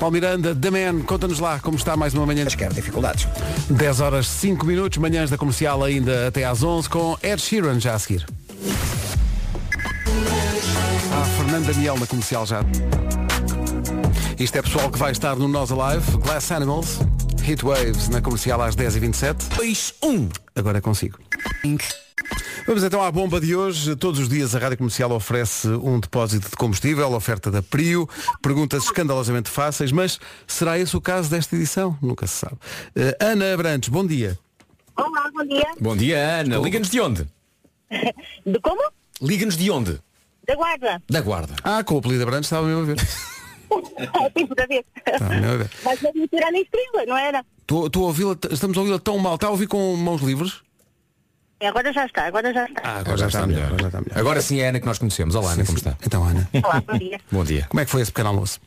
Paulo 0.00 0.14
Miranda, 0.14 0.54
The 0.54 0.70
Man, 0.70 1.02
conta-nos 1.02 1.38
lá 1.38 1.60
como 1.60 1.76
está 1.76 1.94
mais 1.94 2.14
uma 2.14 2.24
manhã. 2.24 2.46
Quer 2.46 2.72
dificuldades. 2.72 3.28
10 3.68 4.00
horas 4.00 4.26
5 4.26 4.64
minutos, 4.64 4.96
manhãs 4.98 5.28
da 5.28 5.36
comercial 5.36 5.84
ainda 5.84 6.28
até 6.28 6.44
às 6.44 6.62
11 6.62 6.88
com 6.88 7.18
Ed 7.22 7.40
Sheeran 7.40 7.78
já 7.78 7.94
a 7.94 7.98
seguir. 7.98 8.26
Ah, 11.12 11.24
Fernando 11.36 11.66
Daniel 11.66 11.98
na 11.98 12.06
comercial 12.06 12.46
já. 12.46 12.64
Isto 14.38 14.56
é 14.56 14.62
pessoal 14.62 14.90
que 14.90 14.98
vai 14.98 15.12
estar 15.12 15.36
no 15.36 15.46
Nós 15.46 15.70
Alive, 15.70 16.16
Glass 16.16 16.50
Animals, 16.50 17.00
Heat 17.46 17.62
Waves 17.62 18.08
na 18.08 18.22
comercial 18.22 18.62
às 18.62 18.74
10h27. 18.74 19.54
2, 19.54 19.94
1. 20.02 20.28
Agora 20.56 20.78
é 20.78 20.80
consigo. 20.80 21.18
Vamos 22.66 22.84
então 22.84 23.02
à 23.02 23.10
bomba 23.10 23.40
de 23.40 23.54
hoje. 23.56 23.96
Todos 23.96 24.20
os 24.20 24.28
dias 24.28 24.54
a 24.54 24.58
Rádio 24.58 24.78
Comercial 24.78 25.10
oferece 25.12 25.68
um 25.68 25.98
depósito 25.98 26.48
de 26.50 26.56
combustível, 26.56 27.12
oferta 27.12 27.50
da 27.50 27.62
Prio, 27.62 28.08
perguntas 28.42 28.84
escandalosamente 28.84 29.48
fáceis, 29.48 29.90
mas 29.90 30.20
será 30.46 30.78
esse 30.78 30.96
o 30.96 31.00
caso 31.00 31.30
desta 31.30 31.56
edição? 31.56 31.96
Nunca 32.00 32.26
se 32.26 32.34
sabe. 32.34 32.56
Eh, 32.94 33.16
Ana 33.20 33.52
Abrantes, 33.54 33.88
bom 33.88 34.06
dia. 34.06 34.38
Olá, 34.96 35.30
bom 35.32 35.44
dia. 35.44 35.66
Bom 35.80 35.96
dia, 35.96 36.40
Ana. 36.40 36.58
Liga-nos 36.58 36.90
de 36.90 37.00
onde? 37.00 37.26
De 38.46 38.60
como? 38.60 38.82
Liga-nos 39.20 39.56
de 39.56 39.70
onde? 39.70 39.98
Da 40.46 40.54
guarda. 40.54 41.02
Da 41.08 41.20
Guarda. 41.20 41.54
Ah, 41.62 41.82
com 41.84 41.94
o 41.94 41.98
apelido 41.98 42.22
Abrantes 42.22 42.46
estava 42.46 42.66
mesmo 42.66 42.82
a 42.82 42.84
ver. 42.84 42.96
Tipo 44.36 44.54
da 44.54 44.66
vez. 44.66 44.84
Estava 45.06 45.34
mesmo 45.34 45.52
a 45.52 45.56
ver. 45.56 45.70
Mas 45.84 46.04
a 46.04 46.12
misturar 46.12 46.52
na 46.52 46.58
estrela, 46.58 47.06
não 47.06 47.16
era? 47.16 47.44
Estou 47.60 48.04
a 48.04 48.06
ouvi-la, 48.06 48.36
estamos 48.50 48.76
a 48.76 48.80
ouvi-la 48.80 48.98
tão 48.98 49.18
mal. 49.18 49.34
Está 49.34 49.46
a 49.48 49.50
ouvir 49.50 49.66
com 49.66 49.94
mãos 49.96 50.20
livres? 50.22 50.60
É, 51.60 51.68
Agora 51.68 51.92
já 51.92 52.06
está, 52.06 52.24
agora 52.26 52.52
já 52.54 52.64
está. 52.64 52.80
Ah, 52.82 52.98
Agora 53.00 53.16
já 53.18 53.26
está 53.26 53.46
melhor. 53.46 53.64
Agora, 53.66 53.80
já 53.82 53.86
está 53.88 54.00
melhor. 54.00 54.18
Agora 54.18 54.40
sim 54.40 54.60
é 54.60 54.66
a 54.66 54.68
Ana 54.70 54.80
que 54.80 54.86
nós 54.86 54.98
conhecemos. 54.98 55.34
Olá, 55.34 55.52
Ana, 55.52 55.64
como 55.66 55.76
está? 55.76 55.96
Então, 56.06 56.24
Ana. 56.24 56.48
Olá, 56.64 56.82
bom 56.86 56.98
dia. 56.98 57.20
Bom 57.30 57.44
dia. 57.44 57.66
Como 57.68 57.80
é 57.80 57.84
que 57.84 57.90
foi 57.90 58.00
esse 58.02 58.10
pequeno 58.10 58.30
almoço? 58.30 58.58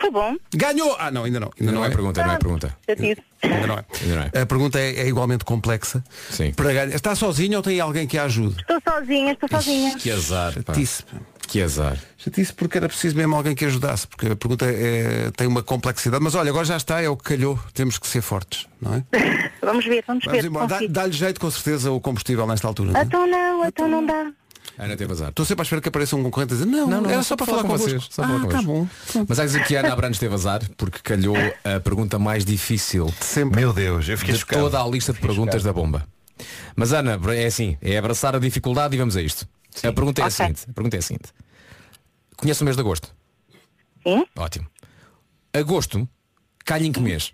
Foi 0.00 0.10
bom. 0.10 0.36
Ganhou! 0.54 0.96
Ah, 0.98 1.10
não, 1.10 1.24
ainda 1.24 1.40
não. 1.40 1.48
Ainda, 1.58 1.70
Ainda 1.70 1.72
não 1.72 1.84
é 1.84 1.90
pergunta, 1.90 2.24
não 2.24 2.32
é 2.34 2.38
pergunta. 2.38 2.76
Eu 2.86 2.94
disse. 2.96 3.22
Ainda 3.42 3.66
não 3.66 3.74
é. 3.78 3.84
Ainda 4.02 4.14
não 4.16 4.22
é. 4.32 4.42
A 4.42 4.46
pergunta 4.46 4.78
é, 4.80 4.94
é 5.00 5.08
igualmente 5.08 5.44
complexa. 5.44 6.02
Sim. 6.30 6.52
Para 6.52 6.66
ganhar- 6.72 6.88
Está 6.94 7.14
sozinho 7.16 7.56
ou 7.56 7.62
tem 7.62 7.80
alguém 7.80 8.06
que 8.06 8.16
a 8.18 8.24
ajude? 8.24 8.60
Estou 8.60 8.80
sozinha, 8.88 9.32
estou 9.32 9.48
sozinha. 9.48 9.96
Que 9.96 10.10
azar. 10.10 10.54
pá. 10.64 10.72
Disse. 10.72 11.02
Que 11.48 11.62
azar. 11.62 11.96
Já 12.18 12.30
disse 12.30 12.52
porque 12.52 12.76
era 12.76 12.86
preciso 12.88 13.16
mesmo 13.16 13.34
alguém 13.34 13.54
que 13.54 13.64
ajudasse, 13.64 14.06
porque 14.06 14.26
a 14.26 14.36
pergunta 14.36 14.66
é- 14.66 15.30
tem 15.36 15.46
uma 15.46 15.62
complexidade. 15.62 16.22
Mas 16.22 16.34
olha, 16.34 16.50
agora 16.50 16.66
já 16.66 16.76
está, 16.76 17.00
é 17.00 17.08
o 17.08 17.16
que 17.16 17.24
calhou. 17.24 17.58
Temos 17.72 17.98
que 17.98 18.06
ser 18.06 18.20
fortes, 18.20 18.66
não 18.80 18.94
é? 18.94 19.04
Vamos 19.62 19.84
ver, 19.84 20.04
vamos, 20.06 20.24
Vamos 20.24 20.40
ver. 20.40 20.48
embora. 20.48 20.66
Dá-. 20.66 20.80
Dá-lhe 20.88 21.12
jeito 21.12 21.40
com 21.40 21.50
certeza 21.50 21.90
o 21.90 22.00
combustível 22.00 22.46
nesta 22.46 22.66
altura. 22.68 22.92
não 22.92 23.00
é? 23.00 23.02
Então 23.02 23.26
não, 23.26 23.66
então 23.66 23.88
não 23.88 24.06
dá. 24.06 24.30
Ana 24.78 24.96
teve 24.96 25.12
azar. 25.12 25.30
Estou 25.30 25.44
sempre 25.44 25.62
à 25.62 25.64
espera 25.64 25.82
que 25.82 25.88
apareça 25.88 26.14
um 26.14 26.22
concorrente 26.22 26.54
a 26.54 26.56
dizer, 26.56 26.66
não, 26.66 27.04
era 27.10 27.22
só 27.22 27.34
para 27.36 27.46
falar, 27.46 27.62
com 27.62 27.68
vocês. 27.68 28.06
Só 28.10 28.22
ah, 28.22 28.28
falar 28.28 28.46
tá 28.46 28.62
bom. 28.62 28.86
Mas 29.26 29.38
há 29.38 29.42
que 29.42 29.48
dizer 29.48 29.64
que 29.64 29.76
a 29.76 29.80
Ana 29.80 29.92
Abrantes 29.92 30.20
teve 30.20 30.32
azar 30.34 30.60
porque 30.76 31.00
calhou 31.02 31.36
a 31.64 31.80
pergunta 31.80 32.18
mais 32.18 32.44
difícil 32.44 33.12
Sempre. 33.20 33.60
Meu 33.60 33.72
Deus, 33.72 34.08
eu 34.08 34.16
fiquei 34.16 34.34
de 34.34 34.40
chocado. 34.40 34.62
toda 34.62 34.80
a 34.80 34.86
lista 34.86 35.12
de 35.12 35.18
perguntas 35.18 35.62
da 35.62 35.72
bomba. 35.72 36.06
Mas 36.76 36.92
Ana, 36.92 37.18
é 37.34 37.46
assim, 37.46 37.76
é 37.82 37.98
abraçar 37.98 38.36
a 38.36 38.38
dificuldade 38.38 38.94
e 38.94 38.98
vamos 38.98 39.16
a 39.16 39.22
isto. 39.22 39.48
A 39.86 39.92
pergunta 39.92 40.20
é 40.20 40.24
a 40.24 40.26
Ok. 40.26 40.36
seguinte. 40.36 40.66
A 40.68 40.72
pergunta 40.72 40.96
é 40.96 40.98
a 40.98 41.02
seguinte. 41.02 41.32
Conhece 42.36 42.62
o 42.62 42.64
mês 42.64 42.76
de 42.76 42.80
agosto? 42.80 43.14
Sim. 44.06 44.24
Ótimo. 44.36 44.66
Agosto, 45.52 46.08
calha 46.64 46.86
em 46.86 46.92
que 46.92 47.00
mês? 47.00 47.32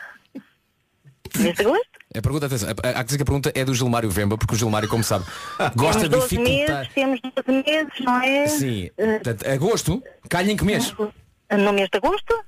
Mês 1.37 1.55
de 1.55 1.61
agosto? 1.61 1.87
A 2.15 2.21
pergunta, 2.23 2.45
atenção, 2.47 2.69
há 2.69 2.93
que 2.95 3.03
dizer 3.03 3.17
que 3.17 3.21
a 3.21 3.25
pergunta 3.25 3.51
é 3.53 3.63
do 3.63 3.73
Gilmário 3.73 4.09
Vemba, 4.09 4.35
porque 4.35 4.55
o 4.55 4.57
Gilmário, 4.57 4.89
como 4.89 5.03
sabe, 5.03 5.25
gosta 5.77 6.03
de 6.03 6.09
temos 6.09 6.27
12 6.29 6.37
dificultar. 6.37 6.77
meses, 6.77 6.93
temos 6.95 7.19
12 7.21 7.63
meses, 7.63 7.99
não 7.99 8.21
é? 8.21 8.47
Sim. 8.47 8.89
Eh, 8.97 9.19
Portanto, 9.19 9.47
agosto, 9.47 10.03
calha 10.27 10.51
em 10.51 10.57
que 10.57 10.65
mês? 10.65 10.91
no 11.51 11.71
mês 11.73 11.87
de 11.91 11.97
agosto? 11.97 12.43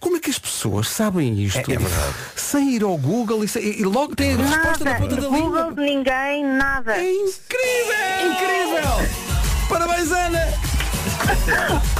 Como 0.00 0.16
é 0.16 0.20
que 0.20 0.30
as 0.30 0.38
pessoas 0.38 0.88
sabem 0.88 1.38
isto? 1.40 1.58
É- 1.70 1.74
é 1.74 1.78
verdade. 1.78 2.14
Sem 2.34 2.70
ir 2.74 2.82
ao 2.82 2.96
Google 2.96 3.44
e, 3.44 3.48
sem- 3.48 3.62
e 3.62 3.84
logo 3.84 4.16
tem 4.16 4.32
a 4.32 4.36
resposta 4.38 4.84
na 4.84 4.90
Nada. 4.92 5.02
ponta 5.02 5.16
da 5.20 5.28
Google 5.28 5.40
língua. 5.44 5.74
de 5.74 5.80
ninguém, 5.82 6.44
nada. 6.44 6.96
É 6.96 7.12
incrível! 7.12 8.32
Incrível! 8.32 9.68
Parabéns, 9.68 10.10
Ana! 10.10 10.40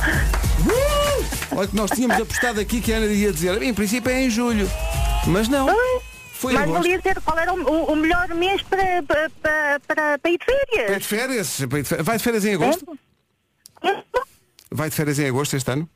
Uh! 0.61 1.57
Olha 1.57 1.69
que 1.69 1.75
nós 1.77 1.91
tínhamos 1.91 2.21
apostado 2.21 2.61
aqui 2.61 2.81
que 2.83 2.93
a 2.93 2.99
Ana 2.99 3.07
ia 3.07 3.33
dizer, 3.33 3.63
em 3.63 3.73
princípio 3.73 4.11
é 4.13 4.23
em 4.25 4.31
julho. 4.31 4.71
Mas 5.27 5.49
não. 5.49 5.67
Foi 6.35 6.53
Mas 6.53 6.69
valia 6.71 6.99
dizer 6.99 7.19
qual 7.23 7.39
era 7.39 7.53
o, 7.53 7.93
o- 7.93 7.97
melhor 7.97 8.29
mês 8.29 8.61
para, 8.63 9.03
para, 9.03 9.31
para, 9.43 9.81
para, 9.87 10.19
para 10.19 10.31
ir 10.31 10.39
de 10.39 10.45
férias. 10.45 11.07
férias? 11.07 11.61
Vai 11.69 11.83
de 11.83 11.89
férias, 11.89 12.07
vai 12.07 12.17
de 12.19 12.23
férias 12.23 12.45
em 12.45 12.55
agosto? 12.55 12.99
Vai 14.71 14.91
de 14.91 14.97
férias 14.97 15.19
em 15.19 15.29
agosto 15.29 15.57
este 15.57 15.71
ano? 15.71 15.89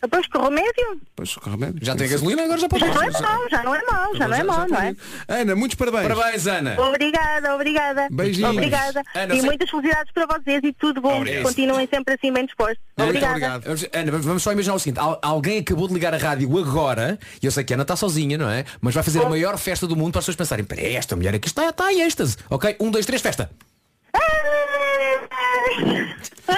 Depois 0.00 0.26
com 0.28 0.38
remédio. 0.44 1.00
Pois, 1.16 1.34
com 1.34 1.50
remédio. 1.50 1.78
Já 1.84 1.96
tem 1.96 2.08
gasolina, 2.08 2.44
agora 2.44 2.58
já 2.60 2.68
pode 2.68 2.84
Já 2.86 2.94
não 2.94 3.02
é 3.02 3.10
mau, 3.10 3.48
já 3.50 3.62
não 3.64 3.74
é 3.74 3.82
mau, 3.84 4.14
já 4.16 4.28
não 4.28 4.36
é 4.36 4.42
mau, 4.44 4.68
não 4.68 4.76
é? 4.80 4.94
Ana, 5.26 5.56
muitos 5.56 5.74
parabéns. 5.76 6.06
Parabéns, 6.14 6.46
Ana. 6.46 6.80
Obrigada, 6.80 7.54
obrigada. 7.54 8.08
Beijinhos. 8.10 8.50
Obrigada. 8.52 9.02
Ana, 9.14 9.34
e 9.34 9.40
sei- 9.40 9.46
muitas 9.48 9.68
felicidades 9.70 10.12
para 10.12 10.26
vocês 10.26 10.60
e 10.62 10.72
tudo 10.72 11.00
bom. 11.00 11.16
Obrigado. 11.18 11.42
Continuem 11.42 11.88
sempre 11.92 12.14
assim 12.14 12.32
bem 12.32 12.46
dispostos. 12.46 12.78
Muito 12.96 13.08
Obrigada. 13.08 13.62
Ana, 13.92 14.18
vamos- 14.18 14.42
só 14.42 14.52
imaginar 14.52 14.74
o 14.74 14.78
seguinte, 14.78 15.00
al- 15.00 15.18
alguém 15.20 15.58
acabou 15.58 15.88
de 15.88 15.94
ligar 15.94 16.14
a 16.14 16.18
rádio 16.18 16.56
agora, 16.58 17.18
e 17.42 17.46
eu 17.46 17.50
sei 17.50 17.64
que 17.64 17.72
a 17.72 17.76
Ana 17.76 17.82
está 17.82 17.96
sozinha, 17.96 18.38
não 18.38 18.48
é? 18.48 18.64
Mas 18.80 18.94
vai 18.94 19.02
fazer 19.02 19.20
a 19.24 19.28
maior 19.28 19.58
festa 19.58 19.86
do 19.86 19.96
mundo 19.96 20.12
para 20.12 20.20
as 20.20 20.24
pessoas 20.26 20.36
pensarem, 20.36 20.64
peraí, 20.64 20.94
esta 20.94 21.16
mulher 21.16 21.34
aqui 21.34 21.48
está, 21.48 21.70
está 21.70 21.92
em 21.92 22.02
êxtase. 22.02 22.36
Ok, 22.48 22.76
um, 22.78 22.90
dois, 22.90 23.04
três, 23.04 23.20
festa. 23.20 23.50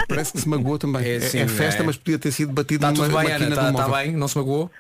Parece 0.09 0.33
que 0.33 0.41
se 0.41 0.49
magoou 0.49 0.79
também. 0.79 1.09
É, 1.09 1.21
sim, 1.21 1.39
é 1.39 1.49
festa, 1.49 1.83
é. 1.83 1.87
mas 1.87 1.97
podia 1.97 2.19
ter 2.19 2.33
sido 2.33 2.53
batido 2.53 2.87
Está 2.87 2.93
numa 2.93 3.07
tudo 3.07 3.17
bem, 3.19 3.29
máquina 3.31 3.47
Ana, 3.47 3.71
está 3.71 3.73
móvel. 3.73 3.97
bem, 3.97 4.17
não 4.17 4.29
se 4.29 4.37
magoou? 4.37 4.71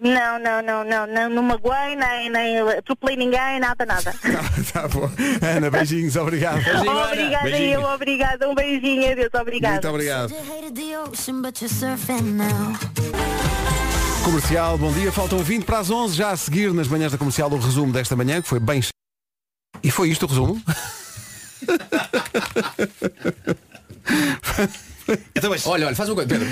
Não, 0.00 0.38
não, 0.38 0.62
não, 0.62 0.84
não, 0.84 1.06
não, 1.08 1.28
não 1.28 1.42
magoei, 1.42 1.96
nem, 1.96 2.30
nem 2.30 2.58
atropelei 2.60 3.16
ninguém, 3.16 3.58
nada, 3.58 3.84
nada. 3.84 4.14
Tá 4.72 4.86
bom. 4.86 5.10
Ana, 5.42 5.70
beijinhos, 5.70 6.14
obrigado. 6.14 6.58
obrigada 6.58 7.58
eu, 7.58 7.82
obrigada. 7.82 8.48
Um 8.48 8.54
beijinho, 8.54 9.10
adeus, 9.10 9.34
obrigada. 9.34 9.72
Muito 9.72 9.88
obrigado. 9.88 10.32
Comercial, 14.24 14.78
bom 14.78 14.92
dia. 14.92 15.10
Faltam 15.10 15.38
20 15.38 15.64
para 15.64 15.78
as 15.78 15.90
11, 15.90 16.14
já 16.14 16.30
a 16.30 16.36
seguir 16.36 16.72
nas 16.72 16.86
manhãs 16.86 17.10
da 17.10 17.18
comercial 17.18 17.50
o 17.50 17.58
resumo 17.58 17.92
desta 17.92 18.14
manhã, 18.14 18.40
que 18.40 18.48
foi 18.48 18.60
bem. 18.60 18.80
E 19.82 19.90
foi 19.90 20.10
isto 20.10 20.26
o 20.26 20.28
resumo? 20.28 20.62
Olha, 25.66 25.86
olha, 25.86 25.96
faz 25.96 26.08
uma 26.08 26.14
coisa, 26.16 26.28
Pedro. 26.28 26.48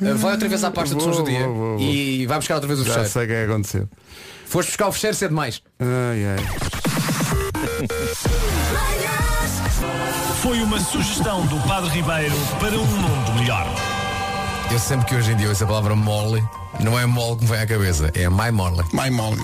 Uh, 0.00 0.16
Vai 0.16 0.32
outra 0.32 0.48
vez 0.48 0.62
à 0.64 0.70
pasta 0.70 0.94
de 0.94 1.02
sons 1.02 1.16
do 1.16 1.24
dia 1.24 1.40
vou, 1.46 1.54
vou, 1.54 1.78
vou. 1.78 1.80
e 1.80 2.24
vai 2.26 2.38
buscar 2.38 2.54
outra 2.54 2.68
vez 2.68 2.78
o 2.80 2.84
Já 2.84 2.90
fecheiro. 2.90 3.10
sei 3.10 3.24
o 3.24 3.26
que 3.26 3.32
é 3.32 3.44
que 3.46 3.50
aconteceu. 3.52 3.88
Foste 4.46 4.68
buscar 4.68 4.88
o 4.88 4.92
fecheiro 4.92 5.16
cedo 5.16 5.30
demais. 5.30 5.60
Ai, 5.80 6.24
ai. 6.24 6.38
Foi 10.40 10.60
uma 10.62 10.78
sugestão 10.80 11.44
do 11.46 11.58
Padre 11.66 11.90
Ribeiro 11.90 12.34
para 12.60 12.78
um 12.78 12.84
mundo 12.86 13.32
melhor. 13.40 13.66
Eu 14.70 14.78
sempre 14.78 15.06
que 15.06 15.14
hoje 15.14 15.32
em 15.32 15.36
dia 15.36 15.48
ouço 15.48 15.64
a 15.64 15.66
palavra 15.66 15.96
mole, 15.96 16.44
não 16.80 16.98
é 16.98 17.06
mole 17.06 17.36
que 17.36 17.44
me 17.44 17.50
vem 17.50 17.60
à 17.60 17.66
cabeça, 17.66 18.10
é 18.14 18.28
my 18.28 18.50
mole. 18.52 18.84
My 18.92 19.10
mole. 19.10 19.40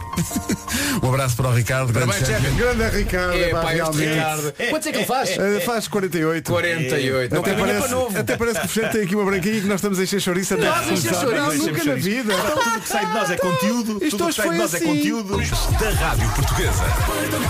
um 1.02 1.08
abraço 1.08 1.34
para 1.36 1.48
o 1.48 1.54
Ricardo. 1.54 1.92
grande. 1.92 2.12
Grande 2.56 2.96
Ricardo. 2.96 3.34
É, 3.34 3.48
pá. 3.48 3.70
Ricardo. 3.70 4.52
Quantos 4.70 4.86
é 4.86 4.92
que 4.92 4.98
ele 4.98 5.06
faz? 5.06 5.30
Eh, 5.30 5.60
faz 5.60 5.88
48. 5.88 6.52
48. 6.52 7.34
Não, 7.34 7.40
Até 7.40 7.50
é 7.50 7.54
parece, 7.54 8.18
até 8.18 8.36
parece 8.36 8.60
que 8.60 8.66
o 8.66 8.68
Fecheiro 8.68 8.92
tem 8.92 9.02
aqui 9.04 9.16
uma 9.16 9.24
branquinha 9.24 9.54
e 9.54 9.60
que 9.62 9.66
nós 9.66 9.76
estamos 9.76 9.98
a 9.98 10.02
encher 10.02 10.20
chouriço 10.20 10.54
até 10.54 10.66
Nós 10.66 10.86
que 10.86 10.92
encher 10.92 11.14
chouriço. 11.14 11.34
Não, 11.34 11.46
Nós 11.46 11.58
nunca 11.58 11.84
na 11.84 11.94
vida. 11.94 12.34
Então, 12.34 12.62
tudo 12.62 12.80
que 12.80 12.88
sai 12.88 13.06
de 13.06 13.12
nós 13.12 13.30
é 13.30 13.36
conteúdo. 13.36 14.04
Isto 14.04 14.18
tudo 14.18 14.26
que 14.28 14.34
sai 14.34 14.48
de 14.50 14.58
nós 14.58 14.74
é 14.74 14.76
assim. 14.76 14.86
conteúdo. 14.86 15.36
Da 15.38 15.90
Rádio 15.90 16.28
Portuguesa. 16.30 16.84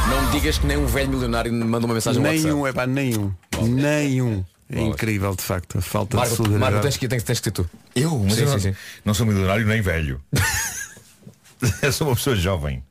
Não 0.09 0.23
me 0.23 0.31
digas 0.31 0.59
que 0.59 0.67
nem 0.67 0.77
um 0.77 0.87
velho 0.87 1.09
milionário 1.11 1.53
me 1.53 1.65
manda 1.65 1.87
uma 1.87 1.95
mensagem 1.95 2.23
no 2.23 2.29
Nenhum, 2.29 2.61
WhatsApp. 2.61 2.79
é 2.79 2.83
pá, 2.83 2.87
nenhum. 2.87 3.33
Nenhum. 3.63 4.45
É 4.71 4.81
incrível, 4.81 5.35
de 5.37 5.43
facto, 5.43 5.79
a 5.79 5.83
falta 5.83 6.11
de 6.11 6.17
Marco, 6.17 6.31
Marco 6.31 6.45
solidariedade. 6.45 6.83
tens 6.83 6.97
que, 6.97 7.07
tens, 7.09 7.23
tens 7.23 7.39
que 7.41 7.51
ter 7.51 7.63
tu. 7.63 7.71
Eu? 7.95 8.19
Mas 8.19 8.35
Sim, 8.35 8.41
eu 8.43 8.47
não, 8.49 8.59
sim, 8.59 8.73
sim. 8.73 8.79
não 9.05 9.15
sou 9.15 9.27
milionário 9.27 9.67
nem 9.67 9.81
velho. 9.83 10.21
eu 11.83 11.93
sou 11.93 12.09
uma 12.09 12.17
pessoa 12.17 12.35
jovem. 12.35 12.83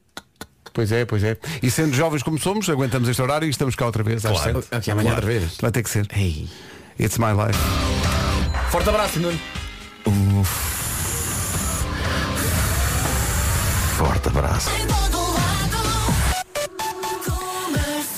Pois 0.72 0.92
é, 0.92 1.06
pois 1.06 1.24
é. 1.24 1.38
E 1.62 1.70
sendo 1.70 1.94
jovens 1.96 2.24
como 2.24 2.40
somos, 2.40 2.70
aguentamos 2.70 3.08
este 3.10 3.22
horário 3.22 3.46
e 3.48 3.50
estamos 3.50 3.76
cá 3.76 3.86
outra 3.86 4.04
vez. 4.04 4.26
às 4.26 4.32
Claro. 4.40 4.62
sete. 4.64 4.76
Ok, 4.76 4.92
amanhã 4.94 5.10
outra 5.12 5.26
vez. 5.26 5.58
Vai 5.62 5.72
ter 5.72 5.84
que 5.84 5.90
ser. 5.90 6.08
It's 7.00 7.18
my 7.18 7.32
life. 7.34 7.60
Forte 8.72 8.90
abraço, 8.90 9.20
Nuno. 9.20 9.40
Forte 13.98 14.28
abraço. 14.30 14.70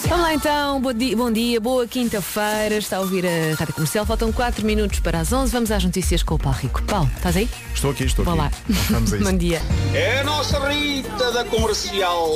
Vamos 0.08 0.24
lá 0.24 0.34
então, 0.36 0.80
bom 0.80 0.94
dia, 0.94 1.18
bom 1.18 1.32
dia 1.32 1.60
boa 1.60 1.88
quinta-feira, 1.88 2.76
está 2.76 2.98
a 2.98 3.00
ouvir 3.00 3.26
a 3.26 3.56
Rádio 3.58 3.74
Comercial, 3.74 4.06
faltam 4.06 4.32
4 4.32 4.64
minutos 4.66 5.00
para 5.00 5.20
as 5.20 5.34
11, 5.34 5.52
vamos 5.52 5.72
às 5.72 5.84
notícias 5.84 6.22
com 6.22 6.36
o 6.36 6.40
Paulo 6.40 6.58
Rico. 6.60 6.82
Paulo, 6.84 7.10
estás 7.16 7.36
aí? 7.36 7.50
Estou 7.74 7.90
aqui, 7.92 8.04
estou 8.04 8.24
Vá 8.24 8.36
lá. 8.36 8.52
Vamos 8.92 9.12
a 9.14 9.18
isso. 9.18 9.26
bom 9.26 9.36
dia. 9.38 9.62
É 9.94 10.20
a 10.20 10.24
nossa 10.24 10.60
Rita 10.70 11.32
da 11.32 11.44
comercial. 11.46 12.30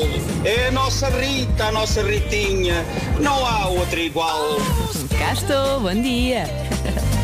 É 0.43 0.67
a 0.67 0.71
nossa 0.71 1.09
Rita, 1.09 1.65
a 1.65 1.71
nossa 1.71 2.01
Ritinha. 2.01 2.83
Não 3.19 3.45
há 3.45 3.67
outra 3.67 3.99
igual. 3.99 4.57
Cá 5.17 5.33
estou, 5.33 5.79
bom 5.81 6.01
dia. 6.01 6.45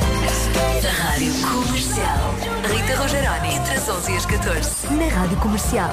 Da 0.82 0.90
Rádio 0.90 1.34
Comercial. 1.42 2.36
Rita 2.72 2.96
Rogeroni, 2.98 3.56
entre 3.56 3.74
as 3.74 3.90
11 3.90 4.12
e 4.12 4.16
as 4.16 4.26
14. 4.26 4.70
Na 4.92 5.08
Rádio 5.08 5.38
Comercial. 5.38 5.90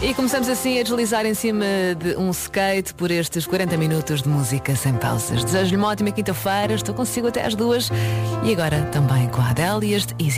E 0.00 0.14
começamos 0.14 0.48
assim 0.48 0.78
a 0.78 0.82
deslizar 0.84 1.26
em 1.26 1.34
cima 1.34 1.64
de 1.98 2.16
um 2.16 2.30
skate 2.30 2.94
por 2.94 3.10
estes 3.10 3.48
40 3.48 3.76
minutos 3.76 4.22
de 4.22 4.28
música 4.28 4.76
sem 4.76 4.94
pausas. 4.94 5.42
Desejo-lhe 5.42 5.76
uma 5.76 5.88
ótima 5.88 6.12
quinta-feira, 6.12 6.72
estou 6.74 6.94
consigo 6.94 7.26
até 7.26 7.44
às 7.44 7.56
duas 7.56 7.90
e 8.44 8.52
agora 8.52 8.82
também 8.92 9.26
com 9.28 9.40
a 9.40 9.50
Adele 9.50 9.88
e 9.90 9.94
este 9.94 10.14
Easy. 10.24 10.36